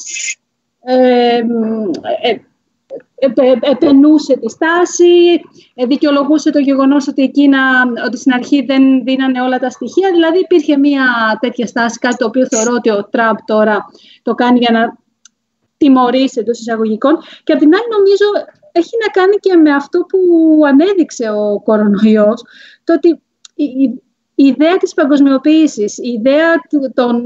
ε, 0.84 1.36
ε, 2.22 2.36
επενούσε 3.60 4.36
τη 4.38 4.50
στάση, 4.50 5.40
δικαιολογούσε 5.86 6.50
το 6.50 6.58
γεγονός 6.58 7.08
ότι 7.08 7.22
η 7.22 7.30
Κίνα, 7.30 7.60
ότι 8.06 8.16
στην 8.16 8.32
αρχή 8.32 8.64
δεν 8.64 9.04
δίνανε 9.04 9.42
όλα 9.42 9.58
τα 9.58 9.70
στοιχεία, 9.70 10.10
δηλαδή 10.12 10.38
υπήρχε 10.38 10.76
μια 10.76 11.04
τέτοια 11.40 11.66
στάση, 11.66 11.98
κάτι 11.98 12.16
το 12.16 12.26
οποίο 12.26 12.46
θεωρώ 12.46 12.72
ότι 12.72 12.90
ο 12.90 13.08
Τραμπ 13.10 13.36
τώρα 13.44 13.86
το 14.22 14.34
κάνει 14.34 14.58
για 14.58 14.72
να 14.72 14.98
τιμωρήσει 15.76 16.40
εντός 16.40 16.58
εισαγωγικών. 16.58 17.18
Και 17.44 17.52
απ' 17.52 17.58
την 17.58 17.74
άλλη, 17.74 17.84
νομίζω 17.98 18.24
έχει 18.72 18.96
να 19.06 19.22
κάνει 19.22 19.36
και 19.36 19.56
με 19.56 19.74
αυτό 19.74 19.98
που 19.98 20.18
ανέδειξε 20.66 21.30
ο 21.30 21.60
κορονοϊός, 21.60 22.42
το 22.84 22.92
ότι 22.92 23.20
η, 23.54 24.02
η, 24.40 24.44
η 24.44 24.46
ιδέα 24.46 24.76
της 24.76 24.94
παγκοσμιοποίησης, 24.94 25.98
η 25.98 26.08
ιδέα 26.08 26.48
των... 26.94 27.22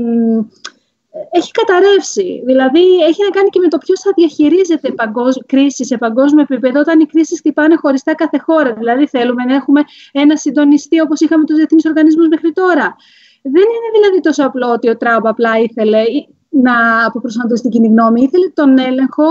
έχει 1.30 1.50
καταρρεύσει. 1.50 2.42
Δηλαδή, 2.44 2.80
έχει 3.08 3.22
να 3.22 3.30
κάνει 3.30 3.48
και 3.48 3.58
με 3.58 3.68
το 3.68 3.78
ποιος 3.78 4.00
θα 4.00 4.10
διαχειρίζεται 4.16 4.92
παγκόσμ... 4.92 5.40
κρίση 5.46 5.84
σε 5.84 5.96
παγκόσμιο 5.98 6.42
επίπεδο, 6.42 6.80
όταν 6.80 7.00
οι 7.00 7.06
κρίσεις 7.06 7.38
χτυπάνε 7.38 7.74
χωριστά 7.76 8.14
κάθε 8.14 8.38
χώρα. 8.38 8.72
Δηλαδή, 8.72 9.06
θέλουμε 9.06 9.44
να 9.44 9.54
έχουμε 9.54 9.82
ένα 10.12 10.36
συντονιστή 10.36 11.00
όπως 11.00 11.20
είχαμε 11.20 11.44
τους 11.44 11.56
διεθνείς 11.56 11.84
οργανισμούς 11.84 12.28
μέχρι 12.28 12.52
τώρα. 12.52 12.96
Δεν 13.42 13.62
είναι 13.62 13.90
δηλαδή 13.98 14.20
τόσο 14.20 14.44
απλό 14.44 14.70
ότι 14.70 14.88
ο 14.88 14.96
Τραμπ 14.96 15.26
απλά 15.26 15.58
ήθελε 15.58 16.02
να 16.48 17.04
αποπροσανατολίσει 17.06 17.62
την 17.62 17.72
κοινή 17.72 17.88
γνώμη. 17.88 18.22
Ήθελε 18.22 18.48
τον 18.48 18.78
έλεγχο 18.78 19.24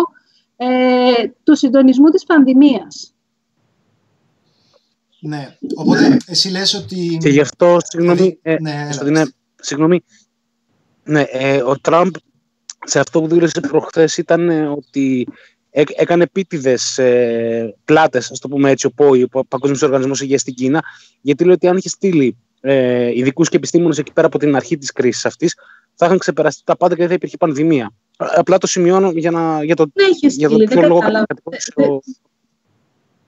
ε, 0.56 1.28
του 1.44 1.56
συντονισμού 1.56 2.10
της 2.10 2.24
πανδημίας. 2.24 3.13
Ναι, 5.26 5.58
οπότε 5.76 6.18
εσύ 6.26 6.50
λες 6.50 6.74
ότι... 6.74 7.18
Και 7.20 7.30
γι' 7.30 7.40
αυτό, 7.40 7.78
συγγνώμη, 7.84 8.40
ε, 8.42 8.56
ναι, 8.62 8.90
ναι, 9.04 9.24
συγγνώμη, 9.56 10.04
ναι, 11.04 11.22
ε, 11.22 11.62
ο 11.62 11.80
Τραμπ 11.80 12.16
σε 12.86 13.00
αυτό 13.00 13.22
που 13.22 13.28
δήλωσε 13.28 13.60
προχθές 13.60 14.18
ήταν 14.18 14.50
ε, 14.50 14.68
ότι 14.68 15.28
έκανε 15.74 16.24
επίτηδες 16.24 16.98
ε, 16.98 17.76
πλάτες, 17.86 18.32
ας 18.32 18.40
το 18.40 18.48
πούμε 18.48 18.70
έτσι, 18.70 18.86
ο 18.86 18.92
ΠΟΗ, 18.92 19.28
ο 19.32 19.46
Παγκόσμιος 19.46 19.82
Οργανισμός 19.82 20.22
Υγείας 20.22 20.42
στην 20.42 20.54
Κίνα, 20.54 20.84
γιατί 21.22 21.44
λέει 21.44 21.54
ότι 21.54 21.68
αν 21.68 21.78
είχε 21.78 21.90
στείλει 21.90 22.38
ε, 22.62 23.18
ειδικούς 23.18 23.50
και 23.50 23.58
επιστήμονες 23.58 23.98
εκεί 23.98 24.14
πέρα 24.14 24.28
από 24.28 24.40
την 24.40 24.56
αρχή 24.56 24.78
της 24.78 24.92
κρίσης 24.92 25.26
αυτής, 25.26 25.56
θα 25.96 26.06
είχαν 26.06 26.18
ξεπεραστεί 26.18 26.62
τα 26.66 26.78
πάντα 26.78 26.94
και 26.94 27.00
δεν 27.00 27.10
θα 27.10 27.14
υπήρχε 27.14 27.38
πανδημία. 27.38 27.94
Απλά 28.18 28.58
το 28.58 28.68
σημειώνω 28.68 29.12
για, 29.12 29.32
να, 29.32 29.64
για 29.64 29.76
το, 29.76 29.86
Δεν 29.94 30.10
έχει 30.10 30.28
για 30.28 30.50
το 30.50 30.54
στείλει, 30.54 30.68
ποιο 30.70 30.80
δεν 30.80 30.90
λόγο 30.90 31.00
κατάλαβα. 31.00 31.26
κατηγόρησε 31.26 31.74
Ε, 31.76 31.84
ο, 31.84 32.00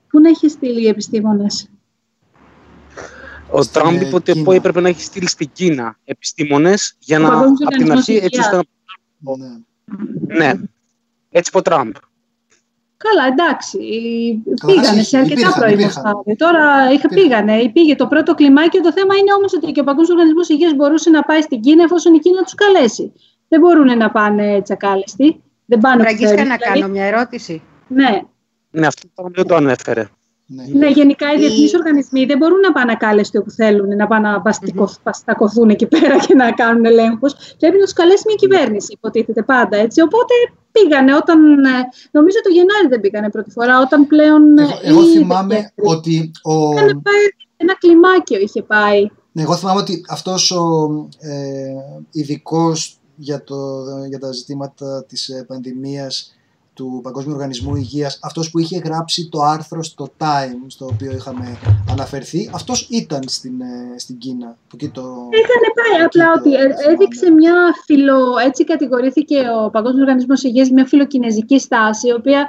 Πού 0.08 0.20
να 0.20 0.28
έχει 0.28 0.48
στείλει 0.48 0.82
οι 0.82 0.88
επιστήμονες; 0.88 1.70
Ο 3.50 3.62
Στην, 3.62 3.80
Τραμπ 3.80 4.00
ε, 4.02 4.06
είπε 4.06 4.14
ότι 4.14 4.30
ο 4.30 4.34
Κίνα. 4.34 4.44
ΠΟΗ 4.44 4.56
έπρεπε 4.56 4.80
να 4.80 4.88
έχει 4.88 5.02
στείλει 5.02 5.28
στην 5.28 5.50
Κίνα 5.52 5.98
επιστήμονες 6.04 6.96
για 6.98 7.18
Ο 7.18 7.20
να 7.20 7.28
Παγκόσμιος 7.28 7.58
από 7.62 7.70
την 7.76 7.82
Οργανισμός 7.82 8.08
αρχή 8.16 8.24
έτσι 8.24 8.40
ώστε 8.40 8.56
Ναι. 8.56 8.62
να. 9.46 9.64
Ναι, 10.36 10.52
έτσι 11.30 11.48
είπε 11.48 11.58
ο 11.58 11.62
Τραμπ. 11.62 11.92
Καλά, 12.96 13.26
εντάξει. 13.26 13.78
Καλά, 14.60 14.72
Πήγανε 14.72 14.98
εσύ, 15.00 15.08
σε 15.08 15.16
αρκετά 15.16 15.34
υπήρχαν, 15.40 15.60
πρώιμο 15.60 15.80
υπήρχαν. 15.80 16.02
στάδιο. 16.02 16.36
Τώρα 16.36 16.64
είχα, 16.92 17.08
Υπήρχαν. 17.10 17.44
πήγανε, 17.44 17.70
πήγε 17.72 17.94
το 17.96 18.06
πρώτο 18.06 18.34
κλιμάκιο. 18.34 18.80
Το 18.80 18.92
θέμα 18.92 19.14
είναι 19.16 19.32
όμως 19.32 19.52
ότι 19.54 19.72
και 19.72 19.80
ο 19.80 19.84
Παγκόσμιος 19.84 20.10
Οργανισμός 20.10 20.48
Υγείας 20.48 20.74
μπορούσε 20.74 21.10
να 21.10 21.22
πάει 21.22 21.40
στην 21.40 21.60
Κίνα 21.60 21.82
εφόσον 21.82 22.14
η 22.14 22.18
Κίνα 22.18 22.42
τους 22.42 22.54
καλέσει. 22.54 23.12
Δεν 23.48 23.60
μπορούν 23.60 23.96
να 23.98 24.10
πάνε 24.10 24.62
τσακάλεστοι. 24.62 25.40
Δεν 25.66 25.78
πάνε 25.78 26.02
Φραγκίσκα, 26.02 26.34
ξέρεις, 26.34 26.48
να 26.48 26.56
δηλαδή. 26.56 26.80
κάνω 26.80 26.92
μια 26.92 27.04
ερώτηση. 27.04 27.62
Ναι, 27.88 28.20
Ναι, 28.70 28.86
αυτό 28.86 29.08
το 29.14 29.28
δεν 29.34 29.46
το 29.46 29.54
ανέφερε. 29.54 30.08
Ναι. 30.48 30.64
ναι, 30.72 30.86
γενικά 30.88 31.32
οι 31.32 31.34
Η- 31.36 31.38
διεθνείς 31.38 31.74
οργανισμοί 31.74 32.24
δεν 32.24 32.38
μπορούν 32.38 32.60
να 32.60 32.72
πάνε 32.72 32.92
ακάλεστοι 32.92 33.38
όπου 33.38 33.50
θέλουν, 33.50 33.96
να 33.96 34.06
πάνε 34.06 34.28
να 34.30 34.40
παστικο- 34.40 34.94
παστακωθούν 35.02 35.68
εκεί 35.70 35.86
πέρα 35.86 36.18
και 36.18 36.34
να 36.34 36.52
κάνουν 36.52 36.84
ελέγχους. 36.84 37.34
Πρέπει 37.58 37.76
να 37.78 37.84
τους 37.84 37.92
καλέσει 37.92 38.22
μια 38.26 38.34
κυβέρνηση, 38.36 38.92
υποτίθεται 38.92 39.42
πάντα 39.42 39.76
έτσι. 39.76 40.00
Οπότε 40.00 40.34
πήγανε 40.72 41.14
όταν. 41.14 41.64
ε, 41.64 41.68
Νομίζω 42.10 42.36
το 42.42 42.48
Γενάρη 42.50 42.86
δεν 42.88 43.00
πήγανε 43.00 43.30
πρώτη 43.30 43.50
φορά, 43.50 43.80
όταν 43.80 44.06
πλέον. 44.06 44.58
ε, 44.58 44.62
Εγώ, 44.62 44.78
εγώ 44.82 45.02
ή 45.08 45.12
θυμάμαι 45.16 45.54
Δεκέμβρη. 45.54 45.96
ότι 45.96 46.30
ο, 46.42 46.72
Είχαν 46.72 47.02
πάει 47.02 47.14
ένα 47.56 47.74
κλιμάκιο 47.78 48.38
είχε 48.38 48.62
πάει. 48.62 49.06
Ναι, 49.32 49.42
εγώ 49.42 49.54
θυμάμαι 49.56 49.80
ότι 49.80 50.04
αυτός 50.08 50.50
ο 50.50 50.88
ε, 51.20 51.74
ειδικός 52.10 52.98
για, 53.16 53.44
το, 53.44 53.56
για 54.08 54.18
τα 54.18 54.32
ζητήματα 54.32 55.04
της 55.08 55.28
ε, 55.28 55.44
πανδημίας 55.48 56.35
του 56.76 57.00
Παγκόσμιου 57.02 57.34
Οργανισμού 57.34 57.76
Υγείας, 57.76 58.18
αυτός 58.22 58.50
που 58.50 58.58
είχε 58.58 58.78
γράψει 58.78 59.28
το 59.28 59.40
άρθρο 59.40 59.82
στο 59.82 60.08
Time, 60.18 60.60
στο 60.66 60.84
οποίο 60.92 61.12
είχαμε 61.12 61.58
αναφερθεί, 61.90 62.50
αυτός 62.54 62.88
ήταν 62.90 63.20
στην, 63.26 63.60
ε, 63.60 63.98
στην 63.98 64.18
Κίνα. 64.18 64.56
Που 64.68 64.76
εκεί 64.80 64.88
το, 64.88 65.00
Είχαν 65.30 65.62
πάει, 65.74 65.94
εκεί 65.94 66.04
απλά 66.04 66.32
το 66.32 66.40
ότι 66.40 66.54
ε, 66.54 66.58
θυμάμαι. 66.58 66.92
έδειξε 66.92 67.30
μια 67.30 67.54
φιλο. 67.84 68.18
Έτσι 68.46 68.64
κατηγορήθηκε 68.64 69.36
ο 69.64 69.70
Παγκόσμιος 69.70 70.02
Οργανισμός 70.02 70.42
Υγείας 70.42 70.70
μια 70.70 70.86
φιλοκινέζικη 70.86 71.58
στάση, 71.58 72.08
η 72.08 72.12
οποία 72.12 72.48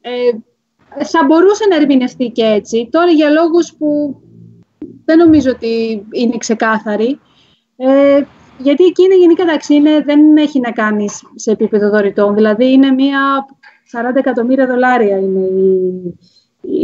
ε, 0.00 1.04
θα 1.04 1.24
μπορούσε 1.26 1.64
να 1.70 1.76
ερμηνευτεί 1.76 2.28
και 2.28 2.44
έτσι. 2.44 2.88
Τώρα 2.90 3.10
για 3.10 3.30
λόγους 3.30 3.74
που 3.78 4.20
δεν 5.04 5.18
νομίζω 5.18 5.50
ότι 5.50 6.06
είναι 6.10 6.36
ξεκάθαροι. 6.36 7.20
Ε, 7.76 8.22
γιατί 8.62 8.82
η 8.82 8.92
Κίνα 8.92 9.14
γενικά 9.14 9.42
εντάξει, 9.42 9.74
είναι, 9.74 10.00
δεν 10.00 10.36
έχει 10.36 10.60
να 10.60 10.72
κάνει 10.72 11.06
σε 11.34 11.50
επίπεδο 11.50 11.90
δωρητών. 11.90 12.34
Δηλαδή 12.34 12.72
είναι 12.72 12.90
μια 12.90 13.46
40 13.92 14.16
εκατομμύρια 14.16 14.66
δολάρια 14.66 15.16
είναι 15.16 15.40
η, 15.40 16.14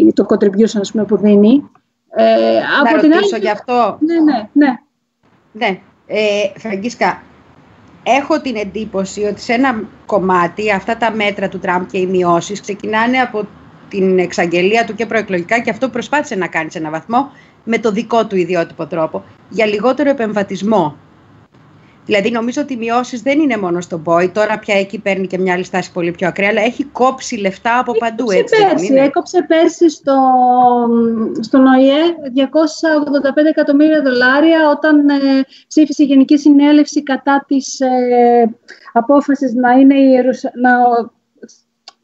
η- 0.07 0.13
το 0.13 0.27
contribution 0.29 0.81
ας 0.81 0.91
πούμε, 0.91 1.05
που 1.05 1.17
δίνει. 1.17 1.63
Ε, 2.19 2.25
Να 2.85 2.91
από 2.91 3.01
την 3.01 3.11
ρωτήσω 3.13 3.35
άλλη, 3.35 3.45
γι' 3.45 3.51
αυτό. 3.51 3.99
ναι, 4.01 4.15
ναι, 4.33 4.49
ναι. 4.53 4.75
Ναι. 5.53 5.79
Ε, 6.07 6.59
Φραγκίσκα, 6.59 7.23
έχω 8.03 8.41
την 8.41 8.57
εντύπωση 8.57 9.23
ότι 9.25 9.41
σε 9.41 9.53
ένα 9.53 9.83
κομμάτι 10.07 10.73
αυτά 10.73 10.97
τα 10.97 11.11
μέτρα 11.11 11.49
του 11.49 11.59
Τραμπ 11.59 11.87
και 11.87 11.99
οι 11.99 12.07
μειώσεις 12.07 12.61
ξεκινάνε 12.61 13.19
από 13.19 13.47
την 13.89 14.19
εξαγγελία 14.19 14.85
του 14.85 14.95
και 14.95 15.07
προεκλογικά 15.07 15.59
και 15.61 15.71
αυτό 15.71 15.89
προσπάθησε 15.89 16.35
να 16.35 16.47
κάνει 16.47 16.71
σε 16.71 16.79
έναν 16.79 16.91
βαθμό 16.91 17.31
με 17.65 17.79
το 17.79 17.91
δικό 17.91 18.27
του 18.27 18.37
ιδιότυπο 18.37 18.87
τρόπο 18.87 19.25
για 19.49 19.67
λιγότερο 19.67 20.11
επεμβατισμό. 20.11 20.97
Δηλαδή, 22.07 22.31
νομίζω 22.31 22.63
ότι 22.63 22.73
οι 22.73 22.77
μειώσεις 22.77 23.23
δεν 23.23 23.41
είναι 23.41 23.57
μόνο 23.57 23.81
στον 23.81 24.03
ΠΟΗ. 24.03 24.29
Τώρα 24.29 24.59
πια 24.59 24.75
εκεί 24.75 24.99
παίρνει 24.99 25.27
και 25.27 25.39
μια 25.39 25.53
άλλη 25.53 25.65
στάση 25.65 25.93
πολύ 25.93 26.11
πιο 26.11 26.29
ακραία, 26.29 26.49
αλλά 26.49 26.61
έχει 26.61 26.85
κόψει 26.85 27.37
λεφτά 27.37 27.79
από 27.79 27.93
παντού. 27.93 28.31
Έκοψε 28.31 28.39
Έτσι, 28.39 28.57
δεν 28.57 28.69
πέρσι, 28.69 28.87
είναι; 28.87 29.01
έκοψε 29.01 29.45
πέρσι 29.49 29.91
στο, 29.91 30.17
στον 31.41 31.67
ΟΗΕ 31.67 32.01
285 32.35 33.45
εκατομμύρια 33.49 34.03
δολάρια 34.03 34.69
όταν 34.71 35.09
ε, 35.09 35.15
ψήφισε 35.69 36.03
η 36.03 36.07
Γενική 36.07 36.39
Συνέλευση 36.39 37.03
κατά 37.03 37.45
της 37.49 37.81
ε, 37.81 38.57
απόφασης 38.93 39.55
να, 39.55 39.71
είναι 39.73 39.95
η 39.95 40.09
Ιερουσα... 40.13 40.51
να 40.55 40.71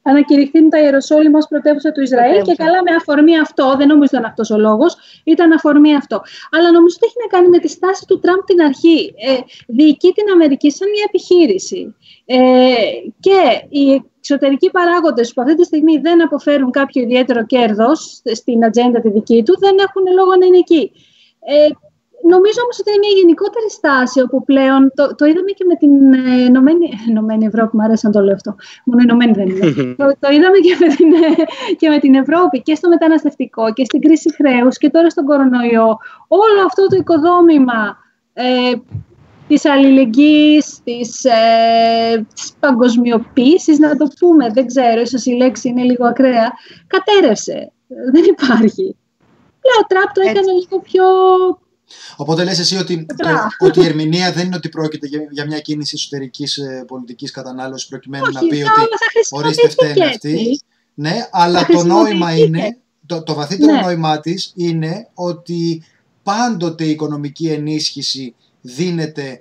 ανακηρυχθεί 0.03 0.69
τα 0.69 0.81
Ιεροσόλυμα 0.81 1.39
ως 1.39 1.47
πρωτεύουσα 1.49 1.93
του 1.93 2.01
Ισραήλ 2.01 2.35
και 2.35 2.43
Πρωτεύουσα. 2.43 2.65
καλά 2.65 2.83
με 2.83 2.95
αφορμή 2.95 3.39
αυτό, 3.39 3.75
δεν 3.79 3.87
νομίζω 3.89 4.11
ήταν 4.13 4.25
αυτός 4.25 4.51
ο 4.51 4.59
λόγος, 4.59 4.97
ήταν 5.25 5.53
αφορμή 5.53 5.95
αυτό. 5.95 6.23
Αλλά 6.51 6.73
νομίζω 6.73 6.97
ότι 6.99 7.07
έχει 7.09 7.19
να 7.25 7.29
κάνει 7.37 7.49
με 7.49 7.59
τη 7.59 7.69
στάση 7.69 8.05
του 8.07 8.19
Τραμπ 8.19 8.41
την 8.47 8.61
αρχή. 8.61 9.15
Ε, 9.29 9.39
διοικεί 9.67 10.13
την 10.13 10.27
Αμερική 10.33 10.71
σαν 10.71 10.89
μια 10.91 11.05
επιχείρηση. 11.07 11.95
Ε, 12.25 12.39
και 13.21 13.41
οι 13.69 14.03
εξωτερικοί 14.19 14.71
παράγοντες 14.71 15.33
που 15.33 15.43
αυτή 15.43 15.55
τη 15.55 15.65
στιγμή 15.65 15.99
δεν 15.99 16.23
αποφέρουν 16.23 16.71
κάποιο 16.71 17.03
ιδιαίτερο 17.03 17.47
κέρδος 17.47 18.21
στην 18.35 18.65
ατζέντα 18.65 19.01
τη 19.01 19.11
δική 19.11 19.43
του, 19.43 19.59
δεν 19.59 19.75
έχουν 19.79 20.05
λόγο 20.19 20.37
να 20.37 20.47
είναι 20.47 20.59
εκεί. 20.59 20.93
Ε, 21.45 21.69
νομίζω 22.35 22.59
όμως 22.65 22.77
ότι 22.81 22.89
είναι 22.91 23.03
μια 23.05 23.15
γενικότερη 23.21 23.71
στάση 23.79 24.21
όπου 24.21 24.45
πλέον, 24.45 24.93
το, 24.99 25.15
το 25.19 25.25
είδαμε 25.31 25.51
και 25.59 25.65
με 25.71 25.77
την 25.83 25.93
ε, 26.13 26.45
Ενωμένη, 26.49 26.87
Ενωμένη 27.09 27.45
Ευρώπη, 27.47 27.77
μου 27.77 27.85
αρέσει 27.87 28.07
να 28.07 28.13
το 28.13 28.21
λέω 28.21 28.35
αυτό, 28.35 28.55
μόνο 28.85 29.01
Ενωμένη 29.07 29.33
δεν 29.33 29.49
είναι. 29.49 29.67
το, 30.01 30.05
το 30.23 30.29
είδαμε 30.35 30.59
και 30.67 30.75
με, 30.83 30.89
την, 30.95 31.11
ε, 31.13 31.73
και 31.81 31.89
με 31.89 31.99
την 31.99 32.15
Ευρώπη 32.15 32.63
και 32.63 32.75
στο 32.75 32.89
μεταναστευτικό 32.89 33.73
και 33.73 33.85
στην 33.85 34.01
κρίση 34.01 34.35
χρέους 34.35 34.79
και 34.79 34.91
τώρα 34.91 35.11
στον 35.11 35.25
κορονοϊό. 35.25 35.91
Όλο 36.29 36.61
αυτό 36.67 36.87
το 36.87 36.97
οικοδόμημα 36.97 37.97
ε, 38.33 38.73
της 39.49 39.65
αλληλεγγύης, 39.65 40.81
της, 40.85 41.25
ε, 41.25 42.27
της 42.35 42.53
παγκοσμιοποίησης, 42.61 43.79
να 43.79 43.97
το 43.97 44.07
πούμε, 44.19 44.49
δεν 44.53 44.67
ξέρω, 44.67 45.01
ίσως 45.01 45.25
η 45.25 45.33
λέξη 45.33 45.69
είναι 45.69 45.83
λίγο 45.83 46.07
ακραία, 46.07 46.53
κατέρευσε. 46.87 47.73
Δεν 48.13 48.25
υπάρχει. 48.25 48.97
Λέω, 49.67 49.79
ο 49.83 49.87
Τραπ 49.87 50.13
το 50.13 50.21
Έτσι. 50.21 50.31
έκανε 50.31 50.53
λίγο 50.53 50.79
πιο... 50.83 51.05
Οπότε 52.17 52.45
λες 52.45 52.59
εσύ 52.59 52.77
ότι, 52.77 53.07
το, 53.07 53.15
Μπράβο. 53.15 53.49
ότι 53.59 53.81
η 53.81 53.85
ερμηνεία 53.85 54.33
δεν 54.33 54.47
είναι 54.47 54.57
ότι 54.57 54.69
πρόκειται 54.69 55.07
για, 55.07 55.21
για 55.31 55.47
μια 55.47 55.61
κίνηση 55.61 55.95
εσωτερικής 55.97 56.57
ε, 56.57 56.85
πολιτικής 56.87 57.31
κατανάλωσης 57.31 57.89
προκειμένου 57.89 58.25
να 58.33 58.41
Όχι, 58.41 58.49
πει 58.49 58.57
θα, 58.63 58.73
ότι 58.73 58.81
θα 58.81 59.37
ορίστε 59.39 59.69
χρησιμοποιηθεί 59.69 59.73
φταίνε 59.73 59.95
και 59.95 60.05
αυτοί. 60.05 60.31
έτσι. 60.31 60.61
Ναι, 60.95 61.29
αλλά 61.31 61.59
Θα 61.61 61.67
το 61.73 61.85
νόημα 61.85 62.27
χρησιμοποιηθεί 62.27 62.43
είναι, 62.65 62.77
το, 63.07 63.23
το 63.23 63.35
βαθύτερο 63.35 63.73
Ναι. 63.73 63.81
νόημά 63.81 64.21
της 64.21 64.53
είναι 64.57 65.09
ότι 65.15 65.83
πάντοτε 66.23 66.85
η 66.85 66.91
οικονομική 66.91 67.47
ενίσχυση 67.49 68.35
δίνεται 68.61 69.41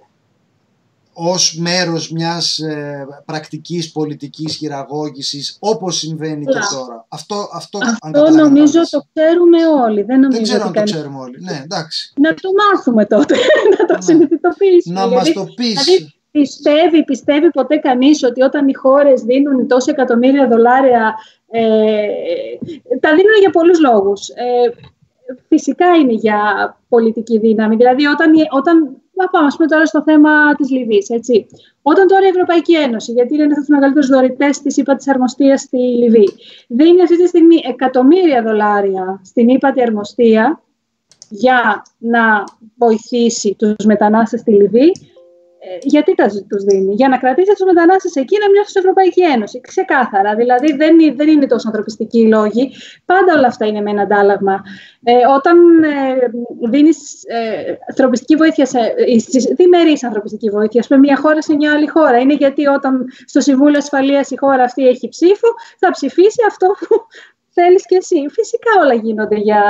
ως 1.13 1.57
μέρος 1.59 2.11
μιας 2.11 2.59
ε, 2.59 3.07
πρακτικής 3.25 3.91
πολιτικής 3.91 4.55
χειραγώγησης 4.55 5.57
όπως 5.59 5.97
συμβαίνει 5.97 6.45
και 6.45 6.51
Μπράβο. 6.57 6.77
τώρα. 6.85 7.05
Αυτό, 7.09 7.49
αυτό, 7.53 7.77
αν 7.77 7.88
Αυτό 7.89 8.05
καταλαβαίνω 8.11 8.43
νομίζω 8.43 8.73
καλά. 8.73 8.85
το 8.89 9.03
ξέρουμε 9.13 9.57
όλοι. 9.85 10.01
Δεν 10.01 10.19
νομίζω 10.19 10.38
Δεν 10.38 10.43
ξέρω 10.43 10.57
ότι 10.59 10.67
αν 10.67 10.73
το 10.73 10.79
κανείς- 10.79 10.93
ξέρουμε 10.93 11.19
όλοι. 11.19 11.38
Ναι, 11.39 11.61
εντάξει. 11.63 12.13
Να 12.21 12.33
το 12.33 12.49
μάθουμε 12.61 13.05
τότε, 13.05 13.35
να 13.79 13.85
το 13.85 13.93
Ναι. 13.93 14.01
συνειδητοποιήσουμε. 14.01 14.99
Να 14.99 15.07
μας 15.07 15.23
γιατί 15.23 15.33
το 15.33 15.45
πεις. 15.55 15.83
δηλαδή, 15.83 16.13
Πιστεύει, 16.31 17.03
πιστεύει 17.03 17.49
ποτέ 17.51 17.75
κανείς 17.75 18.23
ότι 18.23 18.41
όταν 18.41 18.67
οι 18.67 18.73
χώρες 18.73 19.21
δίνουν 19.21 19.67
τόσα 19.67 19.91
εκατομμύρια 19.91 20.47
δολάρια, 20.47 21.13
ε, 21.51 21.61
τα 22.99 23.09
δίνουν 23.09 23.38
για 23.39 23.49
πολλούς 23.51 23.79
λόγους. 23.79 24.29
Ε, 24.29 24.71
φυσικά 25.47 25.85
είναι 25.95 26.13
για 26.13 26.38
πολιτική 26.89 27.39
δύναμη. 27.39 27.75
Δηλαδή 27.75 28.05
όταν, 28.05 28.31
όταν 28.51 28.97
να 29.13 29.27
πάμε 29.27 29.45
ας 29.45 29.55
πούμε 29.55 29.67
τώρα 29.67 29.85
στο 29.85 30.01
θέμα 30.03 30.55
της 30.55 30.69
Λιβύης, 30.69 31.09
έτσι. 31.09 31.47
Όταν 31.81 32.07
τώρα 32.07 32.25
η 32.25 32.29
Ευρωπαϊκή 32.29 32.75
Ένωση, 32.75 33.11
γιατί 33.11 33.33
είναι 33.33 33.43
ένας 33.43 33.57
από 33.57 33.65
τους 33.65 33.75
μεγαλύτερους 33.75 34.07
δωρητές 34.07 34.61
της 34.61 34.77
ΥΠΑ 34.77 34.95
της 34.95 35.07
Αρμοστίας 35.07 35.61
στη 35.61 35.77
Λιβύη, 35.77 36.33
δίνει 36.67 37.01
αυτή 37.01 37.17
τη 37.17 37.27
στιγμή 37.27 37.61
εκατομμύρια 37.63 38.43
δολάρια 38.43 39.21
στην 39.23 39.49
ΥΠΑ 39.49 39.71
τη 39.71 39.81
Αρμοστία 39.81 40.61
για 41.29 41.81
να 41.97 42.43
βοηθήσει 42.77 43.55
τους 43.57 43.85
μετανάστες 43.85 44.39
στη 44.39 44.51
Λιβύη, 44.51 44.91
ε, 44.95 45.10
γιατί 45.81 46.15
τα 46.15 46.25
τους 46.49 46.63
δίνει; 46.63 46.93
Για 46.93 47.07
να 47.07 47.17
κρατήσει 47.17 47.51
τους 47.57 47.65
μετανάστες 47.65 48.15
εκεί 48.15 48.38
να 48.39 48.49
μοιάσουν 48.49 48.69
στην 48.69 48.81
Ευρωπαϊκή 48.81 49.21
Ένωση. 49.23 49.61
Ξεκάθαρα. 49.61 50.35
Δηλαδή 50.35 50.73
δεν, 50.75 50.99
είναι- 50.99 51.13
δεν 51.15 51.27
είναι 51.27 51.45
τόσο 51.47 51.67
ανθρωπιστικοί 51.67 52.19
οι 52.19 52.27
λόγοι. 52.27 52.71
Πάντα 53.05 53.33
όλα 53.38 53.47
αυτά 53.47 53.65
είναι 53.65 53.81
με 53.81 53.89
ένα 53.91 54.01
αντάλλαγμα. 54.01 54.61
Ε, 55.03 55.13
όταν 55.38 55.83
ε, 55.83 55.89
δίνεις 56.69 57.23
ε, 57.27 57.77
ανθρωπιστική 57.89 58.35
βοήθεια, 58.35 58.65
σε, 58.65 58.79
ε, 58.79 59.19
στις 59.19 59.43
διμερείς 59.43 60.03
ανθρωπιστική 60.03 60.49
βοήθεια, 60.49 60.79
ας 60.79 60.88
πούμε, 60.88 60.99
μια 60.99 61.17
χώρα 61.17 61.41
σε 61.41 61.55
μια 61.55 61.71
άλλη 61.73 61.88
χώρα, 61.88 62.17
είναι 62.19 62.33
γιατί 62.33 62.67
όταν 62.67 63.05
στο 63.25 63.39
Συμβούλιο 63.41 63.77
Ασφαλείας 63.77 64.31
η 64.31 64.38
χώρα 64.38 64.63
αυτή 64.63 64.88
έχει 64.88 65.09
ψήφο, 65.09 65.47
θα 65.79 65.91
ψηφίσει 65.91 66.41
αυτό 66.47 66.67
που 66.79 67.05
θέλεις 67.61 67.85
και 67.85 67.97
εσύ. 68.01 68.19
Φυσικά 68.38 68.71
όλα 68.83 68.93
γίνονται 68.93 69.38
για... 69.47 69.61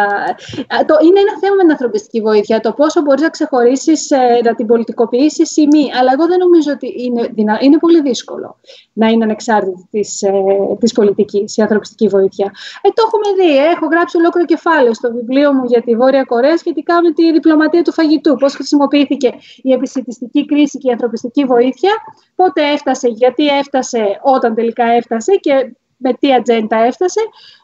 Το, 0.89 0.95
είναι 1.05 1.19
ένα 1.25 1.35
θέμα 1.41 1.55
με 1.55 1.61
την 1.61 1.71
ανθρωπιστική 1.71 2.21
βοήθεια, 2.21 2.59
το 2.59 2.71
πόσο 2.71 3.01
μπορείς 3.01 3.21
να 3.21 3.29
ξεχωρίσεις, 3.29 4.11
ε, 4.11 4.39
να 4.43 4.55
την 4.55 4.65
πολιτικοποιήσεις 4.65 5.57
ή 5.57 5.65
μη. 5.71 5.83
Αλλά 5.99 6.09
εγώ 6.15 6.25
δεν 6.27 6.39
νομίζω 6.45 6.71
ότι 6.71 6.87
είναι, 7.05 7.23
είναι 7.61 7.77
πολύ 7.77 8.01
δύσκολο 8.01 8.59
να 8.93 9.07
είναι 9.07 9.23
ανεξάρτητη 9.23 9.87
της, 9.91 10.21
ε, 10.21 10.31
της 10.79 10.91
πολιτικής 10.93 11.57
η 11.57 11.61
ανθρωπιστική 11.61 12.07
βοήθεια. 12.07 12.51
Ε, 12.81 12.89
το 12.89 13.01
έχουμε 13.05 13.27
δει. 13.39 13.57
Έχω 13.57 13.85
γράψει 13.85 14.17
ολόκληρο 14.17 14.45
κεφάλαιο 14.47 14.93
στο 14.93 15.11
βιβλίο 15.11 15.53
μου 15.53 15.65
για 15.65 15.81
τη 15.81 15.95
Βόρεια 15.95 16.23
Κορέα 16.23 16.57
σχετικά 16.57 17.01
με 17.01 17.11
τη 17.11 17.31
διπλωματία 17.31 17.81
του 17.81 17.93
φαγητού. 17.93 18.35
Πώς 18.35 18.53
χρησιμοποιήθηκε 18.53 19.33
η 19.61 19.71
επισητιστική 19.71 20.45
κρίση 20.45 20.77
και 20.77 20.89
η 20.89 20.91
ανθρωπιστική 20.91 21.43
βοήθεια, 21.45 21.91
πότε 22.35 22.61
έφτασε, 22.61 23.07
γιατί 23.07 23.47
έφτασε 23.47 24.19
όταν 24.21 24.55
τελικά 24.55 24.85
έφτασε 24.85 25.35
και 25.35 25.75
με 26.01 26.13
τι 26.13 26.33
ατζέντα 26.33 26.77
έφτασε, 26.77 27.21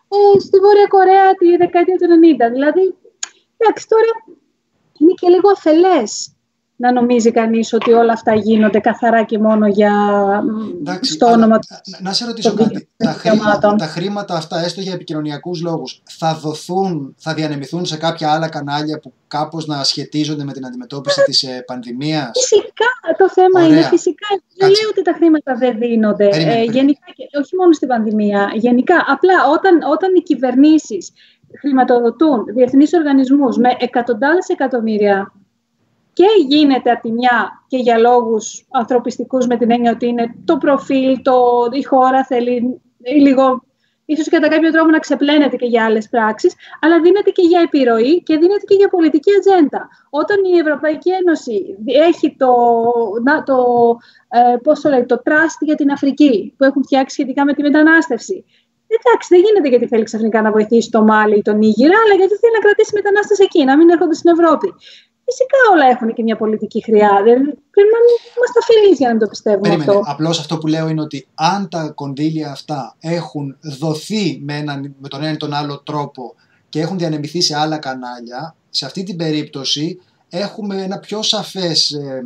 ε, 0.08 0.40
στη 0.40 0.60
Βόρεια 0.60 0.88
Κορέα 0.88 1.36
τη 1.36 1.58
δεκαετία 1.58 1.96
του 1.96 2.06
90. 2.06 2.52
Δηλαδή, 2.52 2.96
εντάξει, 3.58 3.88
τώρα 3.88 4.38
είναι 5.00 5.14
και 5.14 5.28
λίγο 5.28 5.50
αφελές 5.50 6.37
να 6.80 6.92
νομίζει 6.92 7.32
κανείς 7.32 7.74
ότι 7.74 7.92
όλα 7.92 8.14
αυτά 8.14 8.36
γίνονται 8.36 8.80
καθαρά 8.80 9.24
και 9.24 9.40
μόνο 9.40 9.68
για 9.68 9.94
Εντάξει, 10.80 11.12
στο 11.12 11.26
όνομα 11.26 11.60
του. 11.60 11.68
Να 12.00 12.14
σε 12.14 12.26
ρωτήσω 12.26 12.54
κάτι. 12.54 12.88
Τα 12.98 13.12
χρήματα, 13.12 13.76
τα 13.76 13.86
χρήματα 13.86 14.36
αυτά, 14.36 14.60
έστω 14.64 14.82
για 14.82 14.94
επικοινωνιακούς 14.94 15.62
λόγους, 15.62 16.02
θα 16.04 16.34
δοθούν, 16.34 17.16
θα 17.18 17.34
διανεμηθούν 17.34 17.86
σε 17.86 17.98
κάποια 17.98 18.32
άλλα 18.32 18.50
κανάλια 18.50 19.00
που 19.00 19.14
κάπως 19.28 19.66
να 19.66 19.84
σχετίζονται 19.84 20.44
με 20.44 20.54
την 20.54 20.66
αντιμετώπιση 20.66 21.22
της 21.24 21.44
ε, 21.44 21.64
πανδημίας; 21.68 22.32
Φυσικά 22.34 23.16
το 23.18 23.30
θέμα 23.30 23.62
Ωραία. 23.62 23.68
είναι 23.68 23.88
φυσικά. 23.88 24.28
Δεν 24.58 24.70
λέω 24.70 24.90
ότι 24.90 25.02
τα 25.02 25.14
χρήματα 25.14 25.56
δεν 25.56 25.78
δίνονται. 25.78 26.28
Ε, 26.28 26.64
γενικά, 26.64 27.06
όχι 27.40 27.56
μόνο 27.56 27.74
στην 27.74 27.88
πανδημία. 27.88 28.52
Γενικά, 28.56 28.96
απλά 29.08 29.34
όταν, 29.54 29.80
όταν 29.92 30.16
οι 30.16 30.22
κυβερνήσεις 30.22 31.12
χρηματοδοτούν 31.60 32.44
διεθνείς 32.46 32.94
οργανισμούς 32.94 33.58
με 33.58 33.70
εκατοντάδες 33.80 34.48
εκατομμύρια 34.48 35.32
και 36.18 36.28
γίνεται 36.48 36.92
από 36.92 37.02
τη 37.02 37.12
μια 37.12 37.64
και 37.68 37.78
για 37.78 37.98
λόγους 37.98 38.66
ανθρωπιστικούς 38.72 39.48
με 39.48 39.58
την 39.58 39.72
έννοια 39.72 39.92
ότι 39.92 40.08
είναι 40.08 40.36
το 40.46 40.58
προφίλ, 40.58 41.22
το, 41.22 41.36
η 41.72 41.84
χώρα 41.84 42.26
θέλει 42.26 42.82
λίγο 43.22 43.64
ίσως 44.06 44.30
κατά 44.30 44.48
κάποιο 44.48 44.72
τρόπο 44.72 44.90
να 44.90 45.00
ξεπλένεται 45.00 45.56
και 45.56 45.66
για 45.66 45.86
άλλες 45.86 46.10
πράξεις, 46.10 46.54
αλλά 46.82 47.02
δίνεται 47.02 47.30
και 47.30 47.42
για 47.42 47.62
επιρροή 47.62 48.24
και 48.24 48.38
δίνεται 48.38 48.66
και 48.68 48.76
για 48.76 48.90
πολιτική 48.90 49.32
ατζέντα. 49.38 49.90
Όταν 50.10 50.38
η 50.54 50.58
Ευρωπαϊκή 50.58 51.10
Ένωση 51.12 51.78
έχει 51.86 52.36
το, 52.38 52.54
το, 53.46 53.58
ε, 54.28 54.58
πώς 54.58 54.82
το, 54.82 54.90
λέει, 54.90 55.06
το 55.06 55.22
trust 55.26 55.60
για 55.60 55.76
την 55.76 55.92
Αφρική 55.92 56.54
που 56.58 56.64
έχουν 56.64 56.84
φτιάξει 56.84 57.14
σχετικά 57.14 57.46
με 57.46 57.54
τη 57.54 57.62
μετανάστευση, 57.62 58.46
Εντάξει, 58.96 59.28
δεν 59.34 59.40
γίνεται 59.46 59.70
γιατί 59.70 59.88
θέλει 59.88 60.04
ξαφνικά 60.04 60.42
να 60.42 60.52
βοηθήσει 60.52 60.90
το 60.90 61.02
Μάλι 61.04 61.38
ή 61.38 61.42
τον 61.42 61.58
Νίγηρα, 61.58 61.98
αλλά 62.04 62.14
γιατί 62.20 62.36
θέλει 62.42 62.54
να 62.54 62.60
κρατήσει 62.60 62.92
μετανάστες 62.94 63.40
εκεί, 63.40 63.64
να 63.64 63.78
μην 63.78 63.90
έρχονται 63.90 64.14
στην 64.14 64.32
Ευρώπη. 64.32 64.74
Φυσικά 65.30 65.58
όλα 65.74 65.86
έχουν 65.86 66.14
και 66.14 66.24
μια 66.24 66.38
πολιτική 66.38 66.84
χρειά. 66.84 67.10
Δεν 67.24 67.40
πρέπει 67.72 67.92
να 67.96 68.00
είμαστε 68.36 68.60
αφιλεί 68.62 68.96
για 68.96 69.14
να 69.14 69.20
το 69.20 69.28
πιστεύουμε 69.28 69.70
Περίμενε. 69.70 69.92
αυτό. 69.92 70.12
Απλώς 70.12 70.40
αυτό 70.40 70.58
που 70.58 70.68
λέω 70.68 70.88
είναι 70.88 71.02
ότι 71.02 71.28
αν 71.34 71.70
τα 71.70 71.92
κονδύλια 71.96 72.52
αυτά 72.52 72.96
έχουν 73.00 73.58
δοθεί 73.62 74.40
με, 74.44 74.58
έναν, 74.58 74.96
με 75.02 75.08
τον 75.08 75.24
ένα 75.24 75.32
ή 75.32 75.38
τον 75.38 75.54
άλλο 75.54 75.80
τρόπο 75.80 76.36
και 76.70 76.80
έχουν 76.80 76.98
διανεμηθεί 76.98 77.42
σε 77.42 77.58
άλλα 77.58 77.78
κανάλια, 77.78 78.56
σε 78.70 78.86
αυτή 78.86 79.04
την 79.04 79.16
περίπτωση 79.16 80.00
έχουμε 80.30 80.84
ένα 80.84 81.00
πιο 81.00 81.22
σαφές 81.22 81.92
ε, 81.92 82.26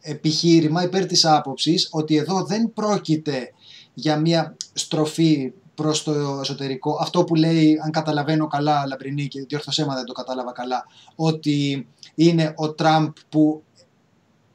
ε, 0.00 0.10
επιχείρημα 0.10 0.82
υπέρ 0.82 1.06
της 1.06 1.24
άποψης 1.24 1.88
ότι 1.90 2.16
εδώ 2.16 2.44
δεν 2.44 2.72
πρόκειται 2.72 3.52
για 3.94 4.16
μια 4.16 4.56
στροφή 4.72 5.52
προς 5.82 6.02
το 6.02 6.38
εσωτερικό. 6.40 6.98
Αυτό 7.00 7.24
που 7.24 7.34
λέει, 7.34 7.80
αν 7.84 7.90
καταλαβαίνω 7.90 8.46
καλά, 8.46 8.86
Λαμπρινή, 8.86 9.28
και 9.28 9.44
διόρθωσέ 9.48 9.84
δεν 9.84 10.04
το 10.04 10.12
κατάλαβα 10.12 10.52
καλά, 10.52 10.86
ότι 11.14 11.86
είναι 12.14 12.52
ο 12.56 12.72
Τραμπ 12.72 13.08
που 13.28 13.62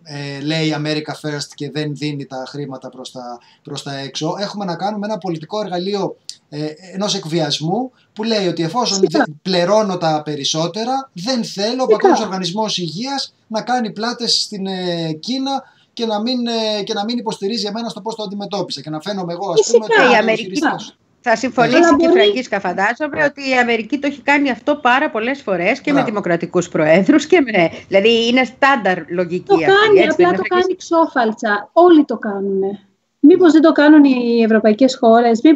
ε, 0.04 0.40
λέει 0.40 0.76
America 0.78 1.14
First 1.22 1.48
και 1.56 1.72
δεν 1.72 1.96
δίνει 1.96 2.26
τα 2.26 2.44
χρήματα 2.48 2.90
προς 2.90 3.12
τα, 3.12 3.38
προς 3.64 3.84
τα 3.84 3.98
έξω. 3.98 4.36
Έχουμε 4.40 4.66
να 4.66 4.76
κάνουμε 4.76 5.06
ένα 5.06 5.18
πολιτικό 5.18 5.62
εργαλείο 5.62 6.16
ε, 6.50 6.66
ενός 6.94 7.16
εκβιασμού 7.16 7.92
που 8.14 8.24
λέει 8.24 8.48
ότι 8.48 8.64
εφόσον 8.64 9.00
πληρώνω 9.42 9.98
τα 9.98 10.22
περισσότερα 10.26 11.10
δεν 11.14 11.44
θέλω 11.44 11.84
ο 11.84 11.88
Παγκόσμιος 11.88 12.22
Οργανισμός 12.22 12.78
Υγείας 12.78 13.34
να 13.48 13.62
κάνει 13.62 13.92
πλάτες 13.92 14.42
στην 14.42 14.68
ε, 14.68 15.14
Κίνα 15.20 15.64
και 15.94 16.06
να, 16.06 16.22
μην, 16.22 16.48
ε, 16.48 16.84
και 16.84 16.94
να 16.94 17.04
μην 17.04 17.18
υποστηρίζει 17.18 17.66
εμένα 17.66 17.90
στο 17.90 18.02
πώς 18.02 18.16
το 18.16 18.24
αντιμετώπισε 18.24 18.82
και 18.82 18.90
να 18.90 19.02
φαίνομαι 19.02 19.34
εγώ 19.34 19.52
ας 19.52 19.70
πούμε 19.72 19.88
το 19.88 20.12
η 20.12 20.16
Αμερική, 20.16 20.60
θα 21.24 21.36
συμφωνήσει 21.36 21.96
και 21.98 22.06
η 22.06 22.10
Φραγκίσκα, 22.10 22.60
φαντάζομαι, 22.60 23.24
ότι 23.24 23.50
η 23.50 23.54
Αμερική 23.54 23.98
το 24.00 24.08
έχει 24.08 24.22
κάνει 24.22 24.50
αυτό 24.50 24.76
πάρα 24.76 25.10
πολλές 25.10 25.42
φορές 25.42 25.82
και 25.82 25.94
με 25.94 26.04
δημοκρατικούς 26.04 26.70
προέδρους. 26.70 27.28
Με... 27.28 27.72
Δηλαδή 27.88 28.28
είναι 28.28 28.44
στάνταρ 28.44 28.98
λογική 29.10 29.46
το 29.48 29.54
αυτή. 29.54 29.66
Κάνει, 29.66 30.00
έτσι, 30.00 30.24
απλά 30.24 30.38
το 30.38 30.44
κάνει 30.44 30.76
ξόφαλτσα. 30.76 31.70
Όλοι 31.74 32.06
το 32.06 32.18
κάνουν. 32.18 32.80
Μήπως 33.26 33.52
δεν 33.52 33.62
το 33.62 33.72
κάνουν 33.72 34.04
οι 34.04 34.44
ευρωπαϊκές 34.44 34.98
χώρες; 34.98 35.42
Ε, 35.44 35.52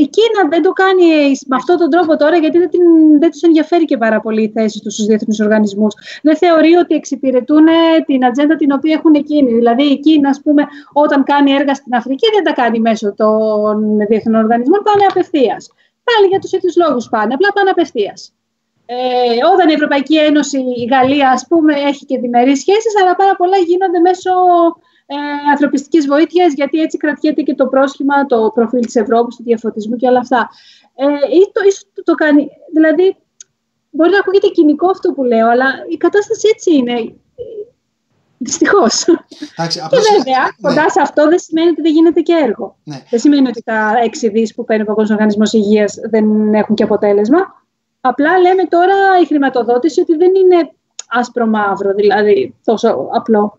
η 0.00 0.06
Κίνα 0.16 0.48
δεν 0.48 0.62
το 0.62 0.72
κάνει 0.72 1.06
με 1.46 1.56
αυτόν 1.56 1.76
τον 1.76 1.90
τρόπο 1.90 2.16
τώρα 2.16 2.36
γιατί 2.36 2.58
δεν, 2.58 2.70
την, 2.70 2.82
δεν 3.20 3.30
τους 3.30 3.42
ενδιαφέρει 3.42 3.84
και 3.84 3.96
πάρα 3.96 4.20
πολύ 4.20 4.42
η 4.42 4.50
θέση 4.54 4.80
τους 4.80 4.92
στους 4.92 5.06
διεθνείς 5.06 5.40
οργανισμούς. 5.40 5.94
Δεν 6.22 6.36
θεωρεί 6.36 6.74
ότι 6.74 6.94
εξυπηρετούν 6.94 7.66
την 8.06 8.24
ατζέντα 8.24 8.56
την 8.56 8.72
οποία 8.72 8.94
έχουν 8.94 9.14
εκείνοι. 9.14 9.52
Δηλαδή 9.52 9.82
η 9.82 9.98
Κίνα, 9.98 10.28
ας 10.28 10.40
πούμε, 10.42 10.62
όταν 10.92 11.24
κάνει 11.24 11.50
έργα 11.52 11.74
στην 11.74 11.94
Αφρική 11.94 12.26
δεν 12.34 12.44
τα 12.44 12.62
κάνει 12.62 12.80
μέσω 12.80 13.14
των 13.14 13.96
διεθνών 14.08 14.42
οργανισμών, 14.42 14.80
πάνε 14.82 15.04
απευθείας. 15.10 15.70
Πάλι 16.04 16.26
για 16.26 16.38
τους 16.38 16.52
ίδιους 16.52 16.76
λόγους 16.76 17.08
πάνε, 17.08 17.34
απλά 17.34 17.48
πάνε 17.54 17.70
απευθείας. 17.70 18.32
Ε, 18.86 18.96
όταν 19.52 19.68
η 19.68 19.72
Ευρωπαϊκή 19.72 20.18
Ένωση, 20.18 20.58
η 20.58 20.84
Γαλλία, 20.92 21.30
ας 21.30 21.46
πούμε, 21.48 21.72
έχει 21.74 22.04
και 22.04 22.18
διμερείς 22.18 22.60
σχέσεις, 22.60 22.92
αλλά 23.00 23.16
πάρα 23.16 23.36
πολλά 23.36 23.56
γίνονται 23.56 23.98
μέσω 23.98 24.30
ε, 25.10 25.50
ανθρωπιστικής 25.50 26.06
βοήθειας, 26.06 26.52
γιατί 26.52 26.80
έτσι 26.80 26.96
κρατιέται 26.96 27.42
και 27.42 27.54
το 27.54 27.66
πρόσχημα, 27.66 28.26
το 28.26 28.50
προφίλ 28.54 28.80
της 28.80 28.96
Ευρώπης, 28.96 29.36
του 29.36 29.42
διαφωτισμού 29.42 29.96
και 29.96 30.06
όλα 30.06 30.18
αυτά. 30.18 30.48
Ε, 30.94 31.04
ή 31.06 31.50
το, 31.52 31.60
ίσως 31.66 31.86
το, 31.94 32.02
το 32.02 32.14
κάνει, 32.14 32.48
δηλαδή, 32.72 33.16
μπορεί 33.90 34.10
να 34.10 34.18
ακούγεται 34.18 34.48
κοινικό 34.48 34.90
αυτό 34.90 35.12
που 35.12 35.24
λέω, 35.24 35.48
αλλά 35.48 35.66
η 35.88 35.96
κατάσταση 35.96 36.48
έτσι 36.52 36.74
είναι. 36.74 37.14
Δυστυχώς. 38.38 39.04
Και 39.04 39.98
βέβαια, 40.16 40.42
ναι. 40.42 40.68
κοντά 40.68 40.90
σε 40.90 41.00
αυτό 41.00 41.28
δεν 41.28 41.38
σημαίνει 41.38 41.68
ότι 41.68 41.82
δεν 41.82 41.92
γίνεται 41.92 42.20
και 42.20 42.32
έργο. 42.42 42.76
Ναι. 42.84 43.02
Δεν 43.10 43.20
σημαίνει 43.20 43.48
ότι 43.48 43.62
τα 43.62 43.92
έξι 44.04 44.28
δις 44.28 44.54
που 44.54 44.64
παίρνει 44.64 44.82
ο 44.82 44.86
Παγκόσμιος 44.86 45.10
Οργανισμός 45.10 45.52
Υγείας 45.52 45.98
δεν 46.10 46.54
έχουν 46.54 46.74
και 46.74 46.82
αποτέλεσμα. 46.82 47.38
Απλά 48.00 48.38
λέμε 48.38 48.64
τώρα 48.64 48.94
η 49.22 49.26
χρηματοδότηση 49.26 50.00
ότι 50.00 50.16
δεν 50.16 50.34
είναι 50.34 50.72
άσπρο-μαύρο, 51.08 51.94
δηλαδή 51.94 52.54
τόσο 52.64 53.08
απλό. 53.12 53.57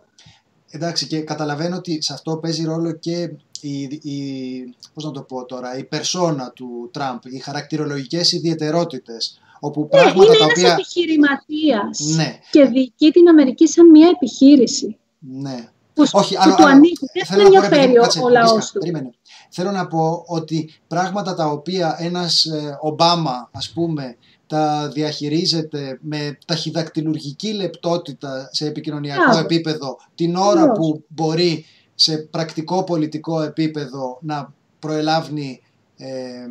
Εντάξει 0.70 1.08
και 1.08 1.20
καταλαβαίνω 1.20 1.76
ότι 1.76 2.02
σε 2.02 2.14
αυτό 2.14 2.38
παίζει 2.38 2.64
ρόλο 2.64 2.91
και 2.91 3.32
η, 3.62 3.82
η, 3.82 4.76
πώς 4.94 5.04
να 5.04 5.12
το 5.12 5.22
πω 5.22 5.46
τώρα, 5.46 5.78
η 5.78 5.84
περσόνα 5.84 6.52
του 6.52 6.90
Τραμπ, 6.94 7.20
οι 7.24 7.40
χαρακτηρολογικές 7.40 8.32
ιδιαιτερότητες. 8.32 9.40
Όπου 9.60 9.82
ναι, 9.82 9.88
πράγματα 9.88 10.26
είναι 10.26 10.38
τα 10.38 10.44
ένας 10.44 10.58
οποία... 10.58 10.72
επιχειρηματίας 10.72 12.00
ναι. 12.16 12.40
και 12.52 12.66
διοικεί 12.66 13.12
την 13.12 13.30
Αμερική 13.30 13.68
σαν 13.68 13.90
μια 13.90 14.08
επιχείρηση. 14.08 14.98
Ναι. 15.20 15.70
Που, 15.94 16.06
Όχι, 16.12 16.36
που 16.36 16.41
αλλά, 16.44 16.56
του 16.56 16.66
ανήκει. 16.66 17.06
Δεν 17.30 17.40
ενδιαφέρει 17.40 17.98
ο, 17.98 18.08
ο 18.24 18.30
λαός 18.30 18.72
του. 18.72 18.80
Περίμενε. 18.80 19.14
Θέλω 19.50 19.72
να 19.72 19.88
πω 19.88 20.24
ότι 20.28 20.74
πράγματα 20.88 21.36
τα 21.36 21.46
οποία 21.46 21.96
ένας 22.00 22.46
ε, 22.46 22.78
Ομπάμα, 22.82 23.50
ας 23.54 23.70
πούμε, 23.70 24.18
τα 24.49 24.89
διαχειρίζεται 24.93 25.99
με 26.01 26.38
ταχυδακτηλουργική 26.45 27.53
λεπτότητα 27.53 28.49
σε 28.51 28.65
επικοινωνιακό 28.65 29.38
επίπεδο 29.38 29.97
την 30.15 30.35
ώρα 30.35 30.71
που 30.71 31.03
μπορεί 31.07 31.65
σε 31.95 32.17
πρακτικό 32.17 32.84
πολιτικό 32.84 33.41
επίπεδο 33.41 34.17
να 34.21 34.53
προελάβει 34.80 35.61
ε, 35.97 36.47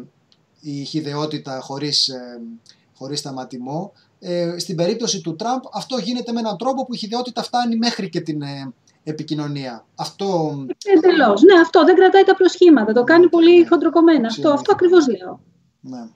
η 0.61 0.85
χιδεότητα 0.85 1.61
χωρίς, 1.61 2.09
ε, 2.09 2.41
χωρίς 2.95 3.19
σταματημό. 3.19 3.93
Ε, 4.21 4.59
στην 4.59 4.77
περίπτωση 4.77 5.21
του 5.21 5.37
Τραμπ 5.37 5.63
αυτό 5.73 5.97
γίνεται 5.97 6.33
με 6.33 6.41
έναν 6.41 6.57
τρόπο 6.57 6.87
που 6.87 6.95
η 6.95 6.97
χιδεότητα 6.97 7.43
φτάνει 7.43 7.77
μέχρι 7.77 8.09
και 8.09 8.21
την 8.21 8.43
ε, 8.43 8.73
επικοινωνία. 9.05 9.85
Αυτό... 9.95 10.57
Εντελώς. 10.97 11.43
Ναι, 11.43 11.61
αυτό 11.61 11.85
δεν 11.85 11.95
κρατάει 11.95 12.25
τα 12.25 12.35
προσχήματα. 12.35 12.93
Το 12.93 13.05
κάνει 13.05 13.29
πολύ 13.29 13.67
χοντροκομμένα. 13.67 14.27
Αυτό, 14.27 14.51
αυτό 14.51 14.73
ακριβώς 14.73 15.09
λέω. 15.09 15.41
Ναι. 15.81 16.09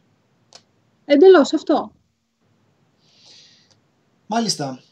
Εντελώς 1.04 1.52
αυτό. 1.54 1.92
Μάλιστα. 4.26 4.82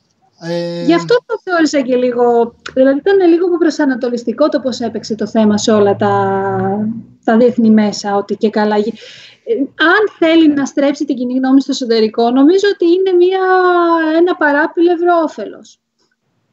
Ε... 0.41 0.85
Γι' 0.85 0.95
αυτό 0.95 1.16
το 1.27 1.41
θεώρησα 1.43 1.81
και 1.81 1.97
λίγο, 1.97 2.55
δηλαδή 2.74 2.99
ήταν 2.99 3.28
λίγο 3.28 3.59
προσανατολιστικό 3.59 4.49
το 4.49 4.61
πώς 4.61 4.81
έπαιξε 4.81 5.15
το 5.15 5.27
θέμα 5.27 5.59
σε 5.59 5.73
όλα 5.73 5.97
τα, 5.97 6.16
τα 7.24 7.37
διεθνή 7.37 7.70
μέσα, 7.70 8.15
ότι 8.15 8.37
και 8.37 8.51
καλά. 8.51 8.77
Ε, 8.77 9.55
αν 9.77 10.03
θέλει 10.19 10.49
να 10.49 10.65
στρέψει 10.65 11.05
την 11.05 11.16
κοινή 11.16 11.35
γνώμη 11.35 11.61
στο 11.61 11.70
εσωτερικό, 11.73 12.31
νομίζω 12.31 12.66
ότι 12.73 12.85
είναι 12.85 13.12
μια, 13.12 13.41
ένα 14.16 14.37
παράπλευρο 14.37 15.23
όφελος. 15.24 15.81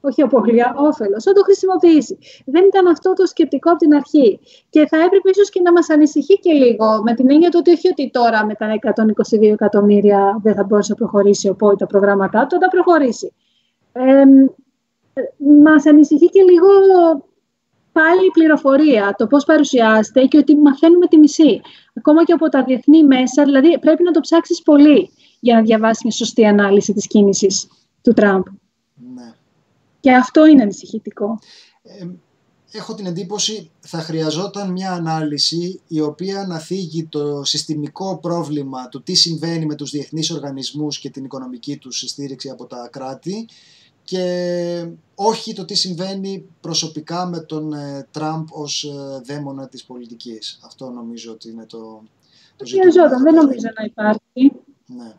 Όχι 0.08 0.22
απώλεια, 0.22 0.74
όφελος, 0.78 1.24
θα 1.24 1.34
το 1.34 1.42
χρησιμοποιήσει. 1.44 2.18
Δεν 2.46 2.64
ήταν 2.66 2.88
αυτό 2.88 3.14
το 3.14 3.26
σκεπτικό 3.26 3.70
από 3.70 3.80
την 3.80 3.94
αρχή. 3.94 4.40
Και 4.70 4.88
θα 4.88 4.98
έπρεπε 4.98 5.30
ίσως 5.30 5.50
και 5.50 5.62
να 5.64 5.72
μας 5.72 5.90
ανησυχεί 5.90 6.40
και 6.40 6.52
λίγο, 6.52 7.02
με 7.04 7.14
την 7.14 7.32
έννοια 7.32 7.50
του 7.50 7.58
ότι 7.60 7.72
όχι 7.72 7.88
ότι 7.88 8.10
τώρα 8.10 8.46
με 8.46 8.54
τα 8.54 8.68
122 9.40 9.52
εκατομμύρια 9.52 10.40
δεν 10.44 10.54
θα 10.56 10.64
μπορούσε 10.64 10.92
να 10.92 10.98
προχωρήσει, 10.98 11.50
οπότε 11.50 11.76
τα 11.76 11.86
προγράμματά 11.86 12.48
του 12.48 12.58
θα 12.62 12.68
προχωρήσει. 12.68 13.34
Ε, 13.92 14.24
μας 15.64 15.86
ανησυχεί 15.86 16.30
και 16.30 16.42
λίγο 16.42 16.68
πάλι 17.92 18.26
η 18.26 18.32
πληροφορία, 18.34 19.16
το 19.18 19.28
πώς 19.28 19.46
παρουσιάζεται 19.46 20.26
και 20.26 20.38
ότι 20.38 20.56
μαθαίνουμε 20.56 21.08
τη 21.08 21.18
μισή. 21.18 21.62
Ακόμα 21.94 22.24
και 22.24 22.34
από 22.34 22.50
τα 22.50 22.64
διεθνή 22.64 23.04
μέσα, 23.04 23.44
δηλαδή 23.44 23.80
πρέπει 23.80 24.04
να 24.04 24.12
το 24.12 24.20
ψάξεις 24.20 24.62
πολύ 24.62 25.10
για 25.40 25.56
να 25.56 25.62
διαβάσεις 25.62 26.04
μια 26.04 26.12
σωστή 26.12 26.46
ανάλυση 26.46 26.94
της 26.94 27.08
κίνησης 27.08 27.68
του 28.02 28.14
Τραμπ. 28.14 28.44
Ναι. 29.16 29.34
Και 29.99 30.14
αυτό 30.14 30.45
είναι 30.45 30.61
ανησυχητικό. 30.61 31.40
Ε, 31.84 32.07
έχω 32.72 32.95
την 32.95 33.06
εντύπωση 33.06 33.72
θα 33.80 33.98
χρειαζόταν 33.98 34.72
μια 34.72 34.91
ανάλυση 34.91 35.82
η 35.88 36.02
οποία 36.02 36.45
να 36.48 36.60
θίγει 36.60 37.06
το 37.06 37.44
συστημικό 37.44 38.18
πρόβλημα 38.18 38.90
του 38.90 39.03
τι 39.03 39.14
συμβαίνει 39.14 39.65
με 39.65 39.76
τους 39.76 39.91
διεθνείς 39.91 40.32
οργανισμούς 40.32 40.99
και 40.99 41.10
την 41.10 41.24
οικονομική 41.24 41.78
τους 41.78 41.99
στήριξη 41.99 42.49
από 42.49 42.65
τα 42.65 42.90
κράτη 42.91 43.48
και 44.03 44.90
όχι 45.15 45.53
το 45.53 45.65
τι 45.65 45.76
συμβαίνει 45.76 46.45
προσωπικά 46.61 47.26
με 47.26 47.40
τον 47.40 47.74
ε, 47.74 48.07
Τραμπ 48.11 48.48
ως 48.52 48.84
ε, 48.84 49.22
δαίμονα 49.26 49.68
της 49.68 49.84
πολιτικής. 49.84 50.60
Αυτό 50.65 50.90
νομίζω 50.90 51.32
ότι 51.32 51.49
είναι 51.49 51.65
το, 51.65 52.03
το 52.56 52.65
ζήτημα. 52.65 53.07
δεν 53.24 53.34
νομίζω 53.34 53.68
να 53.78 53.84
υπάρχει. 53.86 54.52
Ναι. 54.86 55.15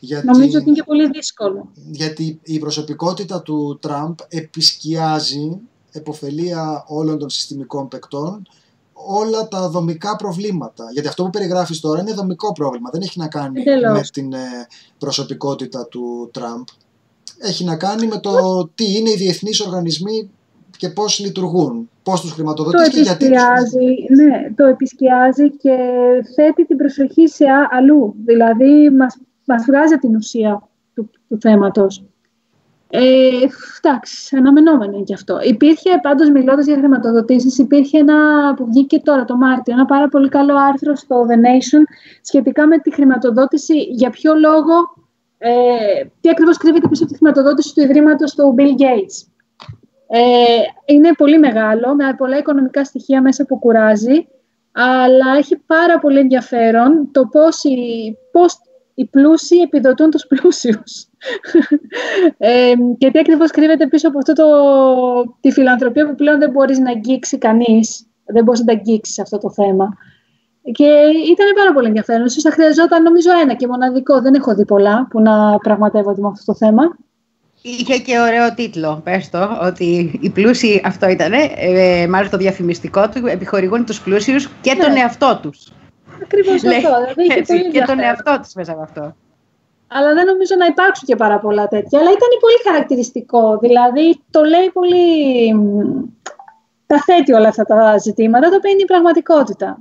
Γιατί, 0.00 0.26
νομίζω 0.26 0.58
ότι 0.58 0.68
είναι 0.68 0.76
και 0.76 0.84
πολύ 0.84 1.08
δύσκολο. 1.10 1.68
Γιατί 1.90 2.40
η 2.42 2.58
προσωπικότητα 2.58 3.42
του 3.42 3.78
Τραμπ 3.80 4.18
επισκιάζει, 4.28 5.58
εποφελία 5.92 6.84
όλων 6.86 7.18
των 7.18 7.30
συστημικών 7.30 7.88
παικτών, 7.88 8.48
όλα 8.92 9.48
τα 9.48 9.68
δομικά 9.68 10.16
προβλήματα. 10.16 10.84
Γιατί 10.92 11.08
αυτό 11.08 11.24
που 11.24 11.30
περιγράφεις 11.30 11.80
τώρα 11.80 12.00
είναι 12.00 12.12
δομικό 12.12 12.52
πρόβλημα. 12.52 12.90
Δεν 12.92 13.02
έχει 13.02 13.18
να 13.18 13.28
κάνει 13.28 13.62
με 13.92 14.00
την 14.12 14.32
ε, 14.32 14.66
προσωπικότητα 14.98 15.86
του 15.86 16.30
Τραμπ 16.32 16.64
έχει 17.38 17.64
να 17.64 17.76
κάνει 17.76 18.06
με 18.06 18.18
το 18.18 18.64
τι 18.74 18.96
είναι 18.96 19.10
οι 19.10 19.16
διεθνείς 19.16 19.60
οργανισμοί 19.60 20.30
και 20.76 20.88
πώς 20.88 21.18
λειτουργούν, 21.18 21.90
πώς 22.02 22.20
τους 22.20 22.32
χρηματοδοτείς 22.32 22.88
και 22.88 23.00
γιατί 23.00 23.28
τους 23.28 23.42
Ναι, 24.16 24.52
το 24.56 24.64
επισκιάζει 24.64 25.50
και 25.50 25.76
θέτει 26.34 26.66
την 26.66 26.76
προσοχή 26.76 27.28
σε 27.28 27.44
αλλού. 27.70 28.14
Δηλαδή, 28.24 28.90
μας, 28.90 29.18
μας 29.48 29.64
βγάζει 29.64 29.96
την 29.96 30.16
ουσία 30.16 30.68
του, 30.94 31.10
του 31.28 31.38
θέματος. 31.40 32.04
Ε, 32.90 33.28
εντάξει, 33.82 34.36
αναμενόμενο 34.36 34.92
είναι 34.92 35.02
και 35.02 35.14
αυτό. 35.14 35.38
Υπήρχε 35.42 35.98
πάντως 36.02 36.30
μιλώντας 36.30 36.66
για 36.66 36.76
χρηματοδοτήσεις, 36.76 37.58
υπήρχε 37.58 37.98
ένα 37.98 38.54
που 38.54 38.66
βγήκε 38.66 39.00
τώρα 39.00 39.24
το 39.24 39.36
Μάρτιο, 39.36 39.74
ένα 39.74 39.84
πάρα 39.84 40.08
πολύ 40.08 40.28
καλό 40.28 40.56
άρθρο 40.56 40.94
στο 40.94 41.26
The 41.28 41.34
Nation 41.34 41.82
σχετικά 42.22 42.66
με 42.66 42.78
τη 42.78 42.92
χρηματοδότηση, 42.92 43.78
για 43.78 44.10
ποιο 44.10 44.34
λόγο 44.34 44.74
ε, 45.38 45.50
τι 46.20 46.28
ακριβώς 46.28 46.56
κρύβεται 46.56 46.88
πίσω 46.88 47.02
από 47.02 47.12
τη 47.12 47.18
χρηματοδότηση 47.18 47.74
του 47.74 47.80
Ιδρύματος 47.80 48.34
του 48.34 48.54
Bill 48.58 48.82
Gates. 48.82 49.28
Ε, 50.06 50.92
είναι 50.94 51.12
πολύ 51.16 51.38
μεγάλο, 51.38 51.94
με 51.94 52.14
πολλά 52.16 52.38
οικονομικά 52.38 52.84
στοιχεία 52.84 53.22
μέσα 53.22 53.44
που 53.44 53.58
κουράζει, 53.58 54.28
αλλά 54.72 55.36
έχει 55.36 55.56
πάρα 55.56 55.98
πολύ 55.98 56.18
ενδιαφέρον 56.18 57.08
το 57.12 57.26
πώς 57.26 57.64
οι, 57.64 58.16
πώς 58.32 58.58
οι 58.98 59.06
πλούσιοι 59.06 59.56
επιδοτούν 59.56 60.10
τους 60.10 60.26
πλούσιους. 60.26 61.06
ε, 62.38 62.72
και 62.98 63.10
τι 63.10 63.18
ακριβώς 63.18 63.50
κρύβεται 63.50 63.86
πίσω 63.86 64.08
από 64.08 64.18
αυτό 64.18 64.32
το, 64.32 64.46
τη 65.40 65.50
φιλανθρωπία 65.50 66.08
που 66.08 66.14
πλέον 66.14 66.38
δεν 66.38 66.50
μπορείς 66.50 66.78
να 66.78 66.90
αγγίξει 66.90 67.38
κανείς. 67.38 68.06
Δεν 68.24 68.44
μπορείς 68.44 68.60
να 68.60 68.66
τα 68.66 68.72
αγγίξεις 68.72 69.18
αυτό 69.18 69.38
το 69.38 69.50
θέμα. 69.50 69.88
Και 70.72 70.84
ήταν 71.32 71.46
πάρα 71.54 71.72
πολύ 71.72 71.86
ενδιαφέρον. 71.86 72.26
Ίσως 72.26 72.42
θα 72.42 72.50
χρειαζόταν 72.50 73.02
νομίζω 73.02 73.30
ένα 73.42 73.54
και 73.54 73.66
μοναδικό. 73.66 74.20
Δεν 74.20 74.34
έχω 74.34 74.54
δει 74.54 74.64
πολλά 74.64 75.06
που 75.10 75.20
να 75.20 75.58
πραγματεύονται 75.58 76.20
με 76.20 76.28
αυτό 76.28 76.52
το 76.52 76.54
θέμα. 76.54 76.82
Είχε 77.62 77.98
και 77.98 78.18
ωραίο 78.20 78.54
τίτλο, 78.54 79.00
πες 79.04 79.30
το, 79.30 79.58
ότι 79.62 80.18
οι 80.20 80.30
πλούσιοι, 80.30 80.82
αυτό 80.84 81.08
ήταν, 81.08 81.32
ε, 81.56 82.06
μάλλον 82.06 82.30
το 82.30 82.36
διαφημιστικό 82.36 83.08
του, 83.08 83.26
επιχορηγούν 83.26 83.84
τους 83.84 84.00
πλούσιους 84.00 84.48
και 84.60 84.76
τον 84.80 84.92
ναι. 84.92 85.00
εαυτό 85.00 85.38
τους. 85.42 85.72
Ακριβώς 86.22 86.54
αυτό. 86.54 86.70
Δηλαδή, 86.70 87.38
έτσι, 87.38 87.70
και 87.70 87.82
τον 87.82 87.98
εαυτό 88.00 88.38
τους 88.42 88.52
μέσα 88.54 88.72
από 88.72 88.82
αυτό. 88.82 89.14
Αλλά 89.88 90.14
δεν 90.14 90.26
νομίζω 90.26 90.54
να 90.58 90.66
υπάρξουν 90.66 91.06
και 91.08 91.16
πάρα 91.16 91.38
πολλά 91.38 91.68
τέτοια. 91.68 91.98
Αλλά 91.98 92.10
ήταν 92.10 92.28
πολύ 92.40 92.58
χαρακτηριστικό. 92.64 93.58
Δηλαδή, 93.58 94.22
το 94.30 94.42
λέει 94.42 94.70
πολύ... 94.72 95.06
Τα 96.86 97.02
θέτει 97.02 97.32
όλα 97.32 97.48
αυτά 97.48 97.64
τα 97.64 97.98
ζητήματα, 97.98 98.48
το 98.48 98.56
οποίο 98.56 98.70
είναι 98.70 98.82
η 98.82 98.84
πραγματικότητα. 98.84 99.78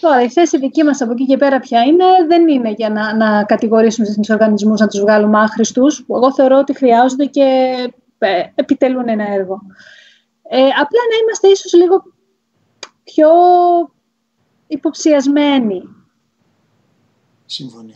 Τώρα, 0.00 0.22
η 0.22 0.28
θέση 0.28 0.58
δική 0.58 0.82
μας 0.82 1.00
από 1.00 1.12
εκεί 1.12 1.26
και 1.26 1.36
πέρα 1.36 1.60
ποια 1.60 1.82
είναι, 1.82 2.04
δεν 2.28 2.48
είναι 2.48 2.70
για 2.70 2.90
να, 2.90 3.16
να 3.16 3.44
κατηγορήσουμε 3.44 4.06
τους 4.16 4.30
οργανισμούς 4.30 4.80
να 4.80 4.86
τους 4.86 5.00
βγάλουμε 5.00 5.38
άχρηστους. 5.38 6.04
Εγώ 6.08 6.32
θεωρώ 6.32 6.58
ότι 6.58 6.76
χρειάζονται 6.76 7.24
και 7.24 7.74
ε, 8.18 8.42
επιτελούν 8.54 9.08
ένα 9.08 9.32
έργο. 9.32 9.60
Ε, 10.48 10.58
απλά 10.58 11.00
να 11.10 11.16
είμαστε 11.22 11.48
ίσως 11.48 11.72
λίγο 11.72 12.02
πιο 13.04 13.28
υποψιασμένοι. 14.70 15.82
Σύμφωνοι. 17.46 17.94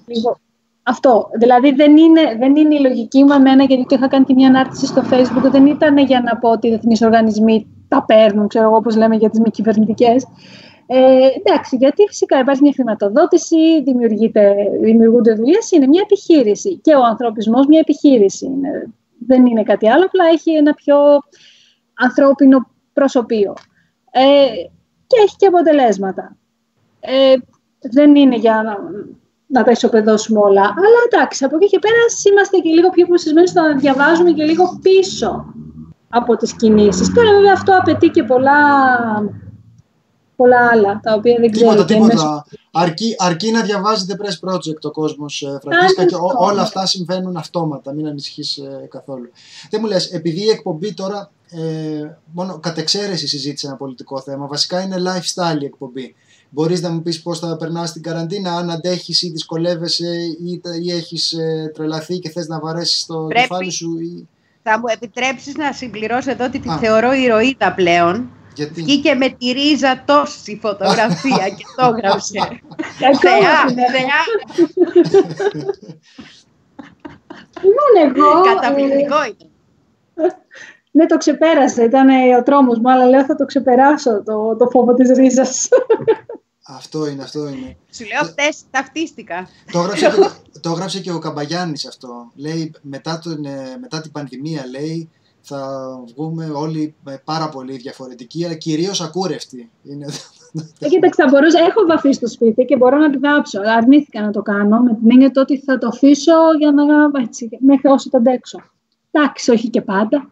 Αυτό. 0.82 1.30
Δηλαδή 1.38 1.70
δεν 1.72 1.96
είναι, 1.96 2.36
δεν 2.38 2.56
είναι 2.56 2.74
η 2.74 2.80
λογική 2.80 3.24
μου 3.24 3.32
εμένα, 3.32 3.64
γιατί 3.64 3.86
το 3.86 3.94
είχα 3.94 4.09
κάνει 4.09 4.24
και 4.24 4.34
μια 4.34 4.48
ανάρτηση 4.48 4.86
στο 4.86 5.02
facebook, 5.10 5.51
δεν 5.51 5.66
ήταν 5.66 5.98
για 5.98 6.20
να 6.20 6.36
πω 6.36 6.51
ότι 6.51 6.66
οι 6.66 6.70
διεθνείς 6.70 7.02
οργανισμοί 7.02 7.66
τα 7.88 8.05
παίρνουν, 8.05 8.48
ξέρω 8.48 8.64
εγώ 8.64 8.76
όπως 8.76 8.96
λέμε 8.96 9.16
για 9.16 9.30
τις 9.30 9.40
μη 9.40 9.51
κυβερνητικές. 9.51 10.26
Ε, 10.86 11.28
εντάξει, 11.44 11.76
γιατί 11.76 12.05
φυσικά 12.06 12.38
υπάρχει 12.38 12.62
μια 12.62 12.72
χρηματοδότηση, 12.72 13.82
δημιουργούνται 14.80 15.34
δουλειές, 15.34 15.70
είναι 15.70 15.86
μια 15.86 16.01
επιχείρηση. 16.05 16.78
Και 16.78 16.94
ο 16.94 17.02
ανθρωπισμός 17.05 17.66
μια 17.66 17.78
επιχείρηση 17.78 18.46
είναι. 18.46 18.92
Δεν 19.26 19.46
είναι 19.46 19.62
κάτι 19.62 19.88
άλλο, 19.90 20.05
απλά 20.05 20.24
έχει 20.32 20.51
ένα 20.51 20.74
πιο 20.74 20.96
ανθρώπινο 21.94 22.68
προσωπείο. 22.92 23.55
Ε, 24.10 24.46
και 25.06 25.16
έχει 25.24 25.36
και 25.36 25.46
αποτελέσματα. 25.46 26.36
Ε, 27.06 27.35
δεν 27.90 28.14
είναι 28.14 28.36
για 28.36 28.62
να, 28.64 28.76
να 29.47 29.64
τα 29.64 29.70
ισοπεδώσουμε 29.70 30.40
όλα. 30.40 30.62
Αλλά 30.62 30.98
εντάξει, 31.12 31.44
από 31.44 31.56
εκεί 31.56 31.66
και 31.66 31.78
πέρα 31.78 31.97
είμαστε 32.31 32.56
και 32.56 32.70
λίγο 32.70 32.90
πιο 32.90 33.06
προσυσμένοι 33.06 33.48
στο 33.48 33.60
να 33.60 33.76
διαβάζουμε 33.76 34.31
και 34.31 34.44
λίγο 34.44 34.78
πίσω 34.82 35.55
από 36.09 36.36
τις 36.36 36.56
κινήσεις. 36.56 37.12
Τώρα 37.12 37.31
βέβαια 37.31 37.52
αυτό 37.52 37.76
απαιτεί 37.76 38.09
και 38.09 38.22
πολλά 38.22 38.52
πολλά 40.36 40.68
άλλα, 40.72 41.01
τα 41.02 41.14
οποία 41.14 41.36
δεν 41.40 41.51
ξέρω. 41.51 41.85
Τίποτα, 41.85 41.85
τίποτα. 41.85 42.47
Αρκεί, 42.72 43.14
αρκεί 43.18 43.51
να 43.51 43.62
διαβάζετε 43.62 44.16
Press 44.20 44.48
Project 44.48 44.81
ο 44.82 44.90
κόσμος, 44.90 45.43
ε, 45.43 45.59
Φραγκίσκα, 45.62 46.05
και 46.05 46.14
όλα 46.39 46.62
αυτά 46.62 46.86
συμβαίνουν 46.86 47.36
αυτόματα. 47.36 47.93
Μην 47.93 48.06
ανησυχείς 48.06 48.56
ε, 48.56 48.86
καθόλου. 48.90 49.31
Δεν 49.70 49.81
μου 49.82 49.89
λες, 49.89 50.12
επειδή 50.12 50.44
η 50.44 50.48
εκπομπή 50.48 50.94
τώρα 50.94 51.31
ε, 51.51 52.16
μόνο 52.32 52.59
κατ' 52.59 52.78
εξαίρεση 52.78 53.28
συζήτησε 53.28 53.66
ένα 53.66 53.76
πολιτικό 53.76 54.20
θέμα, 54.20 54.47
βασικά 54.47 54.81
είναι 54.81 54.97
lifestyle 54.97 55.62
η 55.62 55.64
εκπομπή. 55.64 56.14
Μπορείς 56.55 56.81
να 56.81 56.90
μου 56.90 57.02
πεις 57.02 57.22
πώς 57.22 57.39
θα 57.39 57.56
περνάς 57.56 57.93
την 57.93 58.02
καραντίνα, 58.02 58.52
αν 58.52 58.70
αντέχεις 58.70 59.22
ή 59.22 59.31
δυσκολεύεσαι 59.31 60.16
ή, 60.44 60.60
ή 60.82 60.93
έχεις 60.93 61.32
ε, 61.32 61.70
τρελαθεί 61.74 62.18
και 62.18 62.31
θες 62.31 62.47
να 62.47 62.60
βαρέσεις 62.60 63.06
το 63.06 63.26
κεφάλι 63.26 63.70
σου. 63.70 63.98
Ή... 64.01 64.28
Θα 64.62 64.78
μου 64.78 64.85
επιτρέψεις 64.86 65.55
να 65.55 65.72
συμπληρώσω 65.72 66.31
εδώ 66.31 66.44
ότι 66.44 66.59
τη 66.59 66.68
θεωρώ 66.68 67.12
ηρωίδα 67.12 67.74
πλέον. 67.74 68.31
Γιατί... 68.55 68.82
Βγήκε 68.82 69.14
με 69.14 69.28
τη 69.28 69.51
ρίζα 69.51 70.02
τόση 70.05 70.59
φωτογραφία 70.62 71.48
και 71.56 71.64
το 71.76 71.94
έγραψε. 71.94 72.39
Θεά, 72.98 73.68
θεά. 73.74 74.20
Ήμουν 77.62 77.97
εγώ. 78.06 78.40
Καταπληκτικό 78.40 79.16
ήταν. 79.28 79.51
Ναι, 80.97 81.06
το 81.06 81.16
ξεπέρασε. 81.16 81.85
Ήταν 81.85 82.09
ο 82.39 82.43
τρόμος 82.43 82.78
μου, 82.78 82.90
αλλά 82.90 83.06
λέω 83.06 83.24
θα 83.24 83.35
το 83.35 83.44
ξεπεράσω 83.44 84.22
το, 84.22 84.56
το 84.56 84.68
φόβο 84.70 84.94
της 84.94 85.10
ρίζας. 85.10 85.68
Αυτό 86.66 87.07
είναι, 87.07 87.23
αυτό 87.23 87.49
είναι. 87.49 87.77
Σου 87.93 88.05
λέω 88.05 88.31
χτες 88.31 88.62
ταυτίστηκα. 88.70 89.49
Το 89.73 89.78
έγραψε, 89.78 90.11
και, 90.53 90.59
το 90.61 90.70
έγραψε 90.70 91.01
και 91.01 91.12
ο 91.12 91.19
Καμπαγιάννης 91.19 91.86
αυτό. 91.86 92.31
Λέει, 92.35 92.74
μετά, 92.82 93.19
τον, 93.19 93.45
ε, 93.45 93.77
μετά 93.81 94.01
την 94.01 94.12
πανδημία, 94.12 94.66
λέει, 94.66 95.11
θα 95.41 95.89
βγούμε 96.15 96.51
όλοι 96.55 96.95
πάρα 97.24 97.49
πολύ 97.49 97.77
διαφορετικοί, 97.77 98.45
αλλά 98.45 98.55
κυρίως 98.55 99.01
ακούρευτοι. 99.01 99.70
Είναι... 99.82 100.07
Ε, 100.78 100.89
κοίταξε, 100.89 101.24
μπορούσα, 101.31 101.59
έχω 101.59 101.86
βαφή 101.86 102.12
στο 102.12 102.28
σπίτι 102.28 102.65
και 102.65 102.77
μπορώ 102.77 102.99
να 102.99 103.11
την 103.11 103.20
βάψω. 103.20 103.61
Αρνήθηκα 103.77 104.20
να 104.20 104.31
το 104.31 104.43
κάνω 104.43 104.78
με 104.78 104.95
την 104.95 105.11
έννοια 105.11 105.31
ότι 105.35 105.59
θα 105.59 105.78
το 105.78 105.86
αφήσω 105.86 106.32
για 106.59 106.73
να 106.73 106.85
έτσι, 107.23 107.49
μέχρι 107.61 107.89
όσο 107.89 108.11
το 108.11 108.16
αντέξω. 108.16 108.59
Εντάξει, 109.11 109.51
όχι 109.51 109.69
και 109.70 109.81
πάντα. 109.81 110.28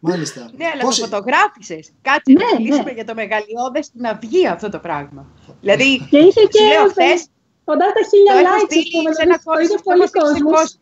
Μάλιστα. 0.00 0.50
Ναι, 0.56 0.66
αλλά 0.72 0.82
Πώς... 0.82 0.98
το 0.98 1.04
φωτογράφησες. 1.04 1.90
Κάτσε 2.02 2.32
ναι, 2.32 2.44
να 2.52 2.60
μιλήσουμε 2.60 2.82
ναι. 2.82 2.98
για 2.98 3.04
το 3.04 3.14
μεγαλειώδες 3.14 3.90
να 3.92 4.14
βγει 4.14 4.46
αυτό 4.46 4.68
το 4.68 4.78
πράγμα. 4.78 5.26
Δηλαδή, 5.60 6.06
και 6.10 6.18
είχε 6.18 6.40
και 6.40 6.64
χθες. 6.90 7.26
Κοντά 7.64 7.86
τα 7.86 8.02
χίλια 8.10 8.34
likes, 8.48 9.14
σε 9.16 9.22
ένα 9.22 9.38
κόσμος. 9.42 10.78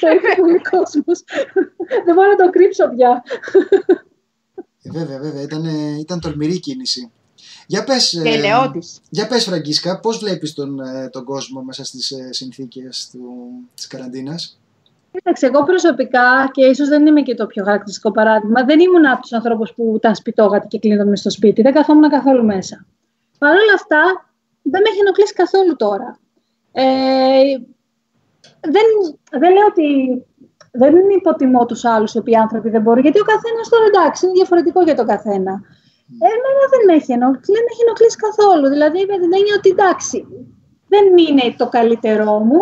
Θέλει 0.00 0.20
πολύ 0.40 0.60
κόσμος. 0.70 1.24
Δεν 2.04 2.14
μπορώ 2.14 2.28
να 2.28 2.36
το 2.36 2.50
κρύψω 2.50 2.88
πια. 2.96 3.22
Ε, 4.82 4.90
βέβαια, 4.90 5.18
βέβαια, 5.18 5.42
ήταν, 5.42 5.64
ε, 5.64 5.98
ήταν 5.98 6.20
τολμηρή 6.20 6.60
κίνηση. 6.60 7.10
Για 7.66 7.84
πες, 7.84 8.20
Και 8.22 8.28
ε, 8.28 8.34
ελαιότης. 8.34 9.00
για 9.10 9.26
πες 9.26 9.44
Φραγκίσκα, 9.44 10.00
πώς 10.00 10.18
βλέπεις 10.18 10.54
τον, 10.54 10.80
ε, 10.80 11.08
τον 11.08 11.24
κόσμο 11.24 11.62
μέσα 11.62 11.84
στις 11.84 12.10
ε, 12.10 12.32
συνθήκες 12.32 13.08
του, 13.12 13.50
της 13.74 13.86
καραντίνας; 13.86 14.58
Κοίταξε, 15.12 15.46
εγώ 15.46 15.64
προσωπικά 15.64 16.50
και 16.52 16.64
ίσως 16.64 16.88
δεν 16.88 17.06
είμαι 17.06 17.22
και 17.22 17.34
το 17.34 17.46
πιο 17.46 17.64
χαρακτηριστικό 17.64 18.10
παράδειγμα, 18.10 18.64
δεν 18.64 18.80
ήμουν 18.80 19.06
από 19.06 19.20
τους 19.20 19.32
ανθρώπους 19.32 19.72
που 19.74 19.94
ήταν 19.96 20.14
σπιτόγατοι 20.14 20.66
και 20.66 20.78
κλείνονταν 20.78 21.08
μες 21.08 21.20
στο 21.20 21.30
σπίτι. 21.30 21.62
Δεν 21.62 21.72
καθόμουν 21.72 22.10
καθόλου 22.10 22.44
μέσα. 22.44 22.86
Παρ' 23.38 23.50
όλα 23.50 23.74
αυτά, 23.74 24.02
δεν 24.62 24.80
με 24.82 24.88
έχει 24.90 25.00
ενοχλήσει 25.00 25.34
καθόλου 25.34 25.76
τώρα. 25.76 26.18
Ε, 26.72 26.84
δεν, 28.60 28.86
δεν 29.30 29.52
λέω 29.52 29.66
ότι 29.66 29.88
δεν 30.72 30.94
υποτιμώ 31.18 31.66
τους 31.66 31.84
άλλους 31.84 32.14
οι 32.14 32.18
οποίοι 32.18 32.36
άνθρωποι 32.36 32.68
δεν 32.70 32.82
μπορούν, 32.82 33.02
γιατί 33.02 33.20
ο 33.20 33.24
καθένας 33.32 33.68
τώρα 33.68 33.84
εντάξει 33.84 34.24
είναι 34.24 34.34
διαφορετικό 34.34 34.82
για 34.82 34.94
τον 34.94 35.06
καθένα. 35.06 35.52
Εμένα 36.28 36.62
δεν 36.72 36.82
με 36.86 36.92
έχει 36.98 37.12
ενοχλήσει, 37.12 37.52
δεν 37.56 37.62
με 37.64 37.70
έχει 37.72 37.82
ενοχλήσει 37.86 38.16
καθόλου. 38.26 38.66
Δηλαδή, 38.74 38.98
με 39.10 39.16
την 39.22 39.30
έννοια 39.38 39.54
ότι 39.58 39.68
εντάξει, 39.76 40.18
δεν 40.92 41.04
είναι 41.24 41.54
το 41.56 41.66
καλύτερό 41.68 42.38
μου, 42.48 42.60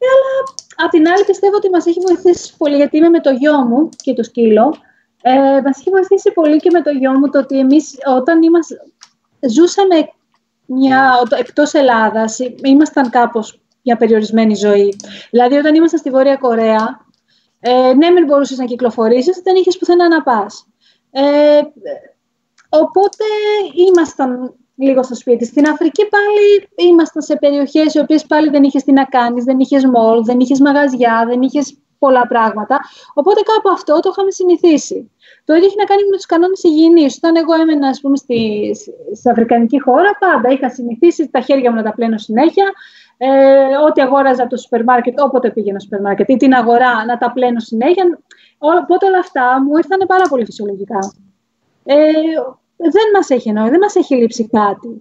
αλλά 0.00 0.54
απ' 0.76 0.90
την 0.90 1.08
άλλη 1.08 1.24
πιστεύω 1.24 1.56
ότι 1.56 1.70
μας 1.70 1.86
έχει 1.86 2.00
βοηθήσει 2.06 2.56
πολύ, 2.56 2.76
γιατί 2.76 2.96
είμαι 2.96 3.08
με 3.08 3.20
το 3.20 3.30
γιο 3.30 3.58
μου 3.58 3.88
και 3.96 4.12
το 4.12 4.22
σκύλο. 4.22 4.74
Ε, 5.22 5.60
μας 5.64 5.78
έχει 5.78 5.90
βοηθήσει 5.90 6.32
πολύ 6.32 6.56
και 6.56 6.70
με 6.70 6.82
το 6.82 6.90
γιο 6.90 7.18
μου 7.18 7.30
το 7.30 7.38
ότι 7.38 7.58
εμείς 7.58 7.94
όταν 8.16 8.42
είμαστε, 8.42 8.76
ζούσαμε 9.50 10.08
μια, 10.66 11.12
εκτός 11.38 11.72
Ελλάδας, 11.72 12.40
ε, 12.40 12.54
ήμασταν 12.64 13.10
κάπως 13.10 13.60
μια 13.82 13.96
περιορισμένη 13.96 14.54
ζωή. 14.54 14.96
Δηλαδή 15.30 15.56
όταν 15.56 15.74
ήμασταν 15.74 15.98
στη 15.98 16.10
Βόρεια 16.10 16.36
Κορέα, 16.36 17.06
ε, 17.60 17.92
ναι 17.94 18.10
μεν 18.10 18.24
μπορούσες 18.24 18.58
να 18.58 18.64
κυκλοφορήσεις, 18.64 19.40
δεν 19.44 19.56
είχες 19.56 19.78
πουθενά 19.78 20.08
να 20.08 20.22
πας. 20.22 20.66
Ε, 21.10 21.60
οπότε 22.68 23.24
ήμασταν 23.88 24.54
λίγο 24.78 25.02
στο 25.02 25.14
σπίτι. 25.14 25.44
Στην 25.44 25.68
Αφρική 25.68 26.08
πάλι 26.08 26.68
ήμασταν 26.90 27.22
σε 27.22 27.36
περιοχές 27.36 27.94
οι 27.94 27.98
οποίες 27.98 28.26
πάλι 28.26 28.48
δεν 28.50 28.62
είχες 28.62 28.84
τι 28.84 28.92
να 28.92 29.04
κάνεις, 29.04 29.44
δεν 29.44 29.58
είχες 29.58 29.84
μόλ, 29.84 30.24
δεν 30.24 30.40
είχες 30.40 30.60
μαγαζιά, 30.60 31.24
δεν 31.26 31.42
είχες 31.42 31.78
πολλά 31.98 32.26
πράγματα. 32.26 32.80
Οπότε 33.14 33.40
κάπου 33.40 33.68
αυτό 33.68 34.00
το 34.00 34.08
είχαμε 34.12 34.30
συνηθίσει. 34.30 35.10
Το 35.44 35.54
ίδιο 35.54 35.66
έχει 35.66 35.76
να 35.78 35.84
κάνει 35.84 36.02
με 36.10 36.16
τους 36.16 36.26
κανόνες 36.26 36.62
υγιεινής. 36.62 37.16
Όταν 37.16 37.36
εγώ 37.36 37.54
έμενα, 37.54 37.88
ας 37.88 38.00
πούμε, 38.00 38.16
στη, 38.16 38.70
στη 39.14 39.30
Αφρικανική 39.30 39.80
χώρα, 39.80 40.10
πάντα 40.18 40.48
είχα 40.50 40.70
συνηθίσει 40.70 41.28
τα 41.28 41.40
χέρια 41.40 41.70
μου 41.70 41.76
να 41.76 41.82
τα 41.82 41.92
πλένω 41.94 42.18
συνέχεια. 42.18 42.72
Ε, 43.16 43.28
ό,τι 43.88 44.00
αγόραζα 44.00 44.42
από 44.42 44.50
το 44.50 44.56
σούπερ 44.56 44.84
μάρκετ, 44.84 45.20
όποτε 45.20 45.50
πήγαινα 45.50 45.78
στο 45.78 45.88
σούπερ 45.88 46.00
μάρκετ 46.00 46.28
ή 46.28 46.36
την 46.36 46.54
αγορά, 46.54 47.04
να 47.04 47.18
τα 47.18 47.32
πλένω 47.32 47.58
συνέχεια. 47.58 48.18
Οπότε 48.58 49.06
όλα 49.06 49.18
αυτά 49.18 49.62
μου 49.62 49.76
ήρθαν 49.76 49.98
πάρα 50.06 50.24
πολύ 50.28 50.44
φυσιολογικά. 50.44 50.98
Ε, 51.84 51.94
δεν 52.78 53.10
μας 53.14 53.30
έχει 53.30 53.48
εννοεί, 53.48 53.68
δεν 53.70 53.78
μας 53.78 53.94
έχει 53.94 54.14
λείψει 54.14 54.48
κάτι. 54.48 55.00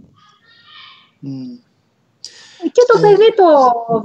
Mm. 1.24 1.60
Και 2.72 2.82
το 2.88 2.98
Ε, 2.98 3.02
παιδί 3.02 3.34
το 3.36 3.46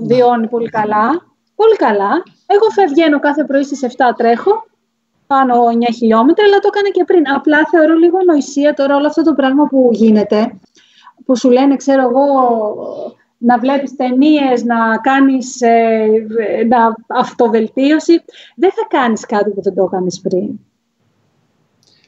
βιώνει 0.04 0.48
πολύ 0.48 0.68
καλά. 0.68 1.26
Πολύ 1.54 1.76
καλά. 1.76 2.22
Εγώ 2.46 2.70
φευγαίνω 2.70 3.20
κάθε 3.20 3.44
πρωί 3.44 3.62
στις 3.62 3.82
7 3.82 3.88
τρέχω, 4.16 4.66
πάνω 5.26 5.54
9 5.66 5.94
χιλιόμετρα, 5.96 6.44
αλλά 6.44 6.58
το 6.58 6.68
έκανα 6.72 6.90
και 6.90 7.04
πριν. 7.04 7.22
Απλά 7.34 7.58
θεωρώ 7.70 7.94
λίγο 7.94 8.18
νοησία 8.26 8.74
τώρα 8.74 8.96
όλο 8.96 9.06
αυτό 9.06 9.22
το 9.22 9.34
πράγμα 9.34 9.66
που 9.66 9.88
γίνεται, 9.92 10.60
που 11.24 11.36
σου 11.36 11.50
λένε, 11.50 11.76
ξέρω 11.76 12.02
εγώ, 12.02 12.26
να 13.38 13.58
βλέπεις 13.58 13.96
ταινίες, 13.96 14.64
να 14.64 14.96
κάνεις 14.96 15.60
ε, 15.60 16.06
να 16.68 16.94
αυτοβελτίωση. 17.06 18.24
Δεν 18.56 18.70
θα 18.70 18.86
κάνεις 18.88 19.26
κάτι 19.26 19.50
που 19.50 19.62
δεν 19.62 19.74
το 19.74 19.82
έκανες 19.82 20.20
πριν. 20.20 20.60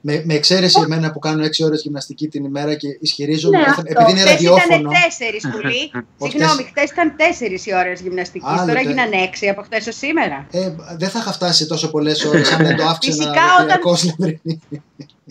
Με, 0.07 0.23
με 0.25 0.35
εξαίρεση 0.35 0.81
εμένα 0.85 1.13
που 1.13 1.19
κάνω 1.19 1.45
6 1.45 1.49
ώρες 1.65 1.83
γυμναστική 1.83 2.29
την 2.29 2.45
ημέρα 2.45 2.75
και 2.75 2.87
ισχυρίζομαι, 3.01 3.57
Ναι, 3.59 3.65
καθ- 3.65 3.79
αυτό. 3.79 3.91
επειδή 3.91 4.11
είναι 4.11 4.21
Χθες 4.21 4.33
ραδιόφωνο. 4.33 4.75
ήταν 4.81 4.93
τέσσερις 5.03 5.43
πουλί. 5.53 5.91
Συγγνώμη, 6.31 6.63
χθες 6.63 6.91
ήταν 6.91 7.17
τέσσερις 7.17 7.67
οι 7.67 7.75
ώρες 7.75 8.01
γυμναστικής. 8.01 8.49
Άλλο 8.49 8.67
Τώρα 8.67 8.83
το- 8.83 8.89
γίνανε 8.89 9.17
έξι 9.17 9.49
από 9.49 9.63
χθες 9.63 9.87
ως 9.87 9.97
σήμερα. 9.97 10.47
Ε, 10.51 10.73
δεν 10.99 11.09
θα 11.09 11.19
είχα 11.19 11.33
φτάσει 11.33 11.57
σε 11.63 11.67
τόσο 11.67 11.91
πολλές 11.91 12.25
ώρες 12.25 12.53
αν 12.53 12.65
δεν 12.67 12.77
το 12.77 12.85
άφηνα 12.93 13.15
Φυσικά, 13.15 13.31
όταν- 13.55 13.67
διαρκώς 13.67 14.05
να 14.05 14.15
βρει. 14.19 14.41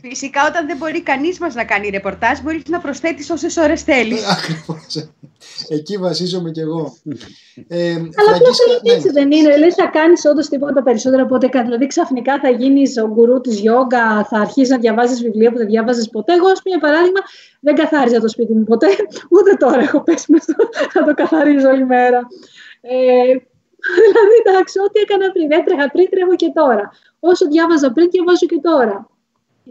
Φυσικά 0.01 0.47
όταν 0.47 0.67
δεν 0.67 0.77
μπορεί 0.77 1.01
κανείς 1.01 1.39
μας 1.39 1.55
να 1.55 1.65
κάνει 1.65 1.89
ρεπορτάζ, 1.89 2.39
μπορείς 2.39 2.61
να 2.67 2.79
προσθέτεις 2.79 3.29
όσες 3.29 3.57
ώρες 3.57 3.81
θέλεις. 3.81 4.27
Ακριβώς. 4.27 5.09
Εκεί 5.69 5.97
βασίζομαι 5.97 6.51
κι 6.51 6.59
εγώ. 6.59 6.97
Ε, 7.67 7.91
Αλλά 7.91 8.05
απλά 8.05 8.35
Φραγκίσκα, 8.37 8.63
θέλει 8.65 8.79
ναι. 8.83 8.93
έτσι 8.93 9.09
δεν 9.11 9.31
είναι. 9.31 9.57
Λες 9.57 9.75
θα 9.75 9.85
κάνεις 9.85 10.25
όντως 10.25 10.47
τίποτα 10.47 10.83
περισσότερο 10.83 11.23
από 11.23 11.35
ό,τι 11.35 11.45
έκανε. 11.45 11.63
Δηλαδή 11.63 11.87
ξαφνικά 11.87 12.39
θα 12.39 12.49
γίνεις 12.49 12.97
ο 12.97 13.07
γκουρού 13.07 13.41
της 13.41 13.59
γιόγκα, 13.59 14.25
θα 14.29 14.37
αρχίσεις 14.39 14.69
να 14.69 14.77
διαβάζεις 14.77 15.21
βιβλία 15.21 15.51
που 15.51 15.57
δεν 15.57 15.67
διάβαζες 15.67 16.09
ποτέ. 16.09 16.33
Εγώ, 16.33 16.47
ας 16.47 16.61
πούμε, 16.61 16.75
για 16.75 16.87
παράδειγμα, 16.87 17.19
δεν 17.59 17.75
καθάριζα 17.75 18.19
το 18.19 18.27
σπίτι 18.27 18.53
μου 18.53 18.63
ποτέ. 18.63 18.87
Ούτε 19.35 19.53
τώρα 19.53 19.81
έχω 19.81 20.03
πέσει 20.03 20.31
με 20.31 20.37
στο 20.39 20.53
να 20.93 21.05
το 21.05 21.13
καθαρίζω 21.13 21.69
όλη 21.69 21.85
μέρα. 21.85 22.19
Ε, 22.81 23.33
δηλαδή, 24.05 24.35
εντάξει, 24.45 24.79
ό,τι 24.79 24.99
έκανα 24.99 25.31
πριν, 25.31 25.51
έτρεχα 25.51 25.89
πριν, 25.91 26.09
τρέχω 26.09 26.35
και 26.35 26.51
τώρα. 26.53 26.91
Όσο 27.19 27.47
διάβαζα 27.47 27.91
πριν, 27.91 28.09
διαβάζω 28.09 28.45
και 28.45 28.59
τώρα. 28.61 29.07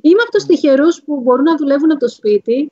Είμαι 0.00 0.22
από 0.22 0.38
του 0.38 0.46
τυχερού 0.46 0.86
που 1.04 1.20
μπορούν 1.20 1.44
να 1.44 1.56
δουλεύουν 1.56 1.90
από 1.90 2.00
το 2.00 2.08
σπίτι. 2.08 2.70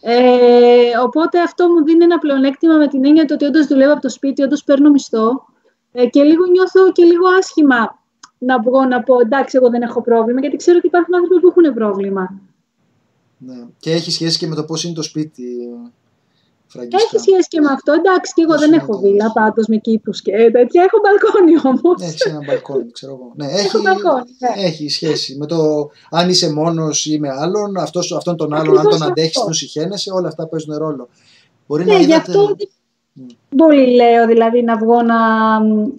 Ε, 0.00 0.98
οπότε 1.04 1.40
αυτό 1.40 1.68
μου 1.68 1.84
δίνει 1.84 2.04
ένα 2.04 2.18
πλεονέκτημα 2.18 2.76
με 2.76 2.88
την 2.88 3.04
έννοια 3.04 3.24
του 3.24 3.30
ότι 3.34 3.44
όντως 3.44 3.66
δουλεύω 3.66 3.92
από 3.92 4.00
το 4.00 4.08
σπίτι, 4.08 4.42
όντως 4.42 4.64
παίρνω 4.64 4.90
μισθό 4.90 5.44
ε, 5.92 6.06
και 6.06 6.22
λίγο 6.22 6.46
νιώθω 6.46 6.92
και 6.92 7.04
λίγο 7.04 7.26
άσχημα 7.38 8.00
να 8.38 8.60
βγω 8.60 8.84
να 8.84 9.02
πω 9.02 9.20
εντάξει, 9.20 9.56
εγώ 9.56 9.70
δεν 9.70 9.82
έχω 9.82 10.02
πρόβλημα, 10.02 10.40
γιατί 10.40 10.56
ξέρω 10.56 10.76
ότι 10.78 10.86
υπάρχουν 10.86 11.14
άνθρωποι 11.14 11.40
που 11.40 11.48
έχουν 11.48 11.74
πρόβλημα. 11.74 12.40
Ναι. 13.38 13.66
Και 13.78 13.90
έχει 13.90 14.10
σχέση 14.10 14.38
και 14.38 14.46
με 14.46 14.54
το 14.54 14.64
πώς 14.64 14.84
είναι 14.84 14.94
το 14.94 15.02
σπίτι, 15.02 15.44
Φραγκίσκα. 16.72 16.98
Έχει 17.04 17.18
σχέση 17.18 17.48
και 17.48 17.60
με 17.60 17.70
αυτό. 17.72 17.92
Εντάξει, 17.92 18.32
και 18.34 18.42
εγώ 18.42 18.50
Πώς 18.52 18.60
δεν 18.60 18.68
είναι 18.72 18.82
έχω 18.82 18.92
το- 18.92 18.98
βίλα 18.98 19.32
πάντως 19.32 19.66
με 19.66 19.76
κήπου 19.76 20.10
και 20.10 20.32
τέτοια. 20.56 20.82
Έχω 20.86 20.98
μπαλκόνι 21.02 21.54
όμως. 21.72 22.02
Έχει 22.02 22.28
ένα 22.28 22.38
μπαλκόνι, 22.46 22.90
ξέρω 22.90 23.12
εγώ. 23.12 23.32
Ναι, 23.36 23.46
Έχω 23.46 23.56
έχει, 23.58 23.80
μπαλκόνι. 23.80 24.22
Ναι. 24.38 24.62
έχει 24.66 24.88
σχέση 24.88 25.36
με 25.36 25.46
το 25.46 25.90
αν 26.10 26.28
είσαι 26.28 26.52
μόνος 26.52 27.06
ή 27.06 27.18
με 27.18 27.28
άλλον, 27.28 27.76
αυτός, 27.76 28.12
αυτόν 28.12 28.36
τον 28.36 28.52
άλλον, 28.54 28.68
αν 28.70 28.76
Ακριβώς 28.76 28.98
τον 28.98 29.08
αντέχεις, 29.08 29.30
αυτό. 29.36 29.44
τον 29.44 29.52
συχαίνεσαι, 29.54 30.10
όλα 30.12 30.28
αυτά 30.28 30.48
παίζουν 30.48 30.76
ρόλο. 30.76 31.08
Μπορεί 31.66 31.84
Ναι, 31.84 31.92
να 31.92 31.98
γι' 31.98 32.04
είδατε... 32.04 32.18
αυτό 32.30 32.56
πολύ 33.56 33.94
λέω 33.94 34.26
δηλαδή 34.26 34.62
να 34.62 34.76
βγω 34.76 35.02
να, 35.02 35.18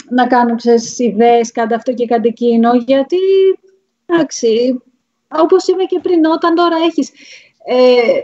να 0.10 0.28
κάνω 0.28 0.56
ξέρεις, 0.56 1.00
ιδέες, 1.00 1.52
κάντε 1.52 1.76
αυτό 1.76 1.94
και 1.94 2.06
κάντε 2.06 2.28
εκείνο, 2.28 2.74
γιατί 2.76 3.18
εντάξει, 4.06 4.82
όπως 5.42 5.68
είπα 5.68 5.84
και 5.84 6.00
πριν, 6.04 6.26
όταν 6.26 6.56
τώρα 6.56 6.76
έχεις, 6.88 7.10
ε, 7.66 8.22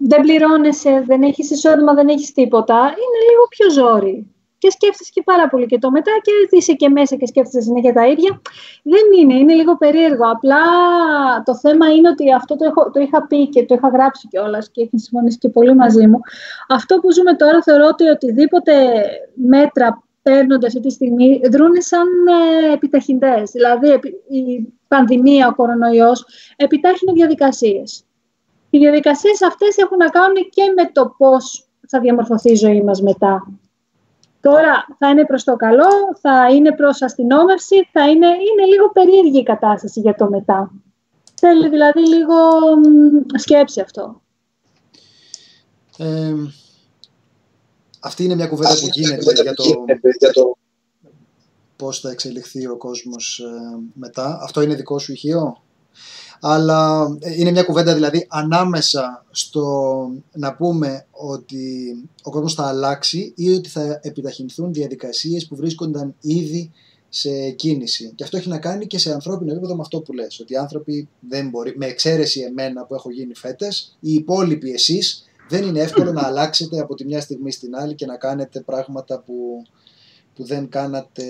δεν 0.00 0.20
πληρώνεσαι, 0.20 1.02
δεν 1.06 1.22
έχεις 1.22 1.50
εισόδημα, 1.50 1.94
δεν 1.94 2.08
έχεις 2.08 2.32
τίποτα, 2.32 2.74
είναι 2.74 3.20
λίγο 3.30 3.46
πιο 3.48 3.70
ζόρι. 3.70 4.34
Και 4.58 4.70
σκέφτεσαι 4.70 5.10
και 5.14 5.22
πάρα 5.22 5.48
πολύ 5.48 5.66
και 5.66 5.78
το 5.78 5.90
μετά 5.90 6.10
και 6.22 6.56
είσαι 6.56 6.72
και 6.72 6.88
μέσα 6.88 7.16
και 7.16 7.26
σκέφτεσαι 7.26 7.60
συνέχεια 7.60 7.92
τα 7.92 8.06
ίδια. 8.06 8.40
Δεν 8.82 9.02
είναι, 9.18 9.34
είναι 9.34 9.54
λίγο 9.54 9.76
περίεργο. 9.76 10.30
Απλά 10.30 10.56
το 11.44 11.56
θέμα 11.56 11.94
είναι 11.94 12.08
ότι 12.08 12.32
αυτό 12.32 12.56
το, 12.56 12.64
έχω, 12.64 12.90
το 12.90 13.00
είχα 13.00 13.26
πει 13.26 13.48
και 13.48 13.64
το 13.64 13.74
είχα 13.74 13.88
γράψει 13.88 14.28
κιόλας 14.28 14.70
και 14.70 14.82
έχεις 14.82 15.02
συμφωνήσει 15.02 15.38
και 15.38 15.48
πολύ 15.48 15.74
μαζί 15.74 16.06
μου. 16.06 16.20
Αυτό 16.68 16.98
που 16.98 17.12
ζούμε 17.12 17.34
τώρα 17.34 17.62
θεωρώ 17.62 17.86
ότι 17.86 18.08
οτιδήποτε 18.08 18.72
μέτρα 19.34 20.02
παίρνονται 20.22 20.66
αυτή 20.66 20.80
τη 20.80 20.90
στιγμή 20.90 21.40
δρούν 21.50 21.72
σαν 21.78 22.08
ε, 22.68 22.72
επιταχυντές. 22.72 23.50
Δηλαδή 23.50 23.88
επι- 23.88 24.30
η 24.30 24.72
πανδημία, 24.88 25.48
ο 25.48 25.54
κορονοϊός 25.54 26.26
επιτάχυνε 26.56 27.12
διαδικασίες. 27.12 28.04
Οι 28.70 28.78
διαδικασίες 28.78 29.42
αυτές 29.42 29.76
έχουν 29.76 29.96
να 29.96 30.08
κάνουν 30.08 30.36
και 30.50 30.62
με 30.76 30.90
το 30.92 31.14
πώς 31.18 31.68
θα 31.88 32.00
διαμορφωθεί 32.00 32.50
η 32.50 32.56
ζωή 32.56 32.82
μας 32.82 33.02
μετά. 33.02 33.46
Τώρα 34.40 34.86
θα 34.98 35.08
είναι 35.08 35.24
προς 35.24 35.44
το 35.44 35.56
καλό, 35.56 35.88
θα 36.20 36.50
είναι 36.54 36.74
προς 36.74 37.02
αστυνόμευση, 37.02 37.88
θα 37.92 38.08
είναι, 38.10 38.26
είναι 38.26 38.64
λίγο 38.70 38.90
περίεργη 38.92 39.38
η 39.38 39.42
κατάσταση 39.42 40.00
για 40.00 40.14
το 40.14 40.28
μετά. 40.28 40.70
Θέλει 41.34 41.68
δηλαδή 41.68 42.08
λίγο 42.08 42.34
μ, 42.76 43.38
σκέψη 43.38 43.80
αυτό. 43.80 44.22
Ε, 45.96 46.34
αυτή 48.00 48.24
είναι 48.24 48.34
μια 48.34 48.46
κουβέντα 48.46 48.74
που 48.80 48.88
γίνεται 48.92 49.32
για 50.18 50.32
το 50.32 50.56
πώς 51.76 52.00
θα 52.00 52.10
εξελιχθεί 52.10 52.66
ο 52.66 52.76
κόσμος 52.76 53.38
ε, 53.38 53.78
μετά. 53.94 54.38
Αυτό 54.42 54.60
είναι 54.60 54.74
δικό 54.74 54.98
σου 54.98 55.12
ηχείο; 55.12 55.62
Αλλά 56.40 57.08
ε, 57.20 57.34
είναι 57.36 57.50
μια 57.50 57.62
κουβέντα 57.62 57.94
δηλαδή 57.94 58.26
ανάμεσα 58.28 59.24
στο 59.30 59.64
να 60.32 60.54
πούμε 60.54 61.06
ότι 61.10 61.94
ο 62.22 62.30
κόσμος 62.30 62.54
θα 62.54 62.66
αλλάξει 62.66 63.32
ή 63.36 63.50
ότι 63.50 63.68
θα 63.68 64.00
επιταχυνθούν 64.02 64.72
διαδικασίες 64.72 65.46
που 65.46 65.56
βρίσκονταν 65.56 66.14
ήδη 66.20 66.70
σε 67.08 67.50
κίνηση. 67.50 68.12
Και 68.14 68.24
αυτό 68.24 68.36
έχει 68.36 68.48
να 68.48 68.58
κάνει 68.58 68.86
και 68.86 68.98
σε 68.98 69.12
ανθρώπινο 69.12 69.50
επίπεδο 69.52 69.74
με 69.74 69.80
αυτό 69.80 70.00
που 70.00 70.12
λες. 70.12 70.40
Ότι 70.40 70.52
οι 70.52 70.56
άνθρωποι 70.56 71.08
δεν 71.20 71.48
μπορεί, 71.48 71.74
με 71.76 71.86
εξαίρεση 71.86 72.40
εμένα 72.40 72.84
που 72.84 72.94
έχω 72.94 73.10
γίνει 73.10 73.34
φέτες, 73.34 73.96
οι 74.00 74.12
υπόλοιποι 74.12 74.70
εσείς, 74.70 75.24
δεν 75.48 75.62
είναι 75.62 75.80
εύκολο 75.80 76.12
να 76.12 76.26
αλλάξετε 76.26 76.80
από 76.80 76.94
τη 76.94 77.04
μια 77.04 77.20
στιγμή 77.20 77.52
στην 77.52 77.76
άλλη 77.76 77.94
και 77.94 78.06
να 78.06 78.16
κάνετε 78.16 78.60
πράγματα 78.60 79.18
που, 79.20 79.62
που 80.34 80.44
δεν 80.44 80.68
κάνατε, 80.68 81.24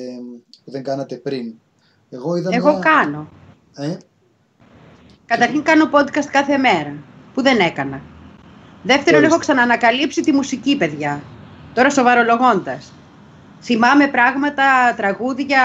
που 0.65 0.71
δεν 0.71 0.83
κάνατε 0.83 1.17
πριν. 1.17 1.55
Εγώ 2.11 2.37
είδα 2.37 2.51
Εγώ 2.53 2.71
μια... 2.71 2.79
κάνω. 2.79 3.29
Ε, 3.75 3.97
Καταρχήν 5.31 5.63
κάνω 5.63 5.89
podcast 5.93 6.29
κάθε 6.31 6.57
μέρα, 6.59 6.93
που 7.35 7.43
δεν 7.43 7.59
έκανα. 7.59 8.01
Δεύτερον, 8.83 9.15
Ορίστε. 9.15 9.27
έχω 9.27 9.39
ξαναανακαλύψει 9.39 10.21
τη 10.23 10.33
μουσική, 10.33 10.77
παιδιά. 10.77 11.23
Τώρα 11.75 11.91
σοβαρολογώντας. 11.91 12.93
Θυμάμαι 13.63 14.07
πράγματα, 14.09 14.63
τραγούδια, 14.97 15.61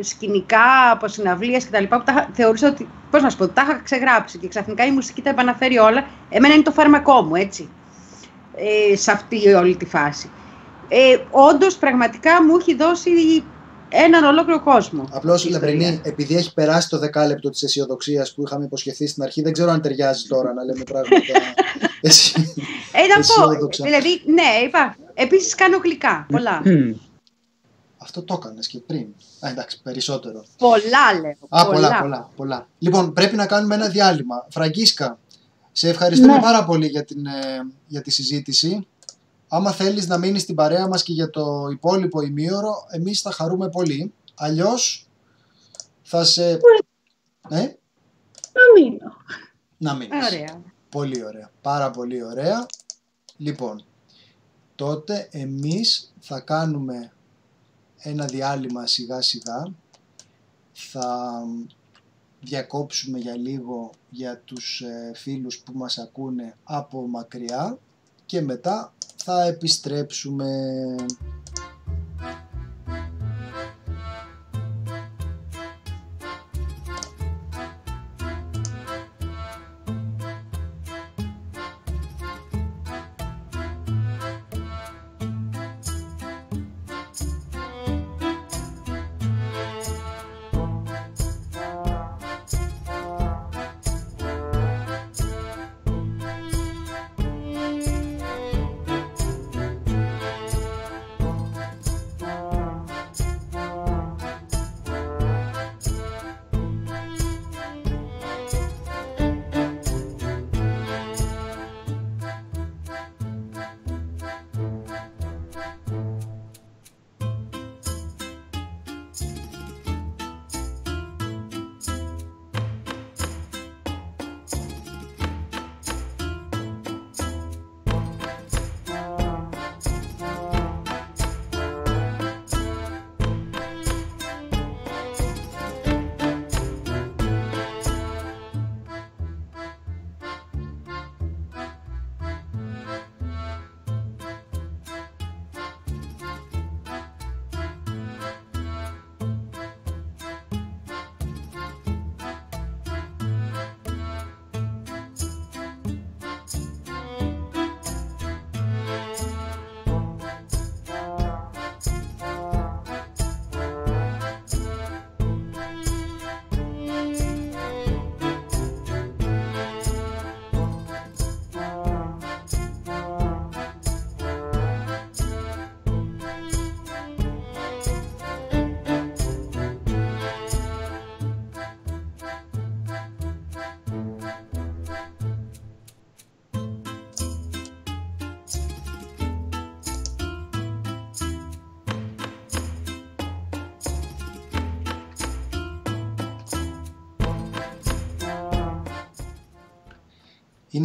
σκηνικά 0.00 0.90
από 0.90 1.08
συναυλίες 1.08 1.66
κτλ. 1.66 1.82
που 1.84 2.02
τα 2.04 2.12
είχα- 2.12 2.28
θεωρούσα 2.32 2.68
ότι, 2.68 2.88
πώς 3.10 3.22
να 3.22 3.30
σου 3.30 3.36
πω, 3.36 3.48
τα 3.48 3.62
είχα 3.62 3.80
ξεγράψει 3.84 4.38
και 4.38 4.48
ξαφνικά 4.48 4.84
η 4.86 4.90
μουσική 4.90 5.22
τα 5.22 5.30
επαναφέρει 5.30 5.78
όλα. 5.78 6.04
Εμένα 6.28 6.54
είναι 6.54 6.62
το 6.62 6.70
φάρμακό 6.72 7.22
μου, 7.22 7.34
έτσι, 7.34 7.68
ε, 8.92 8.96
σε 8.96 9.10
αυτή 9.12 9.52
όλη 9.52 9.76
τη 9.76 9.84
φάση. 9.84 10.30
Ε, 10.88 11.16
όντως, 11.30 11.76
πραγματικά 11.76 12.42
μου 12.44 12.56
έχει 12.60 12.74
δώσει 12.74 13.10
έναν 13.88 14.24
ολόκληρο 14.24 14.62
κόσμο. 14.62 15.08
Απλώς 15.12 15.44
η 15.44 15.48
ιστορία. 15.48 15.72
Λαμπρινή, 15.74 16.00
επειδή 16.04 16.36
έχει 16.36 16.54
περάσει 16.54 16.88
το 16.88 16.98
δεκάλεπτο 16.98 17.50
της 17.50 17.62
αισιοδοξίας 17.62 18.34
που 18.34 18.42
είχαμε 18.46 18.64
υποσχεθεί 18.64 19.06
στην 19.06 19.22
αρχή, 19.22 19.42
δεν 19.42 19.52
ξέρω 19.52 19.70
αν 19.70 19.80
ταιριάζει 19.80 20.26
τώρα 20.26 20.52
να 20.52 20.64
λέμε 20.64 20.82
πράγματα. 20.84 21.16
Εσύ. 22.00 22.54
Ε, 22.92 23.06
να 23.06 23.14
πω, 23.14 23.18
Αισιόδοξα. 23.18 23.84
δηλαδή, 23.84 24.08
ναι, 24.26 24.66
είπα. 24.66 24.96
Επίσης 25.14 25.54
κάνω 25.54 25.78
γλυκά, 25.84 26.26
πολλά. 26.30 26.62
Αυτό 27.96 28.22
το 28.22 28.40
έκανες 28.42 28.66
και 28.66 28.78
πριν. 28.78 29.06
Α, 29.40 29.48
εντάξει, 29.48 29.80
περισσότερο. 29.82 30.44
πολλά 30.58 31.20
λέω. 31.20 31.36
Α, 31.48 31.66
πολλά, 31.66 31.98
πολλά, 32.00 32.30
πολλά. 32.36 32.68
Λοιπόν, 32.78 33.12
πρέπει 33.12 33.36
να 33.36 33.46
κάνουμε 33.46 33.74
ένα 33.74 33.88
διάλειμμα. 33.88 34.46
Φραγκίσκα, 34.50 35.18
σε 35.72 35.88
ευχαριστούμε 35.88 36.32
Ναι. 36.32 36.40
πάρα 36.40 36.64
πολύ 36.64 36.86
για, 36.86 37.04
την, 37.04 37.26
ε, 37.26 37.32
για 37.86 38.02
τη 38.02 38.10
συζήτηση. 38.10 38.86
Άμα 39.48 39.72
θέλεις 39.72 40.06
να 40.06 40.18
μείνεις 40.18 40.42
στην 40.42 40.54
παρέα 40.54 40.88
μας 40.88 41.02
και 41.02 41.12
για 41.12 41.30
το 41.30 41.68
υπόλοιπο 41.72 42.20
ημίωρο, 42.20 42.86
εμείς 42.90 43.20
θα 43.20 43.30
χαρούμε 43.30 43.68
πολύ. 43.68 44.12
Αλλιώς 44.34 45.08
θα 46.02 46.24
σε... 46.24 46.50
Ε, 46.50 46.58
Να 47.48 48.62
μείνω. 48.76 49.12
να 49.78 49.94
μείνεις. 49.94 50.26
Ωραία. 50.26 50.62
Πολύ 50.88 51.24
ωραία. 51.24 51.50
Πάρα 51.62 51.90
πολύ 51.90 52.22
ωραία. 52.24 52.66
Λοιπόν, 53.36 53.84
τότε 54.74 55.28
εμείς 55.30 56.12
θα 56.20 56.40
κάνουμε 56.40 57.12
ένα 57.98 58.24
διάλειμμα 58.24 58.86
σιγά 58.86 59.20
σιγά. 59.20 59.74
Θα 60.72 61.42
διακόψουμε 62.40 63.18
για 63.18 63.36
λίγο 63.36 63.90
για 64.10 64.38
τους 64.38 64.80
ε, 64.80 65.12
φίλους 65.14 65.58
που 65.58 65.72
μας 65.74 65.98
ακούνε 65.98 66.56
από 66.64 67.06
μακριά 67.08 67.78
και 68.26 68.40
μετά 68.40 68.92
θα 69.16 69.42
επιστρέψουμε. 69.42 70.46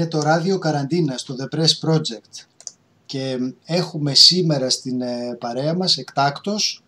Είναι 0.02 0.10
το 0.10 0.22
ράδιο 0.22 0.58
Καραντίνα 0.58 1.18
στο 1.18 1.36
The 1.40 1.56
Press 1.56 1.90
Project 1.90 2.46
και 3.06 3.38
έχουμε 3.66 4.14
σήμερα 4.14 4.70
στην 4.70 5.02
ε, 5.02 5.38
παρέα 5.40 5.74
μας 5.74 5.98
εκτάκτος 5.98 6.84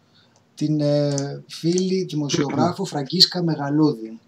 την 0.55 0.81
ε, 0.81 1.43
φίλη 1.47 2.03
δημοσιογράφο 2.03 2.85
Φραγκίσκα 2.85 3.43
Μεγαλούδη. 3.43 4.19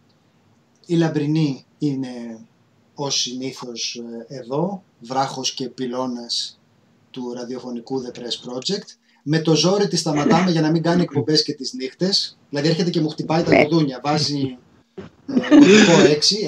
Η 0.85 0.95
Λαμπρινή 0.95 1.65
είναι 1.77 2.39
ως 2.95 3.21
συνήθως 3.21 4.01
ε, 4.29 4.35
εδώ, 4.35 4.83
βράχος 4.99 5.53
και 5.53 5.69
πυλώνας 5.69 6.59
του 7.11 7.33
ραδιοφωνικού 7.33 8.03
The 8.03 8.19
Press 8.19 8.49
Project. 8.49 8.87
Με 9.23 9.39
το 9.39 9.55
ζόρι 9.55 9.87
τη 9.87 9.95
σταματάμε 9.95 10.51
για 10.51 10.61
να 10.61 10.71
μην 10.71 10.81
κάνει 10.81 11.01
εκπομπές 11.01 11.43
και 11.43 11.53
τις 11.53 11.73
νύχτες. 11.73 12.37
Δηλαδή 12.49 12.67
έρχεται 12.67 12.89
και 12.89 13.01
μου 13.01 13.09
χτυπάει 13.09 13.43
τα 13.43 13.63
κουδούνια, 13.63 13.99
βάζει 14.03 14.57
ε, 15.27 15.55
κωδικό 15.55 15.91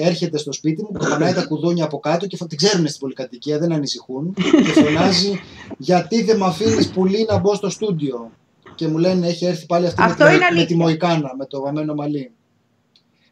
έρχεται 0.02 0.38
στο 0.38 0.52
σπίτι 0.52 0.82
μου, 0.82 0.92
κοπανάει 0.98 1.32
τα 1.32 1.46
κουδούνια 1.46 1.84
από 1.84 1.98
κάτω 1.98 2.26
και 2.26 2.36
φω- 2.36 2.48
την 2.48 2.58
ξέρουν 2.58 2.86
στην 2.88 3.00
πολυκατοικία, 3.00 3.58
δεν 3.58 3.72
ανησυχούν. 3.72 4.34
Και 4.34 4.82
φωνάζει, 4.82 5.40
Γιατί 5.78 6.22
δεν 6.22 6.36
με 6.38 6.44
αφήνεις 6.46 6.90
πουλί 6.90 7.26
να 7.28 7.38
μπω 7.38 7.54
στο 7.54 7.70
στούντιο; 7.70 8.30
Και 8.74 8.88
μου 8.88 8.98
λένε, 8.98 9.26
Έχει 9.26 9.44
έρθει 9.44 9.66
πάλι 9.66 9.86
αυτή 9.86 10.00
με 10.00 10.06
Αυτό 10.06 10.24
τη, 10.24 10.30
είναι 10.34 10.38
με 10.38 10.48
τη 10.50 10.54
αλήθεια. 10.56 10.76
Μοϊκάνα, 10.76 11.34
με 11.38 11.46
το 11.46 11.60
βαμμένο 11.60 11.94
μαλλί. 11.94 12.30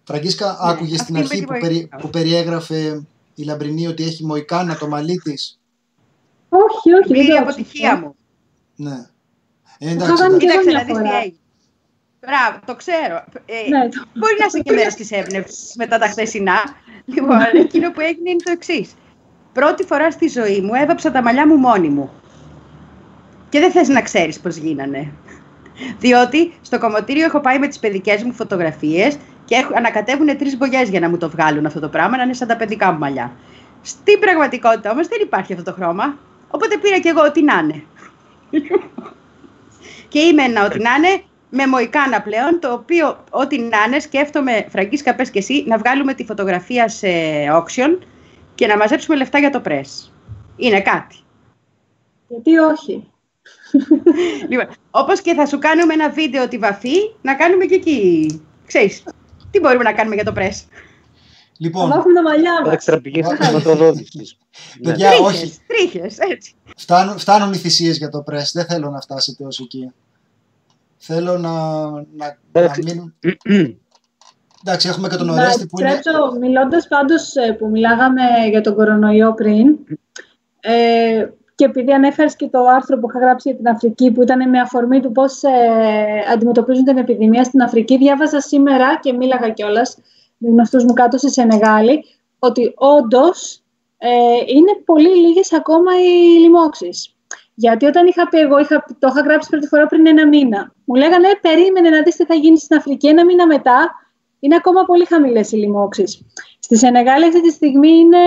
Φραγκίσκα, 0.04 0.56
άκουγες 0.60 0.92
αυτή 1.00 1.02
στην 1.02 1.14
με 1.14 1.20
αρχή 1.20 1.38
τη 1.38 1.44
που, 1.44 1.52
περι- 1.60 1.72
Μοϊκάνα. 1.74 2.02
που 2.02 2.10
περιέγραφε 2.10 3.02
η 3.34 3.42
Λαμπρινή 3.44 3.86
ότι 3.86 4.02
έχει 4.04 4.24
Μοϊκάνα 4.24 4.76
το 4.78 4.88
μαλλί 4.88 5.16
της; 5.16 5.58
Όχι, 6.48 6.92
όχι, 6.92 7.08
δεν 7.08 7.08
Πλήρη 7.08 7.28
το 7.28 7.36
αποτυχία 7.38 7.90
άκουσα. 7.92 8.06
μου. 8.06 8.16
Ναι. 8.76 9.06
Ε, 9.78 9.86
Το 9.86 9.90
εντάξει, 9.90 10.12
είχα 10.12 10.16
κάνει 10.22 10.34
εντάξει. 10.34 10.46
και 10.46 10.52
εγώ 10.52 10.60
Κοίταξε 10.62 10.68
μια 10.70 10.78
να 10.78 10.84
δεις 10.84 10.94
τι 10.94 11.00
φορά. 11.02 11.16
έγινε. 11.22 11.36
Μπράβο, 12.26 12.58
το 12.66 12.74
ξέρω. 12.74 13.24
Ε, 13.46 13.68
Ναι, 13.68 13.88
το- 13.88 14.04
Μπορεί 14.14 14.36
να 14.38 14.44
είσαι 14.46 14.60
και 14.60 14.72
μέρος 14.72 14.94
της 14.94 15.10
έμπνευσης 15.10 15.74
μετά 15.76 15.98
τα 15.98 16.06
χθεσινά. 16.06 16.58
Λοιπόν, 17.04 17.38
εκείνο 17.54 17.90
που 17.90 18.00
έγινε 18.00 18.30
είναι 18.30 18.42
το 18.44 18.50
εξής. 18.50 18.94
Πρώτη 19.52 19.84
φορά 19.84 20.10
στη 20.10 20.28
ζωή 20.28 20.60
μου 20.60 20.74
έβαψα 20.74 21.10
τα 21.10 21.22
μαλλιά 21.22 21.46
μου 21.46 21.56
μόνη 21.56 21.88
μου. 21.88 22.10
Και 23.48 23.60
δεν 23.60 23.70
θες 23.70 23.88
να 23.88 24.02
ξέρεις 24.02 24.40
πώς 24.40 24.56
γίνανε. 24.56 25.12
Διότι 25.98 26.52
στο 26.62 26.78
κομμωτήριο 26.78 27.24
έχω 27.24 27.40
πάει 27.40 27.58
με 27.58 27.66
τις 27.68 27.78
παιδικές 27.78 28.22
μου 28.22 28.32
φωτογραφίες 28.32 29.16
και 29.44 29.54
έχω, 29.54 29.72
ανακατεύουν 29.76 30.38
τρεις 30.38 30.56
μπογιές 30.56 30.88
για 30.88 31.00
να 31.00 31.08
μου 31.08 31.16
το 31.16 31.30
βγάλουν 31.30 31.66
αυτό 31.66 31.80
το 31.80 31.88
πράγμα, 31.88 32.16
να 32.16 32.22
είναι 32.22 32.32
σαν 32.34 32.48
τα 32.48 32.56
παιδικά 32.56 32.92
μου 32.92 32.98
μαλλιά. 32.98 33.32
Στην 33.82 34.18
πραγματικότητα 34.18 34.90
όμως 34.90 35.08
δεν 35.08 35.18
υπάρχει 35.22 35.52
αυτό 35.52 35.64
το 35.64 35.72
χρώμα. 35.72 36.16
Οπότε 36.50 36.76
πήρα 36.76 36.98
και 36.98 37.08
εγώ 37.08 37.22
ό,τι 37.22 37.42
να 37.42 37.58
είναι. 37.58 37.82
Και 40.08 40.18
είμαι 40.20 40.42
ένα 40.42 40.64
ό,τι 40.64 40.78
να 40.78 40.90
είναι 40.94 41.22
με 41.56 41.66
Μοϊκάνα 41.66 42.22
πλέον, 42.22 42.60
το 42.60 42.72
οποίο 42.72 43.24
ό,τι 43.30 43.58
να 43.58 43.84
είναι 43.86 43.98
σκέφτομαι, 44.00 44.66
Φραγκίσκα 44.68 45.14
πες 45.14 45.30
και 45.30 45.38
εσύ, 45.38 45.64
να 45.66 45.78
βγάλουμε 45.78 46.14
τη 46.14 46.24
φωτογραφία 46.24 46.88
σε 46.88 47.08
auction 47.52 47.98
και 48.54 48.66
να 48.66 48.76
μαζέψουμε 48.76 49.16
λεφτά 49.16 49.38
για 49.38 49.50
το 49.50 49.62
press. 49.64 50.10
Είναι 50.56 50.80
κάτι. 50.80 51.16
Γιατί 52.28 52.58
όχι; 52.58 53.10
Λοιπόν, 54.50 54.68
όπως 54.90 55.20
και 55.20 55.34
θα 55.34 55.46
σου 55.46 55.58
κάνουμε 55.58 55.94
ένα 55.94 56.10
βίντεο 56.10 56.48
τη 56.48 56.58
βαφή, 56.58 56.96
να 57.22 57.34
κάνουμε 57.34 57.64
και 57.64 57.74
εκεί, 57.74 58.26
ξέρεις, 58.66 59.02
τι 59.50 59.60
μπορούμε 59.60 59.82
να 59.82 59.92
κάνουμε 59.92 60.14
για 60.14 60.24
το 60.24 60.32
press; 60.36 60.64
Λοιπόν, 61.58 61.90
Θα 61.90 61.96
έχουμε 61.96 62.14
τα 62.14 62.22
μαλλιά 62.22 62.62
μας. 62.64 62.72
Έξτρα 62.72 63.00
πηγές 63.00 63.26
χρηματοδότησης. 63.26 64.38
Ναι. 64.80 64.84
παιδιά, 64.90 65.10
Τρίχες, 65.10 65.26
όχι. 65.26 65.58
τρίχες, 65.66 66.18
έτσι. 66.18 66.54
Φτάνουν, 66.76 67.18
φτάνουν 67.18 67.52
οι 67.52 67.56
θυσίες 67.56 67.96
για 67.98 68.08
το 68.08 68.24
press. 68.30 68.50
Δεν 68.52 68.64
θέλω 68.64 68.90
να 68.90 69.00
φτάσετε 69.00 69.44
ως 69.44 69.60
εκεί. 69.60 69.92
Θέλω 71.06 71.38
να, 71.38 71.50
να, 71.90 72.06
να 72.16 72.36
Εντάξει. 72.52 72.82
μείνουν... 72.84 73.14
Εντάξει, 74.64 74.88
έχουμε 74.88 75.08
και 75.08 75.16
τον 75.16 75.26
Να 75.26 75.32
Ορέστη 75.32 75.66
που 75.66 75.80
είναι... 75.80 75.90
επιστρέψω, 75.90 76.32
μιλώντας 76.40 76.88
πάντως 76.88 77.34
ε, 77.34 77.52
που 77.52 77.68
μιλάγαμε 77.68 78.22
για 78.50 78.60
τον 78.60 78.74
κορονοϊό 78.74 79.34
πριν, 79.34 79.78
ε, 80.60 81.26
και 81.54 81.64
επειδή 81.64 81.92
ανέφερες 81.92 82.36
και 82.36 82.48
το 82.48 82.66
άρθρο 82.66 82.98
που 82.98 83.06
είχα 83.08 83.18
γράψει 83.18 83.48
για 83.48 83.58
την 83.58 83.68
Αφρική, 83.68 84.10
που 84.10 84.22
ήταν 84.22 84.48
με 84.48 84.60
αφορμή 84.60 85.00
του 85.00 85.12
πώς 85.12 85.42
ε, 85.42 86.32
αντιμετωπίζουν 86.32 86.84
την 86.84 86.96
επιδημία 86.96 87.44
στην 87.44 87.62
Αφρική, 87.62 87.96
διάβαζα 87.96 88.40
σήμερα 88.40 88.98
και 89.02 89.12
μίλαγα 89.12 89.50
κιόλας 89.50 89.96
με 90.36 90.48
γνωστούς 90.48 90.84
μου 90.84 90.92
κάτω 90.92 91.18
στη 91.18 91.30
Σενεγάλη, 91.30 92.04
ότι 92.38 92.72
όντως 92.76 93.62
ε, 93.98 94.08
είναι 94.46 94.82
πολύ 94.84 95.08
λίγες 95.08 95.52
ακόμα 95.52 95.90
οι 96.00 96.40
λοιμώξεις. 96.40 97.15
Γιατί 97.58 97.86
όταν 97.86 98.06
είχα 98.06 98.28
πει 98.28 98.38
εγώ, 98.38 98.58
είχα, 98.58 98.84
το 98.98 99.08
είχα 99.10 99.20
γράψει 99.20 99.48
πρώτη 99.50 99.66
φορά 99.66 99.86
πριν 99.86 100.06
ένα 100.06 100.28
μήνα, 100.28 100.72
μου 100.84 100.94
λέγανε 100.94 101.28
«Ε, 101.28 101.34
περίμενε 101.40 101.88
να 101.88 102.02
δεις 102.02 102.16
τι 102.16 102.24
θα 102.24 102.34
γίνει 102.34 102.58
στην 102.58 102.76
Αφρική. 102.76 103.08
Ένα 103.08 103.24
μήνα 103.24 103.46
μετά 103.46 103.90
είναι 104.40 104.54
ακόμα 104.54 104.84
πολύ 104.84 105.04
χαμηλές 105.04 105.52
οι 105.52 105.56
λοιμώξεις. 105.56 106.20
Στη 106.58 106.76
Σενεγάλη 106.76 107.24
αυτή 107.24 107.42
τη 107.42 107.50
στιγμή 107.50 107.88
είναι 107.90 108.18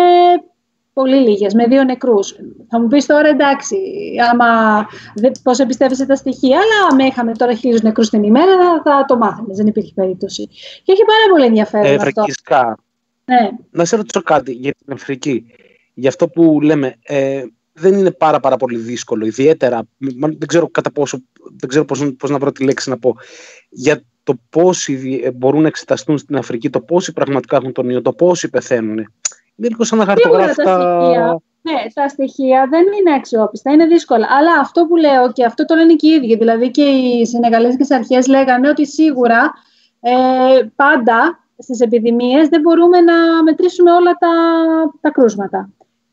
πολύ 0.94 1.16
λίγες, 1.16 1.54
με 1.54 1.68
δύο 1.68 1.84
νεκρούς. 1.84 2.36
Θα 2.70 2.80
μου 2.80 2.88
πεις 2.88 3.06
τώρα 3.06 3.28
εντάξει, 3.28 3.78
άμα 4.32 4.48
δεν, 5.16 5.32
πώς 5.44 5.60
εμπιστεύεσαι 5.60 6.06
τα 6.06 6.16
στοιχεία, 6.16 6.58
αλλά 6.58 6.88
άμα 6.92 7.06
είχαμε 7.06 7.32
τώρα 7.32 7.54
χίλιους 7.54 7.82
νεκρούς 7.82 8.10
την 8.10 8.24
ημέρα 8.24 8.52
θα, 8.58 8.82
θα 8.86 9.06
το 9.08 9.18
μάθαμε, 9.18 9.54
δεν 9.54 9.68
υπήρχε 9.68 9.92
περίπτωση. 9.96 10.48
Και 10.84 10.92
έχει 10.92 11.06
πάρα 11.06 11.24
πολύ 11.32 11.46
ενδιαφέρον 11.46 11.86
Ε, 11.86 11.96
αυτό. 11.96 12.10
Φραγκίσκα, 12.12 12.78
Ναι. 13.26 13.50
να 13.72 13.86
σε 13.86 13.96
ρωτήσω 13.96 14.22
κάτι 14.22 14.52
για 14.52 14.74
την 14.86 14.94
Αφρική. 14.94 15.46
Για 15.94 16.10
αυτό 16.10 16.30
που 16.30 16.62
λέμε, 16.62 16.96
ε, 17.04 17.44
δεν 17.80 17.94
είναι 17.98 18.12
πάρα, 18.12 18.40
πάρα 18.40 18.58
πολύ 18.58 18.78
δύσκολο, 18.78 19.26
ιδιαίτερα, 19.26 19.82
μα- 19.98 20.28
δεν 20.38 20.48
ξέρω 20.48 20.68
κατά 20.70 20.92
πόσο, 20.92 21.20
δεν 21.60 21.70
ξέρω 21.70 21.86
πώς, 21.86 22.14
πώς 22.20 22.30
να 22.30 22.38
βρω 22.38 22.52
τη 22.52 22.64
λέξη 22.64 22.90
να 22.90 22.98
πω, 22.98 23.16
για 23.70 24.04
το 24.24 24.34
πόσοι 24.50 24.96
δι- 24.96 25.26
ε, 25.26 25.32
μπορούν 25.32 25.62
να 25.62 25.68
εξεταστούν 25.68 26.18
στην 26.18 26.36
Αφρική, 26.36 26.70
το 26.70 26.82
πόσοι 26.82 27.14
πραγματικά 27.14 27.56
έχουν 27.56 27.72
τον 27.72 27.90
ιό, 27.90 28.02
το 28.02 28.14
πόσοι 28.14 28.50
πεθαίνουν. 28.50 28.98
Είναι 28.98 29.68
λίγο 29.68 29.84
σαν 29.84 29.98
να 29.98 30.04
Σίγουρα 30.04 30.40
τα 30.40 30.46
χαρτογράφητα... 30.46 31.02
στοιχεία. 31.02 31.42
Ναι, 31.62 31.92
τα 31.94 32.08
στοιχεία 32.08 32.68
δεν 32.70 32.82
είναι 33.00 33.14
αξιόπιστα, 33.16 33.72
είναι 33.72 33.86
δύσκολα. 33.86 34.28
Αλλά 34.30 34.60
αυτό 34.60 34.86
που 34.86 34.96
λέω 34.96 35.32
και 35.32 35.46
αυτό 35.46 35.66
το 35.66 35.76
λένε 35.76 35.94
και 35.94 36.08
οι 36.08 36.12
ίδιοι, 36.12 36.38
δηλαδή 36.38 36.72
και 36.72 36.82
οι 36.82 37.26
Σενεγαλέζικες 37.26 37.92
αρχές 37.92 38.28
λέγανε 38.28 38.70
ότι 38.70 38.86
σίγουρα 38.88 39.54
ε, 40.00 40.12
πάντα 40.76 41.40
στις 41.58 41.80
επιδημίες 41.80 42.48
δεν 42.48 42.62
μπορούμε 42.62 43.00
να 43.00 43.44
μετρήσουμε 43.44 43.92
όλα 43.92 44.12
τα, 44.12 44.30
τα 45.02 45.10
κρούσματα. 45.10 45.70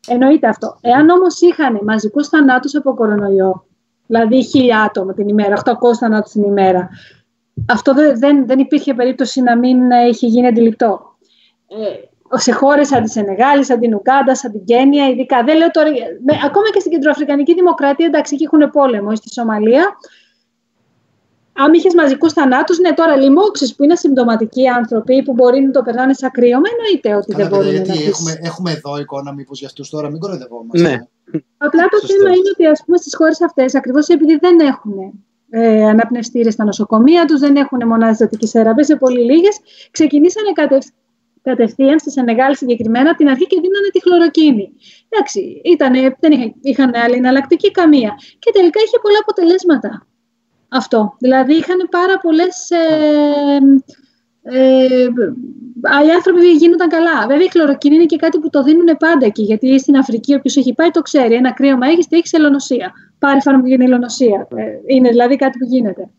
Εννοείται 0.07 0.47
αυτό. 0.47 0.77
Εάν 0.81 1.09
όμως 1.09 1.41
είχαν 1.41 1.79
μαζικούς 1.83 2.27
θανάτους 2.27 2.75
από 2.75 2.93
κορονοϊό, 2.93 3.65
δηλαδή 4.07 4.43
χίλια 4.43 4.81
άτομα 4.81 5.13
την 5.13 5.27
ημέρα, 5.27 5.61
800 5.65 5.73
θανάτους 5.99 6.31
την 6.31 6.43
ημέρα, 6.43 6.89
αυτό 7.69 7.93
δεν, 7.93 8.19
δεν, 8.19 8.47
δεν 8.47 8.59
υπήρχε 8.59 8.93
περίπτωση 8.93 9.41
να 9.41 9.57
μην 9.57 9.91
ε, 9.91 10.07
είχε 10.07 10.27
γίνει 10.27 10.47
αντιληπτό. 10.47 11.15
Ε, 11.67 12.37
σε 12.37 12.51
χώρες 12.51 12.87
σαν 12.87 13.03
τη 13.03 13.09
Σενεγάλη, 13.09 13.63
σαν 13.63 13.79
την 13.79 13.95
Ουγκάντα, 13.95 14.35
σαν 14.35 14.51
την 14.51 14.63
Κένια, 14.65 15.07
ειδικά. 15.07 15.43
Δεν 15.43 15.57
λέω 15.57 15.71
τώρα, 15.71 15.89
με, 16.25 16.33
ακόμα 16.45 16.69
και 16.73 16.79
στην 16.79 16.91
Κεντροαφρικανική 16.91 17.53
Δημοκρατία, 17.53 18.05
εντάξει, 18.05 18.35
εκεί 18.35 18.43
έχουν 18.43 18.69
πόλεμο, 18.71 19.09
ή 19.11 19.15
στη 19.15 19.33
Σομαλία. 19.33 19.97
Αν 21.63 21.73
είχε 21.73 21.89
μαζικούς 21.95 22.33
θανάτους, 22.33 22.79
ναι, 22.79 22.93
τώρα 22.93 23.15
λοιμώξεις 23.15 23.75
που 23.75 23.83
είναι 23.83 23.95
συμπτωματικοί 23.95 24.67
άνθρωποι 24.67 25.23
που 25.23 25.33
μπορεί 25.33 25.59
να 25.61 25.71
το 25.71 25.81
περνάνε 25.81 26.13
σαν 26.13 26.31
κρύωμα, 26.31 26.67
εννοείται 26.77 27.15
ότι 27.15 27.31
Καλά, 27.31 27.49
δεν 27.49 27.49
παιδιά, 27.49 27.57
μπορούν 27.57 27.81
να 27.81 27.93
γιατί 27.93 27.99
πεις. 27.99 28.07
έχουμε, 28.07 28.39
έχουμε 28.41 28.71
εδώ 28.71 28.99
εικόνα 28.99 29.33
μήπως 29.33 29.59
για 29.59 29.67
αυτούς 29.67 29.89
τώρα, 29.89 30.09
μην 30.09 30.19
κοροϊδευόμαστε. 30.19 30.89
Ναι. 30.89 30.97
Απλά 31.57 31.83
το 31.87 31.97
Σωστό. 31.97 32.13
θέμα 32.15 32.29
είναι 32.29 32.49
ότι 32.53 32.65
ας 32.65 32.81
πούμε 32.85 32.97
στις 32.97 33.15
χώρες 33.15 33.41
αυτές, 33.41 33.75
ακριβώς 33.75 34.07
επειδή 34.07 34.37
δεν 34.37 34.59
έχουν 34.59 34.93
ε, 35.49 35.85
αναπνευστήρες 35.89 36.53
στα 36.53 36.63
νοσοκομεία 36.63 37.25
τους, 37.25 37.39
δεν 37.39 37.55
έχουν 37.55 37.87
μονάδες 37.87 38.17
ζωτικής 38.17 38.51
θεραπείας, 38.51 38.87
σε 38.87 38.95
πολύ 38.95 39.21
λίγες, 39.31 39.55
ξεκινήσανε 39.91 40.51
κατευ... 40.53 40.85
κατευθείαν 41.41 41.99
στη 41.99 42.11
Σενεγάλη 42.11 42.55
συγκεκριμένα 42.57 43.09
από 43.09 43.17
την 43.17 43.27
αρχή 43.29 43.47
και 43.47 43.59
δίνανε 43.63 43.89
τη 43.91 44.01
χλωροκίνη. 44.01 44.71
Εντάξει, 45.09 45.61
ήτανε, 45.63 46.15
δεν 46.19 46.31
είχαν, 46.31 46.53
είχαν 46.61 46.91
άλλη 46.95 47.15
εναλλακτική 47.15 47.71
καμία. 47.71 48.11
Και 48.39 48.51
τελικά 48.53 48.79
είχε 48.85 48.97
πολλά 49.01 49.19
αποτελέσματα 49.21 50.07
αυτό. 50.69 51.15
Δηλαδή 51.19 51.53
είχαν 51.53 51.87
πάρα 51.91 52.17
πολλές... 52.21 52.69
Ε, 52.69 53.59
ε, 54.49 55.07
άλλοι 55.81 56.11
άνθρωποι 56.11 56.51
γίνονταν 56.51 56.89
καλά. 56.89 57.27
Βέβαια, 57.27 57.45
η 57.45 57.49
χλωροκίνη 57.49 57.95
είναι 57.95 58.05
και 58.05 58.15
κάτι 58.15 58.39
που 58.39 58.49
το 58.49 58.63
δίνουν 58.63 58.97
πάντα 58.99 59.25
εκεί. 59.25 59.43
Γιατί 59.43 59.79
στην 59.79 59.97
Αφρική, 59.97 60.33
όποιος 60.35 60.57
έχει 60.57 60.73
πάει, 60.73 60.89
το 60.89 61.01
ξέρει. 61.01 61.33
Ένα 61.33 61.53
κρύωμα 61.53 61.87
έχεις, 61.87 62.05
έχεις 62.09 62.33
ελονοσία. 62.33 62.93
Πάρει 63.19 63.41
φάρμακο 63.41 63.67
για 63.67 63.77
την 63.77 63.85
ελονοσία. 63.85 64.47
Ε, 64.55 64.63
είναι 64.85 65.09
δηλαδή 65.09 65.35
κάτι 65.35 65.57
που 65.57 65.65
γίνεται. 65.65 66.09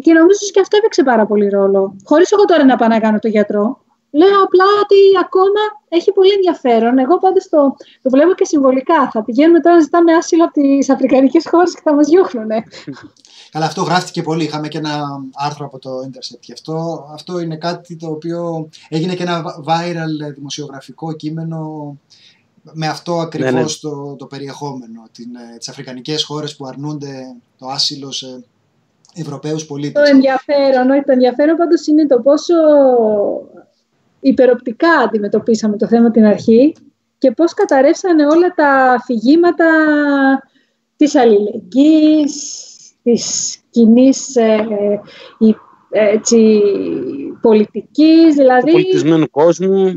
Και 0.00 0.12
νομίζω 0.12 0.38
και 0.52 0.60
αυτό 0.60 0.76
έπαιξε 0.76 1.02
πάρα 1.02 1.26
πολύ 1.26 1.48
ρόλο. 1.48 1.96
Χωρίς 2.04 2.32
εγώ 2.32 2.44
τώρα 2.44 2.64
να 2.64 2.76
πάω 2.76 2.88
να 2.88 3.00
κάνω 3.00 3.18
το 3.18 3.28
γιατρό. 3.28 3.83
Λέω 4.20 4.42
απλά 4.46 4.64
ότι 4.82 4.98
ακόμα 5.24 5.62
έχει 5.88 6.12
πολύ 6.12 6.32
ενδιαφέρον. 6.32 6.98
Εγώ 6.98 7.18
πάντω 7.18 7.40
το, 7.50 7.76
το 8.02 8.10
βλέπω 8.10 8.32
και 8.34 8.44
συμβολικά. 8.44 9.10
Θα 9.10 9.24
πηγαίνουμε 9.24 9.60
τώρα 9.60 9.74
να 9.76 9.82
ζητάμε 9.82 10.12
άσυλο 10.14 10.44
από 10.44 10.52
τις 10.52 10.90
Αφρικανικές 10.90 11.48
χώρες 11.48 11.74
και 11.74 11.80
θα 11.84 11.94
μας 11.94 12.08
διώχνουν. 12.08 12.48
Καλά, 13.50 13.66
αυτό 13.70 13.82
γράφτηκε 13.82 14.22
πολύ. 14.22 14.44
Είχαμε 14.44 14.68
και 14.68 14.78
ένα 14.78 15.04
άρθρο 15.34 15.66
από 15.66 15.78
το 15.78 15.90
Intercept. 16.06 16.40
Γι' 16.40 16.52
αυτό, 16.52 17.06
αυτό 17.12 17.38
είναι 17.38 17.56
κάτι 17.56 17.96
το 17.96 18.06
οποίο 18.06 18.68
έγινε 18.88 19.14
και 19.14 19.22
ένα 19.22 19.44
viral 19.66 20.34
δημοσιογραφικό 20.34 21.12
κείμενο 21.12 21.58
με 22.72 22.86
αυτό 22.86 23.20
ακριβώς 23.20 23.52
Ναι, 23.52 23.60
ναι. 23.60 23.66
Το, 23.80 24.16
το 24.18 24.26
περιεχόμενο. 24.26 25.02
Την, 25.12 25.34
ε, 25.34 25.56
τις 25.58 25.68
αφρικανικές 25.68 26.24
χώρες 26.24 26.56
που 26.56 26.66
αρνούνται 26.66 27.36
το 27.58 27.66
άσυλο 27.66 28.12
σε 28.12 28.44
Ευρωπαίους 29.16 29.60
Το 29.60 29.66
πολίτες. 29.66 30.10
ενδιαφέρον, 30.10 30.90
όχι, 30.90 31.04
το 31.04 31.12
ενδιαφέρον 31.12 31.56
πάντως 31.56 31.86
είναι 31.86 32.06
το 32.06 32.20
πόσο 32.20 32.54
υπεροπτικά 34.24 34.90
αντιμετωπίσαμε 34.90 35.76
το 35.76 35.86
θέμα 35.86 36.10
την 36.10 36.24
αρχή 36.24 36.74
και 37.18 37.30
πώς 37.30 37.54
καταρρεύσανε 37.54 38.26
όλα 38.26 38.54
τα 38.54 38.68
αφηγήματα 38.98 39.66
της 40.96 41.14
αλληλεγγύης, 41.14 42.62
της 43.02 43.56
κοινής 43.70 44.36
έτσι, 45.90 46.60
πολιτικής, 47.40 48.26
του 48.26 48.40
δηλαδή 48.40 48.72
πολιτισμένου 48.72 49.30
κόσμου. 49.30 49.82
ναι, 49.84 49.92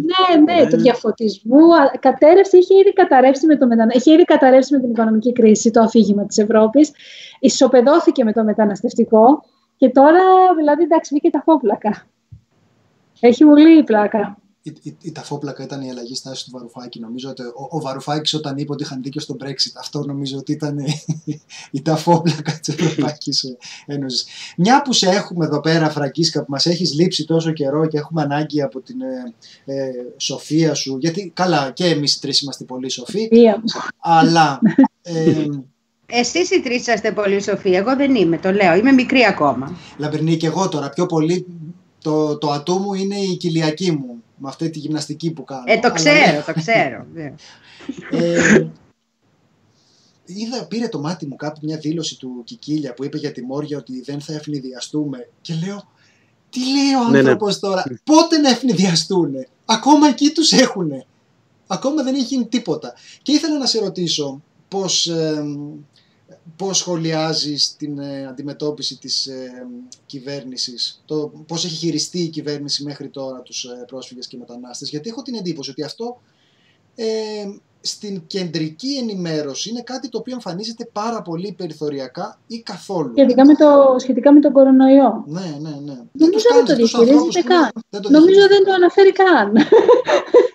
ναι, 0.54 0.62
Ναι. 0.62 0.70
του 0.70 0.78
διαφωτισμού. 0.78 1.76
Α, 1.76 1.92
Κατέρευσε, 2.00 2.58
είχε 2.58 2.78
ήδη 2.80 2.94
καταρρεύσει 2.94 3.46
με, 3.46 3.58
το 3.58 3.68
μετανα... 3.68 3.92
είχε 3.96 4.14
ήδη 4.14 4.24
καταρρεύσει 4.24 4.74
με 4.74 4.80
την 4.82 4.90
οικονομική 4.90 5.32
κρίση 5.32 5.72
το 5.72 5.82
αφήγημα 5.82 6.26
της 6.26 6.38
Ευρώπης. 6.38 6.92
Ισοπεδώθηκε 7.40 8.24
με 8.24 8.34
το 8.34 8.44
μεταναστευτικό 8.44 9.44
και 9.78 9.90
τώρα, 9.90 10.22
δηλαδή, 10.58 10.84
εντάξει, 10.84 11.10
βγήκε 11.14 11.30
τα 11.30 11.42
φόπλακα. 11.46 12.08
Έχει 13.20 13.44
πολύ 13.44 13.84
πλάκα. 13.84 14.38
Η, 14.62 14.74
η, 14.82 14.98
η 15.02 15.12
ταφόπλακα 15.12 15.64
ήταν 15.64 15.82
η 15.82 15.90
αλλαγή 15.90 16.16
στάση 16.16 16.46
του 16.46 16.52
Βαρουφάκη. 16.54 17.00
Νομίζω 17.00 17.30
ότι 17.30 17.42
ο, 17.42 17.68
ο 17.70 17.80
Βαρουφάκης 17.82 18.34
όταν 18.34 18.58
είπε 18.58 18.72
ότι 18.72 18.84
είχαν 18.84 19.02
δίκιο 19.02 19.22
στο 19.22 19.36
Brexit, 19.44 19.72
αυτό 19.80 20.04
νομίζω 20.06 20.38
ότι 20.38 20.52
ήταν 20.52 20.78
η 21.72 21.82
ταφόπλακα 21.82 22.60
της 22.60 22.76
Ευρωπαϊκής 22.76 23.58
Ένωσης. 23.86 24.26
Μια 24.58 24.82
που 24.82 24.94
σε 24.94 25.10
έχουμε 25.10 25.46
εδώ 25.46 25.60
πέρα, 25.60 25.90
Φραγκίσκα, 25.90 26.40
που 26.40 26.52
μας 26.52 26.66
έχεις 26.66 26.94
λείψει 26.94 27.26
τόσο 27.26 27.52
καιρό 27.52 27.88
και 27.88 27.98
έχουμε 27.98 28.22
ανάγκη 28.22 28.62
από 28.62 28.82
την 28.82 29.02
ε, 29.02 29.34
ε, 29.74 29.92
σοφία 30.18 30.74
σου, 30.74 30.98
γιατί 31.00 31.32
καλά 31.36 31.72
και 31.72 31.86
εμείς 31.86 32.16
οι 32.16 32.20
τρεις 32.20 32.42
είμαστε 32.42 32.64
πολύ 32.64 32.90
σοφοί, 32.90 33.28
Μία. 33.32 33.64
αλλά 34.00 34.60
ε, 35.02 35.46
Εσείς 36.06 36.52
οι 36.52 36.62
τρεις 36.62 36.80
είσαστε 36.80 37.12
πολύ 37.12 37.42
σοφοί, 37.42 37.72
εγώ 37.72 37.96
δεν 37.96 38.16
είμαι, 38.16 38.38
το 38.38 38.52
λέω, 38.52 38.76
είμαι 38.76 38.92
μικρή 38.92 39.26
ακόμα. 39.26 39.78
Λαμπερνή 39.98 40.38
και 40.38 40.48
εγώ 40.48 40.70
τώρα, 40.70 40.90
πιο 40.90 41.06
πολύ 41.06 41.46
το, 42.08 42.38
το 42.38 42.52
ατού 42.52 42.80
μου 42.80 42.94
είναι 42.94 43.16
η 43.16 43.36
κοιλιακή 43.36 43.92
μου, 43.92 44.24
με 44.36 44.50
αυτή 44.50 44.70
τη 44.70 44.80
γυμναστική 44.80 45.32
που 45.32 45.44
κάνω. 45.44 45.64
Ε, 45.66 45.80
το 45.80 45.88
Αλλά, 45.88 45.96
ξέρω, 45.96 46.44
το 46.46 46.54
ξέρω. 46.54 47.06
ναι. 47.14 47.34
Ε, 48.12 48.68
είδα, 50.26 50.66
πήρε 50.68 50.88
το 50.88 51.00
μάτι 51.00 51.26
μου 51.26 51.36
κάπου 51.36 51.60
μια 51.64 51.78
δήλωση 51.78 52.18
του 52.20 52.42
Κικίλια 52.44 52.94
που 52.94 53.06
είπε 53.06 53.18
για 53.18 53.32
τη 53.32 53.42
Μόρια 53.42 53.78
ότι 53.78 54.02
δεν 54.02 54.22
θα 54.22 54.34
ευνηδιαστούμε 54.34 55.30
και 55.42 55.54
λέω 55.66 55.84
τι 56.50 56.60
λέει 56.60 56.94
ο 56.94 57.04
Ναι, 57.04 57.10
ναι. 57.10 57.18
άνθρωπος 57.18 57.60
τώρα, 57.60 57.84
πότε 58.04 58.38
να 58.38 58.50
ευνηδιαστούν, 58.50 59.34
ακόμα 59.66 60.08
εκεί 60.08 60.30
τους 60.30 60.52
έχουνε, 60.52 61.06
ακόμα 61.68 62.04
δεν 62.04 62.16
έχει 62.16 62.24
γίνει 62.24 62.46
τίποτα. 62.48 62.94
Και 63.22 63.32
ήθελα 63.32 63.58
να 63.58 63.66
σε 63.66 63.80
ρωτήσω 63.80 64.42
πώς, 64.68 65.08
ε, 65.08 65.44
πώς 66.56 66.78
σχολιάζεις 66.78 67.76
την 67.78 68.00
ε, 68.00 68.26
αντιμετώπιση 68.28 68.98
της 68.98 69.26
ε, 69.28 69.68
κυβέρνησης, 70.06 71.02
το 71.06 71.32
πώς 71.48 71.66
έχει 71.66 71.76
χειριστεί 71.76 72.20
η 72.20 72.28
κυβέρνηση 72.28 72.84
μέχρι 72.84 73.08
τώρα 73.10 73.42
τους 73.42 73.64
ε, 73.64 73.84
πρόσφυγες 73.88 74.28
και 74.28 74.38
μετανάστες, 74.38 74.90
γιατί 74.90 75.10
έχω 75.10 75.22
την 75.22 75.36
εντύπωση 75.36 75.70
ότι 75.70 75.84
αυτό 75.84 76.22
ε, 76.96 77.06
στην 77.82 78.22
κεντρική 78.28 78.96
ενημέρωση 79.02 79.70
είναι 79.70 79.82
κάτι 79.82 80.10
το 80.10 80.18
οποίο 80.18 80.34
εμφανίζεται 80.34 80.90
πάρα 80.94 81.22
πολύ 81.22 81.52
περιθωριακά 81.58 82.40
ή 82.48 82.60
καθόλου. 82.62 83.12
Σχετικά 83.16 83.46
με, 83.46 83.56
το, 83.56 83.96
σχετικά 84.00 84.32
με 84.34 84.40
τον 84.40 84.52
κορονοϊό. 84.52 85.24
Ναι, 85.28 85.58
ναι, 85.62 85.70
ναι. 85.86 85.98
Νομίζω 86.12 86.46
δεν 86.54 86.66
το 86.66 86.76
τους 86.76 86.92
διαχειρίζεται 86.92 87.00
ανθρώπους 87.00 87.36
που 87.36 87.44
καν. 87.48 87.58
είναι- 87.60 87.72
δεν 87.90 88.02
το 88.02 88.10
Νομίζω 88.10 88.34
διαχειρίζεται. 88.34 88.54
δεν 88.56 88.64
το 88.66 88.72
αναφέρει 88.74 89.12
καν. 89.12 89.54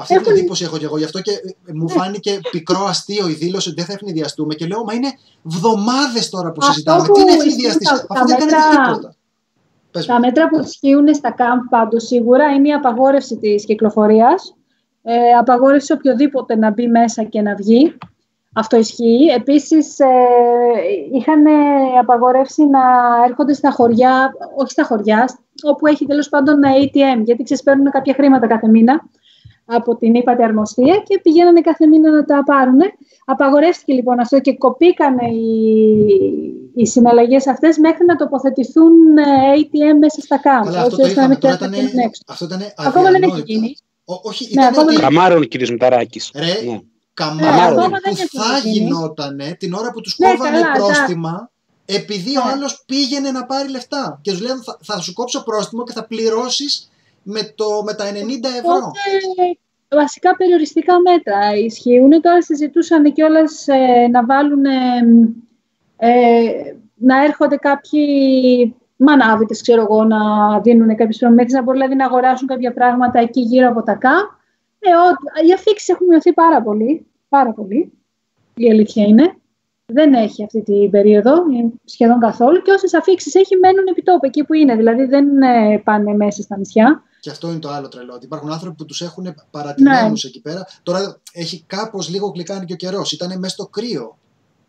Αυτή 0.00 0.14
την 0.14 0.22
Έχουν- 0.22 0.36
εντύπωση 0.38 0.64
έχω 0.64 0.78
και 0.78 0.84
εγώ. 0.84 0.98
Γι' 0.98 1.04
αυτό 1.04 1.20
και 1.20 1.30
ε, 1.66 1.72
μου 1.72 1.88
φάνηκε 1.88 2.40
πικρό 2.50 2.84
αστείο 2.84 3.28
η 3.28 3.32
δήλωση 3.32 3.68
ότι 3.68 3.76
δεν 3.76 3.86
θα 3.86 3.92
ευνηδιαστούμε. 3.92 4.54
Και 4.54 4.66
λέω, 4.66 4.84
Μα 4.84 4.94
είναι 4.94 5.08
εβδομάδε 5.46 6.20
τώρα 6.30 6.50
που 6.52 6.58
Αυτό 6.60 6.72
συζητάμε. 6.72 7.06
που 7.06 7.12
Τι 7.12 7.20
να 7.24 7.26
ισχύουν 7.32 7.46
ευνηδιαστείς; 7.48 7.88
τα- 7.88 7.94
Αυτό 7.94 8.14
τα 8.14 8.24
δεν 8.24 8.36
κάνει 8.38 8.50
μέτρα- 8.52 8.84
τίποτα. 8.86 9.14
Πες 9.90 10.06
μου. 10.06 10.14
Τα 10.14 10.20
μέτρα 10.20 10.48
που 10.48 10.60
ισχύουν 10.60 11.14
στα 11.14 11.30
κάμπ 11.30 11.60
πάντως 11.70 12.06
σίγουρα 12.06 12.44
είναι 12.50 12.68
η 12.68 12.72
απαγόρευση 12.72 13.36
της 13.36 13.64
κυκλοφορίας, 13.64 14.54
ε, 15.02 15.14
απαγόρευση 15.40 15.92
οποιοδήποτε 15.92 16.56
να 16.56 16.70
μπει 16.70 16.86
μέσα 16.88 17.22
και 17.24 17.40
να 17.40 17.54
βγει. 17.54 17.96
Αυτό 18.54 18.76
ισχύει. 18.76 19.26
Επίσης, 19.36 19.98
ε, 19.98 20.06
είχαν 21.12 21.46
ε, 21.46 21.50
απαγορεύσει 22.00 22.64
να 22.66 22.80
έρχονται 23.28 23.52
στα 23.52 23.70
χωριά, 23.70 24.32
όχι 24.56 24.70
στα 24.70 24.84
χωριά, 24.84 25.38
όπου 25.62 25.86
έχει 25.86 26.06
τέλος 26.06 26.28
πάντων 26.28 26.60
ATM, 26.64 27.22
γιατί 27.24 27.42
ξεσπέρνουν 27.42 27.90
κάποια 27.90 28.14
χρήματα 28.14 28.46
κάθε 28.46 28.68
μήνα 28.68 29.02
από 29.70 29.96
την 29.96 30.14
ύπατη 30.14 30.42
αρμοστία 30.42 31.02
και 31.08 31.20
πηγαίνανε 31.22 31.60
κάθε 31.60 31.86
μήνα 31.86 32.10
να 32.10 32.24
τα 32.24 32.42
πάρουν. 32.44 32.78
Απαγορεύτηκε 33.24 33.92
λοιπόν 33.92 34.20
αυτό 34.20 34.40
και 34.40 34.56
κοπήκανε 34.56 35.26
οι, 35.28 35.52
οι 36.74 36.86
συναλλαγές 36.86 37.46
αυτές 37.46 37.78
μέχρι 37.78 38.04
να 38.04 38.16
τοποθετηθούν 38.16 38.92
ε, 39.18 39.22
ATM 39.56 39.98
μέσα 40.00 40.20
στα 40.20 40.38
κάμπ. 40.38 40.64
Καλά, 40.64 40.80
αυτό 40.80 40.84
έτσι 40.84 40.96
το 40.96 41.02
ώστε 41.02 41.06
να 41.06 41.10
είχαμε. 41.10 41.28
μην 41.28 41.38
Τώρα 41.40 41.56
χρειάζεται 41.56 41.76
ήταν, 41.76 41.84
να 41.84 41.90
βγουν 41.90 42.04
έξω. 42.08 42.22
αυτό 42.28 42.44
ήταν 42.44 42.60
Ακόμα 42.86 43.10
δεν 43.10 43.22
έχει 43.22 43.32
αδιανόητο. 43.32 43.52
γίνει. 43.52 43.76
Ό- 44.04 44.20
όχι, 44.22 44.44
Ναι, 44.44 44.50
ήταν 44.50 44.64
ακόμα 44.64 44.82
ότι 44.86 44.94
δεν- 44.94 45.04
Καμάρων 45.04 45.42
ο 45.42 45.44
κύριος 45.44 45.70
Μηταράκης. 45.70 46.30
ρε, 46.34 46.70
Ναι. 46.70 46.80
καμάρων 47.14 47.78
ακόμα 47.78 47.88
δεν 47.88 48.00
που 48.14 48.18
έχει 48.22 48.38
θα 48.38 48.58
γίνει. 48.58 48.74
γινότανε 48.84 49.56
την 49.58 49.72
ώρα 49.72 49.90
που 49.92 50.00
τους 50.00 50.18
Ναι, 50.18 50.28
κόβανε 50.30 50.60
καλά, 50.60 50.72
πρόστιμα 50.72 51.50
επειδή 51.84 52.36
ο 52.38 52.44
Ναι. 52.44 52.50
άλλος 52.52 52.82
πήγαινε 52.86 53.30
να 53.30 53.46
πάρει 53.46 53.68
λεφτά. 53.70 54.18
Και 54.22 54.30
τους 54.30 54.40
λένε 54.40 54.60
θα, 54.64 54.78
θα 54.82 55.00
σου 55.00 55.12
κόψω 55.12 55.42
πρόστιμο 55.42 55.84
και 55.84 55.92
θα 55.92 56.06
πληρώσεις 56.06 56.90
με, 57.30 57.52
το, 57.54 57.82
με 57.84 57.94
τα 57.94 58.04
90 58.04 58.12
ευρώ. 58.58 58.74
Οπότε, 58.76 59.58
βασικά 59.88 60.36
περιοριστικά 60.36 61.00
μέτρα 61.00 61.38
ισχύουν. 61.64 62.10
Τώρα 62.10 62.42
συζητούσαν 62.42 63.12
κιόλα 63.12 63.40
ε, 63.66 64.08
να 64.08 64.24
βάλουν, 64.24 64.64
ε, 64.64 64.78
ε, 65.96 66.74
να 66.94 67.24
έρχονται 67.24 67.56
κάποιοι 67.56 68.04
μανάβητες, 68.96 69.60
ξέρω 69.60 69.82
εγώ, 69.82 70.04
να 70.04 70.18
δίνουν 70.60 70.96
κάποιες 70.96 71.16
προμήθειες, 71.16 71.52
να 71.52 71.62
μπορούν 71.62 71.80
δηλαδή, 71.80 71.96
να 71.96 72.06
αγοράσουν 72.06 72.46
κάποια 72.46 72.72
πράγματα 72.72 73.18
εκεί 73.20 73.40
γύρω 73.40 73.68
από 73.68 73.82
τα 73.82 73.94
ΚΑΜ. 73.94 74.22
Ε, 74.78 74.90
ο, 74.90 75.46
οι 75.48 75.52
αφήξεις 75.52 75.88
έχουν 75.88 76.06
μειωθεί 76.06 76.32
πάρα 76.32 76.62
πολύ, 76.62 77.06
πάρα 77.28 77.52
πολύ, 77.52 77.92
η 78.54 78.70
αλήθεια 78.70 79.04
είναι. 79.04 79.34
Δεν 79.92 80.14
έχει 80.14 80.44
αυτή 80.44 80.62
την 80.62 80.90
περίοδο, 80.90 81.32
ε, 81.32 81.68
σχεδόν 81.84 82.18
καθόλου. 82.18 82.62
Και 82.62 82.70
όσες 82.70 82.94
αφήξεις 82.94 83.34
έχει 83.34 83.56
μένουν 83.56 83.84
επί 83.90 84.02
τόπου, 84.02 84.26
εκεί 84.26 84.44
που 84.44 84.54
είναι. 84.54 84.76
Δηλαδή 84.76 85.04
δεν 85.04 85.42
ε, 85.42 85.78
πάνε 85.84 86.14
μέσα 86.14 86.42
στα 86.42 86.56
νησιά. 86.58 87.02
Και 87.20 87.30
αυτό 87.30 87.48
είναι 87.50 87.58
το 87.58 87.68
άλλο 87.68 87.88
τρελό. 87.88 88.12
Ότι 88.14 88.24
υπάρχουν 88.24 88.52
άνθρωποι 88.52 88.76
που 88.76 88.84
τους 88.84 89.00
έχουν 89.00 89.34
παρατημένους 89.50 90.24
Ναι. 90.24 90.28
εκεί 90.30 90.40
πέρα. 90.40 90.66
Τώρα 90.82 91.20
έχει 91.32 91.64
κάπως 91.66 92.08
λίγο 92.08 92.26
γλυκάνει 92.34 92.64
και 92.64 92.72
ο 92.72 92.76
καιρός. 92.76 93.12
Ήταν 93.12 93.38
μέσα 93.38 93.54
στο 93.54 93.66
κρύο. 93.66 94.18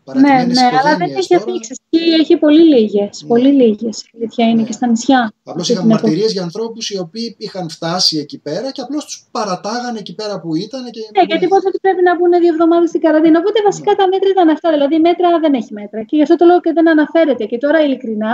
Ναι, 0.04 0.12
Παρατημένες 0.12 0.56
ναι, 0.60 0.66
αλλά 0.66 0.82
δεν 0.82 0.92
οικογένειες 0.92 1.18
έχει 1.18 1.28
τώρα. 1.38 1.42
αφήξει. 1.50 1.72
Έχει 2.20 2.36
πολύ 2.36 2.62
λίγες. 2.74 3.22
Ναι. 3.22 3.28
Πολύ 3.28 3.50
λίγες. 3.60 3.96
Η 4.02 4.08
αλήθεια 4.16 4.44
είναι 4.48 4.60
Ναι. 4.60 4.66
και 4.66 4.72
στα 4.72 4.86
νησιά. 4.86 5.32
Απλώς 5.44 5.60
Αυτή 5.60 5.72
είχαμε 5.72 5.86
την 5.88 5.96
εποχή. 5.96 6.12
μαρτυρίε 6.12 6.32
για 6.36 6.42
ανθρώπους 6.42 6.90
οι 6.90 6.98
οποίοι 6.98 7.34
είχαν 7.38 7.68
φτάσει 7.70 8.18
εκεί 8.18 8.38
πέρα 8.38 8.70
και 8.70 8.80
απλώς 8.80 9.04
τους 9.04 9.16
παρατάγανε 9.30 9.98
εκεί 9.98 10.14
πέρα 10.14 10.40
που 10.40 10.54
ήταν. 10.56 10.82
Και... 10.90 11.00
Ναι, 11.16 11.22
γιατί 11.30 11.46
πώς 11.48 11.62
ότι 11.70 11.78
πρέπει 11.80 12.02
να 12.08 12.12
μπουν 12.16 12.30
δύο 12.42 12.52
εβδομάδες 12.54 12.88
στην 12.88 13.00
καραντίνα. 13.00 13.38
Οπότε 13.38 13.58
βασικά 13.68 13.90
τα 14.00 14.04
μέτρα 14.12 14.28
ήταν 14.34 14.48
αυτά. 14.48 14.68
Δηλαδή, 14.74 14.98
μέτρα 15.08 15.28
δεν 15.44 15.52
έχει 15.60 15.72
μέτρα. 15.72 16.02
Και 16.08 16.16
γι' 16.16 16.22
αυτό 16.26 16.36
το 16.36 16.44
λόγο 16.44 16.60
και 16.60 16.72
δεν 16.72 16.86
αναφέρεται. 16.94 17.44
Και 17.50 17.58
τώρα, 17.64 17.78
ειλικρινά, 17.84 18.32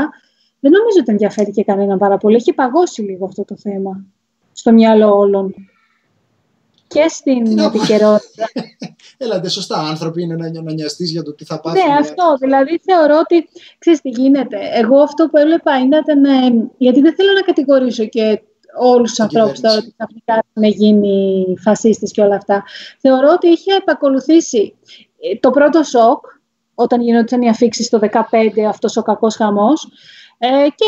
δεν 0.60 0.70
νομίζω 0.70 0.98
ότι 1.00 1.10
ενδιαφέρει 1.12 1.50
και 1.50 1.64
κανέναν 1.64 1.98
πάρα 1.98 2.16
πολύ. 2.16 2.36
Έχει 2.36 2.52
παγώσει 2.52 3.02
λίγο 3.02 3.24
αυτό 3.24 3.44
το 3.44 3.56
θέμα 3.56 4.04
στο 4.52 4.72
μυαλό 4.72 5.16
όλων. 5.18 5.54
Και 6.86 7.02
Τι 7.02 7.10
στην 7.10 7.54
να 7.54 7.70
πω. 7.70 7.76
επικαιρότητα. 7.78 8.44
Έλατε, 9.18 9.48
σωστά. 9.48 9.76
Άνθρωποι 9.78 10.22
είναι 10.22 10.34
να, 10.34 10.62
να 10.62 10.72
νοιαστείς 10.72 11.10
για 11.10 11.22
το 11.22 11.34
τι 11.34 11.44
θα 11.44 11.60
πάθουν. 11.60 11.80
Ναι, 11.88 11.94
αυτό. 11.94 12.36
Δηλαδή 12.40 12.80
θεωρώ 12.84 13.18
ότι 13.18 13.48
ξέρεις 13.78 14.00
τι 14.00 14.08
γίνεται. 14.08 14.56
Εγώ 14.74 14.98
αυτό 14.98 15.28
που 15.28 15.36
έβλεπα 15.36 15.72
ήταν. 15.84 16.24
ε, 16.24 16.68
γιατί 16.78 17.00
δεν 17.00 17.14
θέλω 17.14 17.32
να 17.32 17.40
κατηγορήσω 17.40 18.04
και 18.06 18.40
όλους 18.80 19.08
τους 19.08 19.14
Την 19.14 19.24
ανθρώπους 19.24 19.60
τώρα 19.60 19.74
κυβέρνηση. 19.74 19.86
ότι 19.88 19.94
ξαφνικά 19.96 20.46
έχουν 20.54 20.78
γίνει 20.80 21.44
φασίστες 21.60 22.10
και 22.12 22.20
όλα 22.20 22.34
αυτά. 22.36 22.64
Θεωρώ 22.98 23.28
ότι 23.32 23.48
είχε 23.48 23.74
επακολουθήσει 23.74 24.74
ε, 25.20 25.36
το 25.36 25.50
πρώτο 25.50 25.82
σοκ 25.82 26.24
όταν 26.74 27.00
γινόταν 27.00 27.42
οι 27.42 27.48
αφήξεις 27.48 27.88
το 27.88 27.98
2015, 28.02 28.08
αυτός 28.68 28.96
ο 28.96 29.02
κακός 29.02 29.34
χαμός. 29.36 29.88
Ε, 30.40 30.46
και 30.74 30.86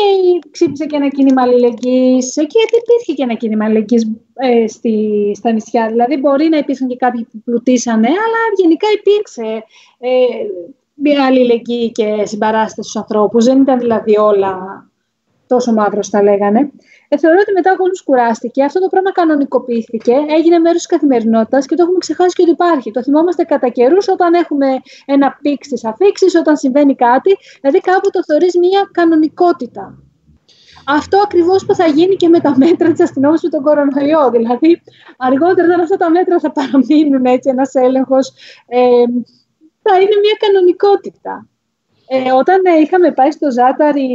ξύπνησε 0.51 0.85
και 0.85 0.95
ένα 0.95 1.07
κίνημα 1.07 1.41
αλληλεγγύης 1.41 2.37
ε, 2.37 2.43
και 2.43 2.57
γιατί 2.57 2.75
υπήρχε 2.83 3.13
και 3.13 3.23
ένα 3.23 3.33
κίνημα 3.33 3.65
αλληλεγγύης 3.65 4.11
ε, 4.33 4.67
στη, 4.67 5.31
στα 5.35 5.51
νησιά. 5.51 5.87
Δηλαδή 5.87 6.17
μπορεί 6.17 6.47
να 6.47 6.57
υπήρχαν 6.57 6.87
και 6.87 6.95
κάποιοι 6.95 7.27
που 7.31 7.41
πλουτίσανε, 7.45 8.07
αλλά 8.07 8.39
γενικά 8.57 8.87
υπήρξε 8.99 9.63
ε, 9.99 10.09
μια 10.93 11.25
αλληλεγγύη 11.25 11.91
και 11.91 12.25
συμπαράσταση 12.25 12.89
στους 12.89 12.95
ανθρώπους. 12.95 13.45
Δεν 13.45 13.61
ήταν 13.61 13.79
δηλαδή 13.79 14.17
όλα 14.17 14.85
τόσο 15.53 15.73
μαύρος 15.73 16.09
τα 16.09 16.23
λέγανε. 16.23 16.71
Ε, 17.07 17.17
θεωρώ 17.17 17.37
ότι 17.41 17.51
μετά 17.51 17.71
ο 17.71 17.75
κόσμος 17.75 18.03
κουράστηκε. 18.03 18.63
Αυτό 18.63 18.79
το 18.79 18.87
πράγμα 18.87 19.11
κανονικοποιήθηκε, 19.11 20.15
έγινε 20.37 20.59
μέρος 20.59 20.77
της 20.77 20.91
καθημερινότητας 20.93 21.65
και 21.65 21.75
το 21.75 21.81
έχουμε 21.83 21.97
ξεχάσει 21.97 22.33
και 22.35 22.41
ότι 22.41 22.51
υπάρχει. 22.51 22.91
Το 22.91 23.03
θυμόμαστε 23.03 23.43
κατά 23.43 23.69
καιρούς 23.69 24.07
όταν 24.07 24.33
έχουμε 24.33 24.67
ένα 25.05 25.37
peak 25.41 25.63
στις 25.63 25.85
αφίξεις, 25.85 26.35
όταν 26.35 26.57
συμβαίνει 26.57 26.95
κάτι. 26.95 27.31
Δηλαδή 27.61 27.79
κάπου 27.79 28.09
το 28.09 28.23
θεωρείς 28.27 28.53
μια 28.57 28.89
κανονικότητα. 28.91 30.03
Αυτό 30.85 31.17
ακριβώς 31.17 31.65
που 31.65 31.75
θα 31.75 31.85
γίνει 31.85 32.15
και 32.15 32.27
με 32.27 32.39
τα 32.39 32.57
μέτρα 32.57 32.91
της 32.91 33.01
αστυνόμευσης 33.01 33.45
με 33.45 33.51
τον 33.51 33.63
κορονοϊό. 33.63 34.29
Δηλαδή, 34.31 34.81
αργότερα, 35.17 35.67
όταν 35.67 35.79
αυτά 35.79 35.97
τα 35.97 36.09
μέτρα 36.09 36.39
θα 36.39 36.51
παραμείνουν 36.51 37.25
έτσι, 37.25 37.49
ένας 37.49 37.73
έλεγχος, 37.73 38.33
ε, 38.67 38.79
θα 39.81 39.93
είναι 40.01 40.17
μια 40.23 40.35
κανονικότητα. 40.39 41.50
Ε, 42.13 42.31
όταν 42.31 42.61
ε, 42.65 42.79
είχαμε 42.79 43.11
πάει 43.11 43.31
στο 43.31 43.51
Ζάταρι, 43.51 44.09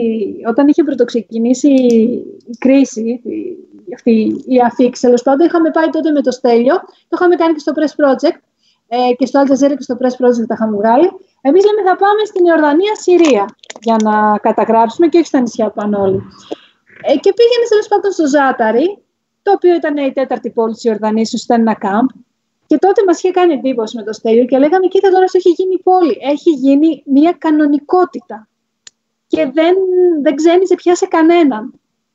όταν 0.49 0.69
είχε 0.69 0.83
πρωτοξεκινήσει 0.83 1.69
η 2.53 2.57
κρίση, 2.59 3.21
η, 3.25 3.95
αυτή 3.95 4.13
η 4.47 4.61
άφιξη, 4.65 5.03
τέλος 5.03 5.23
πάντων, 5.23 5.47
είχαμε 5.47 5.71
πάει 5.71 5.89
τότε 5.89 6.11
με 6.11 6.21
το 6.21 6.31
Στέλιο, 6.31 6.75
το 7.09 7.15
είχαμε 7.15 7.35
κάνει 7.35 7.53
και 7.53 7.59
στο 7.59 7.73
Press 7.77 7.95
Project 8.01 8.39
ε, 8.89 9.15
και 9.19 9.27
στο 9.27 9.43
Al 9.43 9.51
Jazeera 9.51 9.77
και 9.77 9.83
στο 9.89 9.97
Press 10.01 10.17
Project 10.25 10.47
τα 10.47 10.55
είχαμε 10.55 10.77
βγάλει. 10.77 11.11
Εμείς 11.41 11.65
λέμε 11.65 11.83
θα 11.89 11.97
πάμε 11.97 12.23
στην 12.25 12.45
Ιορδανία, 12.45 12.95
Συρία 12.95 13.45
για 13.81 13.97
να 14.03 14.39
καταγράψουμε 14.39 15.07
και 15.07 15.19
όχι 15.19 15.27
στα 15.27 15.41
νησιά 15.41 15.71
πάνω 15.71 16.03
όλοι. 16.03 16.21
Ε, 17.03 17.17
και 17.23 17.33
πήγαινε 17.39 17.67
τέλος 17.69 17.89
πάντων 17.89 18.11
στο 18.13 18.27
Ζάταρι, 18.27 18.99
το 19.43 19.53
οποίο 19.53 19.75
ήταν 19.75 19.97
η 19.97 20.13
τέταρτη 20.13 20.51
πόλη 20.51 20.73
της 20.75 20.85
Ιορδανίας, 20.85 21.33
ήταν 21.33 21.61
ένα 21.61 21.75
κάμπ. 21.75 22.09
Και 22.67 22.77
τότε 22.79 23.03
μας 23.07 23.19
είχε 23.19 23.31
κάνει 23.31 23.53
εντύπωση 23.53 23.97
με 23.97 24.03
το 24.03 24.13
Στέλιο 24.13 24.45
και 24.45 24.59
λέγαμε: 24.59 24.87
Κοίτα, 24.87 25.09
τώρα 25.11 25.25
αυτό 25.25 25.39
έχει 25.39 25.51
γίνει 25.51 25.79
πόλη. 25.83 26.19
Έχει 26.33 26.51
γίνει 26.51 27.03
μια 27.07 27.33
κανονικότητα. 27.39 28.49
Και 29.27 29.51
δεν, 29.53 29.75
δεν 30.23 30.35
ξένησε 30.35 30.75
πια 30.75 30.95
σε 30.97 31.07
κανέναν. 31.07 31.73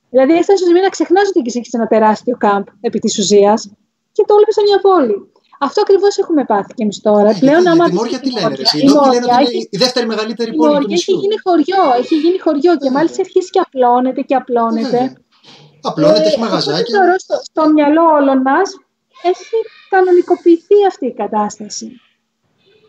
Δηλαδή, 0.10 0.32
έφτασε 0.32 0.58
στο 0.58 0.66
σημείο 0.66 0.82
να 0.82 0.90
ξεχνάς 0.90 1.28
ότι 1.28 1.42
έχεις 1.56 1.74
ένα 1.74 1.88
τεράστιο 1.88 2.36
κάμπ 2.38 2.66
επί 2.82 3.00
της 3.00 3.18
ουσίας 3.20 3.72
και 4.12 4.24
το 4.28 4.34
έβλεπε 4.34 4.52
σε 4.52 4.62
μια 4.68 4.80
πόλη. 4.88 5.16
Αυτό 5.60 5.82
ακριβώς 5.82 6.18
έχουμε 6.18 6.46
πάθει 6.46 6.74
και 6.74 6.84
εμείς 6.84 7.02
τώρα. 7.02 7.30
Ε, 7.30 7.36
Πλέον, 7.40 7.62
γιατί, 7.62 7.68
άμα 7.70 7.86
γιατί 7.88 7.92
δεις 7.92 8.00
Μόρια 8.00 8.20
τη 8.20 8.30
τι 8.30 8.34
λένε, 8.36 8.48
ρε, 8.48 8.50
Μόρια, 8.50 8.66
εσύ. 8.66 8.78
η 8.78 8.82
Οι 8.84 8.86
Νότιοι 8.94 9.10
λένε 9.14 9.26
Μόρια 9.26 9.36
ότι 9.36 9.44
έχει- 9.44 9.56
είναι 9.56 9.68
η 9.70 9.78
δεύτερη 9.84 10.06
μεγαλύτερη 10.12 10.50
η 10.52 10.56
πόλη 10.56 10.68
του 10.70 10.74
Μόρια 10.74 10.88
έχει 10.88 10.94
νησιού. 11.12 11.16
γίνει 11.24 11.38
χωριό, 11.48 11.84
έχει 12.02 12.16
γίνει 12.24 12.38
χωριό 12.46 12.72
και 12.74 12.78
Βέβαια. 12.88 12.92
μάλιστα 12.98 13.18
έχει 13.22 13.26
αρχίσει 13.28 13.50
και 13.56 13.62
απλώνεται 13.66 14.22
και 14.30 14.36
απλώνεται. 14.42 14.98
Βέβαια. 15.04 15.16
Απλώνεται, 15.90 16.20
έχει 16.20 16.28
Ε, 16.30 16.38
οπότε 16.38 16.46
μαγαζάκια. 16.46 16.92
θεωρώ 16.98 17.14
στο, 17.26 17.36
στο 17.50 17.62
μυαλό 17.76 18.04
όλων 18.20 18.38
μας 18.50 18.68
έχει 19.24 19.56
κανονικοποιηθεί 19.90 20.86
αυτή 20.88 21.06
η 21.06 21.14
κατάσταση. 21.14 22.02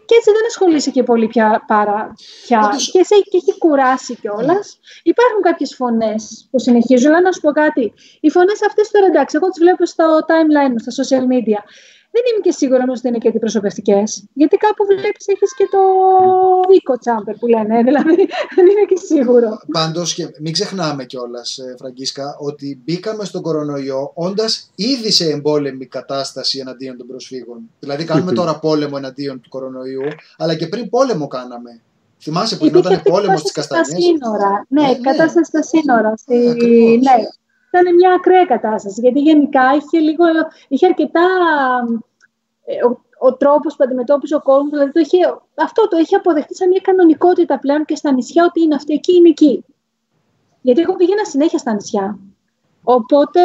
Και 0.04 0.14
έτσι 0.18 0.30
δεν 0.32 0.46
ασχολείσαι 0.46 0.90
και 0.90 1.02
πολύ 1.02 1.26
πια. 1.26 1.64
Παρά, 1.66 2.14
πια. 2.46 2.59
Πάντως- 2.60 2.90
Και, 2.90 3.04
σε, 3.04 3.14
και 3.30 3.36
έχει 3.36 3.59
κουράσει 3.59 4.16
κιόλας. 4.16 4.78
Υπάρχουν 5.02 5.40
κάποιες 5.42 5.74
φωνές 5.74 6.48
που 6.50 6.59
συνεχίζουν. 6.59 7.09
Αλλά 7.10 7.20
να 7.20 7.32
σου 7.32 7.40
πω 7.40 7.50
κάτι. 7.52 7.92
Οι 8.20 8.30
φωνές 8.30 8.62
αυτές 8.62 8.90
τώρα 8.90 9.06
εντάξει, 9.06 9.36
εγώ 9.36 9.48
τις 9.48 9.59
βλέπω 9.62 9.86
στο 9.86 10.18
timeline 10.28 10.70
μου, 10.70 10.78
στα 10.78 10.92
social 11.04 11.22
media. 11.32 11.60
Δεν 12.14 12.22
είμαι 12.28 12.40
και 12.43 12.51
σίγουρη 12.51 12.82
όμως 12.82 12.98
ότι 12.98 13.09
είναι 13.09 13.18
και 13.18 13.28
αντιπροσωπευτικές. 13.28 14.24
Γιατί 14.32 14.56
κάπου 14.56 14.84
βλέπεις, 14.86 15.26
έχεις 15.26 15.55
και 15.55 15.66
το 15.70 15.82
οίκο 16.74 16.98
τσάμπερ 16.98 17.34
που 17.36 17.47
λένε. 17.47 17.82
Δηλαδή 17.82 18.14
δεν 18.56 18.66
είμαι 18.70 18.84
και 18.89 18.97
σίγουρο. 18.97 19.60
Πάντως, 19.72 20.16
μην 20.40 20.52
ξεχνάμε 20.52 21.05
κιόλας, 21.05 21.59
ε, 21.59 21.74
Φραγκίσκα, 21.78 22.36
ότι 22.39 22.82
μπήκαμε 22.84 23.24
στον 23.24 23.43
κορονοϊό 23.43 24.10
όντας 24.14 24.70
ήδη 24.74 25.10
σε 25.10 25.30
εμπόλεμη 25.30 25.86
κατάσταση 25.86 26.59
εναντίον 26.59 26.97
των 26.97 27.06
προσφύγων. 27.06 27.70
Δηλαδή, 27.78 28.05
κάνουμε 28.05 28.32
τώρα 28.32 28.59
πόλεμο 28.59 28.94
εναντίον 28.97 29.40
του 29.40 29.48
κορονοϊού, 29.48 30.09
αλλά 30.39 30.55
και 30.55 30.66
πριν 30.66 30.89
πόλεμο 30.89 31.26
κάναμε. 31.26 31.80
Θυμάσαι 32.20 32.56
που 32.56 32.64
γινόταν 32.64 33.02
πόλεμος 33.02 33.40
στις 33.40 33.52
Καστανιέ. 33.52 33.84
Στα 33.84 33.97
σύνορα. 33.97 34.66
Ναι, 34.68 34.82
ναι, 34.82 34.94
κατάσταση 34.94 35.44
στα 35.44 35.62
σύνορα. 35.62 36.14
Στη... 36.16 36.34
Ναι, 37.02 37.16
ήταν 37.73 37.94
μια 37.94 38.12
ακραία 38.15 38.44
κατάσταση. 38.44 39.01
Γιατί 39.01 39.20
γενικά 39.20 39.62
είχε, 39.74 39.99
λίγο, 39.99 40.24
είχε 40.69 40.86
αρκετά. 40.86 41.27
Ε, 42.65 42.85
ο, 42.85 43.01
ο 43.19 43.36
τρόπος 43.36 43.77
που 43.77 43.85
αντιμετώπισε 43.85 44.35
ο 44.35 44.43
κόσμος, 44.43 44.70
δηλαδή 44.70 44.93
το 44.93 45.01
είχε, 45.01 45.16
αυτό 45.55 45.89
το 45.89 45.97
είχε 45.99 46.16
αποδεχτεί 46.16 46.57
σαν 46.57 46.69
μια 46.69 46.81
κανονικότητα 46.82 47.59
πλέον 47.59 47.85
και 47.85 47.97
στα 47.97 48.12
νησιά 48.12 48.44
ότι 48.44 48.62
είναι 48.62 48.74
αυτή 48.74 48.94
εκεί, 48.94 49.16
είναι 49.16 49.28
εκεί. 49.28 49.65
Γιατί 50.61 50.81
εγώ 50.81 50.97
πήγαινα 50.97 51.24
συνέχεια 51.24 51.59
στα 51.59 51.73
νησιά. 51.73 52.19
Οπότε 52.82 53.40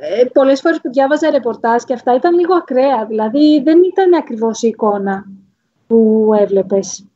ε, 0.00 0.24
πολλές 0.32 0.60
φορές 0.60 0.80
που 0.80 0.90
διάβαζα 0.90 1.30
ρεπορτάζ 1.30 1.82
και 1.82 1.92
αυτά 1.92 2.14
ήταν 2.14 2.38
λίγο 2.38 2.54
ακραία. 2.54 3.06
Δηλαδή 3.06 3.62
δεν 3.62 3.82
ήταν 3.82 4.14
ακριβώς 4.14 4.62
η 4.62 4.68
εικόνα 4.68 5.26
που 5.86 6.30
έβλεπες. 6.38 7.06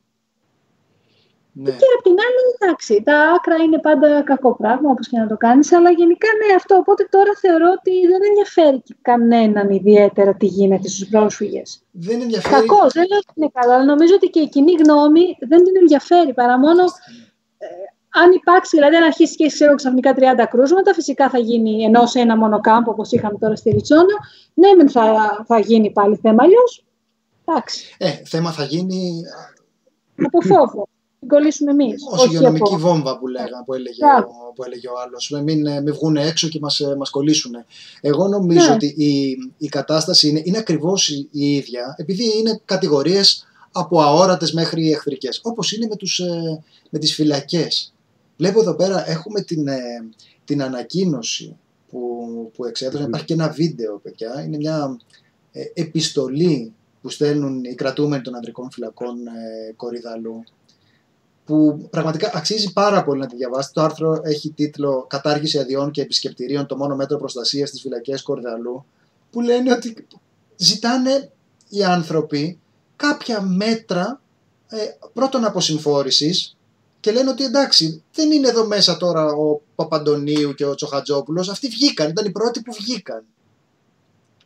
Ναι. 1.55 1.69
Και 1.69 1.85
απ' 1.97 2.03
την 2.03 2.11
άλλη, 2.25 2.41
εντάξει, 2.57 3.01
τα 3.03 3.17
άκρα 3.35 3.55
είναι 3.55 3.79
πάντα 3.79 4.21
κακό 4.21 4.55
πράγμα, 4.55 4.89
όπως 4.89 5.07
και 5.07 5.17
να 5.17 5.27
το 5.27 5.37
κάνεις, 5.37 5.71
αλλά 5.71 5.89
γενικά 5.91 6.27
ναι 6.39 6.53
αυτό. 6.55 6.75
Οπότε 6.75 7.07
τώρα 7.09 7.31
θεωρώ 7.41 7.67
ότι 7.77 7.91
δεν 8.11 8.21
ενδιαφέρει 8.29 8.83
κανέναν 9.01 9.69
ιδιαίτερα 9.69 10.33
τι 10.33 10.45
γίνεται 10.45 10.87
στους 10.87 11.07
πρόσφυγες. 11.07 11.81
Δεν 11.91 12.21
ενδιαφέρει. 12.21 12.67
Κακός, 12.67 12.93
δεν 12.93 13.05
λέω 13.09 13.17
ότι 13.17 13.33
είναι 13.35 13.49
καλό, 13.53 13.73
αλλά 13.73 13.83
νομίζω 13.83 14.13
ότι 14.15 14.27
και 14.27 14.39
η 14.39 14.49
κοινή 14.49 14.71
γνώμη 14.83 15.23
δεν 15.39 15.63
την 15.63 15.73
ενδιαφέρει, 15.81 16.33
παρά 16.33 16.59
μόνο 16.59 16.81
ε, 17.57 17.67
αν 18.21 18.31
υπάρξει, 18.31 18.75
δηλαδή 18.77 18.95
αν 18.95 19.03
αρχίσει 19.03 19.35
και 19.35 19.47
ξέρω 19.47 19.75
ξαφνικά 19.75 20.15
30 20.17 20.19
κρούσματα, 20.49 20.93
φυσικά 20.93 21.29
θα 21.29 21.37
γίνει 21.37 21.83
ενώ 21.83 22.05
σε 22.05 22.19
ένα 22.19 22.37
μόνο 22.37 22.59
κάμπο 22.59 22.91
όπως 22.91 23.11
είχαμε 23.11 23.37
τώρα 23.37 23.55
στη 23.55 23.69
Ριτσόνα. 23.69 24.15
Ναι, 24.53 24.89
θα, 24.89 25.03
θα 25.47 25.59
γίνει 25.59 25.91
πάλι 25.91 26.15
θέμα, 26.15 26.43
αλλιώς. 26.43 26.85
Εντάξει. 27.45 27.95
Ε, 27.97 28.11
θέμα 28.25 28.51
θα 28.51 28.63
γίνει. 28.63 29.21
Από 30.15 30.41
φόβο 30.41 30.87
την 31.23 31.37
κολλήσουμε 31.37 31.71
εμείς. 31.71 32.03
Ω 32.11 32.23
υγειονομική 32.25 32.75
βόμβα 32.75 33.17
που, 33.17 33.27
λέγα, 33.27 33.63
που, 33.65 33.73
έλεγε, 33.73 34.03
ο, 34.05 34.53
που 34.55 34.63
έλεγε 34.63 34.87
ο 34.87 34.93
άλλος. 35.05 35.29
Μην, 35.43 35.65
ε, 35.65 35.81
μην 35.81 35.93
βγουν 35.93 36.15
έξω 36.15 36.47
και 36.47 36.59
μας 36.59 36.79
ε, 36.79 36.95
μας 36.95 37.09
κολλήσουν. 37.09 37.55
Εγώ 38.01 38.27
νομίζω 38.27 38.67
ναι. 38.67 38.73
ότι 38.73 38.85
η, 38.85 39.37
η 39.57 39.67
κατάσταση 39.67 40.27
είναι, 40.27 40.41
είναι 40.43 40.57
ακριβώς 40.57 41.09
η, 41.09 41.29
ίδια, 41.31 41.95
επειδή 41.97 42.37
είναι 42.37 42.61
κατηγορίες 42.65 43.47
από 43.71 44.01
αόρατες 44.01 44.53
μέχρι 44.53 44.91
εχθρικές. 44.91 45.39
Όπως 45.43 45.71
είναι 45.71 45.87
με, 45.89 45.95
τους, 45.95 46.19
ε, 46.19 46.63
με 46.89 46.99
τις 46.99 47.13
φυλακές. 47.13 47.93
Βλέπω 48.37 48.59
εδώ 48.59 48.75
πέρα 48.75 49.09
έχουμε 49.09 49.41
την, 49.41 49.67
την 50.45 50.63
ανακοίνωση 50.63 51.57
που, 51.89 51.99
που 52.55 52.65
εξέδωσαν. 52.65 53.07
Υπάρχει 53.07 53.25
και 53.25 53.33
ένα 53.33 53.49
βίντεο, 53.49 53.99
παιδιά. 54.03 54.43
Είναι 54.45 54.57
μια 54.57 54.97
επιστολή 55.73 56.73
που 57.01 57.09
στέλνουν 57.09 57.63
οι 57.63 57.75
κρατούμενοι 57.75 58.23
των 58.23 58.35
ανδρικών 58.35 58.71
φυλακών 58.71 59.15
Κορυδαλού 59.75 60.43
που 61.45 61.87
πραγματικά 61.89 62.31
αξίζει 62.33 62.73
πάρα 62.73 63.03
πολύ 63.03 63.19
να 63.19 63.27
τη 63.27 63.35
διαβάσετε. 63.35 63.73
Το 63.73 63.85
άρθρο 63.85 64.21
έχει 64.23 64.49
τίτλο 64.49 65.05
Κατάργηση 65.09 65.59
αδειών 65.59 65.91
και 65.91 66.01
επισκεπτηρίων, 66.01 66.65
το 66.65 66.77
μόνο 66.77 66.95
μέτρο 66.95 67.17
προστασίας 67.17 67.69
στις 67.69 67.81
φυλακές 67.81 68.21
Κορδαλού, 68.21 68.85
που 69.31 69.41
λένε 69.41 69.71
ότι 69.71 70.07
ζητάνε 70.55 71.31
οι 71.69 71.83
άνθρωποι 71.83 72.59
κάποια 72.95 73.41
μέτρα 73.41 74.21
ε, 74.67 74.77
πρώτον 75.13 75.45
αποσυμφόρησης 75.45 76.57
και 76.99 77.11
λένε 77.11 77.29
ότι 77.29 77.43
εντάξει, 77.43 78.03
δεν 78.13 78.31
είναι 78.31 78.47
εδώ 78.47 78.65
μέσα 78.65 78.97
τώρα 78.97 79.25
ο 79.25 79.61
Παπαντονίου 79.75 80.53
και 80.53 80.65
ο 80.65 80.75
Τσοχατζόπουλος, 80.75 81.49
αυτοί 81.49 81.67
βγήκαν, 81.67 82.09
ήταν 82.09 82.25
οι 82.25 82.31
πρώτοι 82.31 82.61
που 82.61 82.73
βγήκαν. 82.73 83.23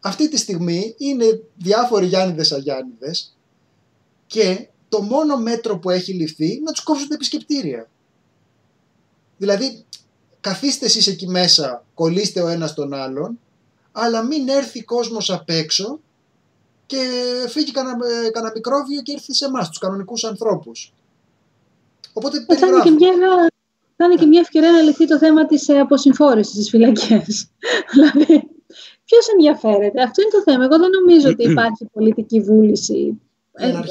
Αυτή 0.02 0.30
τη 0.30 0.38
στιγμή 0.38 0.96
είναι 0.98 1.44
διάφοροι 1.58 2.06
Γιάννηδες 2.06 2.52
Αγιάννηδες 2.52 3.38
και 4.28 4.68
το 4.90 5.02
μόνο 5.02 5.38
μέτρο 5.38 5.78
που 5.78 5.90
έχει 5.90 6.14
ληφθεί 6.14 6.46
είναι 6.46 6.64
να 6.64 6.72
τους 6.72 6.84
κόψουν 6.84 7.08
τα 7.08 7.14
επισκεπτήρια. 7.14 7.90
Δηλαδή, 9.38 9.86
καθίστε 10.42 10.86
εσείς 10.86 11.08
εκεί 11.08 11.28
μέσα, 11.28 11.84
κολλήστε 11.94 12.42
ο 12.42 12.48
ένας 12.48 12.74
τον 12.74 12.94
άλλον, 12.94 13.40
αλλά 13.92 14.24
μην 14.24 14.48
έρθει 14.48 14.84
κόσμος 14.84 15.30
απ' 15.30 15.50
έξω 15.50 16.00
και 16.86 16.98
φύγει 17.48 17.72
κανένα, 17.72 17.98
κανένα 18.32 18.52
μικρόβιο 18.56 19.02
και 19.02 19.12
έρθει 19.12 19.34
σε 19.34 19.46
εμάς, 19.46 19.68
τους 19.70 19.78
κανονικούς 19.78 20.24
ανθρώπους. 20.24 20.94
Οπότε 22.14 22.46
ε, 22.48 22.56
θα 22.56 22.68
είναι, 22.68 22.82
και 22.84 22.92
μια, 22.92 23.12
θα 23.96 24.06
είναι 24.06 24.16
και 24.16 24.26
μια 24.26 24.40
ευκαιρία 24.40 24.72
να 24.72 24.82
λυθεί 24.82 25.08
το 25.08 25.18
θέμα 25.18 25.46
της 25.46 25.68
ε, 25.68 25.80
αποσυμφόρησης 25.80 26.54
στις 26.54 26.70
φυλακές. 26.70 27.50
δηλαδή, 27.94 28.50
ποιος 29.06 29.28
ενδιαφέρεται; 29.32 30.02
Αυτό 30.02 30.22
είναι 30.22 30.32
το 30.32 30.52
θέμα. 30.52 30.64
Εγώ 30.64 30.78
δεν 30.78 30.90
νομίζω 30.90 31.30
ότι 31.30 31.44
υπάρχει 31.52 31.86
πολιτική 31.94 32.42
βούληση 32.42 33.22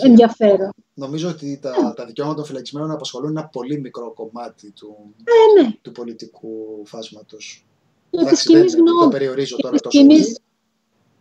ενδιαφέρον. 0.02 0.70
Νομίζω 0.94 1.28
ότι 1.28 1.58
τα, 1.62 1.94
τα 1.96 2.04
δικαιώματα 2.04 2.36
των 2.36 2.46
φυλακισμένων 2.46 2.90
απασχολούν 2.90 3.30
ένα 3.30 3.46
πολύ 3.46 3.80
μικρό 3.80 4.12
κομμάτι 4.12 4.70
του, 4.70 5.14
ε, 5.24 5.62
ναι. 5.62 5.70
του 5.82 5.92
πολιτικού 5.92 6.82
φάσματος. 6.84 7.64
Για 8.10 8.24
τη 8.24 8.36
κοινής 8.36 8.74
γνώμη. 8.74 9.00
Το 9.00 9.08
περιορίζω 9.08 9.56
τώρα 9.56 9.78
τόσο 9.78 9.98
κοινής, 9.98 10.38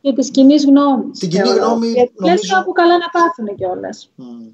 Για 0.02 0.14
τη 0.14 0.32
κοινής 0.32 0.66
γνώμης. 0.66 1.20
Την 1.20 1.30
κοινή 1.30 1.50
γνώμη. 1.50 1.88
Γιατί 1.88 2.14
νομίζω... 2.16 2.54
κάπου 2.54 2.72
καλά 2.72 2.98
να 2.98 3.10
πάθουν 3.10 3.56
κιόλας. 3.56 4.12
Mm. 4.18 4.52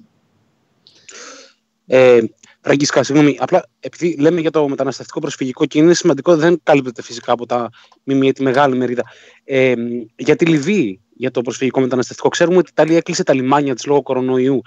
Ε, 1.85 2.21
Ραγκίσκα, 2.61 3.03
συγγνώμη. 3.03 3.37
Απλά 3.39 3.65
επειδή 3.79 4.15
λέμε 4.19 4.41
για 4.41 4.51
το 4.51 4.67
μεταναστευτικό 4.67 5.19
προσφυγικό 5.19 5.65
και 5.65 5.79
είναι 5.79 5.93
σημαντικό, 5.93 6.35
δεν 6.35 6.59
καλύπτεται 6.63 7.01
φυσικά 7.01 7.31
από 7.31 7.45
τα 7.45 7.69
ΜΜΕ 8.03 8.31
τη 8.31 8.43
μεγάλη 8.43 8.75
μερίδα. 8.75 9.03
Ε, 9.43 9.73
για 10.15 10.35
τη 10.35 10.45
Λιβύη, 10.45 10.99
για 11.21 11.31
το 11.31 11.41
προσφυγικό 11.41 11.79
μεταναστευτικό, 11.79 12.29
ξέρουμε 12.29 12.57
ότι 12.57 12.67
η 12.67 12.71
Ιταλία 12.73 12.97
έκλεισε 12.97 13.23
τα 13.23 13.33
λιμάνια 13.33 13.75
της 13.75 13.85
λόγω 13.85 14.01
κορονοϊού 14.01 14.61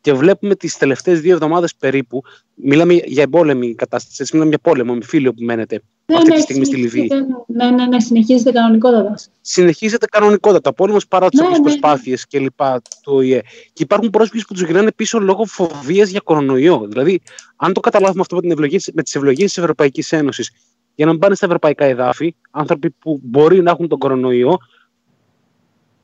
και 0.00 0.12
βλέπουμε 0.12 0.54
τις 0.54 0.76
τελευταίες 0.76 1.20
δύο 1.20 1.32
εβδομάδες 1.32 1.74
περίπου, 1.74 2.22
μιλάμε 2.54 2.94
για 2.94 3.22
εμπόλεμη 3.22 3.74
κατάσταση, 3.74 4.16
έτσι, 4.18 4.32
μιλάμε 4.32 4.50
για 4.50 4.58
πόλεμο, 4.58 4.94
με 4.94 5.04
φίλιο 5.04 5.32
που 5.34 5.42
μένετε 5.42 5.82
ναι, 6.06 6.16
αυτή 6.16 6.28
ναι, 6.28 6.34
τη 6.34 6.40
στιγμή 6.40 6.64
στη 6.64 6.76
Λιβύη. 6.76 7.10
Ναι, 7.46 7.70
ναι, 7.70 7.86
ναι, 7.86 8.00
συνεχίζεται 8.00 8.52
κανονικότατα. 8.52 9.14
Συνεχίζεται 9.40 10.06
κανονικότατα. 10.06 10.72
Πόλεμος 10.72 11.06
παρά 11.06 11.28
τις 11.28 11.40
ναι, 11.40 11.48
ναι, 11.48 11.60
προσπάθειες 11.60 12.26
ναι. 12.32 12.40
κλπ. 12.40 12.60
του 13.02 13.12
ΟΗΕ. 13.14 13.40
Και 13.72 13.82
υπάρχουν 13.82 14.10
πρόσφυγες 14.10 14.46
που 14.46 14.52
τους 14.54 14.62
γυρνάνε 14.62 14.92
πίσω 14.92 15.20
λόγω 15.20 15.44
φοβίας 15.44 16.08
για 16.08 16.20
κορονοϊό. 16.24 16.86
Δηλαδή, 16.88 17.20
αν 17.56 17.72
το 17.72 17.80
καταλάβουμε 17.80 18.20
αυτό 18.20 18.36
με, 18.42 18.54
με 18.92 19.02
τις 19.02 19.14
ευλογίες 19.14 19.52
της 19.52 19.58
Ευρωπαϊκής 19.58 20.12
Ένωσης, 20.12 20.50
για 20.94 21.06
να 21.06 21.10
μην 21.10 21.20
πάνε 21.20 21.34
στα 21.34 21.46
ευρωπαϊκά 21.46 21.84
εδάφη, 21.84 22.34
άνθρωποι 22.50 22.90
που 22.90 23.20
μπορεί 23.22 23.62
να 23.62 23.70
έχουν 23.70 23.88
τον 23.88 23.98
κορονοϊό, 23.98 24.58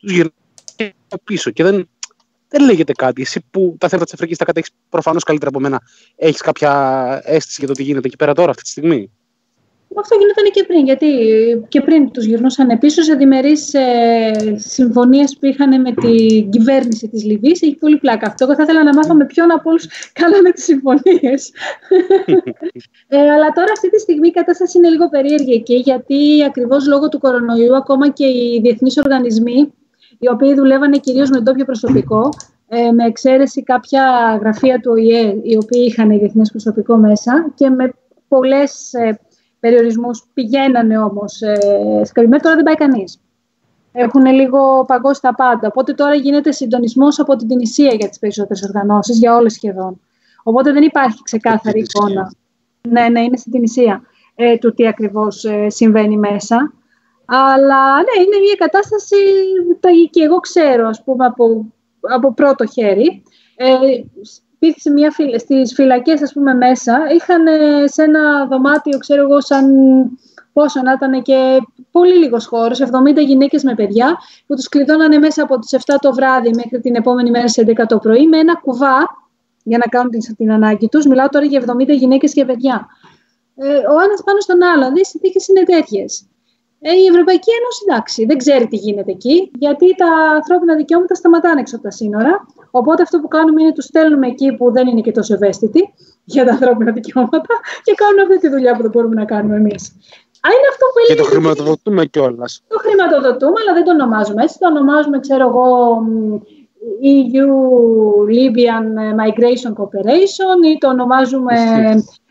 τους 0.00 0.12
γυρνάνε 0.12 0.94
πίσω. 1.24 1.50
Και 1.50 1.62
δεν, 1.62 1.88
δεν 2.48 2.64
λέγεται 2.64 2.92
κάτι. 2.92 3.22
Εσύ 3.22 3.44
που 3.50 3.76
τα 3.78 3.88
θέματα 3.88 4.04
της 4.04 4.14
Αφρικής 4.14 4.36
τα 4.36 4.44
κατέχεις 4.44 4.70
προφανώς 4.88 5.24
καλύτερα 5.24 5.50
από 5.50 5.60
μένα, 5.60 5.80
έχεις 6.16 6.40
κάποια 6.40 6.72
αίσθηση 7.24 7.56
για 7.58 7.68
το 7.68 7.74
τι 7.74 7.82
γίνεται 7.82 8.06
εκεί 8.06 8.16
πέρα 8.16 8.34
τώρα, 8.34 8.50
αυτή 8.50 8.62
τη 8.62 8.68
στιγμή; 8.68 9.10
Αυτό 9.96 10.16
γινόταν 10.18 10.44
και 10.52 10.64
πριν, 10.64 10.84
γιατί 10.84 11.06
και 11.68 11.80
πριν 11.80 12.10
τους 12.10 12.24
γυρνούσαν 12.24 12.78
πίσω 12.78 13.02
σε 13.02 13.14
διμερείς 13.14 13.74
ε, 13.74 14.54
συμφωνίες 14.56 15.36
που 15.38 15.46
είχαν 15.46 15.80
με 15.80 15.92
την 15.92 16.50
κυβέρνηση 16.50 17.08
της 17.08 17.24
Λιβύης. 17.24 17.62
Έχει 17.62 17.74
πολύ 17.76 17.96
πλάκα 17.98 18.26
αυτό. 18.26 18.44
Εγώ 18.44 18.54
θα 18.54 18.62
ήθελα 18.62 18.82
να 18.84 18.94
μάθω 18.94 19.14
με 19.14 19.26
ποιον 19.26 19.50
από 19.50 19.70
όλους 19.70 19.86
κάνανε 20.12 20.50
τις 20.50 20.64
συμφωνίες. 20.64 21.50
ε, 23.08 23.30
αλλά 23.30 23.48
τώρα 23.52 23.72
αυτή 23.72 23.90
τη 23.90 23.98
στιγμή 23.98 24.28
η 24.28 24.32
κατάσταση 24.32 24.78
είναι 24.78 24.88
λίγο 24.88 25.08
περίεργη 25.08 25.52
εκεί, 25.52 25.74
γιατί 25.74 26.44
ακριβώς 26.44 26.86
λόγω 26.86 27.08
του 27.08 27.18
κορονοϊού 27.18 27.76
ακόμα 27.76 28.08
και 28.08 28.24
οι 28.24 28.60
διεθνείς 28.62 28.96
οργανισμοί, 28.96 29.72
οι 30.22 30.28
οποίοι 30.28 30.54
δουλεύανε 30.54 30.98
κυρίως 30.98 31.30
με 31.30 31.40
ντόπιο 31.40 31.64
προσωπικό, 31.64 32.28
ε, 32.68 32.90
με 32.90 33.04
εξαίρεση 33.04 33.62
κάποια 33.62 34.36
γραφεία 34.40 34.80
του 34.80 34.90
ΟΗΕ, 34.92 35.40
οι 35.42 35.56
οποίοι 35.56 35.84
είχαν 35.86 36.08
διεθνές 36.08 36.50
προσωπικό 36.50 36.96
μέσα 36.96 37.52
και 37.54 37.68
με 37.68 37.92
πολλές 38.28 38.92
ε, 38.92 39.18
περιορισμούς 39.60 40.26
πηγαίνανε 40.34 40.98
όμως 40.98 41.40
ε, 41.42 42.02
τώρα 42.14 42.54
δεν 42.54 42.62
πάει 42.64 42.74
κανείς. 42.74 43.20
Έχουν 43.92 44.26
λίγο 44.26 44.84
παγώσει 44.84 45.20
τα 45.20 45.34
πάντα. 45.34 45.68
Οπότε 45.68 45.92
τώρα 45.92 46.14
γίνεται 46.14 46.52
συντονισμός 46.52 47.18
από 47.18 47.36
την 47.36 47.48
Τινησία 47.48 47.94
για 47.94 48.08
τις 48.08 48.18
περισσότερες 48.18 48.62
οργανώσεις, 48.62 49.18
για 49.18 49.36
όλες 49.36 49.52
σχεδόν. 49.52 50.00
Οπότε 50.42 50.72
δεν 50.72 50.82
υπάρχει 50.82 51.22
ξεκάθαρη 51.22 51.80
εικόνα. 51.80 52.32
Ναι, 52.88 53.08
ναι, 53.08 53.20
είναι 53.20 53.36
στην 53.36 53.52
Τινησία 53.52 54.02
ε, 54.34 54.56
του 54.56 54.74
τι 54.74 54.86
ακριβώς 54.86 55.44
ε, 55.44 55.68
συμβαίνει 55.68 56.16
μέσα. 56.16 56.72
Αλλά 57.32 57.96
ναι, 57.96 58.22
είναι 58.22 58.38
μια 58.44 58.54
κατάσταση 58.58 59.16
και 60.10 60.22
εγώ 60.22 60.36
ξέρω, 60.36 60.88
ας 60.88 61.02
πούμε, 61.04 61.24
από, 61.24 61.72
από 62.00 62.34
πρώτο 62.34 62.66
χέρι. 62.66 63.22
Ε, 63.56 63.74
υπήρξε 64.58 64.90
μια 64.90 65.10
στις 65.38 65.72
φυλακές 65.74 66.22
ας 66.22 66.32
πούμε 66.32 66.54
μέσα, 66.54 67.00
είχαν 67.14 67.42
σε 67.84 68.02
ένα 68.02 68.46
δωμάτιο, 68.46 68.98
ξέρω 68.98 69.22
εγώ, 69.22 69.40
σαν 69.40 69.66
πόσο 70.52 70.82
να 70.82 70.92
ήταν 70.92 71.22
και 71.22 71.58
πολύ 71.90 72.14
λίγος 72.14 72.46
χώρος, 72.46 72.80
70 72.80 73.24
γυναίκες 73.24 73.62
με 73.62 73.74
παιδιά, 73.74 74.18
που 74.46 74.54
τους 74.54 74.68
κλειδώνανε 74.68 75.18
μέσα 75.18 75.42
από 75.42 75.58
τις 75.58 75.72
7 75.72 75.94
το 76.00 76.12
βράδυ 76.12 76.50
μέχρι 76.54 76.80
την 76.80 76.94
επόμενη 76.94 77.30
μέρα 77.30 77.48
στις 77.48 77.64
11 77.66 77.86
το 77.86 77.98
πρωί, 77.98 78.26
με 78.26 78.38
ένα 78.38 78.54
κουβά 78.54 78.98
για 79.62 79.78
να 79.78 79.84
κάνουν 79.90 80.10
την, 80.10 80.36
την 80.36 80.52
ανάγκη 80.52 80.88
τους. 80.88 81.06
Μιλάω 81.06 81.28
τώρα 81.28 81.44
για 81.44 81.64
70 81.66 81.88
γυναίκες 81.88 82.32
και 82.32 82.44
παιδιά. 82.44 82.86
Ε, 83.56 83.68
ο 83.68 84.00
ένας 84.04 84.22
πάνω 84.24 84.40
στον 84.40 84.62
άλλον, 84.62 84.94
οι 84.94 85.04
συνθήκες 85.04 85.48
είναι 85.48 85.62
τέτοιες. 85.62 86.29
Ε, 86.82 86.92
η 86.92 87.06
Ευρωπαϊκή 87.06 87.50
Ένωση, 87.58 87.80
εντάξει, 87.88 88.24
δεν 88.24 88.38
ξέρει 88.38 88.66
τι 88.68 88.76
γίνεται 88.76 89.10
εκεί, 89.10 89.50
γιατί 89.58 89.94
τα 89.94 90.10
ανθρώπινα 90.34 90.74
δικαιώματα 90.76 91.14
σταματάνε 91.14 91.60
έξω 91.60 91.74
από 91.76 91.84
τα 91.84 91.90
σύνορα. 91.90 92.46
Οπότε 92.70 93.02
αυτό 93.02 93.20
που 93.20 93.28
κάνουμε 93.28 93.62
είναι 93.62 93.72
τους 93.72 93.84
στέλνουμε 93.84 94.26
εκεί 94.26 94.52
που 94.56 94.72
δεν 94.72 94.86
είναι 94.86 95.00
και 95.00 95.12
τόσο 95.12 95.34
ευαίσθητοι 95.34 95.94
για 96.24 96.44
τα 96.44 96.50
ανθρώπινα 96.50 96.92
δικαιώματα 96.92 97.54
και 97.82 97.94
κάνουν 97.94 98.20
αυτή 98.20 98.38
τη 98.38 98.48
δουλειά 98.48 98.76
που 98.76 98.82
δεν 98.82 98.90
μπορούμε 98.90 99.14
να 99.14 99.24
κάνουμε 99.24 99.56
εμείς. 99.56 99.82
Είναι 100.46 100.68
αυτό 100.72 100.84
που 100.92 100.98
και 101.06 101.14
το 101.14 101.24
χρηματοδοτούμε 101.24 102.04
κιόλας. 102.06 102.62
Το 102.68 102.78
χρηματοδοτούμε, 102.78 103.60
αλλά 103.62 103.72
δεν 103.74 103.84
το 103.84 103.90
ονομάζουμε 103.90 104.42
έτσι. 104.42 104.58
Το 104.58 104.66
ονομάζουμε, 104.66 105.20
ξέρω 105.20 105.48
εγώ, 105.48 105.66
EU-Libyan 107.34 108.86
Migration 109.20 109.72
Cooperation 109.78 110.58
ή 110.72 110.78
το 110.78 110.88
ονομάζουμε 110.88 111.54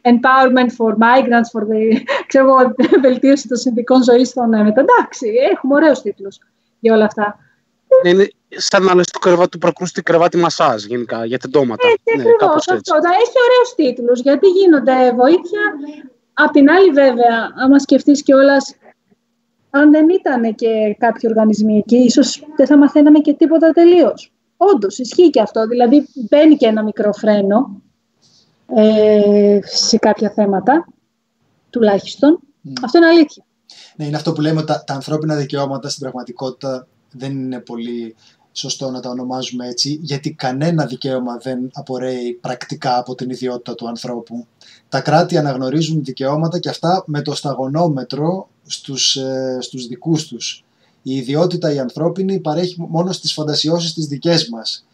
Empowerment 0.01 0.71
for 0.77 0.95
Migrants, 0.95 1.49
for 1.53 1.63
the, 1.65 2.01
ξέρω, 2.27 2.75
βελτίωση 3.01 3.47
των 3.47 3.57
συνδικών 3.57 4.03
ζωής 4.03 4.33
των 4.33 4.49
μετά. 4.49 4.81
Εντάξει, 4.81 5.27
έχουμε 5.51 5.75
ωραίους 5.75 6.01
τίτλους 6.01 6.37
για 6.79 6.93
όλα 6.93 7.05
αυτά. 7.05 7.39
Είναι 8.03 8.27
σαν 8.49 8.83
να 8.83 8.95
λες 8.95 9.07
του, 9.07 9.19
κρεβάτι, 9.19 9.49
του 9.49 9.57
προκρούστη 9.57 10.01
κρεβάτι 10.01 10.37
μασάζ 10.37 10.83
γενικά 10.83 11.25
για 11.25 11.37
τεντώματα. 11.39 11.87
Έτσι, 11.87 12.17
ναι, 12.17 12.31
ακριβώς, 12.33 12.67
αυτό. 12.67 12.95
Έχει 12.95 13.37
ωραίους 13.45 13.75
τίτλους 13.75 14.21
γιατί 14.21 14.47
γίνονται 14.47 15.13
βοήθεια. 15.15 15.61
Απ' 16.33 16.51
την 16.51 16.69
άλλη 16.69 16.89
βέβαια, 16.89 17.53
άμα 17.55 17.79
σκεφτείς 17.79 18.23
κιόλας, 18.23 18.75
αν 19.69 19.91
δεν 19.91 20.09
ήταν 20.09 20.55
και 20.55 20.95
κάποιοι 20.97 21.29
οργανισμοί 21.29 21.77
εκεί, 21.77 21.97
ίσως 21.97 22.43
δεν 22.55 22.67
θα 22.67 22.77
μαθαίναμε 22.77 23.19
και 23.19 23.33
τίποτα 23.33 23.71
τελείως. 23.71 24.31
Όντως, 24.57 24.97
ισχύει 24.97 25.29
και 25.29 25.41
αυτό. 25.41 25.67
Δηλαδή, 25.67 26.07
μπαίνει 26.29 26.55
και 26.55 26.65
ένα 26.65 26.83
μικρό 26.83 27.13
φρένο 27.13 27.81
ε, 28.75 29.59
σε 29.63 29.97
κάποια 29.97 30.29
θέματα, 30.29 30.87
τουλάχιστον. 31.69 32.39
Mm. 32.41 32.71
Αυτό 32.83 32.97
είναι 32.97 33.07
αλήθεια. 33.07 33.43
Ναι, 33.95 34.05
είναι 34.05 34.15
αυτό 34.15 34.33
που 34.33 34.41
λέμε 34.41 34.57
ότι 34.57 34.67
τα, 34.67 34.83
τα 34.83 34.93
ανθρώπινα 34.93 35.35
δικαιώματα 35.35 35.89
στην 35.89 36.01
πραγματικότητα 36.01 36.87
δεν 37.11 37.31
είναι 37.31 37.59
πολύ 37.59 38.15
σωστό 38.51 38.89
να 38.89 38.99
τα 38.99 39.09
ονομάζουμε 39.09 39.67
έτσι, 39.67 39.99
γιατί 40.01 40.33
κανένα 40.33 40.85
δικαίωμα 40.85 41.37
δεν 41.37 41.69
απορρέει 41.73 42.33
πρακτικά 42.41 42.97
από 42.97 43.15
την 43.15 43.29
ιδιότητα 43.29 43.75
του 43.75 43.87
ανθρώπου. 43.87 44.47
Τα 44.89 45.01
κράτη 45.01 45.37
αναγνωρίζουν 45.37 46.03
δικαιώματα 46.03 46.59
και 46.59 46.69
αυτά 46.69 47.03
με 47.07 47.21
το 47.21 47.35
σταγονόμετρο 47.35 48.49
στους, 48.65 49.15
ε, 49.15 49.57
στους 49.61 49.87
δικούς 49.87 50.27
τους. 50.27 50.63
Η 51.01 51.15
ιδιότητα 51.15 51.73
η 51.73 51.79
ανθρώπινη 51.79 52.39
παρέχει 52.39 52.75
μόνο 52.77 53.11
στις 53.11 53.33
φαντασιώσεις 53.33 53.93
τις 53.93 54.07
δικές 54.07 54.49
μας 54.49 54.85
ε, 54.85 54.88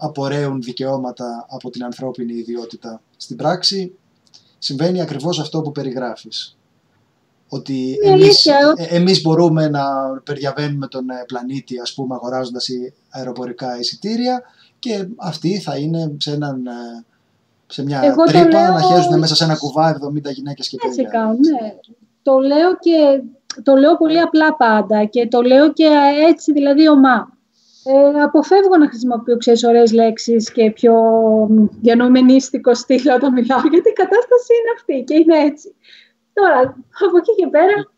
απορρέουν 0.00 0.62
δικαιώματα 0.62 1.46
από 1.48 1.70
την 1.70 1.84
ανθρώπινη 1.84 2.34
ιδιότητα. 2.34 3.02
Στην 3.16 3.36
πράξη 3.36 3.94
συμβαίνει 4.58 5.00
ακριβώς 5.00 5.40
αυτό 5.40 5.60
που 5.60 5.72
περιγράφεις 5.72 6.56
ότι 7.50 7.98
εμείς, 8.02 8.46
ε, 8.46 8.86
εμείς 8.88 9.22
μπορούμε 9.22 9.68
να 9.68 9.82
περιαβαίνουμε 10.24 10.86
τον 10.86 11.10
ε, 11.10 11.24
πλανήτη 11.26 11.80
ας 11.80 11.94
πούμε 11.94 12.14
αγοράζοντας 12.14 12.68
αεροπορικά 13.10 13.78
εισιτήρια 13.78 14.42
και 14.78 15.08
αυτοί 15.16 15.60
θα 15.60 15.76
είναι 15.76 16.16
σε, 16.18 16.32
έναν, 16.32 16.66
ε, 16.66 17.04
σε 17.66 17.84
μια 17.84 18.02
Εγώ 18.02 18.24
τρύπα 18.24 18.48
λέω... 18.48 18.72
να 18.72 18.82
χέζουν 18.82 19.18
μέσα 19.18 19.34
σε 19.34 19.44
ένα 19.44 19.56
κουβά 19.56 19.98
70 20.28 20.32
γυναίκες 20.32 20.68
και 20.68 20.76
παιδιά. 20.76 21.02
Έτσι 21.02 21.16
κάνουν, 21.16 21.38
ναι. 21.40 21.74
Το 22.22 22.38
λέω 22.38 22.76
και 22.78 23.22
το 23.62 23.74
λέω 23.74 23.96
πολύ 23.96 24.20
απλά 24.20 24.56
πάντα 24.56 25.04
και 25.04 25.28
το 25.28 25.42
λέω 25.42 25.72
και 25.72 25.88
έτσι 26.28 26.52
δηλαδή 26.52 26.88
ομά. 26.88 27.38
Ε, 27.84 28.20
αποφεύγω 28.20 28.76
να 28.76 28.88
χρησιμοποιώ 28.88 29.36
ξέρεις, 29.36 29.64
ωραίες 29.64 29.92
λέξεις 29.92 30.52
και 30.52 30.70
πιο 30.70 30.94
διανοημενίστικο 31.80 32.74
στήλο 32.74 33.14
όταν 33.14 33.32
μιλάω 33.32 33.60
γιατί 33.70 33.88
η 33.88 33.92
κατάσταση 33.92 34.52
είναι 34.58 34.72
αυτή 34.76 35.04
και 35.06 35.14
είναι 35.14 35.38
έτσι. 35.38 35.74
Τώρα, 36.32 36.60
από 37.06 37.16
εκεί 37.16 37.34
και 37.36 37.46
πέρα, 37.46 37.90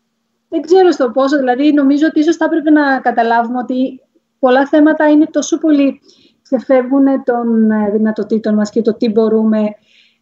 δεν 0.49 0.61
ξέρω 0.61 0.91
στο 0.91 1.09
πόσο. 1.09 1.37
Δηλαδή, 1.37 1.73
νομίζω 1.73 2.05
ότι 2.07 2.19
ίσως 2.19 2.35
θα 2.35 2.45
έπρεπε 2.45 2.69
να 2.69 2.99
καταλάβουμε 2.99 3.57
ότι 3.57 4.01
πολλά 4.39 4.67
θέματα 4.67 5.09
είναι 5.09 5.25
τόσο 5.25 5.57
πολύ 5.57 5.99
ξεφεύγουν 6.41 7.23
των 7.23 7.71
ε, 7.71 7.89
δυνατοτήτων 7.91 8.53
μας 8.53 8.69
και 8.69 8.81
το 8.81 8.93
τι 8.93 9.09
μπορούμε. 9.09 9.59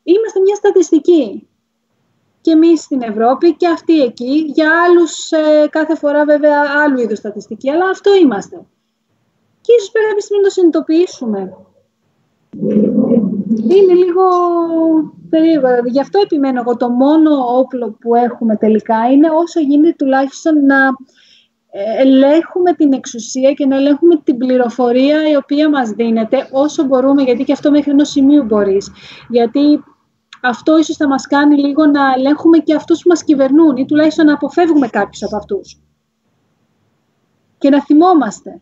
Είμαστε 0.04 0.40
μια 0.40 0.56
στατιστική. 0.56 1.48
Και 2.42 2.52
εμείς 2.52 2.82
στην 2.82 3.02
Ευρώπη 3.02 3.56
και 3.56 3.68
αυτοί 3.68 4.02
εκεί. 4.02 4.52
Για 4.54 4.72
άλλους 4.84 5.32
ε, 5.32 5.68
κάθε 5.70 5.96
φορά 5.96 6.26
βέβαια 6.26 6.64
άλλου 6.84 7.00
είδους 7.00 7.18
στατιστική, 7.18 7.70
αλλά 7.70 7.90
αυτό 7.90 8.16
είμαστε. 8.16 8.66
Και 9.72 9.78
ίσως 9.78 9.92
πρέπει 9.92 10.38
να 10.38 10.44
το 10.44 10.50
συνειδητοποιήσουμε. 10.50 11.56
Είναι 13.76 13.94
λίγο 13.94 14.24
περίεργο. 15.30 15.68
Γι' 15.86 16.00
αυτό 16.00 16.20
επιμένω 16.24 16.60
εγώ. 16.60 16.78
Το 16.78 16.90
μόνο 16.90 17.30
όπλο 17.58 17.98
που 18.00 18.16
έχουμε 18.16 18.56
τελικά 18.56 19.12
είναι 19.12 19.30
όσο 19.30 19.60
γίνεται 19.60 19.96
τουλάχιστον 19.98 20.66
να 20.66 20.86
ε, 21.72 22.02
ελέγχουμε 22.02 22.74
την 22.74 22.94
εξουσία 22.94 23.52
και 23.52 23.66
να 23.66 23.76
ελέγχουμε 23.76 24.16
την 24.24 24.38
πληροφορία 24.38 25.30
η 25.30 25.36
οποία 25.36 25.70
μας 25.70 25.90
δίνεται 25.90 26.48
όσο 26.52 26.84
μπορούμε, 26.84 27.22
γιατί 27.24 27.44
και 27.44 27.54
αυτό 27.54 27.72
μέχρι 27.72 27.92
ενός 27.92 28.10
σημείου 28.10 28.44
μπορείς. 28.44 28.92
Γιατί 29.30 29.84
αυτό 30.42 30.78
ίσως 30.78 30.96
θα 30.96 31.08
μας 31.08 31.28
κάνει 31.28 31.58
λίγο 31.58 31.86
να 31.86 32.02
ελέγχουμε 32.18 32.58
και 32.58 32.76
αυτούς 32.76 33.02
που 33.02 33.10
μας 33.10 33.24
κυβερνούν 33.24 33.78
ή 33.78 33.86
τουλάχιστον 33.86 34.26
να 34.26 34.34
αποφεύγουμε 34.34 34.88
κάποιους 34.88 35.24
από 35.24 35.36
αυτούς. 35.36 35.80
Και 37.58 37.70
να 37.70 37.84
θυμόμαστε. 37.84 38.62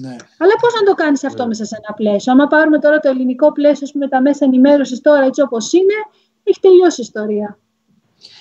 Ναι. 0.00 0.16
Αλλά 0.38 0.54
πώς 0.60 0.72
να 0.80 0.82
το 0.86 0.94
κάνεις 0.94 1.24
αυτό 1.24 1.42
ναι. 1.42 1.48
μέσα 1.48 1.64
σε 1.64 1.76
ένα 1.84 1.94
πλαίσιο; 1.94 2.32
Αν 2.32 2.48
πάρουμε 2.48 2.78
τώρα 2.78 2.98
το 2.98 3.08
ελληνικό 3.08 3.52
πλαίσιο 3.52 3.88
με 3.94 4.08
τα 4.08 4.20
μέσα 4.20 4.44
ενημέρωσης 4.44 5.00
τώρα 5.00 5.24
έτσι 5.24 5.40
όπως 5.40 5.72
είναι, 5.72 5.94
έχει 6.42 6.60
τελειώσει 6.60 7.00
η 7.00 7.04
ιστορία. 7.04 7.58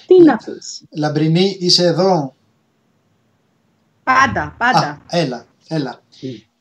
Τι 0.07 0.23
να 0.23 0.37
πει. 0.37 0.51
Λαμπρινή, 0.89 1.57
είσαι 1.59 1.85
εδώ; 1.85 2.33
Πάντα, 4.03 4.55
πάντα. 4.57 4.87
Α, 4.87 4.97
έλα, 5.07 5.45
έλα. 5.67 5.99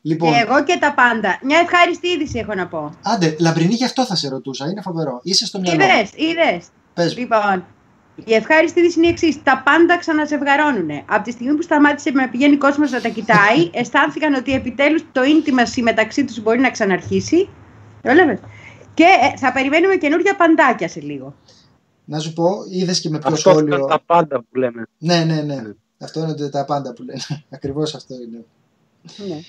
Λοιπόν, 0.01 0.31
και 0.31 0.39
εγώ 0.39 0.63
και 0.63 0.77
τα 0.79 0.93
πάντα. 0.93 1.39
Μια 1.43 1.59
ευχάριστη 1.59 2.07
είδηση 2.07 2.39
έχω 2.39 2.53
να 2.53 2.67
πω. 2.67 2.93
Άντε, 3.03 3.35
Λαμπρινή, 3.39 3.73
γι' 3.73 3.83
αυτό 3.83 4.05
θα 4.05 4.15
σε 4.15 4.29
ρωτούσα. 4.29 4.69
Είναι 4.69 4.81
φοβερό. 4.81 5.19
Είσαι 5.23 5.45
στο 5.45 5.59
μυαλό. 5.59 5.83
Είδες, 5.83 6.11
είδες; 6.15 7.17
Λοιπόν, 7.17 7.65
η 8.25 8.33
ευχάριστη 8.33 8.79
είδηση 8.79 8.97
είναι 8.97 9.07
η 9.07 9.09
εξής. 9.09 9.43
Τα 9.43 9.61
πάντα 9.65 9.97
ξαναζευγαρώνουν. 9.97 10.89
Από 11.05 11.23
τη 11.23 11.31
στιγμή 11.31 11.55
που 11.55 11.61
σταμάτησε 11.61 12.09
να 12.09 12.29
πηγαίνει 12.29 12.57
κόσμος 12.57 12.91
να 12.91 13.01
τα 13.01 13.09
κοιτάει, 13.09 13.69
αισθάνθηκαν 13.79 14.33
ότι 14.33 14.53
επιτέλους 14.53 15.03
το 15.11 15.21
intimacy 15.21 15.81
μεταξύ 15.81 16.25
τους 16.25 16.41
μπορεί 16.41 16.59
να 16.59 16.71
ξαναρχίσει. 16.71 17.49
Και 18.93 19.03
ε, 19.03 19.37
θα 19.37 19.51
περιμένουμε 19.51 19.95
καινούργια 19.95 20.35
παντάκια 20.35 20.87
σε 20.87 21.01
λίγο. 21.01 21.35
Να 22.05 22.19
σου 22.19 22.33
πω, 22.33 22.49
είδες 22.69 22.99
και 22.99 23.09
με 23.09 23.19
ποιο 23.19 23.29
αυτό 23.33 23.49
σχόλιο. 23.49 23.75
Αυτό 23.75 23.87
τα 23.87 24.01
πάντα 24.05 24.39
που 24.39 24.57
λέμε. 24.57 24.87
Ναι, 24.97 25.23
ναι, 25.23 25.41
ναι. 25.41 25.55
ναι. 25.55 25.73
Αυτό 25.99 26.19
είναι 26.19 26.49
τα 26.49 26.65
πάντα 26.65 26.93
που 26.93 27.03
λένε. 27.03 27.19
Ακριβώς 27.49 27.95
αυτό 27.95 28.15
είναι. 28.15 28.45
Ναι. 29.27 29.39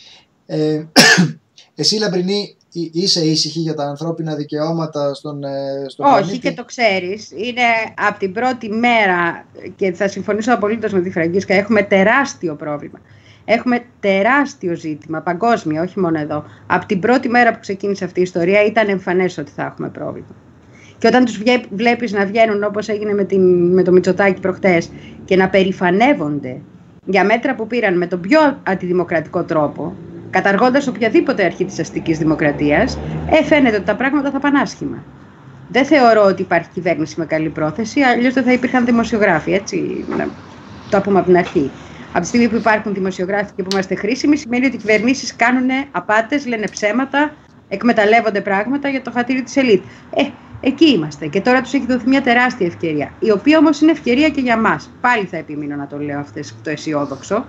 Ε, 0.47 0.87
εσύ, 1.75 1.99
Λαμπρινή, 1.99 2.57
είσαι 2.73 3.21
ήσυχη 3.21 3.59
για 3.59 3.75
τα 3.75 3.85
ανθρώπινα 3.85 4.35
δικαιώματα 4.35 5.15
στον, 5.15 5.45
ε, 5.45 5.85
στον 5.89 6.07
Όχι 6.07 6.15
πλανήτη; 6.17 6.39
και 6.39 6.53
το 6.53 6.65
ξέρεις. 6.65 7.31
Είναι 7.31 7.63
από 8.09 8.19
την 8.19 8.33
πρώτη 8.33 8.69
μέρα 8.69 9.47
και 9.77 9.93
θα 9.93 10.09
συμφωνήσω 10.09 10.53
απολύτως 10.53 10.93
με 10.93 11.01
τη 11.01 11.11
Φραγκίσκα. 11.11 11.55
Έχουμε 11.55 11.83
τεράστιο 11.83 12.55
πρόβλημα. 12.55 13.01
Έχουμε 13.45 13.85
τεράστιο 14.01 14.75
ζήτημα, 14.75 15.21
παγκόσμιο, 15.21 15.83
όχι 15.83 16.01
μόνο 16.01 16.19
εδώ. 16.21 16.45
Από 16.67 16.87
την 16.87 17.01
πρώτη 17.01 17.29
μέρα 17.29 17.53
που 17.53 17.59
ξεκίνησε 17.61 18.05
αυτή 18.05 18.21
η 18.21 18.23
ιστορία 18.23 18.65
ήταν 18.65 18.89
εμφανές 18.89 19.39
ότι 19.39 19.51
θα 19.51 19.63
έχουμε 19.63 19.89
πρόβλημα. 19.89 20.35
Και 20.99 21.07
όταν 21.07 21.25
τους 21.25 21.43
βλέπεις 21.71 22.13
να 22.13 22.27
βγαίνουν 22.27 22.65
όπως 22.65 22.89
έγινε 22.89 23.15
με, 23.15 23.25
την, 23.25 23.73
με 23.73 23.83
το 23.83 23.93
Μητσοτάκι 23.93 24.41
προχτές 24.41 24.91
και 25.25 25.37
να 25.37 25.49
περηφανεύονται 25.49 26.61
για 27.07 27.25
μέτρα 27.25 27.55
που 27.55 27.67
πήραν 27.67 27.97
με 27.97 28.07
τον 28.07 28.21
πιο 28.21 28.61
αντιδημοκρατικό 28.63 29.43
τρόπο, 29.43 29.95
καταργώντας 30.31 30.87
οποιαδήποτε 30.87 31.45
αρχή 31.45 31.65
της 31.65 31.79
αστικής 31.79 32.19
δημοκρατίας, 32.19 32.99
ε, 33.31 33.45
φαίνεται 33.45 33.77
ότι 33.77 33.85
τα 33.85 33.95
πράγματα 33.95 34.31
θα 34.31 34.39
πάνε 34.39 34.61
άσχημα. 34.61 35.03
Δεν 35.69 35.85
θεωρώ 35.85 36.25
ότι 36.25 36.43
υπάρχει 36.43 36.69
κυβέρνηση 36.73 37.15
με 37.19 37.25
καλή 37.25 37.49
πρόθεση, 37.49 38.01
αλλιώς 38.01 38.35
δεν 38.35 38.45
θα 38.45 38.53
υπήρχαν 38.53 38.85
δημοσιογράφοι, 38.85 39.53
έτσι, 39.53 40.05
να 40.17 40.29
το 40.91 41.01
πούμε 41.01 41.19
από 41.19 41.27
την 41.27 41.37
αρχή. 41.37 41.71
Από 42.13 42.21
τη 42.21 42.27
στιγμή 42.27 42.49
που 42.49 42.57
υπάρχουν 42.57 42.95
δημοσιογράφοι 42.95 43.53
και 43.57 43.63
που 43.63 43.69
είμαστε 43.73 43.95
χρήσιμοι, 43.95 44.37
σημαίνει 44.37 44.67
ότι 44.67 44.75
οι 44.75 44.79
κυβερνήσεις 44.79 45.37
κάνουν 45.37 45.69
απάτες, 45.91 46.47
λένε 46.47 46.67
ψέματα, 46.71 47.33
εκμεταλλεύονται 47.69 48.41
πράγματα 48.41 48.89
για 48.89 49.03
το 49.03 49.11
χατήρι 49.11 49.43
της 49.43 49.57
ελίτ. 49.57 49.83
Ε, 50.15 50.23
εκεί 50.61 50.91
είμαστε. 50.91 51.27
Και 51.27 51.41
τώρα 51.41 51.61
τους 51.61 51.73
έχει 51.73 51.87
δοθεί 51.87 52.09
μια 52.09 52.23
τεράστια 52.23 52.67
ευκαιρία. 52.67 53.13
Η 53.19 53.31
οποία 53.31 53.59
όμως 53.59 53.81
είναι 53.81 53.91
ευκαιρία 53.91 54.29
και 54.29 54.41
για 54.41 54.57
μας. 54.57 54.91
Πάλι 55.01 55.25
θα 55.25 55.37
επιμείνω 55.37 55.77
να 55.77 55.87
το 55.87 55.99
λέω 55.99 56.19
αυτό 56.19 56.41
το 56.63 56.71
αισιόδοξο 56.71 57.47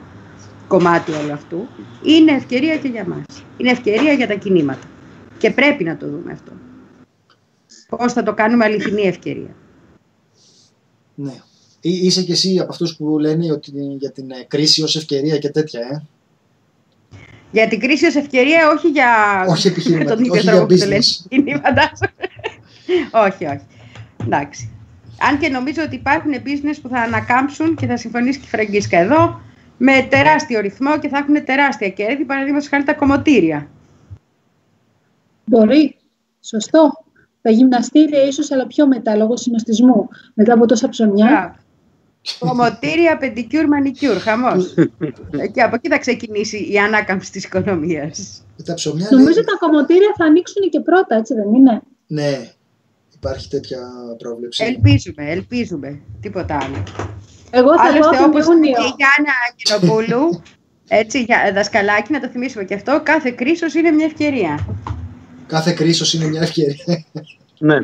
κομμάτι 0.72 1.12
όλου 1.12 1.32
αυτού, 1.34 1.68
είναι 2.04 2.32
ευκαιρία 2.32 2.78
και 2.78 2.88
για 2.88 3.06
μας. 3.08 3.44
Είναι 3.58 3.72
ευκαιρία 3.72 4.14
για 4.14 4.28
τα 4.28 4.34
κινήματα. 4.34 4.88
Και 5.38 5.52
πρέπει 5.52 5.84
να 5.84 5.98
το 5.98 6.08
δούμε 6.10 6.32
αυτό. 6.32 6.52
Πώς 7.90 8.14
θα 8.14 8.24
το 8.24 8.34
κάνουμε 8.34 8.66
αληθινή 8.66 9.02
ευκαιρία. 9.02 9.56
Ναι. 11.16 11.32
Εί- 11.82 12.04
Είσαι 12.04 12.24
και 12.24 12.32
εσύ 12.32 12.60
από 12.60 12.70
αυτούς 12.72 12.96
που 12.96 13.20
λένε 13.20 13.52
ότι 13.52 13.72
για 14.00 14.12
την 14.12 14.32
ε, 14.32 14.44
κρίση 14.48 14.84
ως 14.84 14.96
ευκαιρία 14.96 15.38
και 15.38 15.50
τέτοια, 15.50 15.80
ε; 15.80 16.02
Για 17.52 17.68
την 17.68 17.80
κρίση 17.80 18.06
ως 18.06 18.16
ευκαιρία, 18.16 18.70
όχι 18.70 18.88
για 18.88 19.08
Όχι 19.50 19.68
επιχειρηματικά, 19.72 20.14
τον 20.16 20.24
ίδιο 20.24 20.34
όχι 20.34 20.46
τρόπο 20.48 20.66
για 20.74 20.76
που 20.76 20.82
το 20.82 20.88
λένε 20.90 21.02
business. 21.04 21.26
εκείνοι, 21.30 21.52
φαντάζομαι. 21.64 22.14
όχι, 23.28 23.46
όχι. 23.46 23.66
Εντάξει. 24.26 24.70
Αν 25.30 25.40
και 25.40 25.50
νομίζω 25.50 25.82
ότι 25.84 25.96
υπάρχουν 25.96 26.32
business 26.34 26.78
που 26.82 26.88
θα 26.90 27.00
ανακάμψουν 27.00 27.76
και 27.76 27.86
θα 27.86 27.98
συμφωνήσει 27.98 28.40
και 28.40 28.46
η 28.46 28.50
Φραγκίσκα 28.50 28.98
εδώ 29.00 29.42
με 29.84 30.08
τεράστιο 30.10 30.60
ρυθμό 30.60 31.00
και 31.00 31.08
θα 31.08 31.18
έχουν 31.18 31.46
τεράστια 31.46 31.90
κέρδη, 31.90 32.26
παραδείγματος 32.26 32.68
χάρη 32.68 32.84
τα 32.84 32.94
κομμωτήρια. 32.94 33.68
Μπορεί. 35.46 35.96
Σωστό. 36.42 36.92
Τα 37.42 37.50
γυμναστήρια 37.50 38.24
ίσως, 38.24 38.52
αλλά 38.52 38.68
πιο 38.68 38.88
μετά, 38.88 39.16
λόγω 39.16 39.38
συνοστισμού. 39.38 40.08
Μετά 40.34 40.54
από 40.54 40.66
τόσα 40.66 40.90
ψωνιά. 40.90 41.26
Μπράβο. 41.26 41.56
Κομμωτήρια, 42.40 43.18
πεντικιούρ, 43.18 43.68
μανικιούρ, 43.68 44.18
χαμός. 44.18 44.76
Ε, 45.38 45.48
και 45.48 45.62
από 45.62 45.76
εκεί 45.76 45.90
θα 45.90 45.98
ξεκινήσει 45.98 46.72
η 46.72 46.78
ανάκαμψη 46.78 47.32
της 47.32 47.44
οικονομίας. 47.44 48.44
Με 48.58 48.64
τα 48.64 48.74
ψωμιά 48.74 49.08
λέει- 49.12 49.20
Νομίζω 49.20 49.44
τα 49.44 49.58
κομμωτήρια 49.60 50.14
θα 50.18 50.26
ανοίξουν 50.26 50.70
και 50.70 50.80
πρώτα, 50.80 51.16
έτσι 51.16 51.34
δεν 51.34 51.54
είναι; 51.54 51.82
Ναι, 52.08 52.50
υπάρχει 53.16 53.50
τέτοια 53.50 53.80
πρόβλεψη. 54.18 54.64
Ελπίζουμε, 54.64 55.32
ελπίζουμε. 55.32 56.00
Τίποτα 56.22 56.58
άλλο. 56.62 56.84
Εγώ 57.52 57.70
θα 57.78 57.84
πω 57.84 57.88
Άλλωστε, 57.88 58.18
από 58.18 58.26
όπως 58.26 58.46
τον 58.46 58.58
είπε 58.58 58.68
Ιούνιο. 58.68 58.82
και 58.82 58.88
η 58.88 58.94
Γιάννα 58.98 59.34
Αγγελοπούλου, 59.48 60.42
έτσι, 60.88 61.24
για 61.24 61.52
δασκαλάκι, 61.54 62.12
να 62.12 62.20
το 62.20 62.28
θυμίσουμε 62.28 62.64
και 62.64 62.74
αυτό, 62.74 63.02
κάθε 63.04 63.32
κρίσος 63.32 63.74
είναι 63.74 63.92
μια 63.92 64.06
ευκαιρία. 64.06 64.68
Κάθε 65.48 65.72
κρίσος 65.74 66.14
είναι 66.14 66.26
μια 66.26 66.42
ευκαιρία. 66.42 67.06
Ναι. 67.58 67.78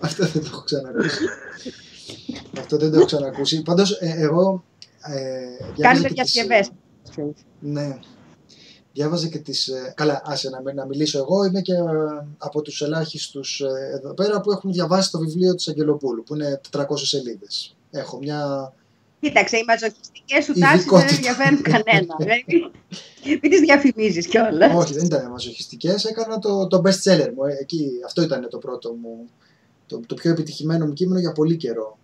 Αυτό 0.00 0.26
δεν 0.26 0.42
το 0.42 0.48
έχω 0.52 0.62
ξανακούσει. 0.62 1.24
Αυτό 2.58 2.76
δεν 2.76 2.90
το 2.90 2.96
έχω 2.96 3.06
ξανακούσει. 3.06 3.62
Πάντως, 3.62 3.90
ε, 3.90 4.14
εγώ... 4.16 4.64
Ε, 5.02 5.64
διάβαζα 5.74 6.02
Κάνουμε 6.02 6.08
και 6.08 6.22
τις, 6.22 6.36
ε, 6.36 6.42
διασκευές. 6.42 6.70
Ναι. 7.60 7.98
Διάβαζα 8.98 9.28
και 9.28 9.38
τις... 9.38 9.68
ε, 9.68 9.92
Καλά, 9.96 10.22
άσε 10.24 10.48
να, 10.48 10.72
να 10.72 10.86
μιλήσω 10.86 11.18
εγώ. 11.18 11.44
Είμαι 11.44 11.60
και 11.60 11.72
ε, 11.72 11.78
από 12.38 12.62
τους 12.62 12.82
ελάχιστους 12.82 13.60
ε, 13.60 13.94
εδώ 13.96 14.14
πέρα 14.14 14.40
που 14.40 14.50
έχουν 14.50 14.72
διαβάσει 14.72 15.10
το 15.10 15.18
βιβλίο 15.18 15.54
της 15.54 15.68
Αγγελοπούλου, 15.68 16.22
που 16.22 16.34
είναι 16.34 16.60
400 16.76 16.84
σελίδες. 16.96 17.76
Έχω 17.90 18.18
μια... 18.18 18.72
Κοίταξε, 19.20 19.56
οι 19.56 19.64
μαζοχιστικές 19.66 20.44
σου 20.44 20.52
τάσεις 20.52 20.60
δεν 20.60 20.74
Ειδικότητα. 20.76 21.14
ενδιαφέρουν 21.14 21.62
κανένα. 21.62 22.14
δηλαδή. 22.18 22.70
Μην 23.42 23.50
τις 23.50 23.60
διαφημίζεις 23.60 24.26
κιόλας. 24.26 24.74
Όχι, 24.74 24.94
δεν 24.94 25.04
ήταν 25.04 25.30
μαζοχιστικές. 25.30 26.04
Έκανα 26.04 26.38
το, 26.38 26.66
το 26.66 26.82
best 26.84 27.10
seller 27.10 27.30
μου. 27.34 27.44
Ε, 27.44 27.56
Εκεί, 27.60 27.90
αυτό 28.04 28.22
ήταν 28.22 28.48
το 28.50 28.58
πρώτο 28.58 28.92
μου, 28.92 29.28
το, 29.86 30.00
το 30.06 30.14
πιο 30.14 30.30
επιτυχημένο 30.30 30.86
μου 30.86 30.92
κείμενο 30.92 31.20
για 31.20 31.32
πολύ 31.32 31.56
καιρό. 31.56 31.98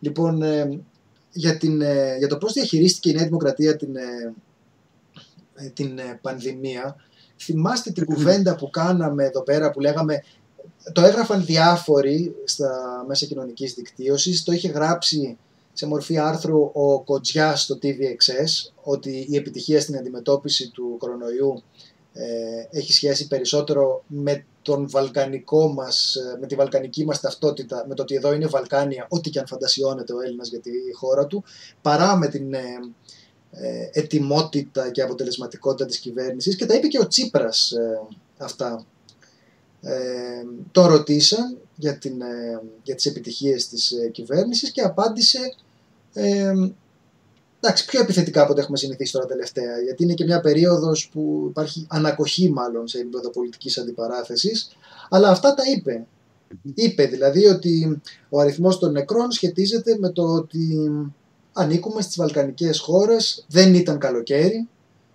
Λοιπόν, 0.00 0.42
ε, 0.42 0.80
για, 1.32 1.56
την, 1.56 1.80
ε, 1.80 2.16
για 2.18 2.28
το 2.28 2.36
πώς 2.36 2.52
διαχειρίστηκε 2.52 3.10
η 3.10 3.12
Νέα 3.12 3.24
Δημοκρατία 3.24 3.76
την, 3.76 3.96
ε, 3.96 4.00
ε, 4.00 4.32
την 5.74 5.98
ε, 5.98 6.18
πανδημία, 6.22 6.96
θυμάστε 7.40 7.90
την 7.90 8.04
κουβέντα 8.04 8.56
που 8.56 8.70
κάναμε 8.70 9.24
εδώ 9.24 9.42
πέρα 9.42 9.70
που 9.70 9.80
λέγαμε 9.80 10.22
το 10.92 11.02
έγραφαν 11.02 11.44
διάφοροι 11.44 12.34
στα 12.44 13.04
μέσα 13.06 13.26
κοινωνικής 13.26 13.74
δικτύωσης, 13.74 14.42
το 14.42 14.52
είχε 14.52 14.68
γράψει 14.68 15.38
σε 15.72 15.86
μορφή 15.86 16.18
άρθρου 16.18 16.70
ο 16.72 17.02
Κοτζιάς 17.02 17.62
στο 17.62 17.78
TVXS 17.82 18.70
ότι 18.82 19.26
η 19.30 19.36
επιτυχία 19.36 19.80
στην 19.80 19.96
αντιμετώπιση 19.96 20.70
του 20.70 20.96
κορονοϊού 20.98 21.62
ε, 22.12 22.78
έχει 22.78 22.92
σχέση 22.92 23.26
περισσότερο 23.26 24.02
με 24.06 24.44
τον 24.62 24.88
βαλκανικό 24.90 25.72
μας, 25.72 26.14
ε, 26.14 26.38
με 26.40 26.46
τη 26.46 26.54
βαλκανική 26.54 27.04
μας 27.04 27.20
ταυτότητα, 27.20 27.84
με 27.88 27.94
το 27.94 28.02
ότι 28.02 28.14
εδώ 28.14 28.32
είναι 28.32 28.46
Βαλκάνια, 28.46 29.06
ό,τι 29.08 29.30
και 29.30 29.38
αν 29.38 29.46
φαντασιώνεται 29.46 30.12
ο 30.12 30.20
Έλληνας 30.20 30.48
για 30.48 30.60
τη 30.60 30.70
χώρα 30.94 31.26
του, 31.26 31.44
παρά 31.82 32.16
με 32.16 32.28
την 32.28 32.54
ε, 32.54 32.58
ε, 32.58 32.62
ετοιμότητα 33.92 34.90
και 34.90 35.02
αποτελεσματικότητα 35.02 35.86
της 35.86 35.98
κυβέρνησης 35.98 36.56
και 36.56 36.66
τα 36.66 36.74
είπε 36.74 36.86
και 36.86 36.98
ο 36.98 37.06
Τσίπρας 37.06 37.70
ε, 37.70 38.00
αυτά. 38.38 38.86
Ε, 39.80 40.44
το 40.72 40.86
ρωτήσαν 40.86 41.58
για, 41.76 41.98
την, 41.98 42.20
ε, 42.20 42.60
για 42.82 42.94
τις 42.94 43.06
επιτυχίες 43.06 43.68
της 43.68 43.90
ε, 43.90 44.08
κυβέρνησης 44.08 44.70
και 44.70 44.80
απάντησε 44.80 45.54
ε, 46.12 46.52
εντάξει, 47.60 47.84
πιο 47.84 48.00
επιθετικά 48.00 48.42
από 48.42 48.52
ό,τι 48.52 48.60
έχουμε 48.60 48.76
συνηθίσει 48.76 49.12
τώρα 49.12 49.26
τελευταία, 49.26 49.80
γιατί 49.84 50.02
είναι 50.02 50.14
και 50.14 50.24
μια 50.24 50.40
περίοδος 50.40 51.08
που 51.08 51.46
υπάρχει 51.48 51.86
ανακοχή 51.88 52.50
μάλλον 52.50 52.88
σε 52.88 52.98
επίπεδο 52.98 53.30
πολιτικής 53.30 53.78
αντιπαράθεσης, 53.78 54.68
αλλά 55.08 55.30
αυτά 55.30 55.54
τα 55.54 55.62
είπε. 55.76 56.06
Είπε 56.74 57.04
δηλαδή 57.04 57.46
ότι 57.46 58.02
ο 58.28 58.40
αριθμός 58.40 58.78
των 58.78 58.92
νεκρών 58.92 59.30
σχετίζεται 59.30 59.96
με 59.98 60.10
το 60.10 60.22
ότι 60.22 60.78
ανήκουμε 61.58 62.02
στις 62.02 62.16
βαλκανικές 62.16 62.78
χώρες, 62.78 63.44
δεν 63.48 63.74
ήταν 63.74 63.98
καλοκαίρι, 63.98 64.68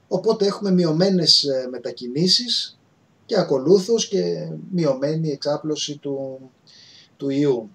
οπότε 0.07 0.45
έχουμε 0.45 0.71
μειωμένες 0.71 1.43
ε, 1.43 1.67
μετακινήσεις 1.69 2.79
και 3.25 3.39
ακολούθως 3.39 4.07
και 4.07 4.51
μειωμένη 4.71 5.29
εξάπλωση 5.29 5.97
του, 5.97 6.39
του 7.17 7.29
ιού. 7.29 7.69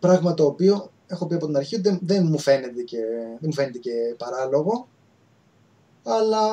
Πράγμα 0.00 0.34
το 0.34 0.44
οποίο 0.44 0.90
έχω 1.06 1.26
πει 1.26 1.34
από 1.34 1.46
την 1.46 1.56
αρχή 1.56 1.74
ότι 1.74 1.88
δεν, 1.88 1.98
δεν, 2.02 2.26
μου, 2.26 2.38
φαίνεται 2.38 2.82
και, 2.82 2.98
δεν 3.30 3.40
μου 3.40 3.52
φαίνεται 3.52 3.78
και 3.78 4.14
παράλογο, 4.18 4.88
αλλά 6.02 6.48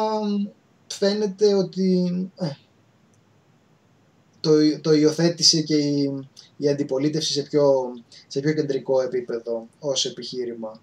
φαίνεται 0.88 1.54
ότι 1.54 2.12
ε, 2.36 2.50
το, 4.40 4.80
το 4.82 4.94
υιοθέτησε 4.94 5.62
και 5.62 5.76
η, 5.76 6.28
η 6.58 6.70
αντιπολίτευση 6.70 7.34
σε 7.34 7.42
πιο, 7.42 7.94
σε 8.28 8.40
πιο 8.40 8.54
κεντρικό 8.54 9.02
επίπεδο 9.02 9.68
ως 9.80 10.06
επιχείρημα. 10.06 10.82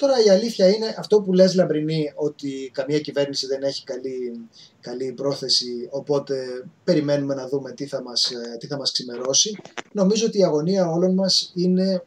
Τώρα 0.00 0.24
η 0.24 0.30
αλήθεια 0.30 0.68
είναι 0.68 0.94
αυτό 0.98 1.20
που 1.20 1.32
λες 1.32 1.54
Λαμπρινή 1.54 2.12
ότι 2.14 2.70
καμία 2.74 3.00
κυβέρνηση 3.00 3.46
δεν 3.46 3.62
έχει 3.62 3.84
καλή, 3.84 4.48
καλή 4.80 5.12
πρόθεση 5.12 5.88
οπότε 5.90 6.64
περιμένουμε 6.84 7.34
να 7.34 7.48
δούμε 7.48 7.72
τι 7.72 7.86
θα, 7.86 8.02
μας, 8.02 8.30
ε, 8.30 8.56
τι 8.58 8.66
θα 8.66 8.76
μας 8.76 8.92
ξημερώσει. 8.92 9.56
Νομίζω 9.92 10.26
ότι 10.26 10.38
η 10.38 10.44
αγωνία 10.44 10.90
όλων 10.90 11.14
μας 11.14 11.52
είναι 11.54 12.04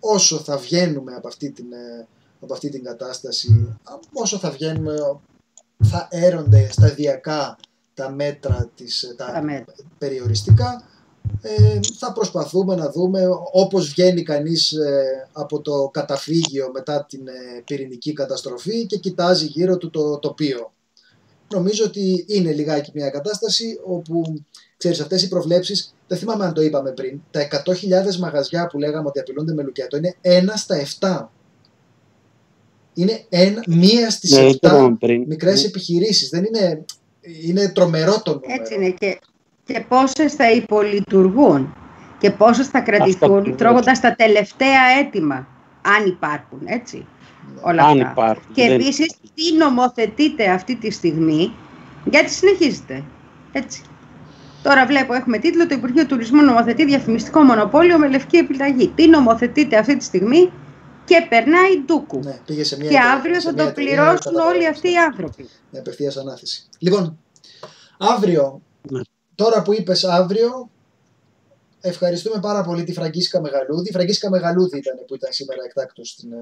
όσο 0.00 0.38
θα 0.38 0.56
βγαίνουμε 0.56 1.14
από 1.14 1.28
αυτή 1.28 1.50
την, 1.50 1.72
ε, 1.72 2.06
από 2.40 2.52
αυτή 2.52 2.68
την 2.68 2.82
κατάσταση, 2.84 3.78
όσο 4.12 4.38
θα 4.38 4.50
βγαίνουμε 4.50 4.94
θα 5.84 6.08
έρονται 6.10 6.68
σταδιακά 6.72 7.56
τα 7.94 8.10
μέτρα 8.10 8.70
της, 8.74 9.02
ε, 9.02 9.14
τα, 9.16 9.32
Τα 9.32 9.42
μέτρα. 9.42 9.74
περιοριστικά 9.98 10.88
ε, 11.42 11.80
θα 11.98 12.12
προσπαθούμε 12.12 12.74
να 12.74 12.90
δούμε 12.90 13.20
όπως 13.52 13.88
βγαίνει 13.88 14.22
κανείς 14.22 14.72
ε, 14.72 15.28
από 15.32 15.60
το 15.60 15.88
καταφύγιο 15.92 16.70
μετά 16.72 17.06
την 17.08 17.28
ε, 17.28 17.62
πυρηνική 17.64 18.12
καταστροφή 18.12 18.86
και 18.86 18.96
κοιτάζει 18.96 19.46
γύρω 19.46 19.76
του 19.76 19.90
το 19.90 20.18
τοπίο. 20.18 20.72
Νομίζω 21.52 21.84
ότι 21.84 22.24
είναι 22.28 22.52
λιγάκι 22.52 22.90
μια 22.94 23.10
κατάσταση 23.10 23.80
όπου, 23.84 24.22
ξέρεις, 24.76 25.00
αυτές 25.00 25.22
οι 25.22 25.28
προβλέψεις, 25.28 25.94
δεν 26.06 26.18
θυμάμαι 26.18 26.44
αν 26.44 26.52
το 26.52 26.62
είπαμε 26.62 26.90
πριν, 26.90 27.20
τα 27.30 27.48
100.000 27.64 28.16
μαγαζιά 28.18 28.66
που 28.66 28.78
λέγαμε 28.78 29.08
ότι 29.08 29.18
απειλούνται 29.20 29.54
με 29.54 29.62
λουκέτο 29.62 29.96
είναι 29.96 30.14
ένα 30.20 30.56
στα 30.56 30.76
7. 31.00 31.26
Είναι 32.94 33.24
ένα, 33.28 33.62
μία 33.66 34.10
στις 34.10 34.30
Ναι, 34.30 34.48
7 34.50 34.56
το 34.60 34.68
είπαμε 34.68 34.96
πριν. 35.00 35.24
μικρές 35.26 35.64
επιχειρήσεις. 35.64 36.28
Δεν 36.28 36.44
είναι, 36.44 36.84
είναι 37.42 37.68
τρομερό 37.68 38.22
το 38.22 38.34
νούμερο. 38.34 38.62
Έτσι 38.62 38.74
είναι 38.74 38.90
και, 38.90 39.18
και 39.64 39.84
πόσες 39.88 40.34
θα 40.34 40.50
υπολειτουργούν 40.52 41.74
και 42.18 42.30
πόσες 42.30 42.66
θα 42.66 42.80
κρατηθούν 42.80 43.36
ακριβώς. 43.38 43.58
τρώγοντας 43.58 44.00
τα 44.00 44.14
τελευταία 44.14 44.82
έτοιμα, 45.00 45.46
αν 45.98 46.06
υπάρχουν, 46.06 46.60
έτσι, 46.64 47.06
όλα 47.62 47.82
Αν 47.84 48.00
αυτά. 48.00 48.10
υπάρχουν. 48.10 48.52
Και 48.54 48.66
Δεν- 48.66 48.72
επίσης 48.80 49.14
τι 49.34 49.56
νομοθετείτε 49.58 50.50
αυτή 50.50 50.76
τη 50.76 50.90
στιγμή, 50.90 51.52
γιατί 52.04 52.30
συνεχίζετε, 52.30 53.04
έτσι. 53.52 53.82
Τώρα 54.62 54.86
βλέπω, 54.86 55.14
έχουμε 55.14 55.38
τίτλο 55.38 55.66
το 55.66 55.74
Υπουργείο 55.74 56.06
Τουρισμού 56.06 56.42
νομοθετεί 56.42 56.84
διαφημιστικό 56.84 57.40
μονοπόλιο 57.42 57.98
με 57.98 58.08
λευκή 58.08 58.36
επιταγή. 58.36 58.88
Τι 58.88 59.08
νομοθετείτε 59.08 59.76
αυτή 59.78 59.96
τη 59.96 60.04
στιγμή 60.04 60.52
και 61.04 61.26
περνάει 61.28 61.80
ντούκου. 61.86 62.20
Ναι, 62.24 62.38
πήγε 62.46 62.64
σε 62.64 62.76
μια 62.76 62.88
και 62.88 62.94
εταιρεία- 62.94 63.12
αύριο 63.12 63.34
σε 63.34 63.40
θα 63.40 63.52
μια 63.52 63.62
το 63.64 63.68
εταιρεία, 63.68 63.90
πληρώσουν 63.90 64.18
καταλαβαίνεις, 64.18 64.56
όλοι 64.58 64.66
αυτοί 64.68 64.90
οι 64.90 64.96
άνθρωποι. 64.96 65.48
Με 65.70 65.78
απευθείας 65.78 66.16
ανάθεση. 66.16 66.64
Λοιπόν, 66.78 67.18
αύριο, 67.98 68.60
Ναι. 68.90 69.00
Τώρα 69.34 69.62
που 69.62 69.72
είπες 69.74 70.04
αύριο, 70.04 70.70
ευχαριστούμε 71.80 72.40
πάρα 72.40 72.62
πολύ 72.62 72.84
τη 72.84 72.92
Φραγκίσκα 72.92 73.40
Μεγαλούδη. 73.40 73.88
Η 73.88 73.92
Φραγκίσκα 73.92 74.30
Μεγαλούδη 74.30 74.78
ήταν 74.78 74.94
που 75.06 75.14
ήταν 75.14 75.32
σήμερα 75.32 75.62
εκτάκτως 75.64 76.08
στην. 76.08 76.32
ε, 76.32 76.36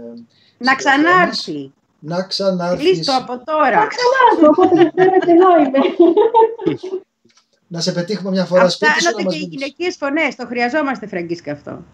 Να 0.58 0.72
στην 0.72 0.76
ξανάρθει. 0.76 1.72
Να 1.98 2.22
ξανάρθεις. 2.22 2.86
Λύστο 2.96 3.16
από 3.16 3.44
τώρα. 3.44 3.86
Οπότε 4.48 4.82
Δευτέρα 4.82 5.18
και 5.18 5.30
εδώ 5.32 5.58
είμαι. 5.58 5.78
Να 7.66 7.80
σε 7.80 7.92
πετύχουμε 7.92 8.30
μια 8.30 8.44
φορά 8.44 8.68
σπίτι 8.68 8.90
σου 8.92 8.96
να 9.04 9.08
Αυξάνονται 9.10 9.24
μας 9.24 9.32
και 9.34 9.38
οι 9.38 9.46
μιλήσεις. 9.48 9.60
γυναικείες 9.62 9.96
φωνές. 9.96 10.34
Το 10.36 10.46
χρειαζόμαστε, 10.46 11.06
Φραγκίσκα, 11.06 11.52
αυτό. 11.52 11.84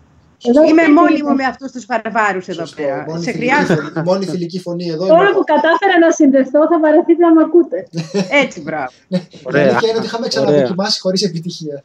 Εδώ 0.44 0.62
Είμαι 0.62 0.82
είμαι 0.82 0.92
μόνη 0.92 1.08
φίλη. 1.16 1.22
μου 1.24 1.34
με 1.34 1.44
αυτούς 1.44 1.70
τους 1.72 1.86
βαρβάρους 1.86 2.48
εδώ 2.48 2.60
Σωστό. 2.66 2.82
πέρα. 2.82 3.04
Μόνη 3.08 3.22
Σε 3.24 3.30
φιλική 3.32 3.50
χρειάζομαι. 3.54 3.80
φωνή- 3.90 3.96
η 4.06 4.10
μόνη 4.10 4.26
φιλική 4.26 4.60
φωνή 4.60 4.88
εδώ 4.88 5.06
Τώρα 5.06 5.20
είναι 5.20 5.28
που 5.30 5.34
εγώ. 5.34 5.44
κατάφερα 5.44 5.98
να 5.98 6.10
συνδεθώ 6.10 6.60
θα 6.70 6.80
βαρεθείτε 6.80 7.22
να 7.26 7.32
με 7.34 7.42
ακούτε. 7.42 7.88
Έτσι, 8.42 8.60
μπράβο. 8.60 8.90
Η 9.08 9.18
Ωραία. 9.42 9.62
αλήθεια 9.62 9.88
είναι 9.88 9.98
ότι 9.98 10.06
είχαμε 10.06 10.28
ξαναδοκιμάσει 10.28 11.00
χωρίς 11.00 11.22
επιτυχία. 11.22 11.84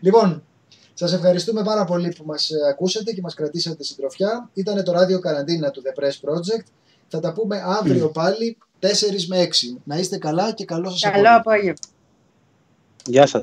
λοιπόν, 0.00 0.42
Σας 0.94 1.12
ευχαριστούμε 1.12 1.62
πάρα 1.62 1.84
πολύ 1.84 2.08
που 2.18 2.24
μας 2.26 2.50
ε, 2.50 2.54
ακούσατε 2.70 3.12
και 3.12 3.20
μας 3.20 3.34
κρατήσατε 3.34 3.82
συντροφιά. 3.84 4.48
Ήταν 4.52 4.84
το 4.84 4.92
ράδιο 4.92 5.18
καραντίνα 5.18 5.70
του 5.70 5.82
The 5.86 6.02
Press 6.02 6.08
Project. 6.30 6.64
Θα 7.08 7.20
τα 7.20 7.32
πούμε 7.32 7.62
αύριο 7.66 8.08
πάλι 8.08 8.58
4 8.80 8.86
με 9.28 9.42
6. 9.42 9.80
Να 9.84 9.96
είστε 9.96 10.18
καλά 10.18 10.52
και 10.52 10.64
καλό 10.64 10.90
σας 10.90 11.10
Καλό 11.12 11.28
απόγευμα. 11.36 11.74
Γεια 13.06 13.26
σας. 13.26 13.42